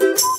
You. 0.00 0.35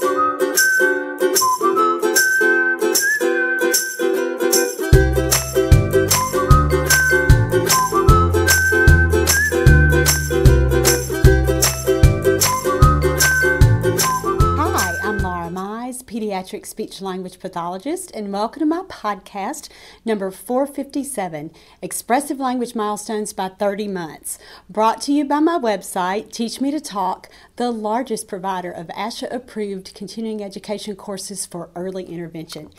Pediatric 16.47 16.65
speech 16.65 17.01
language 17.01 17.39
pathologist, 17.39 18.09
and 18.11 18.31
welcome 18.31 18.61
to 18.61 18.65
my 18.65 18.81
podcast 18.83 19.67
number 20.05 20.31
457 20.31 21.51
Expressive 21.81 22.39
Language 22.39 22.73
Milestones 22.73 23.33
by 23.33 23.49
30 23.49 23.89
Months. 23.89 24.39
Brought 24.69 25.01
to 25.01 25.11
you 25.11 25.25
by 25.25 25.39
my 25.39 25.59
website, 25.59 26.31
Teach 26.31 26.61
Me 26.61 26.71
to 26.71 26.79
Talk, 26.79 27.29
the 27.57 27.69
largest 27.71 28.29
provider 28.29 28.71
of 28.71 28.87
ASHA 28.87 29.33
approved 29.33 29.93
continuing 29.93 30.41
education 30.41 30.95
courses 30.95 31.45
for 31.45 31.69
early 31.75 32.05
intervention. 32.05 32.69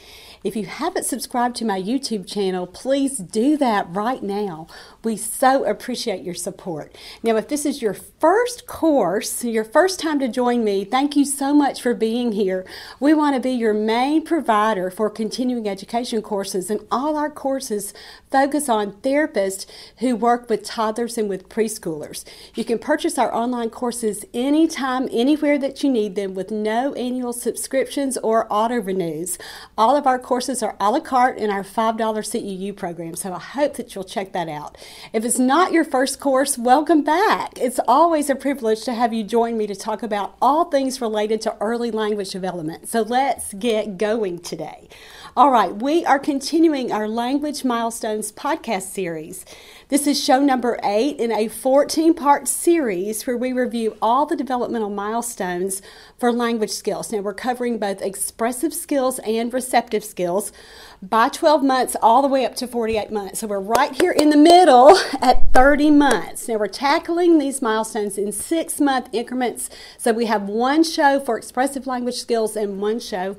If 0.45 0.55
you 0.55 0.67
haven't 0.67 1.05
subscribed 1.05 1.57
to 1.57 1.65
my 1.65 1.81
YouTube 1.81 2.27
channel, 2.27 2.67
please 2.67 3.19
do 3.19 3.57
that 3.57 3.87
right 3.91 4.23
now. 4.23 4.69
We 5.03 5.17
so 5.17 5.65
appreciate 5.65 6.23
your 6.23 6.35
support. 6.35 6.95
Now, 7.23 7.37
if 7.37 7.49
this 7.49 7.67
is 7.67 7.83
your 7.83 7.95
first 7.95 8.67
course, 8.67 9.45
your 9.45 9.65
first 9.65 9.99
time 9.99 10.21
to 10.21 10.29
join 10.29 10.63
me, 10.63 10.85
thank 10.85 11.17
you 11.17 11.25
so 11.25 11.53
much 11.53 11.83
for 11.83 11.93
being 11.93 12.33
here. 12.33 12.65
We 13.01 13.15
want 13.15 13.35
to 13.35 13.41
be 13.41 13.51
your 13.51 13.75
main 13.75 14.25
provider 14.25 14.91
for 14.91 15.11
continuing 15.11 15.69
education 15.69 16.23
courses, 16.23 16.71
and 16.71 16.87
all 16.91 17.17
our 17.17 17.31
courses 17.31 17.93
focus 18.31 18.69
on 18.69 18.93
therapists 18.93 19.67
who 19.99 20.15
work 20.15 20.49
with 20.49 20.63
toddlers 20.65 21.19
and 21.19 21.29
with 21.29 21.49
preschoolers. 21.49 22.25
You 22.55 22.65
can 22.65 22.79
purchase 22.79 23.19
our 23.19 23.35
online 23.35 23.71
courses 23.71 24.25
anytime, 24.33 25.09
anywhere 25.11 25.59
that 25.59 25.83
you 25.83 25.91
need 25.91 26.15
them 26.15 26.35
with 26.35 26.51
no 26.51 26.95
annual 26.95 27.33
subscriptions 27.33 28.17
or 28.19 28.47
auto 28.51 28.77
renews. 28.77 29.39
All 29.77 29.97
of 29.97 30.07
our 30.07 30.19
courses 30.29 30.63
are 30.63 30.77
a 30.79 30.91
la 30.91 31.01
carte 31.01 31.39
in 31.39 31.49
our 31.49 31.65
$5 31.65 31.97
CEU 31.97 32.77
program, 32.77 33.17
so 33.17 33.33
I 33.33 33.39
hope 33.39 33.77
that 33.77 33.95
you'll 33.95 34.05
check 34.05 34.33
that 34.33 34.47
out. 34.47 34.77
If 35.15 35.25
it's 35.25 35.39
not 35.39 35.73
your 35.73 35.85
first 35.85 36.21
course, 36.21 36.59
welcome 36.59 37.03
back. 37.03 37.59
It's 37.59 37.81
always 37.89 38.29
a 38.29 38.35
privilege 38.35 38.83
to 38.83 38.93
have 38.93 39.15
you 39.15 39.25
join 39.25 39.57
me 39.57 39.67
to 39.67 39.75
talk 39.75 40.03
about 40.03 40.37
all 40.43 40.67
things 40.67 41.01
related 41.01 41.41
to 41.43 41.57
early 41.63 41.91
language 41.91 42.29
development. 42.29 42.91
So 42.91 43.01
let's 43.01 43.55
get 43.55 43.97
going 43.97 44.41
today. 44.41 44.91
All 45.35 45.51
right, 45.51 45.75
we 45.75 46.05
are 46.05 46.19
continuing 46.19 46.93
our 46.93 47.09
Language 47.09 47.65
Milestones 47.65 48.31
podcast 48.31 48.83
series. 48.83 49.47
This 49.89 50.07
is 50.07 50.23
show 50.23 50.41
number 50.41 50.79
eight 50.85 51.19
in 51.19 51.33
a 51.33 51.49
14 51.49 52.13
part 52.13 52.47
series 52.47 53.27
where 53.27 53.39
we 53.39 53.55
review 53.55 53.97
all 54.03 54.27
the 54.27 54.37
developmental 54.37 54.91
milestones 54.91 55.81
for 56.19 56.31
language 56.31 56.73
skills. 56.73 57.11
Now, 57.11 57.21
we're 57.21 57.33
covering 57.33 57.79
both 57.79 58.03
expressive 58.03 58.75
skills 58.75 59.19
and 59.21 59.51
receptive 59.51 60.05
skills 60.05 60.53
by 61.01 61.31
12 61.31 61.65
months 61.65 61.97
all 62.03 62.21
the 62.21 62.29
way 62.29 62.45
up 62.45 62.55
to 62.57 62.67
48 62.67 63.11
months. 63.11 63.39
So, 63.39 63.47
we're 63.47 63.61
right 63.61 63.93
here 63.93 64.13
in 64.13 64.29
the 64.29 64.37
middle 64.37 64.95
at 65.23 65.55
30 65.55 65.91
months. 65.93 66.49
Now, 66.49 66.59
we're 66.59 66.67
tackling 66.67 67.39
these 67.39 67.63
milestones 67.63 68.19
in 68.19 68.31
six 68.31 68.83
month 68.83 69.09
increments. 69.15 69.71
So, 69.97 70.13
we 70.13 70.27
have 70.27 70.43
one 70.43 70.85
show 70.85 71.19
for 71.19 71.39
expressive 71.39 71.87
language 71.87 72.17
skills 72.17 72.57
and 72.57 72.79
one 72.79 73.01
show 73.01 73.39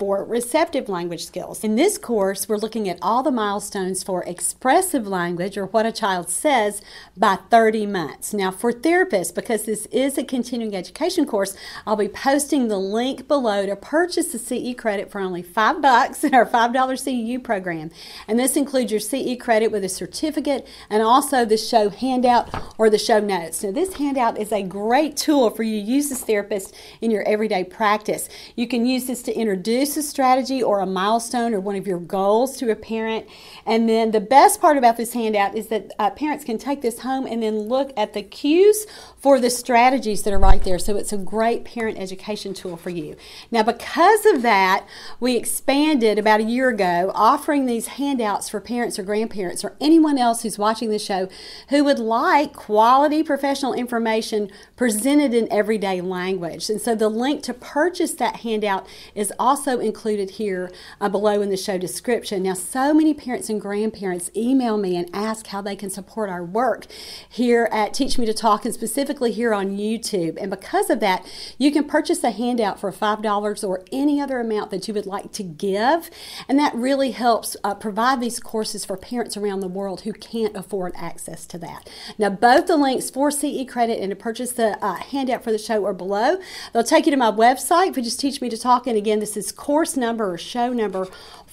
for 0.00 0.24
receptive 0.24 0.88
language 0.88 1.26
skills. 1.26 1.62
In 1.62 1.76
this 1.76 1.98
course, 1.98 2.48
we're 2.48 2.56
looking 2.56 2.88
at 2.88 2.98
all 3.02 3.22
the 3.22 3.30
milestones 3.30 4.02
for 4.02 4.24
expressive 4.24 5.06
language 5.06 5.58
or 5.58 5.66
what 5.66 5.84
a 5.84 5.92
child 5.92 6.30
says 6.30 6.80
by 7.18 7.36
30 7.50 7.84
months. 7.84 8.32
Now, 8.32 8.50
for 8.50 8.72
therapists, 8.72 9.34
because 9.34 9.64
this 9.64 9.84
is 9.92 10.16
a 10.16 10.24
continuing 10.24 10.74
education 10.74 11.26
course, 11.26 11.54
I'll 11.86 11.96
be 11.96 12.08
posting 12.08 12.68
the 12.68 12.78
link 12.78 13.28
below 13.28 13.66
to 13.66 13.76
purchase 13.76 14.32
the 14.32 14.38
CE 14.38 14.74
credit 14.74 15.10
for 15.10 15.20
only 15.20 15.42
five 15.42 15.82
bucks 15.82 16.24
in 16.24 16.34
our 16.34 16.46
$5 16.46 16.72
CEU 16.72 17.44
program. 17.44 17.90
And 18.26 18.38
this 18.38 18.56
includes 18.56 18.90
your 18.90 19.00
CE 19.00 19.38
credit 19.38 19.70
with 19.70 19.84
a 19.84 19.90
certificate 19.90 20.66
and 20.88 21.02
also 21.02 21.44
the 21.44 21.58
show 21.58 21.90
handout 21.90 22.48
or 22.78 22.88
the 22.88 22.96
show 22.96 23.20
notes. 23.20 23.62
Now, 23.62 23.72
this 23.72 23.92
handout 23.92 24.38
is 24.38 24.50
a 24.50 24.62
great 24.62 25.18
tool 25.18 25.50
for 25.50 25.62
you 25.62 25.78
to 25.78 25.86
use 25.86 26.10
as 26.10 26.24
therapist 26.24 26.74
in 27.02 27.10
your 27.10 27.22
everyday 27.24 27.64
practice. 27.64 28.30
You 28.56 28.66
can 28.66 28.86
use 28.86 29.06
this 29.06 29.22
to 29.24 29.34
introduce 29.34 29.89
a 29.96 30.02
strategy 30.02 30.62
or 30.62 30.80
a 30.80 30.86
milestone 30.86 31.54
or 31.54 31.60
one 31.60 31.76
of 31.76 31.86
your 31.86 31.98
goals 31.98 32.56
to 32.58 32.70
a 32.70 32.76
parent. 32.76 33.26
And 33.66 33.88
then 33.88 34.10
the 34.10 34.20
best 34.20 34.60
part 34.60 34.76
about 34.76 34.96
this 34.96 35.12
handout 35.12 35.56
is 35.56 35.68
that 35.68 35.92
uh, 35.98 36.10
parents 36.10 36.44
can 36.44 36.58
take 36.58 36.82
this 36.82 37.00
home 37.00 37.26
and 37.26 37.42
then 37.42 37.60
look 37.60 37.92
at 37.96 38.12
the 38.12 38.22
cues 38.22 38.86
for 39.20 39.38
the 39.38 39.50
strategies 39.50 40.22
that 40.22 40.32
are 40.32 40.38
right 40.38 40.64
there. 40.64 40.78
So 40.78 40.96
it's 40.96 41.12
a 41.12 41.18
great 41.18 41.64
parent 41.64 41.98
education 41.98 42.54
tool 42.54 42.76
for 42.76 42.88
you. 42.88 43.16
Now, 43.50 43.62
because 43.62 44.24
of 44.24 44.40
that, 44.42 44.86
we 45.20 45.36
expanded 45.36 46.18
about 46.18 46.40
a 46.40 46.44
year 46.44 46.70
ago 46.70 47.12
offering 47.14 47.66
these 47.66 47.88
handouts 47.88 48.48
for 48.48 48.60
parents 48.60 48.98
or 48.98 49.02
grandparents 49.02 49.62
or 49.62 49.76
anyone 49.78 50.16
else 50.16 50.42
who's 50.42 50.58
watching 50.58 50.88
the 50.88 50.98
show 50.98 51.28
who 51.68 51.84
would 51.84 51.98
like 51.98 52.54
quality 52.54 53.22
professional 53.22 53.74
information 53.74 54.50
presented 54.74 55.34
in 55.34 55.52
everyday 55.52 56.00
language. 56.00 56.70
And 56.70 56.80
so 56.80 56.94
the 56.94 57.10
link 57.10 57.42
to 57.42 57.54
purchase 57.54 58.14
that 58.14 58.36
handout 58.36 58.86
is 59.14 59.32
also 59.38 59.80
included 59.80 60.30
here 60.30 60.72
uh, 60.98 61.10
below 61.10 61.42
in 61.42 61.50
the 61.50 61.56
show 61.58 61.76
description. 61.76 62.42
Now, 62.42 62.54
so 62.54 62.94
many 62.94 63.12
parents 63.12 63.50
and 63.50 63.60
grandparents 63.60 64.30
email 64.34 64.78
me 64.78 64.96
and 64.96 65.10
ask 65.12 65.48
how 65.48 65.60
they 65.60 65.76
can 65.76 65.90
support 65.90 66.30
our 66.30 66.42
work 66.42 66.86
here 67.28 67.68
at 67.70 67.92
Teach 67.92 68.18
Me 68.18 68.24
to 68.24 68.32
Talk 68.32 68.64
and 68.64 68.72
specifically 68.72 69.09
specifically 69.10 69.32
here 69.32 69.52
on 69.52 69.76
YouTube. 69.76 70.38
And 70.40 70.50
because 70.50 70.88
of 70.88 71.00
that, 71.00 71.26
you 71.58 71.72
can 71.72 71.82
purchase 71.82 72.22
a 72.22 72.30
handout 72.30 72.78
for 72.78 72.92
$5 72.92 73.68
or 73.68 73.82
any 73.90 74.20
other 74.20 74.38
amount 74.38 74.70
that 74.70 74.86
you 74.86 74.94
would 74.94 75.06
like 75.06 75.32
to 75.32 75.42
give. 75.42 76.10
And 76.48 76.56
that 76.60 76.72
really 76.76 77.10
helps 77.10 77.56
uh, 77.64 77.74
provide 77.74 78.20
these 78.20 78.38
courses 78.38 78.84
for 78.84 78.96
parents 78.96 79.36
around 79.36 79.60
the 79.60 79.68
world 79.68 80.02
who 80.02 80.12
can't 80.12 80.56
afford 80.56 80.92
access 80.96 81.44
to 81.46 81.58
that. 81.58 81.90
Now, 82.18 82.30
both 82.30 82.68
the 82.68 82.76
links 82.76 83.10
for 83.10 83.32
CE 83.32 83.66
credit 83.66 84.00
and 84.00 84.10
to 84.10 84.16
purchase 84.16 84.52
the 84.52 84.78
uh, 84.84 84.94
handout 84.94 85.42
for 85.42 85.50
the 85.50 85.58
show 85.58 85.84
are 85.86 85.92
below. 85.92 86.38
They'll 86.72 86.84
take 86.84 87.06
you 87.06 87.10
to 87.10 87.16
my 87.16 87.32
website, 87.32 87.96
which 87.96 88.06
is 88.06 88.16
Teach 88.16 88.40
Me 88.40 88.48
to 88.48 88.56
Talk. 88.56 88.86
And 88.86 88.96
again, 88.96 89.18
this 89.18 89.36
is 89.36 89.50
course 89.50 89.96
number 89.96 90.32
or 90.32 90.38
show 90.38 90.72
number 90.72 91.08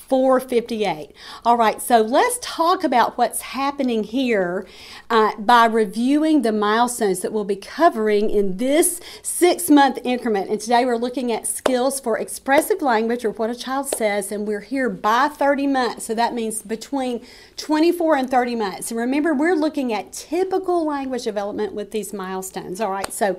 458. 0.07 1.11
All 1.43 1.57
right, 1.57 1.81
so 1.81 2.01
let's 2.01 2.39
talk 2.41 2.83
about 2.83 3.17
what's 3.17 3.41
happening 3.41 4.03
here 4.03 4.65
uh, 5.09 5.35
by 5.37 5.65
reviewing 5.65 6.43
the 6.43 6.51
milestones 6.51 7.19
that 7.19 7.33
we'll 7.33 7.43
be 7.43 7.57
covering 7.57 8.29
in 8.29 8.57
this 8.57 9.01
six 9.21 9.69
month 9.69 9.99
increment. 10.03 10.49
And 10.49 10.61
today 10.61 10.85
we're 10.85 10.97
looking 10.97 11.31
at 11.31 11.45
skills 11.45 11.99
for 11.99 12.17
expressive 12.17 12.81
language 12.81 13.25
or 13.25 13.31
what 13.31 13.49
a 13.49 13.55
child 13.55 13.87
says, 13.87 14.31
and 14.31 14.47
we're 14.47 14.61
here 14.61 14.89
by 14.89 15.27
30 15.27 15.67
months. 15.67 16.05
So 16.05 16.15
that 16.15 16.33
means 16.33 16.61
between 16.61 17.25
24 17.57 18.15
and 18.15 18.29
30 18.29 18.55
months. 18.55 18.91
And 18.91 18.99
remember, 18.99 19.33
we're 19.33 19.55
looking 19.55 19.91
at 19.91 20.13
typical 20.13 20.85
language 20.85 21.23
development 21.23 21.73
with 21.73 21.91
these 21.91 22.13
milestones. 22.13 22.79
All 22.79 22.91
right, 22.91 23.11
so 23.11 23.37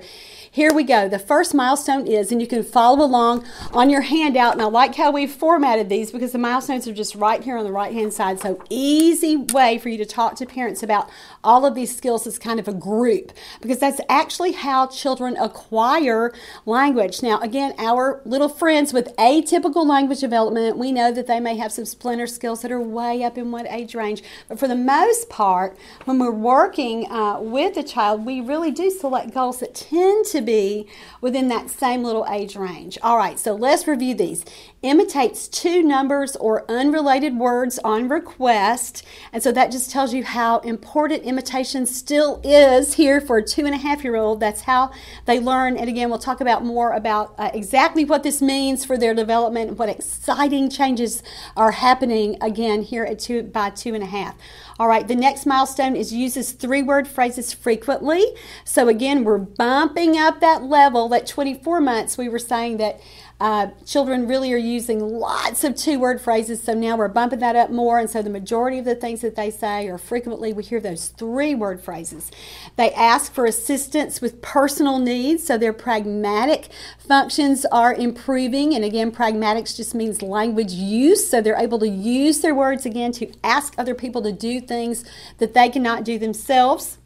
here 0.51 0.73
we 0.73 0.83
go. 0.83 1.09
The 1.09 1.19
first 1.19 1.53
milestone 1.53 2.05
is, 2.05 2.31
and 2.31 2.41
you 2.41 2.47
can 2.47 2.63
follow 2.63 3.03
along 3.03 3.45
on 3.73 3.89
your 3.89 4.01
handout, 4.01 4.53
and 4.53 4.61
I 4.61 4.65
like 4.65 4.95
how 4.95 5.11
we've 5.11 5.31
formatted 5.31 5.89
these 5.89 6.11
because 6.11 6.31
the 6.31 6.37
milestones 6.59 6.89
are 6.89 6.93
just 6.93 7.15
right 7.15 7.41
here 7.41 7.57
on 7.57 7.63
the 7.63 7.71
right 7.71 7.93
hand 7.93 8.11
side. 8.11 8.37
So, 8.41 8.61
easy 8.69 9.37
way 9.37 9.77
for 9.77 9.87
you 9.87 9.97
to 9.97 10.05
talk 10.05 10.35
to 10.35 10.45
parents 10.45 10.83
about 10.83 11.09
all 11.41 11.65
of 11.65 11.73
these 11.73 11.95
skills 11.95 12.27
as 12.27 12.37
kind 12.37 12.59
of 12.59 12.67
a 12.67 12.73
group 12.73 13.31
because 13.61 13.79
that's 13.79 14.01
actually 14.09 14.51
how 14.51 14.87
children 14.87 15.37
acquire 15.37 16.33
language. 16.65 17.23
Now, 17.23 17.39
again, 17.39 17.73
our 17.77 18.21
little 18.25 18.49
friends 18.49 18.91
with 18.91 19.15
atypical 19.15 19.85
language 19.85 20.19
development, 20.19 20.77
we 20.77 20.91
know 20.91 21.13
that 21.13 21.27
they 21.27 21.39
may 21.39 21.55
have 21.55 21.71
some 21.71 21.85
splinter 21.85 22.27
skills 22.27 22.61
that 22.63 22.73
are 22.73 22.81
way 22.81 23.23
up 23.23 23.37
in 23.37 23.51
what 23.51 23.65
age 23.69 23.95
range, 23.95 24.21
but 24.49 24.59
for 24.59 24.67
the 24.67 24.75
most 24.75 25.29
part, 25.29 25.77
when 26.03 26.19
we're 26.19 26.29
working 26.29 27.09
uh, 27.09 27.39
with 27.39 27.77
a 27.77 27.83
child, 27.83 28.25
we 28.25 28.41
really 28.41 28.71
do 28.71 28.91
select 28.91 29.33
goals 29.33 29.61
that 29.61 29.75
tend 29.75 30.25
to 30.25 30.41
be 30.41 30.87
within 31.21 31.47
that 31.47 31.69
same 31.69 32.03
little 32.03 32.27
age 32.29 32.57
range. 32.57 32.97
All 33.01 33.15
right, 33.15 33.39
so 33.39 33.55
let's 33.55 33.87
review 33.87 34.13
these. 34.13 34.43
Imitates 34.81 35.49
two 35.49 35.83
numbers 35.83 36.37
or 36.37 36.63
unrelated 36.71 37.37
words 37.37 37.79
on 37.79 38.07
request. 38.07 39.05
And 39.33 39.43
so 39.43 39.51
that 39.51 39.73
just 39.73 39.91
tells 39.91 40.13
you 40.13 40.23
how 40.23 40.59
important 40.59 41.23
imitation 41.23 41.85
still 41.85 42.39
is 42.45 42.93
here 42.93 43.19
for 43.19 43.39
a 43.39 43.43
two 43.43 43.65
and 43.65 43.75
a 43.75 43.77
half 43.77 44.05
year 44.05 44.15
old. 44.15 44.39
That's 44.39 44.61
how 44.61 44.91
they 45.25 45.37
learn. 45.37 45.75
And 45.75 45.89
again, 45.89 46.09
we'll 46.09 46.17
talk 46.17 46.39
about 46.39 46.63
more 46.63 46.93
about 46.93 47.35
uh, 47.37 47.51
exactly 47.53 48.05
what 48.05 48.23
this 48.23 48.41
means 48.41 48.85
for 48.85 48.97
their 48.97 49.13
development 49.13 49.71
and 49.71 49.77
what 49.77 49.89
exciting 49.89 50.69
changes 50.69 51.23
are 51.57 51.71
happening 51.71 52.37
again 52.39 52.81
here 52.81 53.03
at 53.03 53.19
two 53.19 53.43
by 53.43 53.71
two 53.71 53.93
and 53.93 54.03
a 54.03 54.07
half. 54.07 54.37
All 54.79 54.87
right, 54.87 55.05
the 55.05 55.15
next 55.15 55.45
milestone 55.45 55.97
is 55.97 56.13
uses 56.13 56.53
three 56.53 56.81
word 56.81 57.05
phrases 57.05 57.51
frequently. 57.51 58.25
So 58.63 58.87
again, 58.87 59.25
we're 59.25 59.39
bumping 59.39 60.17
up 60.17 60.39
that 60.39 60.63
level. 60.63 61.09
That 61.09 61.27
24 61.27 61.81
months, 61.81 62.17
we 62.17 62.29
were 62.29 62.39
saying 62.39 62.77
that 62.77 63.01
uh, 63.39 63.67
children 63.85 64.27
really 64.27 64.51
are 64.51 64.57
using 64.57 64.99
lots 64.99 65.63
of 65.63 65.75
two 65.75 65.97
word 65.97 66.19
phrases, 66.19 66.61
so 66.61 66.73
now 66.73 66.97
we're 66.97 67.07
bumping 67.07 67.39
that 67.39 67.55
up 67.55 67.71
more. 67.71 67.97
And 67.97 68.09
so 68.09 68.21
the 68.21 68.29
majority 68.29 68.79
of 68.79 68.85
the 68.85 68.95
things 68.95 69.21
that 69.21 69.35
they 69.35 69.49
say, 69.49 69.87
or 69.87 69.97
frequently 69.97 70.51
we 70.51 70.63
hear 70.63 70.81
those 70.81 71.09
three 71.09 71.55
word 71.55 71.81
phrases. 71.81 72.31
They 72.75 72.91
ask 72.91 73.33
for 73.33 73.45
assistance 73.45 74.19
with 74.21 74.41
personal 74.41 74.99
needs, 74.99 75.45
so 75.45 75.57
their 75.57 75.73
pragmatic 75.73 76.67
functions 76.97 77.65
are 77.71 77.93
improving. 77.93 78.75
And 78.75 78.83
again, 78.83 79.11
pragmatics 79.11 79.75
just 79.75 79.95
means 79.95 80.21
language 80.21 80.73
use, 80.73 81.29
so 81.29 81.41
they're 81.41 81.55
able 81.55 81.79
to 81.79 81.89
use 81.89 82.41
their 82.41 82.53
words 82.53 82.85
again 82.85 83.13
to 83.13 83.31
ask 83.43 83.73
other 83.77 83.95
people 83.95 84.21
to 84.23 84.31
do 84.31 84.59
things 84.59 85.05
that 85.37 85.53
they 85.53 85.69
cannot 85.69 86.03
do 86.03 86.19
themselves 86.19 86.98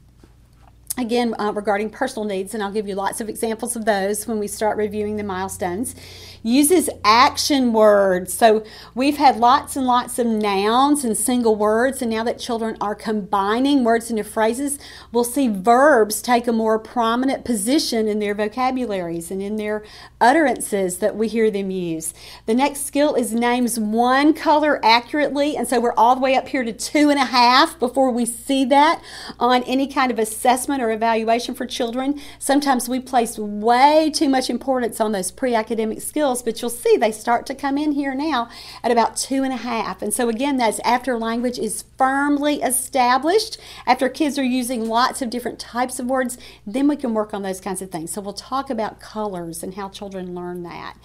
again 0.98 1.34
uh, 1.40 1.51
regarding 1.54 1.90
personal 1.90 2.24
needs 2.24 2.54
and 2.54 2.62
i'll 2.62 2.72
give 2.72 2.88
you 2.88 2.94
lots 2.94 3.19
of 3.19 3.28
examples 3.28 3.75
of 3.75 3.86
those 3.86 4.28
when 4.28 4.38
we 4.38 4.48
start 4.48 4.78
reviewing 4.78 5.16
the 5.16 5.24
milestones 5.24 5.95
uses 6.44 6.90
action 7.06 7.72
words. 7.72 8.34
So 8.34 8.63
we've 8.94 9.18
had 9.18 9.38
lots 9.38 9.78
and 9.78 9.88
lots 9.88 10.19
of 10.19 10.28
nouns 10.28 11.06
and 11.06 11.18
single 11.18 11.56
words 11.56 12.01
and 12.01 12.12
now 12.12 12.24
that 12.25 12.38
children 12.38 12.75
are 12.81 12.94
combining 12.94 13.84
words 13.84 14.12
into 14.12 14.24
phrases 14.24 14.78
we'll 15.12 15.24
see 15.24 15.48
verbs 15.48 16.22
take 16.22 16.48
a 16.48 16.51
more 16.51 16.78
prominent 16.78 17.45
position 17.45 18.07
in 18.07 18.19
their 18.19 18.36
vocabularies 18.36 19.31
and 19.31 19.42
in 19.42 19.56
their 19.56 19.84
utterances 20.19 20.98
that 20.98 21.16
we 21.16 21.30
hear 21.30 21.50
them 21.50 21.72
use. 21.72 22.13
The 22.45 22.54
next 22.54 22.86
skill 22.86 23.16
is 23.16 23.34
names 23.34 23.80
one 23.80 24.34
color 24.34 24.84
accurately 24.84 25.56
and 25.56 25.68
so 25.68 25.80
we're 25.80 25.94
all 25.94 26.16
the 26.16 26.22
way 26.22 26.36
up 26.36 26.50
here 26.50 26.66
to 26.66 26.74
two 26.74 27.10
and 27.10 27.19
a 27.19 27.25
half 27.25 27.80
before 27.80 28.12
we 28.12 28.25
see 28.25 28.66
that 28.66 29.01
on 29.40 29.63
any 29.63 29.88
kind 29.88 30.12
of 30.12 30.19
assessment 30.19 30.82
or 30.83 30.91
evaluation 30.91 31.56
for 31.56 31.65
children, 31.65 32.19
sometimes 32.38 32.89
we 32.89 33.00
place 33.00 33.39
way 33.39 34.12
too 34.13 34.30
much 34.30 34.50
importance 34.50 35.00
on 35.00 35.13
those 35.13 35.31
pre 35.31 35.56
academic 35.56 36.01
skills, 36.01 36.44
but 36.44 36.62
you'll 36.62 36.69
see 36.69 36.97
they 36.97 37.12
start 37.12 37.45
to 37.45 37.56
come 37.56 37.77
in 37.77 37.94
here 37.94 38.13
now 38.13 38.50
at 38.83 38.91
about 38.91 39.15
two 39.15 39.44
and 39.44 39.53
a 39.53 39.57
half. 39.57 40.01
And 40.01 40.13
so, 40.13 40.30
again, 40.30 40.57
that's 40.57 40.80
after 40.80 41.18
language 41.18 41.57
is 41.57 41.85
firmly 41.97 42.62
established, 42.62 43.57
after 43.88 44.09
kids 44.09 44.38
are 44.38 44.44
using 44.44 44.88
lots 44.88 45.21
of 45.21 45.30
different 45.30 45.59
types 45.59 46.00
of 46.00 46.07
words, 46.07 46.38
then 46.68 46.88
we 46.88 46.97
can 46.97 47.13
work 47.13 47.33
on 47.33 47.41
those 47.41 47.62
kinds 47.62 47.81
of 47.81 47.89
things. 47.89 48.12
So, 48.12 48.21
we'll 48.21 48.33
talk 48.33 48.69
about 48.69 49.00
colors 49.00 49.63
and 49.63 49.75
how 49.75 49.89
children 49.89 50.35
learn 50.35 50.63
that. 50.63 50.97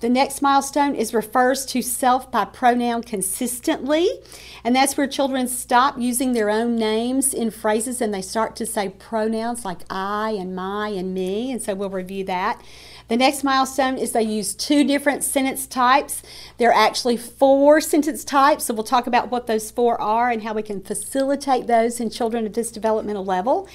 The 0.00 0.08
next 0.08 0.40
milestone 0.40 0.94
is 0.94 1.12
refers 1.12 1.66
to 1.66 1.82
self 1.82 2.30
by 2.30 2.44
pronoun 2.44 3.02
consistently, 3.02 4.08
and 4.62 4.76
that's 4.76 4.96
where 4.96 5.06
children 5.06 5.48
stop 5.48 5.98
using 5.98 6.32
their 6.32 6.50
own 6.50 6.76
names 6.76 7.34
in 7.34 7.50
phrases 7.50 8.00
and 8.00 8.12
they 8.12 8.22
start 8.22 8.54
to 8.56 8.66
say 8.66 8.88
pronouns 8.90 9.23
pronouns 9.24 9.64
like 9.64 9.80
I 9.88 10.32
and 10.32 10.54
my 10.54 10.88
and 10.88 11.14
me, 11.14 11.50
and 11.50 11.62
so 11.62 11.74
we'll 11.74 11.88
review 11.88 12.24
that. 12.24 12.60
The 13.08 13.16
next 13.16 13.42
milestone 13.42 13.96
is 13.96 14.12
they 14.12 14.22
use 14.22 14.54
two 14.54 14.84
different 14.84 15.24
sentence 15.24 15.66
types. 15.66 16.22
There 16.58 16.70
are 16.70 16.74
actually 16.74 17.16
four 17.16 17.80
sentence 17.80 18.22
types, 18.22 18.64
so 18.64 18.74
we'll 18.74 18.84
talk 18.84 19.06
about 19.06 19.30
what 19.30 19.46
those 19.46 19.70
four 19.70 19.98
are 19.98 20.30
and 20.30 20.42
how 20.42 20.52
we 20.52 20.62
can 20.62 20.82
facilitate 20.82 21.66
those 21.66 22.00
in 22.00 22.10
children 22.10 22.44
at 22.44 22.52
this 22.52 22.70
developmental 22.70 23.24
level 23.24 23.66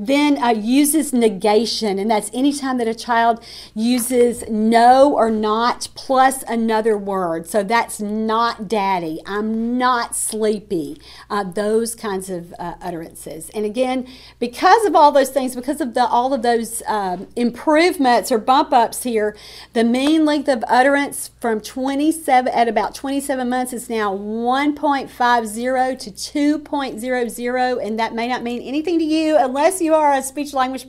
then 0.00 0.42
uh, 0.42 0.48
uses 0.48 1.12
negation, 1.12 1.98
and 1.98 2.10
that's 2.10 2.30
anytime 2.32 2.78
that 2.78 2.88
a 2.88 2.94
child 2.94 3.44
uses 3.74 4.48
no 4.48 5.12
or 5.14 5.30
not 5.30 5.88
plus 5.94 6.42
another 6.44 6.96
word. 6.96 7.46
So 7.46 7.62
that's 7.62 8.00
not 8.00 8.66
daddy, 8.66 9.20
I'm 9.26 9.76
not 9.76 10.16
sleepy, 10.16 10.98
uh, 11.28 11.44
those 11.44 11.94
kinds 11.94 12.30
of 12.30 12.54
uh, 12.58 12.76
utterances. 12.80 13.50
And 13.50 13.66
again, 13.66 14.08
because 14.38 14.86
of 14.86 14.96
all 14.96 15.12
those 15.12 15.28
things, 15.28 15.54
because 15.54 15.82
of 15.82 15.92
the, 15.92 16.06
all 16.06 16.32
of 16.32 16.40
those 16.40 16.82
um, 16.86 17.28
improvements 17.36 18.32
or 18.32 18.38
bump 18.38 18.72
ups 18.72 19.02
here, 19.02 19.36
the 19.74 19.84
mean 19.84 20.24
length 20.24 20.48
of 20.48 20.64
utterance 20.66 21.30
from 21.40 21.60
27 21.60 22.50
at 22.54 22.68
about 22.68 22.94
27 22.94 23.50
months 23.50 23.74
is 23.74 23.90
now 23.90 24.16
1.50 24.16 25.98
to 25.98 26.10
2.00, 26.10 27.86
and 27.86 27.98
that 27.98 28.14
may 28.14 28.28
not 28.28 28.42
mean 28.42 28.62
anything 28.62 28.98
to 28.98 29.04
you 29.04 29.36
unless 29.36 29.82
you 29.82 29.89
you 29.90 29.96
are 29.96 30.12
a 30.14 30.22
speech 30.22 30.54
language 30.54 30.88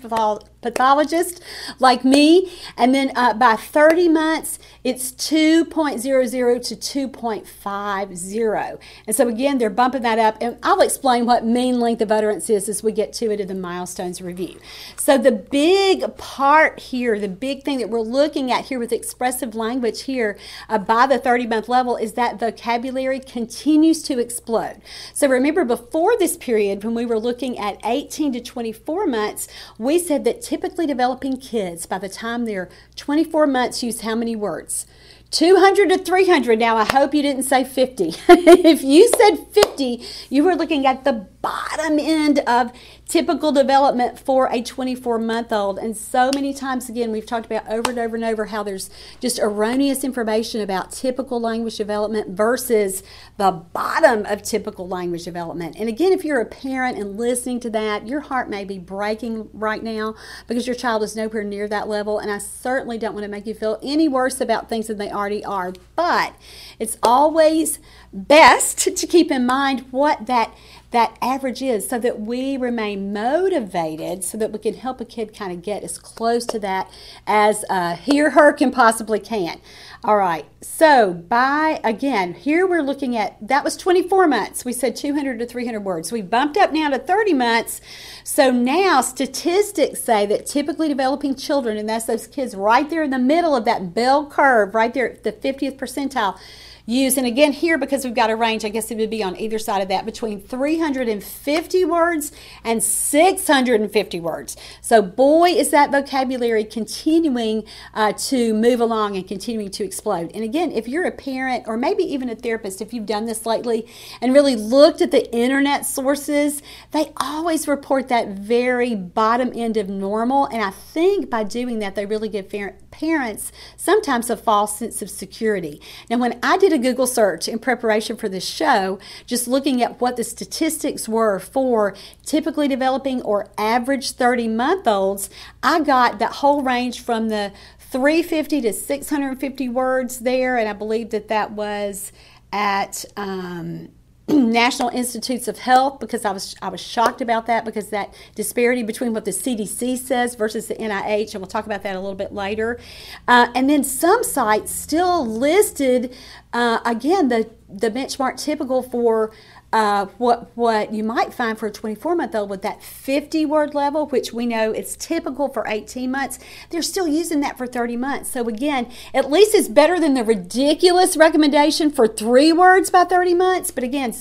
pathologist 0.62 1.42
like 1.80 2.06
me. 2.06 2.52
And 2.78 2.94
then 2.94 3.12
uh, 3.16 3.34
by 3.34 3.56
30 3.56 4.10
months, 4.10 4.60
it's 4.84 5.12
2.00 5.12 6.82
to 6.82 7.10
2.50. 7.10 8.80
And 9.08 9.16
so 9.16 9.28
again, 9.28 9.58
they're 9.58 9.70
bumping 9.70 10.02
that 10.02 10.20
up. 10.20 10.38
And 10.42 10.58
I'll 10.64 10.82
explain 10.82 11.26
what 11.26 11.46
mean 11.46 11.80
length 11.80 12.02
of 12.02 12.12
utterance 12.12 12.50
is 12.50 12.68
as 12.68 12.82
we 12.82 12.92
get 12.92 13.14
to 13.14 13.32
it 13.32 13.40
in 13.40 13.48
the 13.48 13.56
milestones 13.56 14.22
review. 14.22 14.60
So 14.96 15.18
the 15.18 15.32
big 15.32 16.18
part 16.18 16.80
here, 16.80 17.20
the 17.20 17.28
big 17.28 17.64
thing 17.64 17.80
that 17.80 17.90
we're 17.90 18.02
looking 18.02 18.52
at 18.52 18.66
here 18.66 18.80
with 18.80 18.92
expressive 18.92 19.56
language 19.56 20.04
here 20.04 20.38
uh, 20.70 20.78
by 20.78 21.08
the 21.08 21.20
30 21.20 21.48
month 21.48 21.70
level 21.70 21.96
is 21.96 22.14
that 22.14 22.40
vocabulary 22.40 23.20
continues 23.20 24.02
to 24.04 24.20
explode. 24.20 24.82
So 25.14 25.28
remember 25.28 25.66
before 25.66 26.18
this 26.18 26.38
period, 26.38 26.84
when 26.84 26.96
we 26.96 27.06
were 27.06 27.20
looking 27.20 27.58
at 27.60 27.80
18 27.84 28.34
to 28.34 28.42
24 28.42 29.08
months, 29.08 29.48
we 29.78 30.00
said 30.00 30.24
that 30.26 30.42
typically 30.52 30.86
developing 30.86 31.38
kids 31.38 31.86
by 31.86 31.98
the 31.98 32.10
time 32.10 32.44
they're 32.44 32.68
24 32.98 33.48
months 33.48 33.82
use 33.82 34.02
how 34.02 34.14
many 34.14 34.36
words? 34.36 34.86
200 35.30 35.88
to 35.88 35.98
300. 35.98 36.60
Now, 36.60 36.76
I 36.76 36.84
hope 36.84 37.14
you 37.14 37.22
didn't 37.22 37.44
say 37.44 37.64
50. 37.64 38.16
if 38.28 38.84
you 38.84 39.08
said 39.08 39.48
50, 39.54 40.04
you 40.30 40.44
were 40.44 40.56
looking 40.56 40.86
at 40.86 41.06
the 41.06 41.26
bottom 41.42 42.00
end 42.00 42.40
of 42.40 42.72
typical 43.08 43.52
development 43.52 44.18
for 44.18 44.48
a 44.52 44.62
24 44.62 45.20
month 45.20 45.52
old. 45.52 45.78
And 45.78 45.98
so 45.98 46.32
many 46.34 46.54
times, 46.54 46.88
again, 46.88 47.12
we've 47.12 47.26
talked 47.26 47.46
about 47.46 47.68
over 47.68 47.90
and 47.90 48.00
over 48.00 48.16
and 48.16 48.24
over 48.24 48.46
how 48.46 48.64
there's 48.64 48.90
just 49.20 49.40
erroneous 49.40 50.04
information 50.04 50.62
about 50.62 50.92
typical 50.92 51.42
language 51.42 51.76
development 51.76 52.30
versus 52.30 53.04
the 53.38 53.52
bottom 53.52 54.26
of 54.26 54.44
typical 54.44 54.88
language 54.88 55.26
development. 55.26 55.76
And 55.78 55.90
again, 55.90 56.14
if 56.14 56.24
you're 56.24 56.40
a 56.40 56.46
parent 56.46 56.98
and 56.98 57.18
listening 57.18 57.60
to 57.62 57.70
that, 57.72 58.08
your 58.08 58.22
heart 58.22 58.50
may 58.50 58.64
be 58.64 58.78
breaking 58.78 59.50
right 59.54 59.84
now 59.84 60.16
because 60.48 60.66
your 60.66 60.76
child 60.76 61.04
is 61.04 61.16
nowhere 61.16 61.44
near 61.44 61.68
that 61.68 61.90
level. 61.90 62.20
And 62.20 62.32
I 62.32 62.38
certainly 62.38 62.98
don't 62.98 63.14
want 63.14 63.26
to 63.26 63.30
make 63.30 63.46
you 63.46 63.54
feel 63.54 63.80
any 63.84 64.08
worse 64.08 64.40
about 64.40 64.70
things 64.70 64.88
than 64.88 64.98
they 64.98 65.12
already 65.12 65.44
are. 65.44 65.74
But 65.96 66.36
it's 66.80 66.98
always 67.04 67.80
best 68.14 68.80
to 68.98 69.08
keep 69.08 69.32
in 69.32 69.46
mind 69.46 69.86
what 69.92 70.28
that 70.28 70.54
that 70.92 71.18
average 71.22 71.62
is 71.62 71.88
so 71.88 71.98
that 72.00 72.22
we 72.22 72.58
remain 72.58 73.12
motivated 73.14 74.24
so 74.24 74.38
that 74.38 74.52
we 74.52 74.60
can 74.60 74.76
help 74.76 75.02
a 75.02 75.06
kid 75.06 75.36
kind 75.36 75.52
of 75.52 75.62
get 75.62 75.84
as 75.84 75.98
close 75.98 76.46
to 76.46 76.60
that 76.60 76.92
as 77.26 77.66
uh, 77.70 77.96
he 77.96 78.22
or 78.22 78.32
her 78.32 78.54
can 78.54 78.72
possibly 78.72 79.20
can. 79.20 79.60
All 80.04 80.18
right 80.18 80.46
so 80.62 81.14
by 81.14 81.80
again 81.84 82.34
here 82.34 82.68
we're 82.68 82.84
looking 82.84 83.18
at 83.18 83.36
that 83.46 83.64
was 83.64 83.78
24 83.78 84.28
months. 84.28 84.66
We 84.66 84.74
said 84.74 84.96
200 84.96 85.40
to 85.40 85.46
300 85.46 85.80
words. 85.80 86.12
We 86.12 86.22
bumped 86.22 86.58
up 86.58 86.72
now 86.72 86.90
to 86.90 87.00
30 87.00 87.34
months. 87.34 87.82
So 88.24 88.52
now 88.52 89.02
statistics 89.02 90.04
say 90.04 90.26
that 90.28 90.46
typically 90.46 90.88
developing 90.88 91.36
children 91.36 91.78
and 91.78 91.90
that's 91.90 92.06
those 92.06 92.28
kids 92.28 92.54
right 92.56 92.90
there 92.90 93.04
in 93.04 93.10
the 93.10 93.20
middle 93.20 93.56
of 93.56 93.66
that 93.66 93.94
bell 93.94 94.28
curve 94.28 94.76
right 94.76 94.94
there 94.94 95.18
the 95.24 95.32
50th 95.32 95.78
percentile 95.78 96.38
use. 96.86 97.18
And 97.18 97.28
again, 97.28 97.52
here, 97.52 97.78
because 97.78 98.06
we've 98.06 98.14
got 98.14 98.30
a 98.30 98.36
range, 98.36 98.66
I 98.66 98.70
guess 98.70 98.92
it 98.92 98.98
would 98.98 99.10
be 99.10 99.24
on 99.24 99.38
either 99.38 99.60
side 99.60 99.82
of 99.82 99.88
that, 99.90 100.06
between 100.06 100.42
350 100.42 101.86
words 101.86 102.32
and 102.64 102.84
650 102.84 104.20
words. 104.20 104.58
So, 104.82 105.02
boy, 105.02 105.50
is 105.50 105.70
that 105.72 105.92
vocabulary 105.92 106.64
continuing 106.64 107.64
uh, 107.94 108.14
to 108.14 108.54
move 108.54 108.80
along 108.80 109.16
and 109.16 109.28
continuing 109.28 109.72
to 109.72 109.84
explode. 109.84 110.32
And 110.34 110.44
again, 110.44 110.72
if 110.72 110.88
you're 110.88 111.06
a 111.06 111.12
parent 111.12 111.66
or 111.68 111.78
maybe 111.78 112.04
even 112.04 112.30
a 112.30 112.36
therapist, 112.36 112.82
if 112.82 112.94
you've 112.94 113.06
done 113.06 113.26
this 113.26 113.46
lately 113.46 113.88
and 114.22 114.34
really 114.34 114.56
looked 114.56 115.02
at 115.02 115.12
the 115.12 115.32
internet 115.34 115.86
sources, 115.86 116.62
they 116.92 117.12
always 117.18 117.68
report 117.68 118.08
that 118.10 118.30
very 118.30 118.96
bottom 118.96 119.52
end 119.56 119.78
of 119.78 119.90
normal. 119.90 120.46
And 120.48 120.62
I 120.62 120.72
think 120.72 121.30
by 121.30 121.44
doing 121.44 121.80
that, 121.80 121.96
they 121.96 122.06
really 122.06 122.30
give 122.30 122.50
parents 122.92 123.52
sometimes 123.78 124.30
a 124.30 124.38
false 124.38 124.78
sense 124.78 125.02
of 125.02 125.10
security. 125.10 125.82
Now, 126.10 126.18
when 126.18 126.40
I 126.44 126.58
did 126.58 126.74
a 126.74 126.78
Google 126.78 127.08
search 127.08 127.48
in 127.48 127.60
preparation 127.60 128.18
for 128.18 128.30
this 128.30 128.46
show, 128.46 129.00
just 129.26 129.48
looking 129.48 129.82
at 129.82 130.00
what 130.00 130.18
the 130.18 130.24
statistics 130.24 131.10
were 131.10 131.40
for 131.40 131.96
typically 132.26 132.68
developing 132.68 133.22
or 133.24 133.50
average 133.58 134.12
30 134.12 134.48
month 134.50 134.88
olds, 134.88 135.30
I 135.64 135.80
got 135.82 136.20
that 136.20 136.34
whole 136.34 136.62
range 136.62 137.02
from 137.02 137.30
the 137.30 137.52
350 137.80 138.62
to 138.62 138.74
650 138.74 139.70
words 139.70 140.20
there, 140.20 140.58
and 140.58 140.70
I 140.70 140.74
believe 140.74 141.10
that 141.10 141.28
that 141.28 141.52
was 141.52 142.12
at. 142.54 143.06
Um, 143.18 143.90
National 144.52 144.90
Institutes 144.90 145.48
of 145.48 145.60
Health 145.60 146.00
because 146.00 146.26
I 146.26 146.32
was 146.32 146.56
I 146.62 146.70
was 146.70 146.82
shocked 146.82 147.22
about 147.22 147.46
that 147.48 147.66
because 147.66 147.90
that 147.90 148.14
disparity 148.36 148.84
between 148.84 149.14
what 149.14 149.26
the 149.26 149.32
CDC 149.32 149.98
says 149.98 150.36
versus 150.36 150.68
the 150.68 150.76
NIH, 150.76 151.34
and 151.34 151.42
we'll 151.42 151.48
talk 151.48 151.66
about 151.66 151.84
that 151.84 151.96
a 151.96 152.00
little 152.00 152.16
bit 152.16 152.34
later. 152.34 152.80
Uh, 153.28 153.48
and 153.56 153.70
then 153.70 153.84
some 153.84 154.24
sites 154.24 154.72
still 154.72 155.26
listed 155.26 156.16
uh, 156.54 156.80
again 156.86 157.28
the 157.28 157.50
the 157.70 157.90
benchmark 157.90 158.42
typical 158.42 158.82
for 158.82 159.32
uh, 159.74 160.08
what 160.18 160.52
what 160.56 160.94
you 160.94 161.04
might 161.04 161.34
find 161.34 161.58
for 161.58 161.68
a 161.68 161.72
24 161.72 162.16
month 162.16 162.36
old 162.36 162.50
with 162.50 162.62
that 162.62 162.84
50 162.84 163.46
word 163.46 163.74
level, 163.74 164.08
which 164.08 164.34
we 164.34 164.46
know 164.46 164.74
is 164.74 164.96
typical 164.96 165.48
for 165.48 165.66
18 165.68 166.12
months, 166.12 166.40
they're 166.70 166.82
still 166.82 167.08
using 167.08 167.40
that 167.42 167.58
for 167.58 167.66
30 167.66 167.96
months. 167.98 168.32
So 168.32 168.48
again, 168.48 168.92
at 169.14 169.32
least 169.32 169.56
it's 169.56 169.68
better 169.68 170.00
than 170.00 170.14
the 170.14 170.24
ridiculous 170.24 171.16
recommendation 171.16 171.90
for 171.90 172.08
three 172.08 172.52
words 172.52 172.90
by 172.90 173.06
30 173.06 173.34
months. 173.34 173.72
But 173.72 173.84
again, 173.84 174.14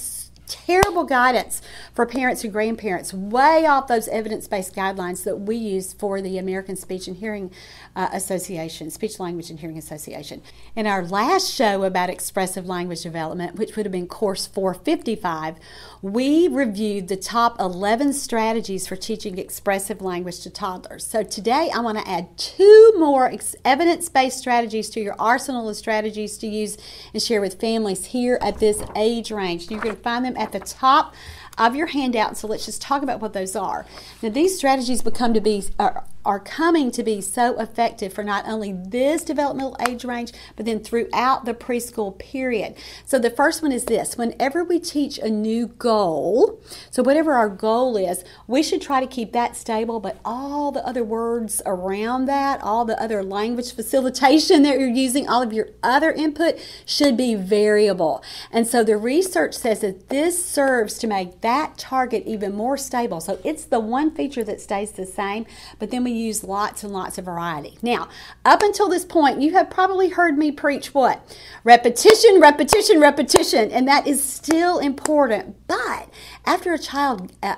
terrible 0.51 1.05
guidance 1.05 1.63
for 1.95 2.05
parents 2.05 2.43
and 2.43 2.53
grandparents, 2.53 3.15
way 3.15 3.65
off 3.65 3.87
those 3.87 4.09
evidence 4.09 4.49
based 4.49 4.75
guidelines 4.75 5.25
that 5.25 5.37
we 5.37 5.57
use 5.57 5.93
for 5.93 6.21
the 6.21 6.37
American 6.37 6.77
Speech 6.77 7.07
and 7.07 7.17
Hearing 7.17 7.51
uh, 7.95 8.09
Association, 8.13 8.91
Speech 8.91 9.21
Language 9.21 9.51
and 9.51 9.61
Hearing 9.61 9.79
Association. 9.79 10.43
In 10.75 10.87
our 10.87 11.05
last 11.05 11.53
show 11.53 11.85
about 11.85 12.11
expressive 12.11 12.67
language 12.67 13.03
development, 13.03 13.57
which 13.57 13.77
would 13.77 13.87
have 13.87 13.93
been 13.93 14.07
course 14.07 14.47
455, 14.47 15.57
we 16.03 16.49
reviewed 16.49 17.09
the 17.09 17.17
top 17.17 17.61
11 17.61 18.13
strategies 18.15 18.87
for 18.87 18.97
teaching 18.97 19.39
expressive 19.39 20.01
language 20.01 20.41
to 20.41 20.51
toddlers. 20.51 21.07
So 21.07 21.23
today 21.23 21.71
I 21.75 21.81
want 21.81 21.99
to 21.99 22.09
add 22.09 22.37
two 22.37 22.95
more 22.99 23.27
ex- 23.27 23.57
evidence 23.65 24.09
based 24.09 24.39
strategies 24.39 24.91
to 24.91 25.01
your 25.01 25.15
arsenal 25.19 25.69
of 25.69 25.77
strategies 25.77 26.39
to 26.39 26.47
use 26.47 26.77
and 27.13 27.23
share 27.23 27.41
with 27.41 27.61
families 27.61 28.07
here 28.07 28.39
at 28.41 28.59
this 28.59 28.83
age 28.97 29.31
range. 29.31 29.71
You're 29.71 29.81
going 29.81 29.97
to 29.97 30.03
find 30.03 30.25
them 30.25 30.37
at 30.41 30.53
the 30.53 30.61
top 30.61 31.15
of 31.59 31.77
your 31.77 31.87
handout. 31.87 32.37
So 32.37 32.49
let's 32.49 32.65
just 32.65 32.81
talk 32.81 33.03
about 33.03 33.21
what 33.21 33.35
those 33.35 33.55
are. 33.55 33.87
Now, 34.23 34.31
these 34.31 34.57
strategies 34.57 35.03
become 35.03 35.35
to 35.35 35.41
be 35.41 35.65
are, 35.79 36.05
are 36.25 36.41
coming 36.41 36.91
to 36.91 37.03
be 37.03 37.21
so 37.21 37.59
effective 37.59 38.13
for 38.13 38.23
not 38.23 38.47
only 38.47 38.73
this 38.73 39.25
developmental 39.25 39.77
age 39.89 40.05
range, 40.05 40.33
but 40.57 40.67
then 40.67 40.81
throughout 40.81 41.45
the 41.45 41.55
preschool 41.55 42.19
period. 42.19 42.75
So 43.07 43.19
the 43.19 43.31
first 43.31 43.63
one 43.63 43.73
is 43.73 43.85
this: 43.87 44.19
whenever 44.19 44.63
we 44.63 44.79
teach 44.79 45.19
a 45.19 45.31
new 45.31 45.69
goal, 45.69 46.61
so 46.91 47.03
whatever 47.03 47.33
our 47.33 47.49
goal 47.49 47.97
is, 47.97 48.25
we 48.47 48.63
should 48.63 48.83
try 48.83 49.01
to 49.01 49.07
keep 49.07 49.33
that 49.33 49.57
stable, 49.57 50.01
but 50.01 50.19
all 50.25 50.73
the 50.73 50.87
other 50.87 51.05
words 51.05 51.63
around 51.65 52.27
that, 52.27 52.61
all 52.63 52.85
the 52.85 53.01
other 53.01 53.23
language 53.23 53.73
facilitation 53.73 54.63
that 54.65 54.79
you're 54.79 54.89
using, 54.89 55.29
all 55.29 55.43
of 55.43 55.53
your 55.53 55.69
other 55.83 56.13
input 56.13 56.59
should 56.85 57.17
be 57.17 57.35
variable. 57.35 58.23
And 58.51 58.67
so 58.67 58.85
the 58.85 58.97
research 58.97 59.55
says 59.55 59.81
that 59.81 60.09
this 60.09 60.45
serves 60.45 60.99
to 60.99 61.07
make 61.07 61.41
that 61.41 61.79
target 61.79 62.25
even 62.27 62.55
more 62.55 62.77
stable. 62.77 63.21
So 63.21 63.41
it's 63.45 63.65
the 63.65 63.81
one 63.81 64.11
feature 64.11 64.45
that 64.45 64.61
stays 64.61 64.93
the 64.93 65.07
same, 65.07 65.47
but 65.79 65.91
then 65.91 66.05
we 66.05 66.10
use 66.11 66.45
lots 66.45 66.83
and 66.83 66.93
lots 66.93 67.19
of 67.19 67.25
variety. 67.25 67.79
Now, 67.83 68.09
up 68.45 68.63
until 68.63 68.89
this 68.89 69.05
point, 69.05 69.41
you 69.41 69.53
have 69.53 69.71
probably 69.71 70.11
heard 70.11 70.37
me 70.37 70.51
preach 70.53 70.95
what? 70.95 71.37
Repetition, 71.65 72.41
repetition, 72.41 73.01
repetition, 73.01 73.71
and 73.71 73.87
that 73.89 74.07
is 74.07 74.23
still 74.23 74.79
important. 74.79 75.57
But 75.67 76.09
after 76.45 76.73
a 76.73 76.79
child 76.79 77.33
uh, 77.43 77.57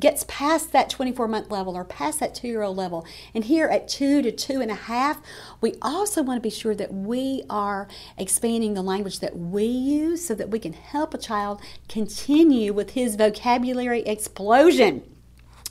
gets 0.00 0.24
past 0.28 0.72
that 0.72 0.90
24 0.90 1.28
month 1.28 1.50
level 1.50 1.76
or 1.76 1.84
past 1.84 2.20
that 2.20 2.34
two 2.34 2.48
year 2.48 2.62
old 2.62 2.76
level, 2.76 3.06
and 3.34 3.44
here 3.44 3.66
at 3.66 3.88
two 3.88 4.22
to 4.22 4.32
two 4.32 4.60
and 4.60 4.70
a 4.70 4.74
half, 4.74 5.20
we 5.60 5.74
also 5.80 6.22
want 6.22 6.36
to 6.36 6.42
be 6.42 6.50
sure 6.50 6.74
that 6.74 6.92
we 6.92 7.42
are 7.48 7.88
expanding 8.18 8.74
the 8.74 8.82
language 8.82 9.20
that 9.20 9.36
we 9.36 9.64
use 9.64 10.26
so 10.26 10.34
that 10.34 10.50
we 10.50 10.58
can 10.58 10.72
help 10.72 11.14
a 11.14 11.18
child 11.18 11.60
continue 11.88 12.72
with 12.72 12.90
his 12.90 13.16
vocabulary 13.16 14.00
explosion. 14.02 15.13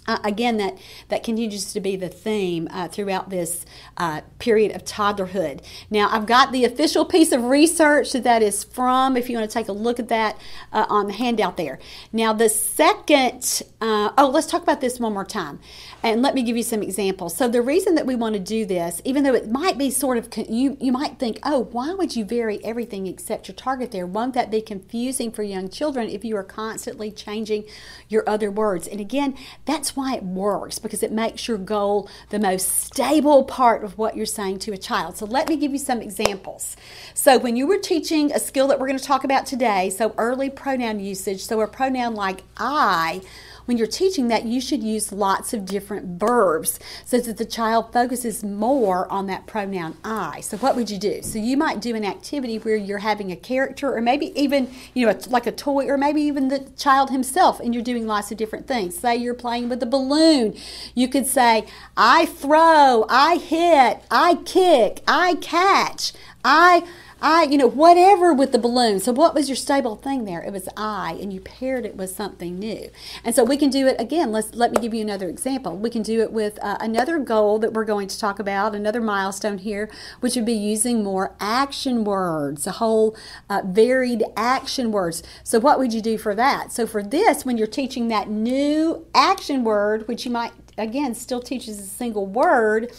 Uh, 0.05 0.19
again, 0.23 0.57
that, 0.57 0.77
that 1.07 1.23
continues 1.23 1.71
to 1.71 1.79
be 1.79 1.95
the 1.95 2.09
theme 2.09 2.67
uh, 2.71 2.87
throughout 2.89 3.29
this 3.29 3.65
uh, 3.97 4.21
period 4.37 4.75
of 4.75 4.83
toddlerhood. 4.83 5.63
Now, 5.89 6.09
I've 6.11 6.25
got 6.25 6.51
the 6.51 6.65
official 6.65 7.05
piece 7.05 7.31
of 7.31 7.45
research 7.45 8.11
that 8.11 8.23
that 8.23 8.41
is 8.41 8.65
from, 8.65 9.15
if 9.15 9.29
you 9.29 9.37
want 9.37 9.49
to 9.49 9.53
take 9.53 9.69
a 9.69 9.73
look 9.73 9.99
at 9.99 10.09
that 10.09 10.37
uh, 10.73 10.85
on 10.89 11.07
the 11.07 11.13
handout 11.13 11.55
there. 11.55 11.79
Now, 12.11 12.33
the 12.33 12.49
second, 12.49 13.61
uh, 13.79 14.11
oh, 14.17 14.29
let's 14.29 14.47
talk 14.47 14.61
about 14.61 14.81
this 14.81 14.99
one 14.99 15.13
more 15.13 15.23
time. 15.23 15.59
And 16.01 16.21
let 16.21 16.35
me 16.35 16.43
give 16.43 16.57
you 16.57 16.63
some 16.63 16.83
examples. 16.83 17.37
So, 17.37 17.47
the 17.47 17.61
reason 17.61 17.95
that 17.95 18.05
we 18.05 18.15
want 18.15 18.33
to 18.33 18.39
do 18.39 18.65
this, 18.65 19.01
even 19.05 19.23
though 19.23 19.33
it 19.33 19.49
might 19.49 19.77
be 19.77 19.89
sort 19.89 20.17
of, 20.17 20.27
you, 20.49 20.75
you 20.81 20.91
might 20.91 21.17
think, 21.17 21.39
oh, 21.43 21.69
why 21.71 21.93
would 21.93 22.13
you 22.13 22.25
vary 22.25 22.63
everything 22.65 23.07
except 23.07 23.47
your 23.47 23.55
target 23.55 23.91
there? 23.91 24.05
Won't 24.05 24.33
that 24.33 24.51
be 24.51 24.61
confusing 24.61 25.31
for 25.31 25.43
young 25.43 25.69
children 25.69 26.09
if 26.09 26.25
you 26.25 26.35
are 26.35 26.43
constantly 26.43 27.09
changing 27.09 27.63
your 28.09 28.27
other 28.27 28.51
words? 28.51 28.85
And 28.85 28.99
again, 28.99 29.37
that's 29.63 29.92
why 29.95 30.15
it 30.15 30.23
works 30.23 30.79
because 30.79 31.03
it 31.03 31.11
makes 31.11 31.47
your 31.47 31.57
goal 31.57 32.09
the 32.29 32.39
most 32.39 32.67
stable 32.67 33.43
part 33.43 33.83
of 33.83 33.97
what 33.97 34.15
you're 34.15 34.25
saying 34.25 34.59
to 34.59 34.71
a 34.71 34.77
child. 34.77 35.17
So 35.17 35.25
let 35.25 35.47
me 35.49 35.55
give 35.55 35.71
you 35.71 35.77
some 35.77 36.01
examples. 36.01 36.75
So 37.13 37.37
when 37.37 37.55
you 37.55 37.67
were 37.67 37.77
teaching 37.77 38.31
a 38.31 38.39
skill 38.39 38.67
that 38.67 38.79
we're 38.79 38.87
going 38.87 38.99
to 38.99 39.03
talk 39.03 39.23
about 39.23 39.45
today, 39.45 39.89
so 39.89 40.13
early 40.17 40.49
pronoun 40.49 40.99
usage, 40.99 41.43
so 41.43 41.61
a 41.61 41.67
pronoun 41.67 42.15
like 42.15 42.43
I, 42.57 43.21
when 43.65 43.77
you're 43.77 43.87
teaching 43.87 44.27
that, 44.27 44.45
you 44.45 44.59
should 44.59 44.83
use 44.83 45.11
lots 45.11 45.53
of 45.53 45.65
different 45.65 46.19
verbs 46.19 46.79
so 47.05 47.19
that 47.19 47.37
the 47.37 47.45
child 47.45 47.93
focuses 47.93 48.43
more 48.43 49.11
on 49.11 49.27
that 49.27 49.47
pronoun 49.47 49.97
I. 50.03 50.41
So, 50.41 50.57
what 50.57 50.75
would 50.75 50.89
you 50.89 50.97
do? 50.97 51.21
So, 51.21 51.39
you 51.39 51.57
might 51.57 51.81
do 51.81 51.95
an 51.95 52.05
activity 52.05 52.57
where 52.57 52.75
you're 52.75 52.99
having 52.99 53.31
a 53.31 53.35
character, 53.35 53.95
or 53.95 54.01
maybe 54.01 54.37
even, 54.39 54.73
you 54.93 55.05
know, 55.05 55.17
like 55.27 55.47
a 55.47 55.51
toy, 55.51 55.87
or 55.87 55.97
maybe 55.97 56.21
even 56.21 56.49
the 56.49 56.69
child 56.77 57.09
himself, 57.09 57.59
and 57.59 57.73
you're 57.73 57.83
doing 57.83 58.07
lots 58.07 58.31
of 58.31 58.37
different 58.37 58.67
things. 58.67 58.97
Say 58.97 59.15
you're 59.15 59.33
playing 59.33 59.69
with 59.69 59.81
a 59.81 59.87
balloon. 59.87 60.55
You 60.95 61.07
could 61.07 61.27
say, 61.27 61.65
I 61.95 62.25
throw, 62.25 63.05
I 63.09 63.37
hit, 63.37 64.03
I 64.11 64.35
kick, 64.45 65.01
I 65.07 65.35
catch, 65.35 66.13
I 66.43 66.85
I, 67.25 67.43
you 67.43 67.57
know, 67.57 67.67
whatever 67.69 68.33
with 68.33 68.51
the 68.51 68.59
balloon. 68.59 68.99
So, 68.99 69.13
what 69.13 69.33
was 69.33 69.47
your 69.47 69.55
stable 69.55 69.95
thing 69.95 70.25
there? 70.25 70.43
It 70.43 70.51
was 70.51 70.67
I, 70.75 71.17
and 71.21 71.31
you 71.31 71.39
paired 71.39 71.85
it 71.85 71.95
with 71.95 72.09
something 72.09 72.59
new. 72.59 72.89
And 73.23 73.33
so, 73.33 73.45
we 73.45 73.55
can 73.55 73.69
do 73.69 73.87
it 73.87 73.95
again. 73.97 74.33
Let's 74.33 74.53
let 74.53 74.73
me 74.73 74.81
give 74.81 74.93
you 74.93 74.99
another 74.99 75.29
example. 75.29 75.77
We 75.77 75.89
can 75.89 76.01
do 76.01 76.19
it 76.19 76.33
with 76.33 76.61
uh, 76.61 76.75
another 76.81 77.19
goal 77.19 77.59
that 77.59 77.71
we're 77.71 77.85
going 77.85 78.09
to 78.09 78.19
talk 78.19 78.39
about, 78.39 78.75
another 78.75 78.99
milestone 78.99 79.59
here, 79.59 79.89
which 80.19 80.35
would 80.35 80.45
be 80.45 80.51
using 80.51 81.01
more 81.01 81.33
action 81.39 82.03
words, 82.03 82.67
a 82.67 82.73
whole 82.73 83.15
uh, 83.49 83.61
varied 83.63 84.25
action 84.35 84.91
words. 84.91 85.23
So, 85.45 85.61
what 85.61 85.79
would 85.79 85.93
you 85.93 86.01
do 86.01 86.17
for 86.17 86.35
that? 86.35 86.73
So, 86.73 86.85
for 86.85 87.01
this, 87.01 87.45
when 87.45 87.57
you're 87.57 87.67
teaching 87.67 88.09
that 88.09 88.29
new 88.29 89.07
action 89.15 89.63
word, 89.63 90.09
which 90.09 90.25
you 90.25 90.31
might 90.31 90.51
again 90.77 91.13
still 91.15 91.41
teaches 91.41 91.79
a 91.79 91.83
single 91.83 92.25
word 92.25 92.91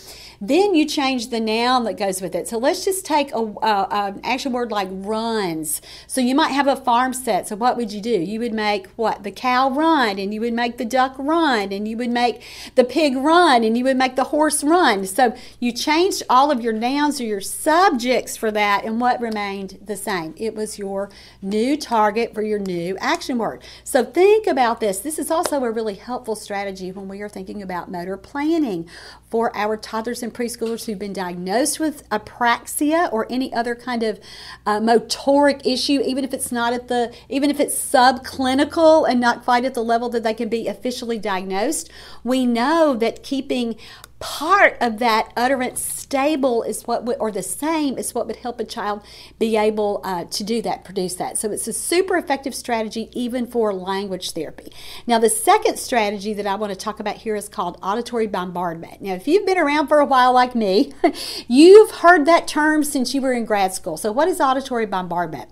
then 0.49 0.75
you 0.75 0.87
change 0.87 1.29
the 1.29 1.41
noun 1.41 1.85
that 1.85 1.97
goes 1.97 2.21
with 2.21 2.35
it. 2.35 2.49
So 2.49 2.59
let's 2.59 2.85
just 2.85 3.07
take 3.07 3.33
a, 3.33 3.39
a, 3.39 3.89
an 3.91 4.21
action 4.25 4.53
word 4.53 4.71
like 4.71 4.89
runs. 4.91 5.81
So 6.07 6.21
you 6.21 6.35
might 6.35 6.51
have 6.51 6.67
a 6.67 6.77
farm 6.77 7.15
set. 7.15 7.49
So 7.49 7.57
what 7.57 7.77
would 7.77 7.93
you 7.93 8.01
do? 8.01 8.11
You 8.11 8.41
would 8.41 8.53
make 8.53 8.89
what? 8.97 9.23
The 9.23 9.31
cow 9.31 9.71
run 9.71 10.19
and 10.19 10.35
you 10.35 10.41
would 10.41 10.53
make 10.53 10.77
the 10.77 10.85
duck 10.85 11.15
run 11.19 11.73
and 11.73 11.89
you 11.89 11.97
would 11.97 12.11
make 12.11 12.43
the 12.75 12.85
pig 12.85 13.17
run 13.17 13.65
and 13.65 13.79
you 13.79 13.85
would 13.85 13.97
make 13.97 14.17
the 14.17 14.25
horse 14.25 14.63
run. 14.63 15.07
So 15.07 15.35
you 15.61 15.73
changed 15.73 16.23
all 16.29 16.51
of 16.51 16.61
your 16.61 16.73
nouns 16.73 17.21
or 17.21 17.25
your 17.25 17.41
subjects 17.41 18.37
for 18.37 18.51
that 18.51 18.85
and 18.85 19.01
what 19.01 19.21
remained 19.21 19.79
the 19.85 19.97
same? 19.97 20.35
It 20.37 20.55
was 20.55 20.79
your 20.79 21.11
new 21.41 21.77
target 21.77 22.35
for 22.35 22.43
your 22.43 22.59
new 22.59 22.97
action 22.99 23.39
word. 23.39 23.63
So 23.83 24.05
think 24.05 24.47
about 24.47 24.81
this. 24.81 24.99
This 24.99 25.19
is 25.19 25.31
also 25.31 25.65
a 25.65 25.71
really 25.71 25.95
helpful 25.95 26.37
strategy 26.37 26.93
when 26.93 27.09
we 27.09 27.23
are 27.23 27.29
thinking 27.29 27.63
about 27.65 27.91
motor 27.91 28.17
planning 28.17 28.89
for 29.29 29.51
our 29.57 29.77
toddlers 29.77 30.23
and 30.23 30.33
preschoolers 30.33 30.85
who've 30.85 30.99
been 30.99 31.13
diagnosed 31.13 31.81
with 31.81 32.09
apraxia 32.11 33.13
or 33.13 33.27
any 33.29 33.53
other 33.53 33.75
kind 33.75 34.05
of 34.05 34.21
uh, 34.65 34.79
motoric 34.79 35.67
issue, 35.67 36.01
even 36.05 36.23
if 36.23 36.33
it's 36.33 36.53
not 36.53 36.73
at 36.73 36.87
the, 36.87 37.13
even 37.29 37.51
if 37.51 37.59
it's 37.59 37.75
subclinical 37.75 39.09
and 39.09 39.19
not 39.19 39.43
quite 39.43 39.65
at 39.65 39.75
the 39.75 39.83
level 39.83 40.09
that 40.11 40.23
they 40.23 40.35
can 40.35 40.49
be 40.49 40.69
officially 40.69 41.19
diagnosed. 41.19 41.91
We 42.23 42.47
know 42.47 42.95
that 42.95 43.25
keeping 43.25 43.77
part 44.25 44.79
of 44.81 45.01
that 45.01 45.31
utterance 45.37 45.83
stable 45.83 46.63
is 46.63 46.87
what 46.87 47.05
would, 47.05 47.19
or 47.21 47.31
the 47.31 47.43
same 47.43 47.99
is 47.99 48.15
what 48.15 48.27
would 48.27 48.37
help 48.37 48.59
a 48.59 48.65
child 48.65 49.05
be 49.39 49.55
able 49.55 50.01
uh, 50.03 50.25
to 50.25 50.43
do 50.43 50.63
that, 50.63 50.83
produce 50.83 51.15
that. 51.17 51.37
So 51.37 51.53
it's 51.53 51.69
a 51.69 51.75
super 51.75 52.17
effective 52.17 52.55
strategy 52.55 53.11
even 53.13 53.47
for 53.47 53.75
language 53.75 54.31
therapy. 54.31 54.73
Now, 55.07 55.19
the 55.19 55.29
second 55.29 55.79
strategy 55.79 56.33
that 56.33 56.47
I 56.47 56.55
want 56.55 56.73
to 56.73 56.79
talk 56.79 57.01
about 57.01 57.17
here 57.17 57.37
is 57.37 57.51
called 57.51 57.79
auditory 57.83 58.27
bombardment. 58.27 59.03
Now, 59.03 59.13
if 59.13 59.29
you've 59.29 59.45
been 59.45 59.59
around 59.59 59.89
for 59.89 59.99
a 60.01 60.07
while 60.07 60.33
like 60.33 60.55
me, 60.55 60.95
you've 61.47 61.91
heard 61.91 62.25
that 62.25 62.49
term 62.49 62.83
since 62.83 63.13
you 63.13 63.21
were 63.21 63.35
in 63.35 63.45
grad 63.45 63.75
school. 63.75 63.99
So, 63.99 64.11
what 64.11 64.27
is 64.27 64.41
auditory 64.41 64.87
bombardment? 64.87 65.51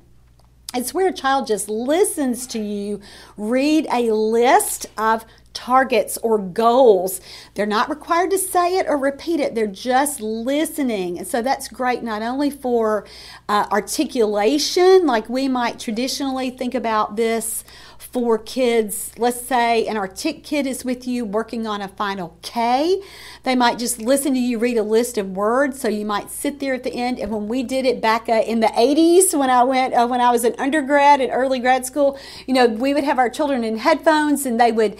It's 0.75 0.95
where 0.95 1.09
a 1.09 1.13
child 1.13 1.47
just 1.47 1.69
listens 1.69 2.47
to 2.47 2.59
you 2.59 3.01
read 3.37 3.87
a 3.93 4.13
list 4.13 4.87
of 4.97 5.27
targets 5.55 6.19
or 6.19 6.39
goals. 6.39 7.21
They're 7.55 7.67
not 7.67 7.89
required 7.89 8.31
to 8.31 8.39
say 8.39 8.79
it 8.79 8.87
or 8.89 8.97
repeat 8.97 9.41
it, 9.41 9.55
they're 9.55 9.67
just 9.67 10.21
listening. 10.21 11.19
And 11.19 11.27
so 11.27 11.43
that's 11.43 11.69
great 11.69 12.03
not 12.03 12.23
only 12.23 12.51
for 12.51 13.07
uh, 13.49 13.67
articulation, 13.71 15.07
like 15.07 15.29
we 15.29 15.49
might 15.49 15.79
traditionally 15.79 16.51
think 16.51 16.75
about 16.75 17.17
this 17.17 17.65
for 18.13 18.37
kids. 18.39 19.13
Let's 19.17 19.41
say 19.41 19.87
an 19.87 19.97
Artic 19.97 20.45
kid 20.45 20.67
is 20.67 20.85
with 20.85 21.07
you 21.07 21.25
working 21.25 21.67
on 21.67 21.81
a 21.81 21.89
final 21.89 22.37
K. 22.43 23.01
They 23.45 23.57
might 23.57 23.77
just 23.79 23.99
listen 23.99 24.35
to 24.35 24.39
you 24.39 24.59
read 24.59 24.77
a 24.77 24.85
list 24.85 25.19
of 25.19 25.31
words. 25.31 25.81
So 25.81 25.89
you 25.89 26.07
might 26.07 26.31
sit 26.31 26.61
there 26.61 26.75
at 26.75 26.85
the 26.85 26.93
end. 26.93 27.19
And 27.19 27.33
when 27.33 27.49
we 27.49 27.65
did 27.65 27.85
it 27.85 28.01
back 28.01 28.29
uh, 28.29 28.43
in 28.47 28.61
the 28.61 28.69
80s, 28.69 29.37
when 29.37 29.51
I 29.51 29.65
went, 29.65 29.95
uh, 29.95 30.07
when 30.07 30.21
I 30.21 30.31
was 30.31 30.45
an 30.45 30.55
undergrad 30.59 31.21
and 31.21 31.33
early 31.33 31.59
grad 31.59 31.85
school, 31.85 32.17
you 32.47 32.55
know, 32.55 32.67
we 32.67 32.95
would 32.95 33.03
have 33.03 33.19
our 33.19 33.29
children 33.29 33.65
in 33.65 33.79
headphones 33.79 34.47
and 34.47 34.61
they 34.61 34.71
would 34.71 34.97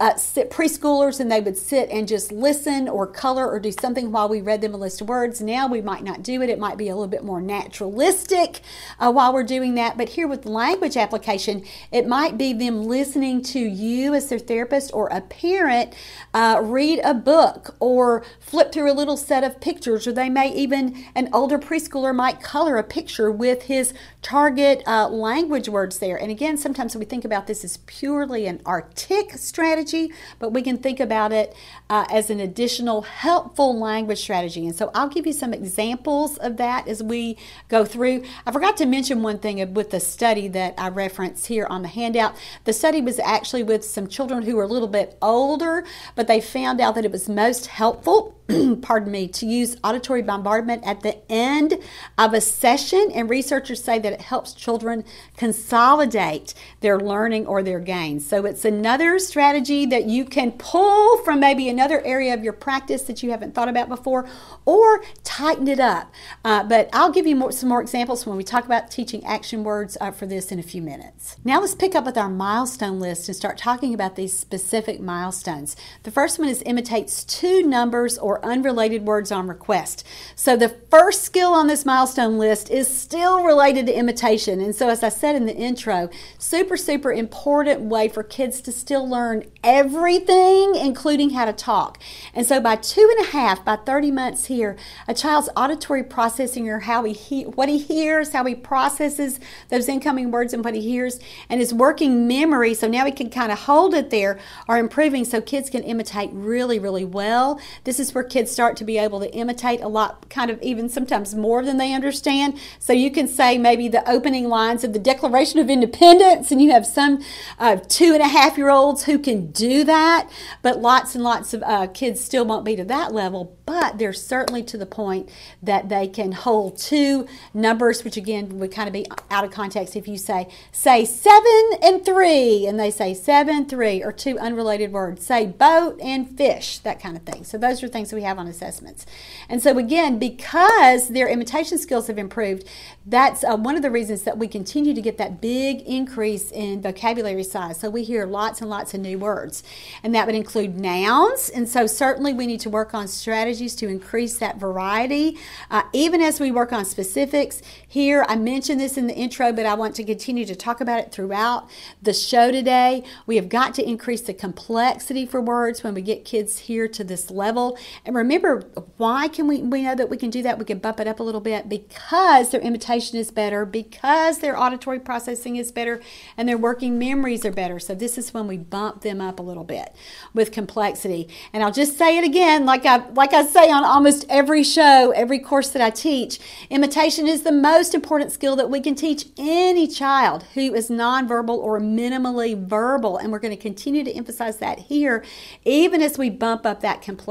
uh, 0.00 0.16
sit 0.16 0.50
preschoolers 0.50 1.20
and 1.20 1.30
they 1.30 1.40
would 1.40 1.58
sit 1.58 1.90
and 1.90 2.08
just 2.08 2.32
listen 2.32 2.88
or 2.88 3.06
color 3.06 3.46
or 3.46 3.60
do 3.60 3.70
something 3.70 4.10
while 4.10 4.28
we 4.28 4.40
read 4.40 4.62
them 4.62 4.72
a 4.72 4.78
list 4.78 5.02
of 5.02 5.08
words. 5.08 5.42
Now 5.42 5.66
we 5.66 5.82
might 5.82 6.02
not 6.02 6.22
do 6.22 6.40
it. 6.40 6.48
It 6.48 6.58
might 6.58 6.78
be 6.78 6.88
a 6.88 6.94
little 6.94 7.08
bit 7.08 7.24
more 7.24 7.42
naturalistic 7.42 8.60
uh, 9.00 9.12
while 9.12 9.34
we're 9.34 9.42
doing 9.42 9.74
that. 9.74 9.98
But 9.98 10.10
here 10.10 10.26
with 10.26 10.46
language 10.46 10.96
application, 10.96 11.62
it 11.90 12.06
might 12.06 12.38
be 12.38 12.54
them 12.54 12.84
listening 12.84 13.42
to 13.42 13.58
you 13.58 14.14
as 14.14 14.30
their 14.30 14.38
therapist 14.38 14.94
or 14.94 15.08
a 15.08 15.20
parent 15.20 15.92
uh, 16.32 16.58
read 16.62 16.98
a 17.04 17.12
book 17.12 17.76
or 17.82 18.22
flip 18.38 18.70
through 18.70 18.88
a 18.88 18.94
little 18.94 19.16
set 19.16 19.42
of 19.42 19.60
pictures, 19.60 20.06
or 20.06 20.12
they 20.12 20.30
may 20.30 20.54
even, 20.54 21.04
an 21.16 21.28
older 21.32 21.58
preschooler 21.58 22.14
might 22.14 22.40
color 22.40 22.76
a 22.76 22.82
picture 22.84 23.28
with 23.28 23.62
his 23.62 23.92
target 24.22 24.84
uh, 24.86 25.08
language 25.08 25.68
words 25.68 25.98
there. 25.98 26.16
And 26.16 26.30
again, 26.30 26.56
sometimes 26.56 26.94
we 26.94 27.04
think 27.04 27.24
about 27.24 27.48
this 27.48 27.64
as 27.64 27.78
purely 27.78 28.46
an 28.46 28.62
Artic 28.64 29.32
strategy, 29.32 30.12
but 30.38 30.50
we 30.50 30.62
can 30.62 30.78
think 30.78 31.00
about 31.00 31.32
it 31.32 31.56
uh, 31.90 32.06
as 32.08 32.30
an 32.30 32.38
additional 32.38 33.02
helpful 33.02 33.76
language 33.76 34.20
strategy. 34.20 34.64
And 34.64 34.76
so 34.76 34.92
I'll 34.94 35.08
give 35.08 35.26
you 35.26 35.32
some 35.32 35.52
examples 35.52 36.38
of 36.38 36.58
that 36.58 36.86
as 36.86 37.02
we 37.02 37.36
go 37.68 37.84
through. 37.84 38.22
I 38.46 38.52
forgot 38.52 38.76
to 38.76 38.86
mention 38.86 39.24
one 39.24 39.40
thing 39.40 39.74
with 39.74 39.90
the 39.90 39.98
study 39.98 40.46
that 40.48 40.74
I 40.78 40.88
reference 40.88 41.46
here 41.46 41.66
on 41.66 41.82
the 41.82 41.88
handout. 41.88 42.36
The 42.62 42.72
study 42.72 43.00
was 43.00 43.18
actually 43.18 43.64
with 43.64 43.84
some 43.84 44.06
children 44.06 44.42
who 44.42 44.54
were 44.54 44.62
a 44.62 44.68
little 44.68 44.86
bit 44.86 45.18
older, 45.20 45.84
but 46.14 46.28
they 46.28 46.40
found 46.40 46.80
out 46.80 46.94
that 46.94 47.04
it 47.04 47.10
was 47.10 47.28
most 47.28 47.71
helpful 47.72 48.42
pardon 48.82 49.12
me, 49.12 49.28
to 49.28 49.46
use 49.46 49.76
auditory 49.84 50.22
bombardment 50.22 50.82
at 50.84 51.02
the 51.02 51.16
end 51.30 51.78
of 52.18 52.34
a 52.34 52.40
session. 52.40 53.10
And 53.14 53.30
researchers 53.30 53.82
say 53.82 53.98
that 53.98 54.12
it 54.12 54.20
helps 54.20 54.52
children 54.52 55.04
consolidate 55.36 56.54
their 56.80 56.98
learning 56.98 57.46
or 57.46 57.62
their 57.62 57.80
gains. 57.80 58.26
So 58.26 58.44
it's 58.44 58.64
another 58.64 59.18
strategy 59.18 59.86
that 59.86 60.06
you 60.06 60.24
can 60.24 60.52
pull 60.52 61.18
from 61.18 61.40
maybe 61.40 61.68
another 61.68 62.04
area 62.04 62.34
of 62.34 62.42
your 62.42 62.52
practice 62.52 63.02
that 63.02 63.22
you 63.22 63.30
haven't 63.30 63.54
thought 63.54 63.68
about 63.68 63.88
before 63.88 64.28
or 64.64 65.02
tighten 65.22 65.68
it 65.68 65.80
up. 65.80 66.12
Uh, 66.44 66.64
but 66.64 66.88
I'll 66.92 67.12
give 67.12 67.26
you 67.26 67.36
more, 67.36 67.52
some 67.52 67.68
more 67.68 67.80
examples 67.80 68.26
when 68.26 68.36
we 68.36 68.44
talk 68.44 68.64
about 68.64 68.90
teaching 68.90 69.24
action 69.24 69.64
words 69.64 69.96
uh, 70.00 70.10
for 70.10 70.26
this 70.26 70.50
in 70.52 70.58
a 70.58 70.62
few 70.62 70.82
minutes. 70.82 71.36
Now 71.44 71.60
let's 71.60 71.74
pick 71.74 71.94
up 71.94 72.04
with 72.04 72.18
our 72.18 72.28
milestone 72.28 72.98
list 73.00 73.28
and 73.28 73.36
start 73.36 73.56
talking 73.56 73.94
about 73.94 74.16
these 74.16 74.36
specific 74.36 75.00
milestones. 75.00 75.76
The 76.02 76.10
first 76.10 76.38
one 76.38 76.48
is 76.48 76.62
imitates 76.66 77.24
two 77.24 77.61
numbers 77.62 78.18
or 78.18 78.44
unrelated 78.44 79.06
words 79.06 79.32
on 79.32 79.48
request. 79.48 80.06
So 80.34 80.56
the 80.56 80.68
first 80.68 81.22
skill 81.22 81.52
on 81.52 81.66
this 81.66 81.84
milestone 81.84 82.38
list 82.38 82.70
is 82.70 82.86
still 82.86 83.42
related 83.42 83.86
to 83.86 83.96
imitation. 83.96 84.60
And 84.60 84.74
so, 84.74 84.88
as 84.88 85.02
I 85.02 85.08
said 85.08 85.36
in 85.36 85.46
the 85.46 85.56
intro, 85.56 86.10
super, 86.38 86.76
super 86.76 87.12
important 87.12 87.82
way 87.82 88.08
for 88.08 88.22
kids 88.22 88.60
to 88.62 88.72
still 88.72 89.08
learn 89.08 89.44
everything, 89.62 90.74
including 90.76 91.30
how 91.30 91.44
to 91.44 91.52
talk. 91.52 91.98
And 92.34 92.46
so, 92.46 92.60
by 92.60 92.76
two 92.76 93.08
and 93.16 93.26
a 93.26 93.30
half, 93.30 93.64
by 93.64 93.76
30 93.76 94.10
months 94.10 94.46
here, 94.46 94.76
a 95.08 95.14
child's 95.14 95.48
auditory 95.56 96.02
processing 96.02 96.68
or 96.68 96.80
how 96.80 97.04
he, 97.04 97.12
he 97.12 97.42
what 97.44 97.68
he 97.68 97.78
hears, 97.78 98.32
how 98.32 98.44
he 98.44 98.54
processes 98.54 99.40
those 99.68 99.88
incoming 99.88 100.30
words 100.30 100.52
and 100.52 100.64
what 100.64 100.74
he 100.74 100.80
hears, 100.80 101.18
and 101.48 101.60
his 101.60 101.72
working 101.72 102.26
memory. 102.26 102.74
So 102.74 102.88
now 102.88 103.04
he 103.04 103.12
can 103.12 103.30
kind 103.30 103.52
of 103.52 103.60
hold 103.60 103.94
it 103.94 104.10
there, 104.10 104.38
are 104.68 104.78
improving 104.78 105.24
so 105.24 105.40
kids 105.40 105.70
can 105.70 105.82
imitate 105.82 106.30
really, 106.32 106.78
really 106.78 107.04
well. 107.04 107.51
This 107.84 107.98
is 108.00 108.14
where 108.14 108.24
kids 108.24 108.50
start 108.50 108.76
to 108.76 108.84
be 108.84 108.98
able 108.98 109.20
to 109.20 109.32
imitate 109.34 109.80
a 109.80 109.88
lot, 109.88 110.28
kind 110.28 110.50
of 110.50 110.60
even 110.62 110.88
sometimes 110.88 111.34
more 111.34 111.64
than 111.64 111.76
they 111.76 111.92
understand. 111.92 112.58
So 112.78 112.92
you 112.92 113.10
can 113.10 113.28
say 113.28 113.58
maybe 113.58 113.88
the 113.88 114.08
opening 114.08 114.48
lines 114.48 114.84
of 114.84 114.92
the 114.92 114.98
Declaration 114.98 115.58
of 115.58 115.70
Independence, 115.70 116.50
and 116.50 116.60
you 116.60 116.70
have 116.70 116.86
some 116.86 117.22
uh, 117.58 117.76
two 117.88 118.14
and 118.14 118.22
a 118.22 118.28
half 118.28 118.56
year 118.56 118.70
olds 118.70 119.04
who 119.04 119.18
can 119.18 119.50
do 119.52 119.84
that, 119.84 120.30
but 120.62 120.80
lots 120.80 121.14
and 121.14 121.24
lots 121.24 121.54
of 121.54 121.62
uh, 121.64 121.86
kids 121.88 122.20
still 122.20 122.44
won't 122.44 122.64
be 122.64 122.76
to 122.76 122.84
that 122.84 123.12
level. 123.12 123.56
But 123.64 123.98
they're 123.98 124.12
certainly 124.12 124.62
to 124.64 124.76
the 124.76 124.86
point 124.86 125.28
that 125.62 125.88
they 125.88 126.08
can 126.08 126.32
hold 126.32 126.78
two 126.78 127.26
numbers, 127.54 128.04
which 128.04 128.16
again 128.16 128.58
would 128.58 128.72
kind 128.72 128.88
of 128.88 128.92
be 128.92 129.06
out 129.30 129.44
of 129.44 129.50
context 129.50 129.96
if 129.96 130.08
you 130.08 130.18
say, 130.18 130.48
say 130.72 131.04
seven 131.04 131.70
and 131.82 132.04
three, 132.04 132.66
and 132.66 132.78
they 132.78 132.90
say 132.90 133.14
seven, 133.14 133.66
three, 133.66 134.02
or 134.02 134.12
two 134.12 134.38
unrelated 134.38 134.92
words. 134.92 135.24
Say 135.24 135.46
boat 135.46 135.98
and 136.00 136.36
fish, 136.36 136.78
that 136.80 137.00
kind 137.00 137.16
of 137.16 137.22
thing. 137.22 137.41
So 137.44 137.58
those 137.58 137.82
are 137.82 137.88
things 137.88 138.10
that 138.10 138.16
we 138.16 138.22
have 138.22 138.38
on 138.38 138.46
assessments. 138.46 139.06
And 139.48 139.62
so, 139.62 139.78
again, 139.78 140.18
because 140.18 141.08
their 141.08 141.28
imitation 141.28 141.78
skills 141.78 142.06
have 142.06 142.18
improved, 142.18 142.66
that's 143.04 143.44
uh, 143.44 143.56
one 143.56 143.76
of 143.76 143.82
the 143.82 143.90
reasons 143.90 144.22
that 144.22 144.38
we 144.38 144.48
continue 144.48 144.94
to 144.94 145.02
get 145.02 145.18
that 145.18 145.40
big 145.40 145.80
increase 145.82 146.50
in 146.50 146.80
vocabulary 146.80 147.44
size. 147.44 147.80
So, 147.80 147.90
we 147.90 148.04
hear 148.04 148.26
lots 148.26 148.60
and 148.60 148.70
lots 148.70 148.94
of 148.94 149.00
new 149.00 149.18
words, 149.18 149.62
and 150.02 150.14
that 150.14 150.26
would 150.26 150.34
include 150.34 150.78
nouns. 150.78 151.48
And 151.48 151.68
so, 151.68 151.86
certainly, 151.86 152.32
we 152.32 152.46
need 152.46 152.60
to 152.60 152.70
work 152.70 152.94
on 152.94 153.08
strategies 153.08 153.74
to 153.76 153.88
increase 153.88 154.38
that 154.38 154.58
variety, 154.58 155.38
uh, 155.70 155.82
even 155.92 156.20
as 156.20 156.40
we 156.40 156.50
work 156.50 156.72
on 156.72 156.84
specifics. 156.84 157.62
Here, 157.86 158.24
I 158.28 158.36
mentioned 158.36 158.80
this 158.80 158.96
in 158.96 159.06
the 159.06 159.14
intro, 159.14 159.52
but 159.52 159.66
I 159.66 159.74
want 159.74 159.94
to 159.96 160.04
continue 160.04 160.44
to 160.46 160.54
talk 160.54 160.80
about 160.80 161.00
it 161.00 161.12
throughout 161.12 161.68
the 162.00 162.12
show 162.12 162.50
today. 162.50 163.04
We 163.26 163.36
have 163.36 163.48
got 163.48 163.74
to 163.74 163.88
increase 163.88 164.22
the 164.22 164.34
complexity 164.34 165.26
for 165.26 165.40
words 165.40 165.82
when 165.82 165.94
we 165.94 166.02
get 166.02 166.24
kids 166.24 166.58
here 166.60 166.88
to 166.88 167.04
this 167.04 167.30
level. 167.32 167.78
And 168.04 168.14
remember, 168.14 168.62
why 168.96 169.28
can 169.28 169.46
we, 169.46 169.62
we 169.62 169.82
know 169.82 169.94
that 169.94 170.10
we 170.10 170.16
can 170.16 170.30
do 170.30 170.42
that? 170.42 170.58
We 170.58 170.64
can 170.64 170.78
bump 170.78 171.00
it 171.00 171.06
up 171.06 171.20
a 171.20 171.22
little 171.22 171.40
bit 171.40 171.68
because 171.68 172.50
their 172.50 172.60
imitation 172.60 173.18
is 173.18 173.30
better, 173.30 173.64
because 173.64 174.38
their 174.38 174.58
auditory 174.58 175.00
processing 175.00 175.56
is 175.56 175.72
better, 175.72 176.00
and 176.36 176.48
their 176.48 176.58
working 176.58 176.98
memories 176.98 177.44
are 177.44 177.52
better. 177.52 177.78
So 177.78 177.94
this 177.94 178.18
is 178.18 178.34
when 178.34 178.46
we 178.46 178.58
bump 178.58 179.02
them 179.02 179.20
up 179.20 179.38
a 179.38 179.42
little 179.42 179.64
bit 179.64 179.94
with 180.34 180.52
complexity. 180.52 181.28
And 181.52 181.62
I'll 181.62 181.72
just 181.72 181.98
say 181.98 182.18
it 182.18 182.24
again, 182.24 182.66
like 182.66 182.86
I 182.86 183.08
like 183.10 183.32
I 183.32 183.44
say 183.44 183.70
on 183.70 183.84
almost 183.84 184.26
every 184.28 184.62
show, 184.62 185.12
every 185.12 185.38
course 185.38 185.70
that 185.70 185.82
I 185.82 185.90
teach, 185.90 186.38
imitation 186.70 187.26
is 187.26 187.42
the 187.42 187.52
most 187.52 187.94
important 187.94 188.32
skill 188.32 188.56
that 188.56 188.70
we 188.70 188.80
can 188.80 188.94
teach 188.94 189.26
any 189.38 189.86
child 189.86 190.44
who 190.54 190.74
is 190.74 190.90
nonverbal 190.90 191.56
or 191.56 191.80
minimally 191.80 192.56
verbal. 192.56 193.16
And 193.16 193.32
we're 193.32 193.38
going 193.38 193.56
to 193.56 193.62
continue 193.62 194.04
to 194.04 194.12
emphasize 194.12 194.58
that 194.58 194.78
here, 194.78 195.24
even 195.64 196.02
as 196.02 196.18
we 196.18 196.30
bump 196.30 196.66
up 196.66 196.80
that 196.80 197.02
complexity. 197.02 197.21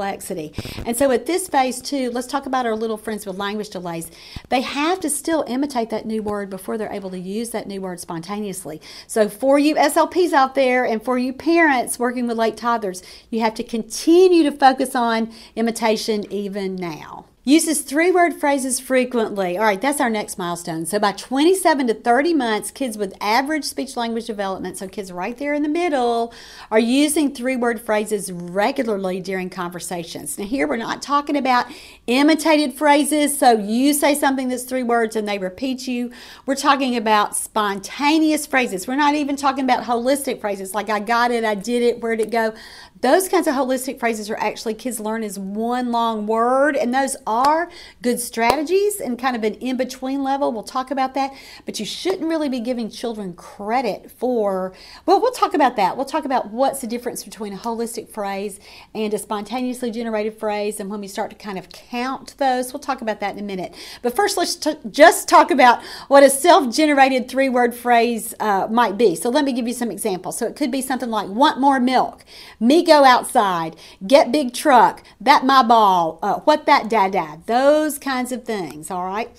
And 0.86 0.96
so 0.96 1.10
at 1.10 1.26
this 1.26 1.48
phase 1.48 1.80
two, 1.80 2.10
let's 2.10 2.26
talk 2.26 2.46
about 2.46 2.66
our 2.66 2.76
little 2.76 2.96
friends 2.96 3.26
with 3.26 3.36
language 3.36 3.70
delays. 3.70 4.10
They 4.48 4.60
have 4.60 5.00
to 5.00 5.10
still 5.10 5.44
imitate 5.46 5.90
that 5.90 6.06
new 6.06 6.22
word 6.22 6.50
before 6.50 6.78
they're 6.78 6.92
able 6.92 7.10
to 7.10 7.18
use 7.18 7.50
that 7.50 7.66
new 7.66 7.80
word 7.80 8.00
spontaneously. 8.00 8.80
So 9.06 9.28
for 9.28 9.58
you 9.58 9.74
SLPs 9.74 10.32
out 10.32 10.54
there 10.54 10.84
and 10.84 11.02
for 11.02 11.18
you 11.18 11.32
parents 11.32 11.98
working 11.98 12.26
with 12.26 12.36
late 12.36 12.56
toddlers, 12.56 13.02
you 13.30 13.40
have 13.40 13.54
to 13.54 13.64
continue 13.64 14.42
to 14.44 14.52
focus 14.52 14.94
on 14.94 15.32
imitation 15.56 16.30
even 16.30 16.76
now. 16.76 17.26
Uses 17.44 17.80
three 17.80 18.12
word 18.12 18.34
phrases 18.34 18.78
frequently. 18.78 19.58
All 19.58 19.64
right, 19.64 19.80
that's 19.80 20.00
our 20.00 20.08
next 20.08 20.38
milestone. 20.38 20.86
So, 20.86 21.00
by 21.00 21.10
27 21.10 21.88
to 21.88 21.94
30 21.94 22.34
months, 22.34 22.70
kids 22.70 22.96
with 22.96 23.16
average 23.20 23.64
speech 23.64 23.96
language 23.96 24.26
development, 24.26 24.78
so 24.78 24.86
kids 24.86 25.10
right 25.10 25.36
there 25.36 25.52
in 25.52 25.64
the 25.64 25.68
middle, 25.68 26.32
are 26.70 26.78
using 26.78 27.34
three 27.34 27.56
word 27.56 27.80
phrases 27.80 28.30
regularly 28.30 29.18
during 29.18 29.50
conversations. 29.50 30.38
Now, 30.38 30.44
here 30.44 30.68
we're 30.68 30.76
not 30.76 31.02
talking 31.02 31.36
about 31.36 31.66
imitated 32.06 32.74
phrases, 32.74 33.36
so 33.36 33.58
you 33.58 33.92
say 33.92 34.14
something 34.14 34.48
that's 34.48 34.62
three 34.62 34.84
words 34.84 35.16
and 35.16 35.26
they 35.26 35.38
repeat 35.38 35.88
you. 35.88 36.12
We're 36.46 36.54
talking 36.54 36.96
about 36.96 37.34
spontaneous 37.34 38.46
phrases. 38.46 38.86
We're 38.86 38.94
not 38.94 39.16
even 39.16 39.34
talking 39.34 39.64
about 39.64 39.82
holistic 39.82 40.40
phrases 40.40 40.74
like 40.74 40.88
I 40.88 41.00
got 41.00 41.32
it, 41.32 41.42
I 41.42 41.56
did 41.56 41.82
it, 41.82 42.00
where'd 42.00 42.20
it 42.20 42.30
go? 42.30 42.54
Those 43.02 43.28
kinds 43.28 43.48
of 43.48 43.54
holistic 43.54 43.98
phrases 43.98 44.30
are 44.30 44.36
actually 44.36 44.74
kids 44.74 45.00
learn 45.00 45.24
as 45.24 45.36
one 45.36 45.90
long 45.90 46.24
word, 46.24 46.76
and 46.76 46.94
those 46.94 47.16
are 47.26 47.68
good 48.00 48.20
strategies 48.20 49.00
and 49.00 49.18
kind 49.18 49.34
of 49.34 49.42
an 49.42 49.54
in 49.54 49.76
between 49.76 50.22
level. 50.22 50.52
We'll 50.52 50.62
talk 50.62 50.92
about 50.92 51.14
that, 51.14 51.32
but 51.66 51.80
you 51.80 51.84
shouldn't 51.84 52.28
really 52.28 52.48
be 52.48 52.60
giving 52.60 52.88
children 52.88 53.34
credit 53.34 54.08
for. 54.08 54.72
Well, 55.04 55.20
we'll 55.20 55.32
talk 55.32 55.52
about 55.52 55.74
that. 55.74 55.96
We'll 55.96 56.06
talk 56.06 56.24
about 56.24 56.52
what's 56.52 56.80
the 56.80 56.86
difference 56.86 57.24
between 57.24 57.52
a 57.52 57.56
holistic 57.56 58.08
phrase 58.08 58.60
and 58.94 59.12
a 59.12 59.18
spontaneously 59.18 59.90
generated 59.90 60.38
phrase, 60.38 60.78
and 60.78 60.88
when 60.88 61.00
we 61.00 61.08
start 61.08 61.30
to 61.30 61.36
kind 61.36 61.58
of 61.58 61.70
count 61.70 62.36
those, 62.38 62.72
we'll 62.72 62.78
talk 62.78 63.00
about 63.00 63.18
that 63.18 63.32
in 63.32 63.40
a 63.40 63.42
minute. 63.42 63.74
But 64.02 64.14
first, 64.14 64.36
let's 64.36 64.54
t- 64.54 64.76
just 64.92 65.28
talk 65.28 65.50
about 65.50 65.82
what 66.06 66.22
a 66.22 66.30
self 66.30 66.72
generated 66.72 67.28
three 67.28 67.48
word 67.48 67.74
phrase 67.74 68.32
uh, 68.38 68.68
might 68.70 68.96
be. 68.96 69.16
So 69.16 69.28
let 69.28 69.44
me 69.44 69.52
give 69.52 69.66
you 69.66 69.74
some 69.74 69.90
examples. 69.90 70.38
So 70.38 70.46
it 70.46 70.54
could 70.54 70.70
be 70.70 70.80
something 70.80 71.10
like, 71.10 71.26
want 71.26 71.58
more 71.58 71.80
milk. 71.80 72.24
Me 72.60 72.84
go 72.92 73.04
outside, 73.04 73.74
get 74.06 74.30
big 74.30 74.52
truck, 74.52 75.02
that 75.18 75.46
my 75.46 75.62
ball, 75.62 76.18
uh, 76.22 76.40
what 76.40 76.66
that 76.66 76.90
dad 76.90 77.12
dad, 77.12 77.46
those 77.46 77.98
kinds 77.98 78.32
of 78.32 78.44
things, 78.44 78.90
all 78.90 79.06
right? 79.06 79.30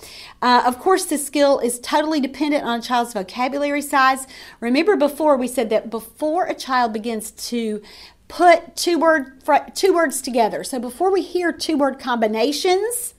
Uh, 0.42 0.64
of 0.66 0.80
course, 0.80 1.04
this 1.04 1.24
skill 1.24 1.60
is 1.60 1.78
totally 1.78 2.20
dependent 2.20 2.64
on 2.64 2.80
a 2.80 2.82
child's 2.82 3.12
vocabulary 3.12 3.80
size. 3.80 4.26
Remember 4.58 4.96
before 4.96 5.36
we 5.36 5.46
said 5.46 5.70
that 5.70 5.88
before 5.88 6.46
a 6.46 6.54
child 6.54 6.92
begins 6.92 7.30
to 7.30 7.80
put 8.26 8.74
two 8.74 8.98
word 8.98 9.44
two 9.74 9.94
words 9.94 10.20
together. 10.20 10.64
So 10.64 10.80
before 10.80 11.12
we 11.12 11.22
hear 11.22 11.52
two 11.52 11.76
word 11.76 12.00
combinations, 12.00 13.14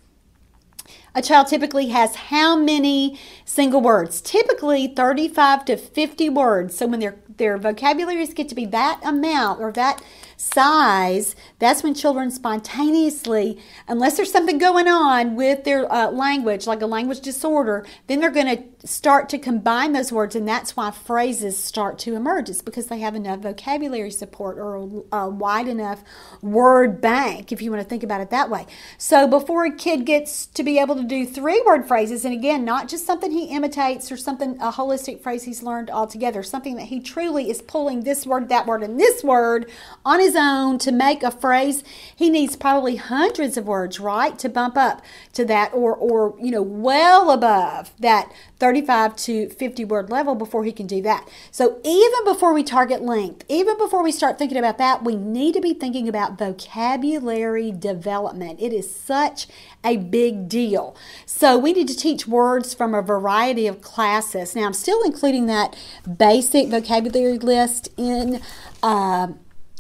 a 1.13 1.21
child 1.21 1.48
typically 1.48 1.88
has 1.88 2.15
how 2.15 2.58
many 2.58 3.17
single 3.45 3.80
words? 3.80 4.19
Typically 4.19 4.88
35 4.88 5.63
to 5.65 5.78
50 5.78 6.30
words. 6.30 6.76
So 6.76 6.88
when 6.88 7.00
their 7.00 7.15
their 7.38 7.58
vocabularies 7.58 8.34
get 8.34 8.50
to 8.50 8.56
be 8.56 8.65
that 8.67 9.00
amount 9.04 9.62
or 9.62 9.71
that 9.74 10.02
size, 10.38 11.36
that's 11.60 11.84
when 11.84 11.93
children 11.93 12.32
spontaneously, 12.32 13.60
unless 13.88 14.17
there's 14.17 14.32
something 14.32 14.58
going 14.58 14.88
on 14.88 15.36
with 15.36 15.63
their 15.63 15.91
uh, 15.91 16.10
language, 16.12 16.67
like 16.67 16.82
a 16.82 16.86
language 16.86 17.21
disorder, 17.21 17.86
then 18.08 18.19
they're 18.19 18.32
going 18.32 18.58
to 18.58 18.88
start 18.88 19.30
to 19.30 19.38
combine 19.38 19.93
those 19.93 20.12
words, 20.12 20.36
and 20.36 20.48
that's 20.48 20.76
why 20.78 20.91
phrases 20.91 21.58
start 21.58 21.98
to 21.98 22.15
emerge. 22.15 22.50
It's 22.50 22.62
because 22.62 22.88
they 22.88 23.00
have 23.00 23.15
enough 23.15 23.39
vocabulary 23.39 24.12
support 24.12 24.58
or 24.58 24.76
a, 24.76 25.17
a 25.17 25.30
wide 25.30 25.67
enough 25.67 26.04
word 26.41 27.02
bank, 27.02 27.52
if 27.52 27.62
you 27.62 27.71
want 27.71 27.82
to 27.82 27.89
think 27.89 28.04
about 28.04 28.21
it 28.21 28.30
that 28.30 28.50
way. 28.50 28.65
So 28.98 29.28
before 29.28 29.65
a 29.65 29.71
kid 29.71 30.06
gets 30.06 30.45
to 30.48 30.63
be 30.63 30.80
able 30.80 30.95
to 30.95 31.04
do 31.04 31.26
three 31.26 31.62
word 31.65 31.88
phrases, 31.88 32.26
and 32.26 32.34
again, 32.34 32.63
not 32.63 32.88
just 32.88 33.06
something 33.06 33.32
he 33.32 33.45
imitates 33.45 34.12
or 34.12 34.17
something, 34.17 34.58
a 34.62 34.71
holistic 34.71 35.21
phrase 35.21 35.43
he's 35.43 35.63
learned 35.63 35.89
altogether, 35.89 36.43
something 36.43 36.76
that 36.76 36.86
he 36.86 37.00
truly 37.00 37.50
is 37.50 37.62
pulling 37.62 38.04
this 38.04 38.26
word, 38.26 38.50
that 38.50 38.67
word, 38.67 38.84
and 38.84 39.00
this 39.00 39.24
word 39.24 39.71
on 40.04 40.19
his 40.26 40.36
own 40.36 40.78
to 40.80 40.92
make 40.92 41.24
a 41.24 41.32
phrase, 41.32 41.84
he 42.14 42.30
needs 42.30 42.56
probably 42.56 42.96
hundreds 42.96 43.58
of 43.58 43.68
words, 43.68 44.00
right, 44.00 44.38
to 44.40 44.50
bump 44.50 44.76
up 44.76 45.04
to 45.34 45.46
that 45.46 45.72
or, 45.74 45.96
or 45.96 46.36
you 46.42 46.52
know, 46.52 46.62
well 46.62 47.30
above 47.30 47.92
that 48.00 48.32
35 48.58 49.16
to 49.18 49.50
50 49.50 49.86
word 49.86 50.10
level 50.10 50.34
before 50.34 50.64
he 50.64 50.72
can 50.72 50.88
do 50.88 51.02
that. 51.04 51.28
So 51.52 51.80
even 51.84 52.26
before 52.26 52.54
we 52.54 52.64
target 52.64 53.02
length, 53.02 53.46
even 53.48 53.78
before 53.78 54.04
we 54.04 54.12
start 54.12 54.40
thinking 54.40 54.58
about 54.58 54.78
that, 54.80 55.04
we 55.04 55.16
need 55.16 55.54
to 55.54 55.62
be 55.62 55.74
thinking 55.74 56.10
about 56.10 56.38
vocabulary 56.38 57.72
development. 57.72 58.60
It 58.60 58.74
is 58.74 58.94
such 58.94 59.48
a 59.84 59.98
big 59.98 60.50
deal. 60.50 60.96
So 61.26 61.58
we 61.58 61.74
need 61.74 61.88
to 61.90 61.98
teach 61.98 62.28
words 62.28 62.74
from 62.74 62.96
a 62.96 63.02
variety 63.02 63.68
of 63.68 63.82
classes. 63.82 64.56
Now 64.56 64.64
I'm 64.64 64.74
still 64.74 65.02
including 65.04 65.46
that 65.48 65.76
basic 66.18 66.70
vocabulary 66.70 67.38
list 67.38 67.90
in 67.98 68.42
uh, 68.82 69.28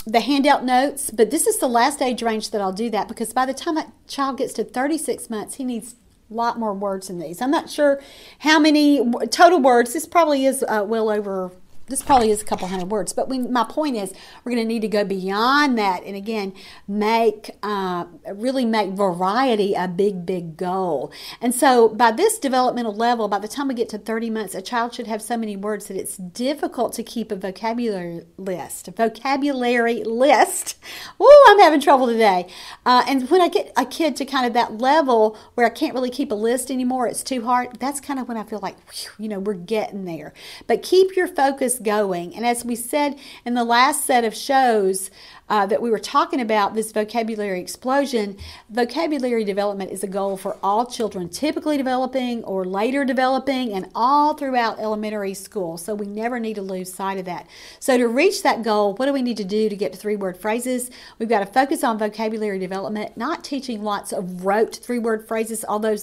the 0.05 0.19
handout 0.19 0.63
notes, 0.63 1.09
but 1.09 1.31
this 1.31 1.47
is 1.47 1.57
the 1.57 1.67
last 1.67 2.01
age 2.01 2.21
range 2.21 2.51
that 2.51 2.61
I'll 2.61 2.73
do 2.73 2.89
that 2.91 3.07
because 3.07 3.33
by 3.33 3.45
the 3.45 3.53
time 3.53 3.77
a 3.77 3.91
child 4.07 4.37
gets 4.37 4.53
to 4.53 4.63
36 4.63 5.29
months, 5.29 5.55
he 5.55 5.63
needs 5.63 5.95
a 6.29 6.33
lot 6.33 6.59
more 6.59 6.73
words 6.73 7.07
than 7.07 7.19
these. 7.19 7.41
I'm 7.41 7.51
not 7.51 7.69
sure 7.69 8.01
how 8.39 8.59
many 8.59 9.11
total 9.29 9.59
words. 9.59 9.93
This 9.93 10.05
probably 10.05 10.45
is 10.45 10.63
uh, 10.67 10.83
well 10.87 11.09
over 11.09 11.51
this 11.87 12.01
probably 12.01 12.31
is 12.31 12.41
a 12.41 12.45
couple 12.45 12.67
hundred 12.67 12.89
words, 12.89 13.13
but 13.13 13.29
we, 13.29 13.39
my 13.39 13.63
point 13.63 13.95
is 13.95 14.13
we're 14.43 14.51
going 14.51 14.63
to 14.63 14.67
need 14.67 14.81
to 14.81 14.87
go 14.87 15.03
beyond 15.03 15.77
that 15.77 16.03
and 16.03 16.15
again 16.15 16.53
make 16.87 17.51
uh, 17.61 18.05
really 18.33 18.65
make 18.65 18.91
variety 18.91 19.73
a 19.75 19.87
big, 19.87 20.25
big 20.25 20.57
goal. 20.57 21.11
And 21.41 21.53
so 21.53 21.89
by 21.89 22.11
this 22.11 22.39
developmental 22.39 22.93
level, 22.93 23.27
by 23.27 23.39
the 23.39 23.47
time 23.47 23.67
we 23.67 23.75
get 23.75 23.89
to 23.89 23.97
30 23.97 24.29
months, 24.29 24.55
a 24.55 24.61
child 24.61 24.93
should 24.93 25.07
have 25.07 25.21
so 25.21 25.37
many 25.37 25.55
words 25.55 25.87
that 25.87 25.97
it's 25.97 26.17
difficult 26.17 26.93
to 26.93 27.03
keep 27.03 27.31
a 27.31 27.35
vocabulary 27.35 28.21
list. 28.37 28.89
Vocabulary 28.95 30.03
list. 30.03 30.77
Oh, 31.19 31.47
I'm 31.49 31.59
having 31.59 31.81
trouble 31.81 32.07
today. 32.07 32.47
Uh, 32.85 33.03
and 33.07 33.29
when 33.29 33.41
I 33.41 33.47
get 33.47 33.71
a 33.77 33.85
kid 33.85 34.15
to 34.17 34.25
kind 34.25 34.45
of 34.45 34.53
that 34.53 34.79
level 34.79 35.37
where 35.53 35.65
I 35.65 35.69
can't 35.69 35.93
really 35.93 36.09
keep 36.09 36.31
a 36.31 36.35
list 36.35 36.71
anymore, 36.71 37.07
it's 37.07 37.23
too 37.23 37.45
hard. 37.45 37.79
That's 37.79 37.99
kind 37.99 38.19
of 38.19 38.27
when 38.27 38.37
I 38.37 38.43
feel 38.43 38.59
like, 38.59 38.77
whew, 38.91 39.11
you 39.19 39.29
know, 39.29 39.39
we're 39.39 39.53
getting 39.53 40.05
there. 40.05 40.33
But 40.67 40.81
keep 40.81 41.15
your 41.15 41.27
focus 41.27 41.74
going. 41.79 42.35
And 42.35 42.45
as 42.45 42.65
we 42.65 42.75
said 42.75 43.17
in 43.45 43.53
the 43.53 43.63
last 43.63 44.05
set 44.05 44.23
of 44.23 44.35
shows 44.35 45.11
uh, 45.47 45.65
that 45.67 45.81
we 45.81 45.91
were 45.91 45.99
talking 45.99 46.41
about, 46.41 46.73
this 46.73 46.91
vocabulary 46.91 47.59
explosion, 47.59 48.35
vocabulary 48.69 49.43
development 49.43 49.91
is 49.91 50.03
a 50.03 50.07
goal 50.07 50.37
for 50.37 50.57
all 50.63 50.85
children, 50.87 51.29
typically 51.29 51.77
developing 51.77 52.43
or 52.45 52.65
later 52.65 53.05
developing, 53.05 53.71
and 53.71 53.87
all 53.93 54.33
throughout 54.33 54.79
elementary 54.79 55.35
school. 55.35 55.77
So 55.77 55.93
we 55.93 56.07
never 56.07 56.39
need 56.39 56.55
to 56.55 56.63
lose 56.63 56.91
sight 56.91 57.19
of 57.19 57.25
that. 57.25 57.47
So 57.79 57.95
to 57.97 58.07
reach 58.07 58.41
that 58.41 58.63
goal, 58.63 58.95
what 58.95 59.05
do 59.05 59.13
we 59.13 59.21
need 59.21 59.37
to 59.37 59.43
do 59.43 59.69
to 59.69 59.75
get 59.75 59.93
to 59.93 59.99
three 59.99 60.15
word 60.15 60.35
phrases? 60.35 60.89
We've 61.19 61.29
got 61.29 61.39
to 61.39 61.45
focus 61.45 61.83
on 61.83 61.99
vocabulary 61.99 62.57
development, 62.57 63.15
not 63.15 63.43
teaching 63.43 63.83
lots 63.83 64.11
of 64.11 64.45
rote 64.45 64.75
three 64.75 64.99
word 64.99 65.27
phrases, 65.27 65.63
although 65.67 65.97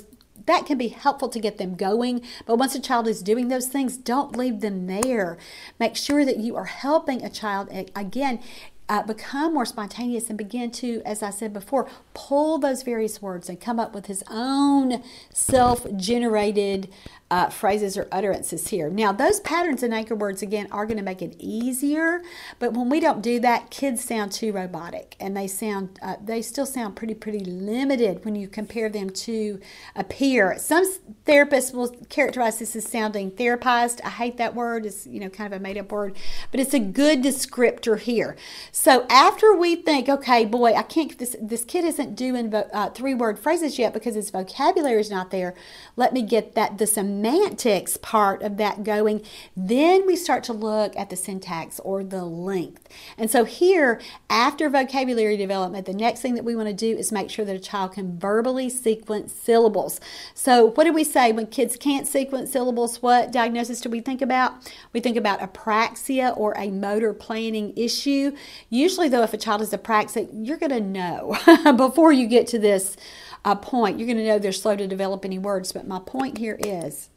that 0.47 0.67
can 0.67 0.79
be 0.79 0.89
helpful 0.89 1.29
to 1.29 1.41
get 1.41 1.59
them 1.59 1.75
going. 1.75 2.23
But 2.47 2.57
once 2.57 2.75
a 2.75 2.81
child 2.81 3.09
is 3.09 3.23
doing 3.23 3.49
those 3.49 3.69
things, 3.69 3.97
don't 3.97 4.37
leave 4.37 4.61
them 4.61 4.87
there. 4.87 5.39
Make 5.79 5.97
sure 5.97 6.25
that 6.25 6.39
you 6.39 6.57
are 6.57 6.65
helping 6.65 7.25
a 7.25 7.31
child, 7.31 7.69
again, 7.95 8.41
uh, 8.89 9.03
become 9.03 9.55
more 9.55 9.65
spontaneous 9.65 10.29
and 10.29 10.37
begin 10.37 10.71
to, 10.71 11.01
as 11.07 11.23
I 11.23 11.31
said 11.31 11.53
before, 11.53 11.89
pull 12.13 12.59
those 12.59 12.83
various 12.83 13.23
words 13.23 13.49
and 13.49 13.61
come 13.61 13.81
up 13.81 13.95
with 13.95 14.07
his 14.07 14.23
own 14.29 15.03
self 15.33 15.87
generated 15.97 16.93
uh, 17.33 17.49
phrases 17.49 17.97
or 17.97 18.07
utterances 18.13 18.69
here. 18.69 18.91
Now, 18.91 19.11
those 19.11 19.41
patterns 19.41 19.83
and 19.83 19.95
anchor 19.95 20.15
words, 20.15 20.43
again, 20.43 20.69
are 20.71 20.85
going 20.85 20.99
to 20.99 21.03
make 21.03 21.23
it 21.23 21.35
easier, 21.39 22.21
but 22.59 22.75
when 22.75 22.91
we 22.91 23.01
don't 23.01 23.23
do 23.23 23.41
that, 23.41 23.71
kids 23.71 24.05
sound 24.05 24.33
too 24.33 24.53
robotic 24.53 25.17
and 25.19 25.35
they 25.35 25.47
sound, 25.47 25.99
uh, 26.03 26.17
they 26.23 26.43
still 26.43 26.67
sound 26.67 26.95
pretty, 26.95 27.15
pretty 27.15 27.43
limited 27.43 28.23
when 28.27 28.35
you 28.35 28.49
compare 28.49 28.91
them 28.91 29.09
to 29.09 29.59
a 29.97 30.05
peer. 30.05 30.59
Some 30.59 30.85
therapists 31.25 31.73
will 31.73 31.89
characterize 32.11 32.59
this 32.59 32.77
as 32.77 32.85
sounding 32.87 33.31
therapized. 33.31 34.03
I 34.05 34.11
hate 34.11 34.37
that 34.37 34.55
word, 34.55 34.85
it's, 34.85 35.07
you 35.07 35.19
know, 35.19 35.31
kind 35.31 35.55
of 35.55 35.59
a 35.59 35.63
made 35.63 35.79
up 35.79 35.91
word, 35.91 36.15
but 36.51 36.61
it's 36.61 36.75
a 36.75 36.81
good 36.81 37.23
descriptor 37.23 37.99
here. 37.99 38.37
So 38.73 39.07
after 39.09 39.57
we 39.57 39.77
think, 39.77 40.11
okay, 40.11 40.45
boy, 40.45 40.75
I 40.75 40.83
can't, 40.83 41.19
this, 41.19 41.35
this 41.41 41.65
kid 41.65 41.87
isn't 41.87 42.15
doing 42.15 42.55
uh, 42.55 42.91
three 42.91 43.15
word 43.15 43.39
phrases 43.39 43.79
yet 43.79 43.95
because 43.95 44.17
his 44.17 44.29
vocabulary 44.29 45.01
is 45.01 45.11
not 45.11 45.31
there, 45.31 45.55
let 45.97 46.13
me 46.13 46.21
get 46.21 46.55
that, 46.57 46.77
this 46.77 46.99
semantics 47.23 47.97
part 47.99 48.43
of 48.43 48.57
that 48.57 48.83
going, 48.83 49.23
then 49.57 50.05
we 50.07 50.17
start 50.17 50.43
to 50.43 50.53
look 50.53 50.97
at 50.97 51.09
the 51.09 51.15
syntax 51.15 51.79
or 51.81 52.03
the 52.03 52.25
length. 52.25 52.89
And 53.17 53.31
so 53.31 53.45
here, 53.45 54.01
after 54.29 54.69
vocabulary 54.69 55.37
development, 55.37 55.87
the 55.87 55.93
next 55.93 56.21
thing 56.21 56.35
that 56.35 56.45
we 56.45 56.57
want 56.57 56.69
to 56.69 56.75
do 56.75 56.97
is 56.97 57.13
make 57.13 57.31
sure 57.31 57.45
that 57.45 57.55
a 57.55 57.61
child 57.61 57.93
can 57.93 58.19
verbally 58.19 58.69
sequence 58.69 59.33
syllables. 59.33 60.01
So 60.35 60.67
what 60.73 60.83
do 60.83 60.93
we 60.93 61.05
say 61.05 61.31
when 61.31 61.47
kids 61.47 61.77
can't 61.77 62.09
sequence 62.09 62.51
syllables? 62.51 63.01
What 63.01 63.31
diagnosis 63.31 63.81
do 63.81 63.89
we 63.89 64.01
think 64.01 64.21
about? 64.21 64.55
We 64.93 64.99
think 64.99 65.17
about 65.17 65.39
apraxia 65.41 66.37
or 66.37 66.55
a 66.57 66.71
motor 66.71 67.15
planning 67.15 67.73
issue. 67.77 68.33
Usually 68.69 69.09
though, 69.09 69.23
if 69.23 69.33
a 69.33 69.39
child 69.39 69.63
is 69.63 69.71
apraxic, 69.71 70.29
you're 70.33 70.59
going 70.59 70.71
to 70.71 70.81
know 70.81 71.37
before 71.77 72.11
you 72.13 72.27
get 72.27 72.49
to 72.49 72.59
this 72.59 72.97
uh, 73.45 73.55
point. 73.55 73.99
You're 73.99 74.07
going 74.07 74.19
to 74.19 74.27
know 74.27 74.39
they're 74.41 74.53
slow 74.53 74.77
to 74.77 74.87
develop 74.87 75.25
any 75.25 75.39
words, 75.39 75.73
but 75.73 75.87
my 75.87 76.01
point 76.01 76.39
here 76.39 76.59
is 76.61 77.11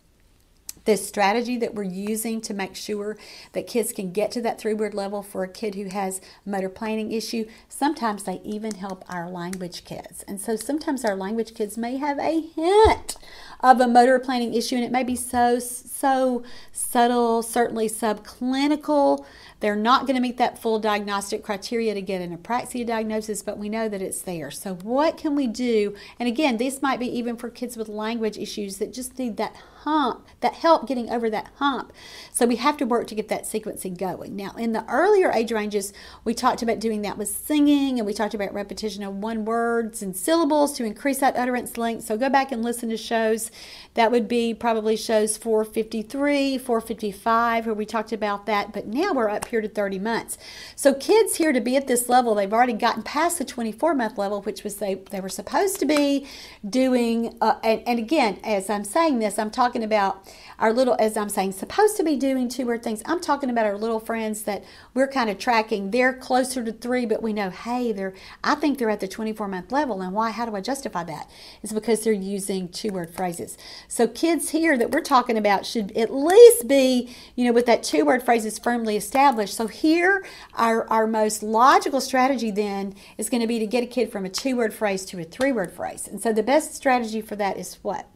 this 0.85 1.07
strategy 1.07 1.57
that 1.57 1.73
we're 1.73 1.83
using 1.83 2.39
to 2.41 2.53
make 2.53 2.75
sure 2.75 3.17
that 3.53 3.67
kids 3.67 3.91
can 3.91 4.11
get 4.11 4.31
to 4.31 4.41
that 4.41 4.59
three 4.59 4.73
word 4.73 4.93
level 4.93 5.21
for 5.21 5.43
a 5.43 5.47
kid 5.47 5.75
who 5.75 5.85
has 5.85 6.21
motor 6.45 6.69
planning 6.69 7.11
issue, 7.11 7.45
sometimes 7.67 8.23
they 8.23 8.39
even 8.43 8.75
help 8.75 9.03
our 9.09 9.29
language 9.29 9.83
kids. 9.83 10.23
And 10.27 10.39
so 10.39 10.55
sometimes 10.55 11.03
our 11.03 11.15
language 11.15 11.53
kids 11.53 11.77
may 11.77 11.97
have 11.97 12.19
a 12.19 12.41
hint 12.41 13.17
of 13.61 13.81
a 13.81 13.87
motor 13.87 14.19
planning 14.19 14.53
issue, 14.53 14.75
and 14.75 14.85
it 14.85 14.91
may 14.91 15.03
be 15.03 15.15
so, 15.15 15.59
so 15.59 16.43
subtle, 16.71 17.41
certainly 17.41 17.89
subclinical. 17.89 19.25
They're 19.59 19.75
not 19.75 20.01
going 20.01 20.15
to 20.15 20.21
meet 20.21 20.37
that 20.37 20.61
full 20.61 20.79
diagnostic 20.79 21.43
criteria 21.43 21.93
to 21.95 22.01
get 22.01 22.21
an 22.21 22.37
apraxia 22.37 22.85
diagnosis, 22.85 23.41
but 23.41 23.57
we 23.57 23.69
know 23.69 23.89
that 23.89 24.01
it's 24.01 24.21
there. 24.21 24.51
So, 24.51 24.75
what 24.75 25.17
can 25.17 25.35
we 25.35 25.47
do? 25.47 25.95
And 26.19 26.27
again, 26.27 26.57
this 26.57 26.81
might 26.81 26.99
be 26.99 27.17
even 27.17 27.37
for 27.37 27.49
kids 27.49 27.75
with 27.75 27.89
language 27.89 28.37
issues 28.37 28.77
that 28.77 28.93
just 28.93 29.17
need 29.17 29.37
that 29.37 29.55
hump, 29.85 30.25
that 30.41 30.55
help 30.55 30.87
getting 30.87 31.09
over 31.09 31.29
that 31.29 31.49
hump. 31.55 31.93
So 32.31 32.45
we 32.45 32.57
have 32.57 32.75
to 32.77 32.85
work 32.85 33.07
to 33.07 33.15
get 33.15 33.29
that 33.29 33.43
sequencing 33.43 33.97
going. 33.97 34.35
Now, 34.35 34.51
in 34.57 34.73
the 34.73 34.83
earlier 34.89 35.31
age 35.31 35.51
ranges, 35.51 35.93
we 36.23 36.33
talked 36.33 36.61
about 36.61 36.79
doing 36.79 37.03
that 37.03 37.17
with 37.17 37.29
singing 37.29 37.99
and 37.99 38.05
we 38.05 38.13
talked 38.13 38.33
about 38.33 38.53
repetition 38.53 39.03
of 39.03 39.15
one 39.15 39.45
words 39.45 40.01
and 40.01 40.17
syllables 40.17 40.73
to 40.73 40.83
increase 40.83 41.19
that 41.19 41.37
utterance 41.37 41.77
length. 41.77 42.03
So 42.05 42.17
go 42.17 42.29
back 42.29 42.51
and 42.51 42.63
listen 42.63 42.89
to 42.89 42.97
shows. 42.97 43.51
That 43.93 44.11
would 44.11 44.27
be 44.27 44.53
probably 44.53 44.97
shows 44.97 45.37
453, 45.37 46.57
455, 46.57 47.65
where 47.67 47.75
we 47.75 47.85
talked 47.85 48.11
about 48.11 48.47
that. 48.47 48.73
But 48.73 48.87
now 48.87 49.13
we're 49.13 49.29
up 49.29 49.47
here 49.47 49.61
to 49.61 49.69
30 49.69 49.99
months. 49.99 50.37
So 50.75 50.93
kids 50.93 51.35
here 51.35 51.53
to 51.53 51.61
be 51.61 51.77
at 51.77 51.87
this 51.87 52.09
level, 52.09 52.35
they've 52.35 52.51
already 52.51 52.73
gotten 52.73 53.03
past 53.03 53.37
the 53.37 53.45
24 53.45 53.93
month 53.93 54.17
level, 54.17 54.41
which 54.41 54.63
was 54.63 54.77
they, 54.77 54.95
they 54.95 55.21
were 55.21 55.29
supposed 55.29 55.79
to 55.79 55.85
be 55.85 56.27
doing. 56.67 57.37
Uh, 57.39 57.59
and, 57.63 57.81
and 57.87 57.99
again, 57.99 58.39
as 58.43 58.69
I'm 58.69 58.83
saying 58.83 59.19
this, 59.19 59.37
I'm 59.37 59.51
talking 59.51 59.74
about 59.83 60.25
our 60.59 60.71
little, 60.71 60.95
as 60.99 61.17
I'm 61.17 61.29
saying, 61.29 61.53
supposed 61.53 61.97
to 61.97 62.03
be 62.03 62.15
doing 62.15 62.47
two 62.47 62.65
word 62.65 62.83
things. 62.83 63.01
I'm 63.05 63.19
talking 63.19 63.49
about 63.49 63.65
our 63.65 63.77
little 63.77 63.99
friends 63.99 64.43
that 64.43 64.63
we're 64.93 65.07
kind 65.07 65.29
of 65.29 65.37
tracking. 65.37 65.91
They're 65.91 66.13
closer 66.13 66.63
to 66.63 66.71
three, 66.71 67.05
but 67.05 67.21
we 67.21 67.33
know, 67.33 67.49
hey, 67.49 67.91
they're, 67.91 68.13
I 68.43 68.55
think 68.55 68.77
they're 68.77 68.89
at 68.89 68.99
the 68.99 69.07
24 69.07 69.47
month 69.47 69.71
level. 69.71 70.01
And 70.01 70.13
why? 70.13 70.31
How 70.31 70.45
do 70.45 70.55
I 70.55 70.61
justify 70.61 71.03
that? 71.05 71.29
It's 71.61 71.73
because 71.73 72.03
they're 72.03 72.13
using 72.13 72.69
two 72.69 72.89
word 72.89 73.13
phrases. 73.13 73.57
So 73.87 74.07
kids 74.07 74.49
here 74.49 74.77
that 74.77 74.91
we're 74.91 75.01
talking 75.01 75.37
about 75.37 75.65
should 75.65 75.91
at 75.97 76.13
least 76.13 76.67
be, 76.67 77.13
you 77.35 77.45
know, 77.45 77.53
with 77.53 77.65
that 77.65 77.83
two 77.83 78.05
word 78.05 78.23
phrases 78.23 78.57
firmly 78.57 78.95
established. 78.95 79.55
So 79.55 79.67
here, 79.67 80.25
our, 80.53 80.87
our 80.89 81.07
most 81.07 81.43
logical 81.43 82.01
strategy 82.01 82.51
then 82.51 82.95
is 83.17 83.29
going 83.29 83.41
to 83.41 83.47
be 83.47 83.59
to 83.59 83.67
get 83.67 83.83
a 83.83 83.87
kid 83.87 84.11
from 84.11 84.25
a 84.25 84.29
two 84.29 84.55
word 84.55 84.73
phrase 84.73 85.05
to 85.05 85.19
a 85.19 85.23
three 85.23 85.51
word 85.51 85.71
phrase. 85.71 86.07
And 86.07 86.21
so 86.21 86.31
the 86.31 86.43
best 86.43 86.75
strategy 86.75 87.21
for 87.21 87.35
that 87.35 87.57
is 87.57 87.75
what? 87.81 88.07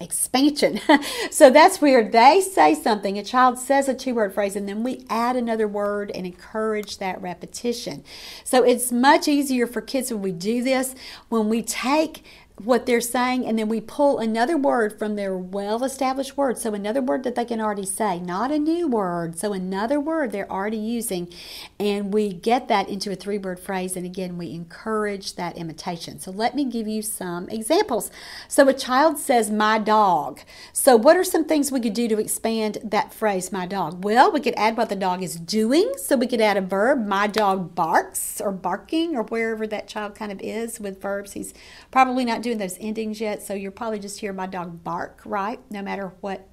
Expansion. 0.00 0.80
so 1.30 1.50
that's 1.50 1.80
where 1.80 2.08
they 2.08 2.40
say 2.40 2.74
something, 2.74 3.18
a 3.18 3.24
child 3.24 3.58
says 3.58 3.88
a 3.88 3.94
two 3.94 4.14
word 4.14 4.34
phrase, 4.34 4.56
and 4.56 4.68
then 4.68 4.82
we 4.82 5.04
add 5.08 5.36
another 5.36 5.68
word 5.68 6.10
and 6.14 6.26
encourage 6.26 6.98
that 6.98 7.20
repetition. 7.20 8.04
So 8.44 8.62
it's 8.62 8.90
much 8.92 9.28
easier 9.28 9.66
for 9.66 9.80
kids 9.80 10.12
when 10.12 10.22
we 10.22 10.32
do 10.32 10.62
this, 10.62 10.94
when 11.28 11.48
we 11.48 11.62
take 11.62 12.24
what 12.62 12.86
they're 12.86 13.00
saying, 13.00 13.44
and 13.44 13.58
then 13.58 13.68
we 13.68 13.80
pull 13.80 14.18
another 14.18 14.56
word 14.56 14.96
from 14.96 15.16
their 15.16 15.36
well 15.36 15.82
established 15.82 16.36
word. 16.36 16.56
So, 16.56 16.72
another 16.72 17.02
word 17.02 17.24
that 17.24 17.34
they 17.34 17.44
can 17.44 17.60
already 17.60 17.84
say, 17.84 18.20
not 18.20 18.52
a 18.52 18.58
new 18.60 18.86
word. 18.86 19.36
So, 19.36 19.52
another 19.52 19.98
word 19.98 20.30
they're 20.30 20.50
already 20.50 20.76
using, 20.76 21.32
and 21.80 22.14
we 22.14 22.32
get 22.32 22.68
that 22.68 22.88
into 22.88 23.10
a 23.10 23.16
three 23.16 23.38
word 23.38 23.58
phrase. 23.58 23.96
And 23.96 24.06
again, 24.06 24.38
we 24.38 24.52
encourage 24.52 25.34
that 25.34 25.56
imitation. 25.56 26.20
So, 26.20 26.30
let 26.30 26.54
me 26.54 26.64
give 26.64 26.86
you 26.86 27.02
some 27.02 27.48
examples. 27.48 28.12
So, 28.46 28.68
a 28.68 28.72
child 28.72 29.18
says, 29.18 29.50
My 29.50 29.80
dog. 29.80 30.40
So, 30.72 30.94
what 30.94 31.16
are 31.16 31.24
some 31.24 31.44
things 31.44 31.72
we 31.72 31.80
could 31.80 31.94
do 31.94 32.06
to 32.06 32.20
expand 32.20 32.78
that 32.84 33.12
phrase, 33.12 33.50
my 33.50 33.66
dog? 33.66 34.04
Well, 34.04 34.30
we 34.30 34.40
could 34.40 34.54
add 34.56 34.76
what 34.76 34.90
the 34.90 34.96
dog 34.96 35.24
is 35.24 35.34
doing. 35.34 35.92
So, 35.96 36.16
we 36.16 36.28
could 36.28 36.40
add 36.40 36.56
a 36.56 36.60
verb, 36.60 37.04
my 37.04 37.26
dog 37.26 37.74
barks 37.74 38.40
or 38.40 38.52
barking 38.52 39.16
or 39.16 39.24
wherever 39.24 39.66
that 39.66 39.88
child 39.88 40.14
kind 40.14 40.30
of 40.30 40.40
is 40.40 40.78
with 40.78 41.02
verbs. 41.02 41.32
He's 41.32 41.52
probably 41.90 42.24
not 42.24 42.44
doing 42.44 42.53
those 42.58 42.76
endings 42.80 43.20
yet, 43.20 43.42
so 43.42 43.54
you'll 43.54 43.72
probably 43.72 43.98
just 43.98 44.20
hear 44.20 44.32
my 44.32 44.46
dog 44.46 44.82
bark, 44.84 45.22
right? 45.24 45.60
No 45.70 45.82
matter 45.82 46.12
what 46.20 46.48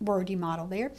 word 0.00 0.30
you 0.30 0.36
model 0.36 0.66
there. 0.66 0.92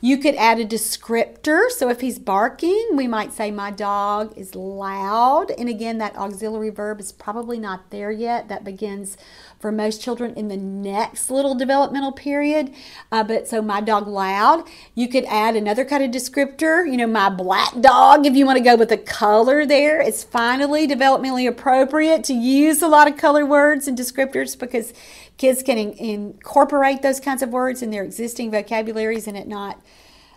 You 0.00 0.18
could 0.18 0.34
add 0.34 0.58
a 0.58 0.64
descriptor. 0.64 1.70
So 1.70 1.88
if 1.88 2.00
he's 2.00 2.18
barking, 2.18 2.90
we 2.94 3.06
might 3.06 3.32
say, 3.32 3.50
My 3.50 3.70
dog 3.70 4.36
is 4.36 4.54
loud. 4.54 5.50
And 5.52 5.68
again, 5.68 5.98
that 5.98 6.16
auxiliary 6.16 6.70
verb 6.70 7.00
is 7.00 7.12
probably 7.12 7.58
not 7.58 7.90
there 7.90 8.10
yet. 8.10 8.48
That 8.48 8.64
begins 8.64 9.16
for 9.58 9.70
most 9.70 10.02
children 10.02 10.34
in 10.34 10.48
the 10.48 10.56
next 10.56 11.30
little 11.30 11.54
developmental 11.54 12.12
period. 12.12 12.72
Uh, 13.12 13.22
but 13.22 13.46
so 13.46 13.60
my 13.60 13.80
dog 13.80 14.08
loud. 14.08 14.66
You 14.94 15.06
could 15.06 15.24
add 15.26 15.54
another 15.54 15.84
kind 15.84 16.02
of 16.02 16.10
descriptor, 16.10 16.90
you 16.90 16.96
know, 16.96 17.06
my 17.06 17.28
black 17.28 17.78
dog, 17.80 18.26
if 18.26 18.34
you 18.34 18.46
want 18.46 18.58
to 18.58 18.64
go 18.64 18.74
with 18.74 18.88
the 18.88 18.98
color 18.98 19.66
there. 19.66 20.00
It's 20.00 20.24
finally 20.24 20.88
developmentally 20.88 21.46
appropriate 21.46 22.24
to 22.24 22.34
use 22.34 22.82
a 22.82 22.88
lot 22.88 23.08
of 23.08 23.16
color 23.16 23.44
words 23.44 23.86
and 23.86 23.96
descriptors 23.96 24.58
because 24.58 24.92
kids 25.40 25.62
can 25.62 25.78
in- 25.78 25.94
incorporate 25.94 27.00
those 27.00 27.18
kinds 27.18 27.40
of 27.42 27.48
words 27.48 27.80
in 27.80 27.90
their 27.90 28.04
existing 28.04 28.50
vocabularies 28.50 29.26
and 29.26 29.38
it 29.38 29.48
not. 29.48 29.80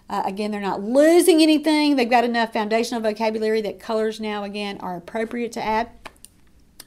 Uh, 0.10 0.22
again, 0.26 0.50
they're 0.50 0.62
not 0.62 0.82
losing 0.82 1.42
anything. 1.42 1.98
They've 1.98 2.10
got 2.10 2.24
enough 2.24 2.54
foundational 2.54 3.02
vocabulary 3.02 3.60
that 3.64 3.82
colors 3.82 4.22
now, 4.22 4.46
again, 4.46 4.78
are 4.80 4.96
appropriate 4.96 5.52
to 5.54 5.62
add. 5.62 5.90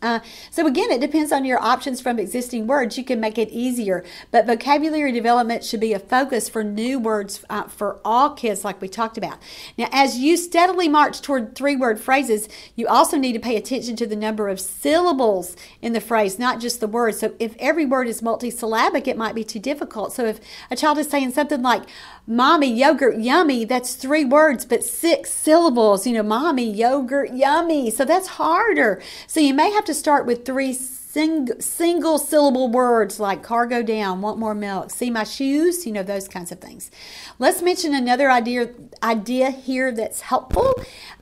Uh, 0.03 0.21
so 0.51 0.67
again, 0.67 0.91
it 0.91 1.01
depends 1.01 1.33
on 1.33 1.45
your 1.45 1.61
options 1.63 2.01
from 2.01 2.19
existing 2.19 2.67
words. 2.67 2.99
You 2.99 3.05
can 3.05 3.21
make 3.21 3.39
it 3.39 3.51
easier, 3.51 4.05
but 4.31 4.47
vocabulary 4.47 5.13
development 5.13 5.65
should 5.65 5.81
be 5.81 5.93
a 5.93 5.99
focus 5.99 6.49
for 6.49 6.63
new 6.63 6.99
words 6.99 7.45
uh, 7.49 7.65
for 7.65 8.01
all 8.05 8.31
kids, 8.31 8.65
like 8.65 8.81
we 8.81 8.89
talked 8.89 9.19
about. 9.19 9.39
Now, 9.77 9.89
as 9.93 10.19
you 10.19 10.37
steadily 10.37 10.89
march 10.89 11.23
toward 11.23 11.55
three-word 11.55 12.01
phrases, 12.01 12.49
you 12.75 12.87
also 12.87 13.17
need 13.17 13.33
to 13.33 13.41
pay 13.41 13.57
attention 13.57 13.97
to 13.97 14.07
the 14.07 14.17
number 14.17 14.49
of 14.49 14.61
syllables 14.61 15.57
in 15.81 15.93
the 15.93 16.01
phrase, 16.01 16.39
not 16.39 16.61
just 16.61 16.81
the 16.81 16.87
word. 16.87 17.15
So, 17.15 17.35
if 17.39 17.57
every 17.59 17.87
word 17.87 18.09
is 18.09 18.21
multisyllabic, 18.21 19.07
it 19.07 19.17
might 19.17 19.35
be 19.35 19.45
too 19.45 19.61
difficult. 19.61 20.13
So, 20.13 20.27
if 20.27 20.41
a 20.71 20.77
child 20.77 20.99
is 20.99 21.09
saying 21.09 21.33
something 21.33 21.63
like 21.63 21.83
Mommy, 22.29 22.73
yogurt, 22.73 23.19
yummy. 23.19 23.65
That's 23.65 23.95
three 23.95 24.25
words, 24.25 24.65
but 24.65 24.83
six 24.83 25.31
syllables. 25.31 26.09
You 26.09 26.15
know, 26.15 26.25
mommy, 26.25 26.69
yogurt, 26.69 27.33
yummy. 27.33 27.89
So 27.91 28.05
that's 28.05 28.27
harder. 28.27 29.01
So 29.29 29.39
you 29.39 29.55
may 29.55 29.71
have 29.71 29.85
to 29.85 29.95
start 29.95 30.27
with 30.27 30.45
three 30.45 30.73
sing, 31.17 31.49
single 31.61 32.19
syllable 32.19 32.69
words 32.69 33.19
like 33.19 33.43
cargo 33.43 33.83
down, 33.83 34.21
want 34.21 34.39
more 34.39 34.55
milk, 34.55 34.91
see 34.91 35.09
my 35.09 35.25
shoes, 35.25 35.87
you 35.87 35.93
know, 35.93 36.03
those 36.03 36.29
kinds 36.29 36.53
of 36.53 36.61
things. 36.61 36.91
Let's 37.39 37.63
mention 37.63 37.95
another 37.95 38.31
idea, 38.31 38.69
idea 39.03 39.51
here 39.51 39.91
that's 39.93 40.21
helpful. 40.21 40.75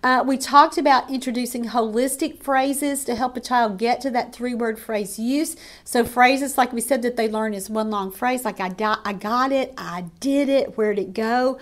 Uh, 0.02 0.24
we 0.26 0.37
talked 0.37 0.78
about 0.78 1.11
introducing 1.11 1.66
holistic 1.66 2.42
phrases 2.42 3.04
to 3.04 3.14
help 3.14 3.37
a 3.37 3.40
child 3.40 3.78
get 3.78 4.00
to 4.00 4.11
that 4.11 4.35
three 4.35 4.52
word 4.52 4.80
phrase 4.80 5.16
use. 5.16 5.54
So, 5.85 6.04
phrases 6.04 6.59
like 6.59 6.72
we 6.72 6.80
said 6.80 7.02
that 7.02 7.16
they 7.16 7.28
learn 7.28 7.54
is 7.54 7.70
one 7.70 7.88
long 7.90 8.11
phrase, 8.11 8.44
like 8.44 8.59
I, 8.59 8.70
di- 8.70 9.00
I 9.04 9.12
got 9.12 9.52
it, 9.52 9.72
I 9.78 10.07
did 10.18 10.48
it, 10.48 10.76
where'd 10.76 10.98
it 10.98 11.14
go? 11.14 11.59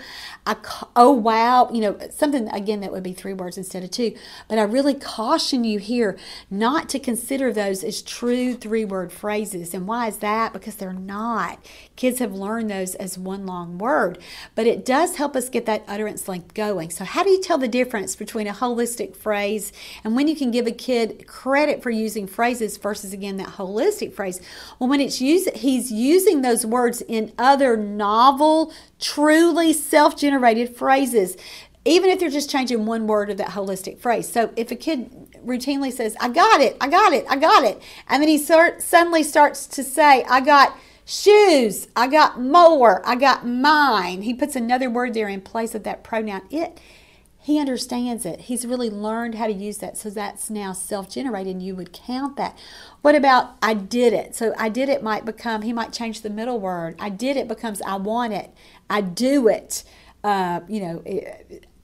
I, 0.47 0.57
oh, 0.97 1.13
wow, 1.13 1.69
you 1.71 1.83
know, 1.83 1.99
something 2.11 2.49
again 2.49 2.81
that 2.81 2.93
would 2.93 3.03
be 3.03 3.13
three 3.13 3.35
words 3.35 3.59
instead 3.59 3.85
of 3.85 3.91
two. 3.91 4.17
But 4.49 4.59
I 4.59 4.63
really 4.63 4.95
caution 4.95 5.65
you 5.65 5.79
here 5.79 6.19
not 6.51 6.89
to 6.89 6.99
consider 6.99 7.53
those 7.53 7.85
as 7.85 8.01
true 8.01 8.22
three 8.23 8.85
word 8.85 9.13
phrases. 9.13 9.75
And 9.75 9.87
why 9.87 10.09
is 10.09 10.19
that? 10.19 10.53
Because 10.53 10.77
they're 10.77 10.93
not. 10.93 11.59
Kids 11.97 12.21
have 12.21 12.33
learned 12.33 12.71
those 12.71 12.95
as 12.95 13.19
one 13.19 13.47
long 13.47 13.79
word, 13.79 14.19
but 14.55 14.67
it 14.67 14.85
does 14.85 15.17
help 15.17 15.35
us 15.35 15.49
get 15.49 15.67
that 15.67 15.85
utterance 15.89 16.29
length 16.29 16.55
going. 16.55 16.91
So, 16.91 17.05
how 17.05 17.25
do 17.25 17.31
you 17.31 17.41
tell 17.41 17.59
the 17.59 17.69
difference 17.69 18.15
between 18.17 18.47
a 18.47 18.53
holistic 18.53 19.17
phrase 19.17 19.73
and 20.05 20.15
when 20.15 20.29
you 20.29 20.37
can 20.37 20.51
give 20.51 20.67
a 20.67 20.73
kid 20.73 21.27
credit 21.27 21.83
for 21.83 21.91
using 21.91 22.27
phrases 22.27 22.77
versus, 22.77 23.13
again, 23.13 23.37
that 23.39 23.49
holistic 23.49 24.13
phrase? 24.13 24.41
Well, 24.79 24.89
when 24.89 25.01
it's 25.01 25.21
used, 25.21 25.51
he's 25.57 25.91
using 25.91 26.43
those 26.43 26.65
words 26.65 27.03
in 27.03 27.33
other 27.39 27.77
novel, 27.77 28.73
truly 29.01 29.73
self 29.73 30.17
generated 30.17 30.77
phrases 30.77 31.37
even 31.85 32.11
if 32.11 32.21
they're 32.21 32.31
just 32.31 32.51
changing 32.51 32.87
one 32.87 33.07
word 33.07 33.29
of 33.29 33.39
that 33.39 33.49
holistic 33.49 33.99
phrase. 33.99 34.29
So 34.29 34.53
if 34.57 34.71
a 34.71 34.77
kid 34.77 35.22
routinely 35.45 35.93
says, 35.93 36.17
I 36.21 36.29
got 36.29 36.61
it, 36.61 36.77
I 36.81 36.89
got 36.89 37.13
it, 37.13 37.25
I 37.29 37.37
got 37.37 37.65
it, 37.65 37.81
and 38.09 38.23
then 38.23 38.29
he 38.29 38.39
start, 38.39 38.83
suddenly 38.83 39.23
starts 39.23 39.67
to 39.69 39.83
say, 39.83 40.25
I 40.25 40.41
got 40.41 40.77
shoes, 41.05 41.89
I 41.97 42.07
got 42.07 42.41
more, 42.41 43.07
I 43.07 43.17
got 43.17 43.47
mine, 43.47 44.23
he 44.23 44.35
puts 44.35 44.57
another 44.57 44.89
word 44.89 45.15
there 45.15 45.29
in 45.29 45.41
place 45.41 45.75
of 45.75 45.83
that 45.85 46.05
pronoun 46.05 46.43
it. 46.51 46.81
He 47.45 47.59
understands 47.59 48.25
it. 48.25 48.43
He's 48.43 48.65
really 48.65 48.89
learned 48.89 49.35
how 49.35 49.49
to 49.49 49.53
use 49.53 49.79
that. 49.79 49.99
So 49.99 50.11
that's 50.11 50.49
now 50.49 50.73
self 50.73 51.11
generated, 51.11 51.55
and 51.55 51.63
you 51.63 51.75
would 51.75 51.93
count 51.93 52.37
that. 52.37 52.57
What 53.01 53.17
about 53.17 53.57
I 53.61 53.75
did 53.75 54.13
it? 54.13 54.37
So 54.37 54.55
I 54.57 54.69
did 54.69 54.89
it 54.89 55.03
might 55.03 55.25
become, 55.25 55.63
he 55.63 55.73
might 55.73 55.93
change 55.93 56.21
the 56.21 56.31
middle 56.31 56.61
word. 56.61 56.95
I 57.01 57.09
did 57.09 57.37
it 57.37 57.49
becomes 57.49 57.83
I 57.83 57.97
want 57.97 58.33
it. 58.33 58.53
I 58.89 59.01
do 59.01 59.49
it. 59.49 59.83
Uh, 60.23 60.61
you 60.69 60.81
know, 60.83 61.03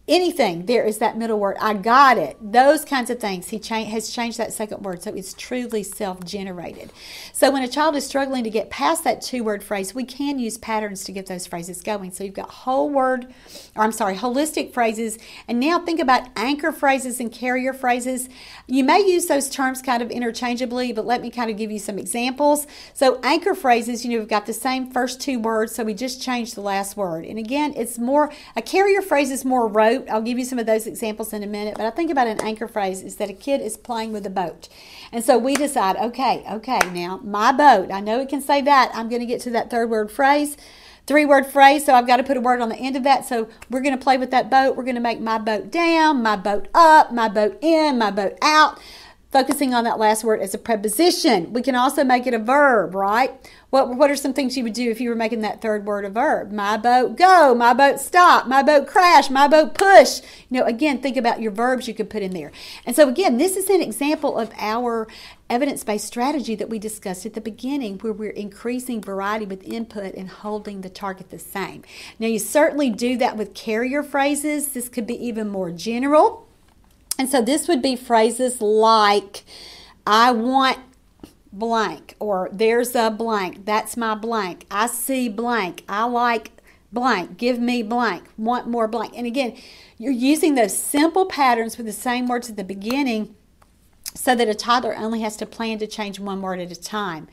anything 0.08 0.66
there 0.66 0.84
is 0.84 0.98
that 0.98 1.16
middle 1.16 1.38
word. 1.38 1.56
I 1.60 1.74
got 1.74 2.18
it. 2.18 2.36
Those 2.40 2.84
kinds 2.84 3.10
of 3.10 3.20
things. 3.20 3.48
He 3.48 3.58
cha- 3.58 3.84
has 3.84 4.10
changed 4.10 4.38
that 4.38 4.52
second 4.52 4.82
word 4.82 5.02
so 5.02 5.12
it's 5.12 5.34
truly 5.34 5.82
self-generated. 5.82 6.92
So 7.32 7.50
when 7.50 7.62
a 7.62 7.68
child 7.68 7.94
is 7.96 8.06
struggling 8.06 8.44
to 8.44 8.50
get 8.50 8.70
past 8.70 9.04
that 9.04 9.20
two 9.20 9.44
word 9.44 9.62
phrase 9.62 9.94
we 9.94 10.04
can 10.04 10.38
use 10.38 10.58
patterns 10.58 11.04
to 11.04 11.12
get 11.12 11.26
those 11.26 11.46
phrases 11.46 11.82
going. 11.82 12.12
So 12.12 12.24
you've 12.24 12.34
got 12.34 12.50
whole 12.50 12.88
word 12.88 13.32
or 13.76 13.84
i'm 13.84 13.92
sorry 13.92 14.16
holistic 14.16 14.72
phrases. 14.72 15.18
And 15.46 15.60
now 15.60 15.78
think 15.78 16.00
about 16.00 16.28
anchor 16.36 16.72
phrases 16.72 17.20
and 17.20 17.30
carrier 17.30 17.72
phrases. 17.72 18.28
You 18.66 18.84
may 18.84 19.00
use 19.00 19.26
those 19.26 19.50
terms 19.50 19.82
kind 19.82 20.02
of 20.02 20.10
interchangeably 20.10 20.92
but 20.92 21.06
let 21.06 21.20
me 21.20 21.30
kind 21.30 21.50
of 21.50 21.56
give 21.56 21.70
you 21.70 21.78
some 21.78 21.98
examples. 21.98 22.66
So 22.94 23.20
anchor 23.22 23.54
phrases 23.54 24.04
you 24.04 24.12
know 24.12 24.18
we've 24.18 24.28
got 24.28 24.46
the 24.46 24.52
same 24.52 24.90
first 24.90 25.20
two 25.20 25.38
words 25.38 25.74
so 25.74 25.84
we 25.84 25.94
just 25.94 26.22
changed 26.22 26.54
the 26.54 26.62
last 26.62 26.96
word. 26.96 27.24
And 27.24 27.38
again 27.38 27.74
it's 27.76 27.98
more 27.98 28.32
a 28.56 28.62
carrier 28.62 29.02
phrase 29.02 29.30
is 29.30 29.44
more 29.44 29.68
rote 29.68 29.97
boat. 29.98 30.08
I'll 30.10 30.22
give 30.22 30.38
you 30.38 30.44
some 30.44 30.58
of 30.58 30.66
those 30.66 30.86
examples 30.86 31.32
in 31.32 31.42
a 31.42 31.46
minute, 31.46 31.74
but 31.76 31.86
I 31.86 31.90
think 31.90 32.10
about 32.10 32.26
an 32.26 32.40
anchor 32.40 32.68
phrase 32.68 33.02
is 33.02 33.16
that 33.16 33.30
a 33.30 33.34
kid 33.34 33.60
is 33.60 33.76
playing 33.76 34.12
with 34.12 34.26
a 34.26 34.30
boat. 34.30 34.68
And 35.12 35.24
so 35.24 35.38
we 35.38 35.54
decide, 35.54 35.96
okay, 35.96 36.44
okay, 36.50 36.80
now 36.92 37.20
my 37.22 37.52
boat, 37.52 37.90
I 37.90 38.00
know 38.00 38.20
it 38.20 38.28
can 38.28 38.40
say 38.40 38.60
that. 38.62 38.90
I'm 38.94 39.08
going 39.08 39.20
to 39.20 39.26
get 39.26 39.40
to 39.42 39.50
that 39.50 39.70
third 39.70 39.90
word 39.90 40.10
phrase, 40.10 40.56
three 41.06 41.24
word 41.24 41.46
phrase, 41.46 41.84
so 41.84 41.94
I've 41.94 42.06
got 42.06 42.18
to 42.18 42.22
put 42.22 42.36
a 42.36 42.40
word 42.40 42.60
on 42.60 42.68
the 42.68 42.76
end 42.76 42.96
of 42.96 43.04
that. 43.04 43.24
So 43.24 43.48
we're 43.70 43.80
going 43.80 43.96
to 43.96 44.02
play 44.02 44.18
with 44.18 44.30
that 44.30 44.50
boat. 44.50 44.76
We're 44.76 44.84
going 44.84 44.94
to 44.94 45.00
make 45.00 45.20
my 45.20 45.38
boat 45.38 45.70
down, 45.70 46.22
my 46.22 46.36
boat 46.36 46.68
up, 46.74 47.12
my 47.12 47.28
boat 47.28 47.58
in, 47.62 47.98
my 47.98 48.10
boat 48.10 48.36
out 48.42 48.78
focusing 49.30 49.74
on 49.74 49.84
that 49.84 49.98
last 49.98 50.24
word 50.24 50.40
as 50.40 50.54
a 50.54 50.58
preposition. 50.58 51.52
We 51.52 51.60
can 51.60 51.74
also 51.74 52.02
make 52.02 52.26
it 52.26 52.32
a 52.32 52.38
verb, 52.38 52.94
right? 52.94 53.30
What, 53.68 53.94
what 53.94 54.10
are 54.10 54.16
some 54.16 54.32
things 54.32 54.56
you 54.56 54.64
would 54.64 54.72
do 54.72 54.90
if 54.90 55.02
you 55.02 55.10
were 55.10 55.14
making 55.14 55.42
that 55.42 55.60
third 55.60 55.84
word 55.84 56.06
a 56.06 56.10
verb? 56.10 56.50
My 56.50 56.78
boat 56.78 57.18
go, 57.18 57.54
my 57.54 57.74
boat 57.74 58.00
stop, 58.00 58.46
my 58.46 58.62
boat 58.62 58.86
crash, 58.86 59.28
my 59.28 59.46
boat 59.46 59.74
push. 59.74 60.20
You 60.48 60.60
know, 60.60 60.64
again, 60.64 61.02
think 61.02 61.18
about 61.18 61.42
your 61.42 61.52
verbs 61.52 61.86
you 61.86 61.92
could 61.92 62.08
put 62.08 62.22
in 62.22 62.32
there. 62.32 62.50
And 62.86 62.96
so, 62.96 63.06
again, 63.06 63.36
this 63.36 63.58
is 63.58 63.68
an 63.68 63.82
example 63.82 64.38
of 64.38 64.50
our 64.58 65.06
evidence 65.50 65.84
based 65.84 66.06
strategy 66.06 66.54
that 66.54 66.70
we 66.70 66.78
discussed 66.78 67.26
at 67.26 67.34
the 67.34 67.42
beginning, 67.42 67.98
where 67.98 68.14
we're 68.14 68.30
increasing 68.30 69.02
variety 69.02 69.44
with 69.44 69.62
input 69.62 70.14
and 70.14 70.30
holding 70.30 70.80
the 70.80 70.88
target 70.88 71.28
the 71.28 71.38
same. 71.38 71.82
Now, 72.18 72.28
you 72.28 72.38
certainly 72.38 72.88
do 72.88 73.18
that 73.18 73.36
with 73.36 73.52
carrier 73.52 74.02
phrases. 74.02 74.68
This 74.68 74.88
could 74.88 75.06
be 75.06 75.22
even 75.22 75.50
more 75.50 75.70
general. 75.70 76.47
And 77.18 77.28
so 77.28 77.42
this 77.42 77.66
would 77.66 77.82
be 77.82 77.96
phrases 77.96 78.60
like, 78.62 79.44
I 80.06 80.30
want 80.30 80.78
blank, 81.52 82.14
or 82.20 82.48
there's 82.52 82.94
a 82.94 83.10
blank, 83.10 83.64
that's 83.64 83.96
my 83.96 84.14
blank, 84.14 84.66
I 84.70 84.86
see 84.86 85.28
blank, 85.28 85.82
I 85.88 86.04
like 86.04 86.52
blank, 86.92 87.36
give 87.36 87.58
me 87.58 87.82
blank, 87.82 88.24
want 88.36 88.68
more 88.68 88.86
blank. 88.86 89.14
And 89.16 89.26
again, 89.26 89.56
you're 89.98 90.12
using 90.12 90.54
those 90.54 90.76
simple 90.76 91.26
patterns 91.26 91.76
with 91.76 91.86
the 91.86 91.92
same 91.92 92.28
words 92.28 92.48
at 92.48 92.56
the 92.56 92.64
beginning 92.64 93.34
so 94.14 94.34
that 94.34 94.48
a 94.48 94.54
toddler 94.54 94.96
only 94.96 95.20
has 95.20 95.36
to 95.38 95.46
plan 95.46 95.78
to 95.78 95.86
change 95.86 96.20
one 96.20 96.40
word 96.40 96.60
at 96.60 96.70
a 96.70 96.80
time. 96.80 97.28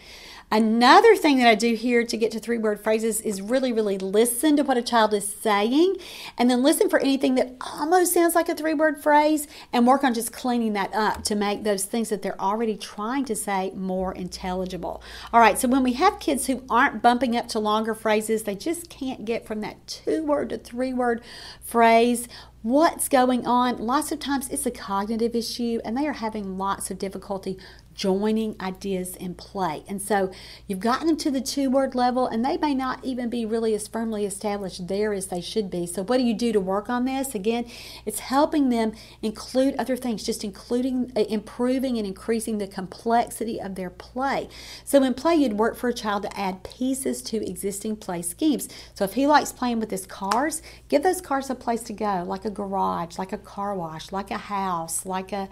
Another 0.51 1.15
thing 1.15 1.37
that 1.39 1.47
I 1.47 1.55
do 1.55 1.73
here 1.73 2.05
to 2.05 2.17
get 2.17 2.31
to 2.31 2.39
three 2.39 2.59
word 2.59 2.79
phrases 2.79 3.19
is 3.19 3.41
really, 3.41 3.73
really 3.73 3.97
listen 3.97 4.55
to 4.57 4.63
what 4.63 4.77
a 4.77 4.81
child 4.81 5.13
is 5.13 5.27
saying 5.27 5.95
and 6.37 6.49
then 6.49 6.61
listen 6.61 6.87
for 6.87 6.99
anything 6.99 7.33
that 7.35 7.55
almost 7.59 8.13
sounds 8.13 8.35
like 8.35 8.47
a 8.47 8.55
three 8.55 8.75
word 8.75 9.01
phrase 9.01 9.47
and 9.73 9.87
work 9.87 10.03
on 10.03 10.13
just 10.13 10.31
cleaning 10.31 10.73
that 10.73 10.93
up 10.93 11.23
to 11.23 11.35
make 11.35 11.63
those 11.63 11.85
things 11.85 12.09
that 12.09 12.21
they're 12.21 12.39
already 12.39 12.77
trying 12.77 13.25
to 13.25 13.35
say 13.35 13.71
more 13.75 14.13
intelligible. 14.13 15.01
All 15.33 15.39
right, 15.39 15.57
so 15.57 15.67
when 15.67 15.83
we 15.83 15.93
have 15.93 16.19
kids 16.19 16.45
who 16.45 16.63
aren't 16.69 17.01
bumping 17.01 17.35
up 17.35 17.47
to 17.49 17.59
longer 17.59 17.95
phrases, 17.95 18.43
they 18.43 18.55
just 18.55 18.89
can't 18.89 19.25
get 19.25 19.47
from 19.47 19.61
that 19.61 19.87
two 19.87 20.23
word 20.23 20.49
to 20.49 20.59
three 20.59 20.93
word 20.93 21.23
phrase 21.59 22.27
what's 22.61 23.07
going 23.09 23.45
on. 23.45 23.77
Lots 23.77 24.11
of 24.11 24.17
times 24.17 24.49
it's 24.49 24.65
a 24.65 24.71
cognitive 24.71 25.35
issue 25.35 25.79
and 25.85 25.95
they 25.95 26.07
are 26.07 26.13
having 26.13 26.57
lots 26.57 26.89
of 26.89 26.97
difficulty 26.97 27.59
joining 27.95 28.55
ideas 28.61 29.15
in 29.15 29.33
play. 29.33 29.83
And 29.87 30.01
so 30.01 30.31
you've 30.67 30.79
gotten 30.79 31.07
them 31.07 31.17
to 31.17 31.31
the 31.31 31.41
two 31.41 31.69
word 31.69 31.95
level, 31.95 32.27
and 32.27 32.43
they 32.43 32.57
may 32.57 32.75
not 32.75 33.03
even 33.03 33.29
be 33.29 33.45
really 33.45 33.73
as 33.73 33.87
firmly 33.87 34.25
established 34.25 34.87
there 34.87 35.13
as 35.13 35.27
they 35.27 35.41
should 35.41 35.69
be. 35.69 35.87
So, 35.87 36.03
what 36.03 36.17
do 36.17 36.23
you 36.23 36.33
do 36.33 36.51
to 36.51 36.59
work 36.59 36.89
on 36.89 37.05
this? 37.05 37.33
Again, 37.33 37.65
it's 38.05 38.19
helping 38.19 38.69
them 38.69 38.93
include 39.21 39.75
other 39.77 39.95
things, 39.95 40.23
just 40.23 40.43
including 40.43 41.11
uh, 41.15 41.21
improving 41.21 41.97
and 41.97 42.05
increasing 42.05 42.57
the 42.57 42.67
complexity 42.67 43.59
of 43.59 43.75
their 43.75 43.89
play. 43.89 44.49
So, 44.83 45.01
in 45.03 45.13
play, 45.13 45.35
you'd 45.35 45.53
work 45.53 45.77
for 45.77 45.89
a 45.89 45.93
child 45.93 46.23
to 46.23 46.39
add 46.39 46.63
pieces 46.63 47.21
to 47.23 47.49
existing 47.49 47.95
play 47.97 48.21
schemes. 48.21 48.67
So, 48.93 49.05
if 49.05 49.13
he 49.13 49.25
likes 49.25 49.51
playing 49.51 49.79
with 49.79 49.91
his 49.91 50.05
cars, 50.05 50.61
give 50.89 51.03
those 51.03 51.21
cars 51.21 51.49
a 51.49 51.55
place 51.55 51.81
to 51.83 51.93
go, 51.93 52.23
like 52.27 52.45
a 52.45 52.49
garage, 52.49 53.17
like 53.17 53.31
a 53.31 53.37
car 53.37 53.73
wash, 53.73 54.11
like 54.11 54.31
a 54.31 54.37
house, 54.37 55.05
like 55.05 55.31
a 55.31 55.47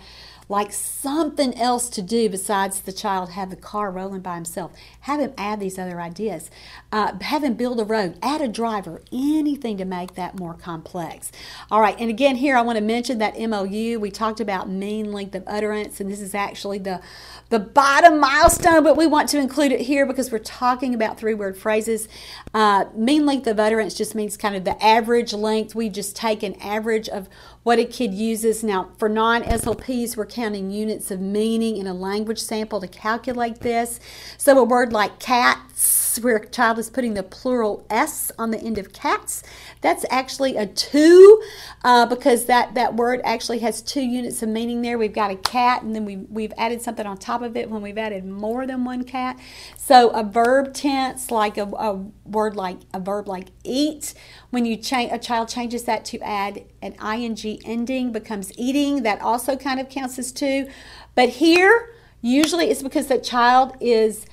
like 0.49 0.71
something 0.71 1.57
else 1.57 1.89
to 1.89 2.01
do 2.01 2.29
besides 2.33 2.81
the 2.81 2.91
child 2.91 3.29
have 3.29 3.51
the 3.51 3.55
car 3.55 3.91
rolling 3.91 4.19
by 4.19 4.33
himself. 4.33 4.71
Have 5.01 5.19
him 5.19 5.33
add 5.37 5.59
these 5.59 5.77
other 5.77 6.01
ideas. 6.01 6.49
Uh, 6.91 7.15
have 7.21 7.43
him 7.43 7.53
build 7.53 7.79
a 7.79 7.83
road, 7.83 8.17
add 8.23 8.41
a 8.41 8.47
driver, 8.47 9.03
anything 9.11 9.77
to 9.77 9.85
make 9.85 10.15
that 10.15 10.39
more 10.39 10.55
complex. 10.55 11.31
All 11.69 11.79
right, 11.79 11.95
and 11.99 12.09
again, 12.09 12.37
here 12.37 12.57
I 12.57 12.61
want 12.63 12.79
to 12.79 12.83
mention 12.83 13.19
that 13.19 13.35
MLU. 13.35 13.99
We 13.99 14.09
talked 14.09 14.39
about 14.39 14.67
mean 14.67 15.11
length 15.11 15.35
of 15.35 15.43
utterance, 15.45 15.99
and 15.99 16.09
this 16.09 16.21
is 16.21 16.33
actually 16.33 16.79
the 16.79 17.01
the 17.49 17.59
bottom 17.59 18.19
milestone, 18.19 18.83
but 18.83 18.97
we 18.97 19.05
want 19.05 19.29
to 19.29 19.37
include 19.37 19.71
it 19.71 19.81
here 19.81 20.07
because 20.07 20.31
we're 20.31 20.39
talking 20.39 20.95
about 20.95 21.19
three 21.19 21.35
word 21.35 21.55
phrases. 21.55 22.07
Uh, 22.51 22.85
mean 22.95 23.27
length 23.27 23.45
of 23.45 23.59
utterance 23.59 23.93
just 23.93 24.15
means 24.15 24.37
kind 24.37 24.55
of 24.55 24.63
the 24.63 24.83
average 24.83 25.33
length. 25.33 25.75
We 25.75 25.89
just 25.89 26.15
take 26.15 26.41
an 26.41 26.55
average 26.55 27.07
of 27.07 27.29
what 27.63 27.79
a 27.79 27.85
kid 27.85 28.13
uses. 28.13 28.63
Now, 28.63 28.89
for 28.97 29.09
non 29.09 29.43
SLPs, 29.43 30.17
we're 30.17 30.25
counting 30.25 30.69
units 30.69 31.11
of 31.11 31.19
meaning 31.19 31.77
in 31.77 31.87
a 31.87 31.93
language 31.93 32.39
sample 32.39 32.81
to 32.81 32.87
calculate 32.87 33.61
this. 33.61 33.99
So, 34.37 34.57
a 34.59 34.63
word 34.63 34.91
like 34.91 35.19
cats, 35.19 36.02
where 36.19 36.37
a 36.37 36.47
child 36.47 36.79
is 36.79 36.89
putting 36.89 37.13
the 37.13 37.23
plural 37.23 37.85
S 37.89 38.31
on 38.37 38.51
the 38.51 38.59
end 38.59 38.77
of 38.77 38.93
cats, 38.93 39.43
that's 39.81 40.05
actually 40.09 40.57
a 40.57 40.65
two 40.65 41.41
uh, 41.83 42.05
because 42.05 42.45
that, 42.45 42.75
that 42.75 42.95
word 42.95 43.21
actually 43.23 43.59
has 43.59 43.81
two 43.81 44.01
units 44.01 44.41
of 44.43 44.49
meaning 44.49 44.81
there. 44.81 44.97
We've 44.97 45.13
got 45.13 45.31
a 45.31 45.35
cat, 45.35 45.83
and 45.83 45.95
then 45.95 46.05
we, 46.05 46.17
we've 46.17 46.53
added 46.57 46.81
something 46.81 47.05
on 47.05 47.17
top 47.17 47.41
of 47.41 47.57
it 47.57 47.69
when 47.69 47.81
we've 47.81 47.97
added 47.97 48.25
more 48.25 48.67
than 48.67 48.85
one 48.85 49.03
cat. 49.03 49.39
So, 49.77 50.09
a 50.09 50.23
verb 50.23 50.73
tense, 50.73 51.31
like 51.31 51.57
a, 51.57 51.63
a 51.63 52.05
word 52.25 52.55
like 52.55 52.79
a 52.93 52.99
verb 52.99 53.27
like 53.27 53.49
eat, 53.63 54.13
when 54.53 54.65
you 54.65 54.77
change 54.77 55.11
a 55.11 55.17
child 55.17 55.49
changes 55.49 55.83
that 55.85 56.05
to 56.05 56.19
add 56.19 56.63
an 56.81 56.93
ing 57.03 57.59
ending 57.65 58.11
becomes 58.11 58.51
eating 58.55 59.01
that 59.01 59.19
also 59.19 59.55
kind 59.55 59.79
of 59.79 59.89
counts 59.89 60.19
as 60.19 60.31
two 60.31 60.67
but 61.15 61.29
here 61.29 61.89
usually 62.21 62.69
it's 62.69 62.83
because 62.83 63.07
the 63.07 63.17
child 63.17 63.75
is 63.81 64.27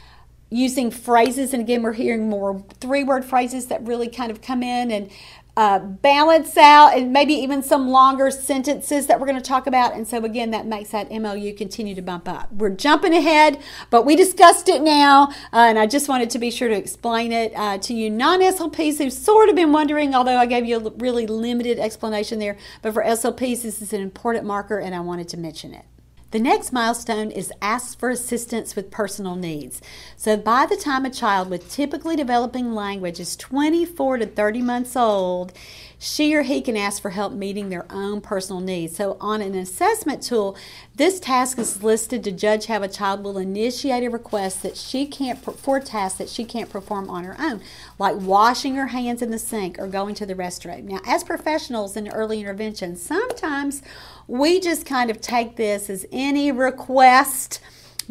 using 0.50 0.90
phrases 0.90 1.54
and 1.54 1.62
again 1.62 1.82
we're 1.82 1.92
hearing 1.92 2.28
more 2.28 2.64
three 2.80 3.04
word 3.04 3.24
phrases 3.24 3.66
that 3.66 3.80
really 3.86 4.08
kind 4.08 4.30
of 4.30 4.42
come 4.42 4.62
in 4.62 4.90
and 4.90 5.10
uh, 5.56 5.78
balance 5.78 6.56
out 6.56 6.96
and 6.96 7.12
maybe 7.12 7.34
even 7.34 7.62
some 7.62 7.88
longer 7.88 8.30
sentences 8.30 9.06
that 9.06 9.20
we're 9.20 9.26
going 9.26 9.36
to 9.36 9.46
talk 9.46 9.66
about. 9.66 9.94
And 9.94 10.06
so, 10.08 10.24
again, 10.24 10.52
that 10.52 10.66
makes 10.66 10.90
that 10.90 11.10
MLU 11.10 11.54
continue 11.56 11.94
to 11.94 12.02
bump 12.02 12.28
up. 12.28 12.50
We're 12.52 12.70
jumping 12.70 13.14
ahead, 13.14 13.60
but 13.90 14.06
we 14.06 14.16
discussed 14.16 14.68
it 14.68 14.80
now, 14.80 15.28
uh, 15.52 15.66
and 15.68 15.78
I 15.78 15.86
just 15.86 16.08
wanted 16.08 16.30
to 16.30 16.38
be 16.38 16.50
sure 16.50 16.68
to 16.68 16.74
explain 16.74 17.32
it 17.32 17.52
uh, 17.54 17.78
to 17.78 17.92
you 17.92 18.08
non 18.08 18.40
SLPs 18.40 18.98
who've 18.98 19.12
sort 19.12 19.48
of 19.48 19.54
been 19.54 19.72
wondering, 19.72 20.14
although 20.14 20.38
I 20.38 20.46
gave 20.46 20.64
you 20.64 20.78
a 20.78 20.90
really 20.92 21.26
limited 21.26 21.78
explanation 21.78 22.38
there. 22.38 22.56
But 22.80 22.94
for 22.94 23.02
SLPs, 23.02 23.62
this 23.62 23.82
is 23.82 23.92
an 23.92 24.00
important 24.00 24.46
marker, 24.46 24.78
and 24.78 24.94
I 24.94 25.00
wanted 25.00 25.28
to 25.28 25.36
mention 25.36 25.74
it. 25.74 25.84
The 26.32 26.38
next 26.38 26.72
milestone 26.72 27.32
is 27.32 27.52
ask 27.60 27.98
for 27.98 28.08
assistance 28.08 28.76
with 28.76 28.92
personal 28.92 29.34
needs. 29.34 29.80
So, 30.16 30.36
by 30.36 30.64
the 30.64 30.76
time 30.76 31.04
a 31.04 31.10
child 31.10 31.50
with 31.50 31.68
typically 31.68 32.14
developing 32.14 32.72
language 32.72 33.18
is 33.18 33.34
24 33.34 34.18
to 34.18 34.26
30 34.26 34.62
months 34.62 34.94
old, 34.94 35.52
she 36.02 36.34
or 36.34 36.40
he 36.40 36.62
can 36.62 36.78
ask 36.78 37.02
for 37.02 37.10
help 37.10 37.34
meeting 37.34 37.68
their 37.68 37.84
own 37.90 38.22
personal 38.22 38.62
needs. 38.62 38.96
So, 38.96 39.18
on 39.20 39.42
an 39.42 39.54
assessment 39.54 40.22
tool, 40.22 40.56
this 40.96 41.20
task 41.20 41.58
is 41.58 41.82
listed 41.82 42.24
to 42.24 42.32
judge 42.32 42.66
how 42.66 42.82
a 42.82 42.88
child 42.88 43.22
will 43.22 43.36
initiate 43.36 44.02
a 44.02 44.08
request 44.08 44.62
that 44.62 44.78
she 44.78 45.06
can't 45.06 45.38
for 45.38 45.78
tasks 45.78 46.16
that 46.16 46.30
she 46.30 46.44
can't 46.44 46.70
perform 46.70 47.10
on 47.10 47.24
her 47.24 47.36
own, 47.38 47.60
like 47.98 48.16
washing 48.16 48.76
her 48.76 48.86
hands 48.86 49.20
in 49.20 49.30
the 49.30 49.38
sink 49.38 49.78
or 49.78 49.86
going 49.86 50.14
to 50.14 50.24
the 50.24 50.34
restroom. 50.34 50.84
Now, 50.84 51.00
as 51.06 51.22
professionals 51.22 51.98
in 51.98 52.08
early 52.08 52.40
intervention, 52.40 52.96
sometimes 52.96 53.82
we 54.26 54.58
just 54.58 54.86
kind 54.86 55.10
of 55.10 55.20
take 55.20 55.56
this 55.56 55.90
as 55.90 56.06
any 56.10 56.50
request, 56.50 57.60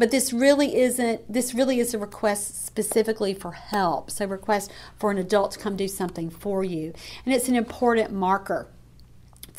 but 0.00 0.10
this 0.10 0.32
really 0.32 0.76
isn't, 0.80 1.30
this 1.30 1.52
really 1.52 1.78
is 1.78 1.92
a 1.92 1.98
request 1.98 2.64
specifically 2.64 3.34
for 3.34 3.52
help. 3.52 4.10
So, 4.10 4.24
request 4.24 4.72
for 4.98 5.10
an 5.10 5.18
adult 5.18 5.52
to 5.52 5.58
come 5.58 5.76
do 5.76 5.88
something 5.88 6.30
for 6.30 6.64
you. 6.64 6.94
And 7.26 7.34
it's 7.34 7.50
an 7.50 7.54
important 7.54 8.10
marker 8.10 8.66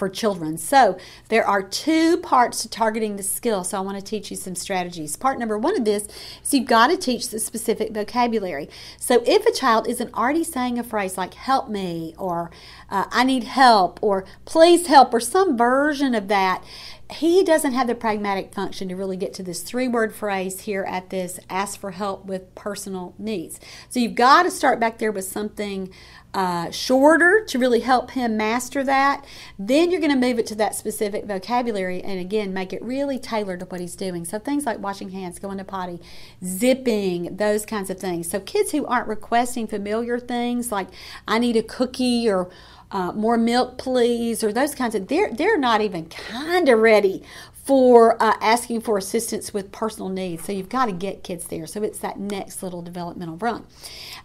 for 0.02 0.10
children. 0.10 0.58
So 0.58 0.98
there 1.30 1.46
are 1.46 1.62
two 1.62 2.18
parts 2.18 2.64
to 2.64 2.70
targeting 2.70 3.18
the 3.18 3.24
skill. 3.24 3.64
So 3.64 3.78
I 3.78 3.82
want 3.82 4.00
to 4.00 4.04
teach 4.04 4.32
you 4.32 4.36
some 4.36 4.56
strategies. 4.56 5.16
Part 5.16 5.38
number 5.38 5.60
one 5.60 5.78
of 5.78 5.86
this 5.86 6.08
is 6.44 6.52
you've 6.52 6.66
got 6.66 6.88
to 6.88 6.98
teach 6.98 7.30
the 7.30 7.40
specific 7.40 7.94
vocabulary. 7.94 8.68
So 8.98 9.22
if 9.28 9.46
a 9.46 9.52
child 9.52 9.88
isn't 9.88 10.12
already 10.16 10.44
saying 10.44 10.80
a 10.80 10.84
phrase 10.84 11.20
like 11.20 11.36
help 11.36 11.70
me 11.70 12.16
or 12.18 12.50
uh, 12.90 13.06
I 13.12 13.24
need 13.24 13.44
help 13.44 14.00
or 14.02 14.26
please 14.44 14.88
help 14.88 15.14
or 15.14 15.20
some 15.20 15.56
version 15.56 16.16
of 16.16 16.30
that, 16.30 16.64
he 17.12 17.44
doesn't 17.44 17.74
have 17.74 17.88
the 17.88 17.96
pragmatic 17.96 18.54
function 18.54 18.88
to 18.88 18.96
really 18.96 19.18
get 19.18 19.34
to 19.36 19.44
this 19.44 19.62
three 19.62 19.88
word 19.88 20.14
phrase 20.14 20.62
here 20.62 20.84
at 20.88 21.10
this 21.10 21.40
ask 21.50 21.80
for 21.80 21.92
help 21.92 22.26
with 22.26 22.54
personal 22.56 23.14
needs. 23.18 23.60
So 23.90 24.00
you've 24.00 24.16
got 24.16 24.44
to 24.44 24.52
start 24.52 24.80
back 24.80 24.98
there 24.98 25.12
with 25.12 25.26
something 25.26 25.92
uh, 26.34 26.72
shorter 26.72 27.44
to 27.46 27.60
really 27.60 27.82
help 27.82 28.12
him 28.12 28.38
master 28.38 28.84
that. 28.86 29.26
Then 29.60 29.92
you're 29.92 30.00
going 30.00 30.14
to 30.14 30.28
move 30.28 30.40
it 30.40 30.46
to 30.48 30.56
that 30.56 30.76
specific 30.76 31.26
vocabulary 31.26 32.02
and 32.02 32.20
again 32.20 32.54
make 32.54 32.72
it 32.72 32.82
really 32.82 33.20
tailored 33.20 33.60
to 33.60 33.66
what 33.66 33.82
he's 33.82 33.96
doing. 33.96 34.24
So 34.24 34.40
things 34.40 34.66
like 34.66 34.80
washing 34.80 35.10
hands, 35.10 35.40
going 35.40 35.58
to 35.58 35.66
potty, 35.66 36.00
zipping, 36.44 37.36
those 37.36 37.66
kinds 37.66 37.90
of 37.90 38.00
things. 38.00 38.30
So 38.30 38.40
kids 38.40 38.72
who 38.72 38.86
aren't 38.86 39.10
requesting 39.10 39.68
familiar 39.68 40.20
things 40.20 40.72
like 40.72 40.88
I 41.28 41.40
need 41.40 41.58
a 41.58 41.64
cookie 41.64 42.30
or 42.30 42.50
uh, 42.92 43.12
more 43.14 43.38
milk 43.38 43.78
please 43.78 44.44
or 44.44 44.52
those 44.52 44.76
kinds 44.76 44.96
of 44.96 45.08
they're 45.08 45.34
they're 45.34 45.58
not 45.58 45.82
even 45.82 46.06
kind 46.06 46.68
of 46.70 46.80
ready 46.80 47.24
for 47.64 48.22
uh, 48.22 48.36
asking 48.42 48.82
for 48.82 48.98
assistance 48.98 49.54
with 49.54 49.72
personal 49.72 50.10
needs. 50.10 50.44
So 50.44 50.52
you've 50.52 50.70
got 50.70 50.86
to 50.86 50.92
get 50.92 51.24
kids 51.24 51.46
there. 51.46 51.68
So 51.68 51.84
it's 51.84 52.00
that 52.00 52.20
next 52.20 52.64
little 52.64 52.82
developmental 52.82 53.38
rung. 53.38 53.68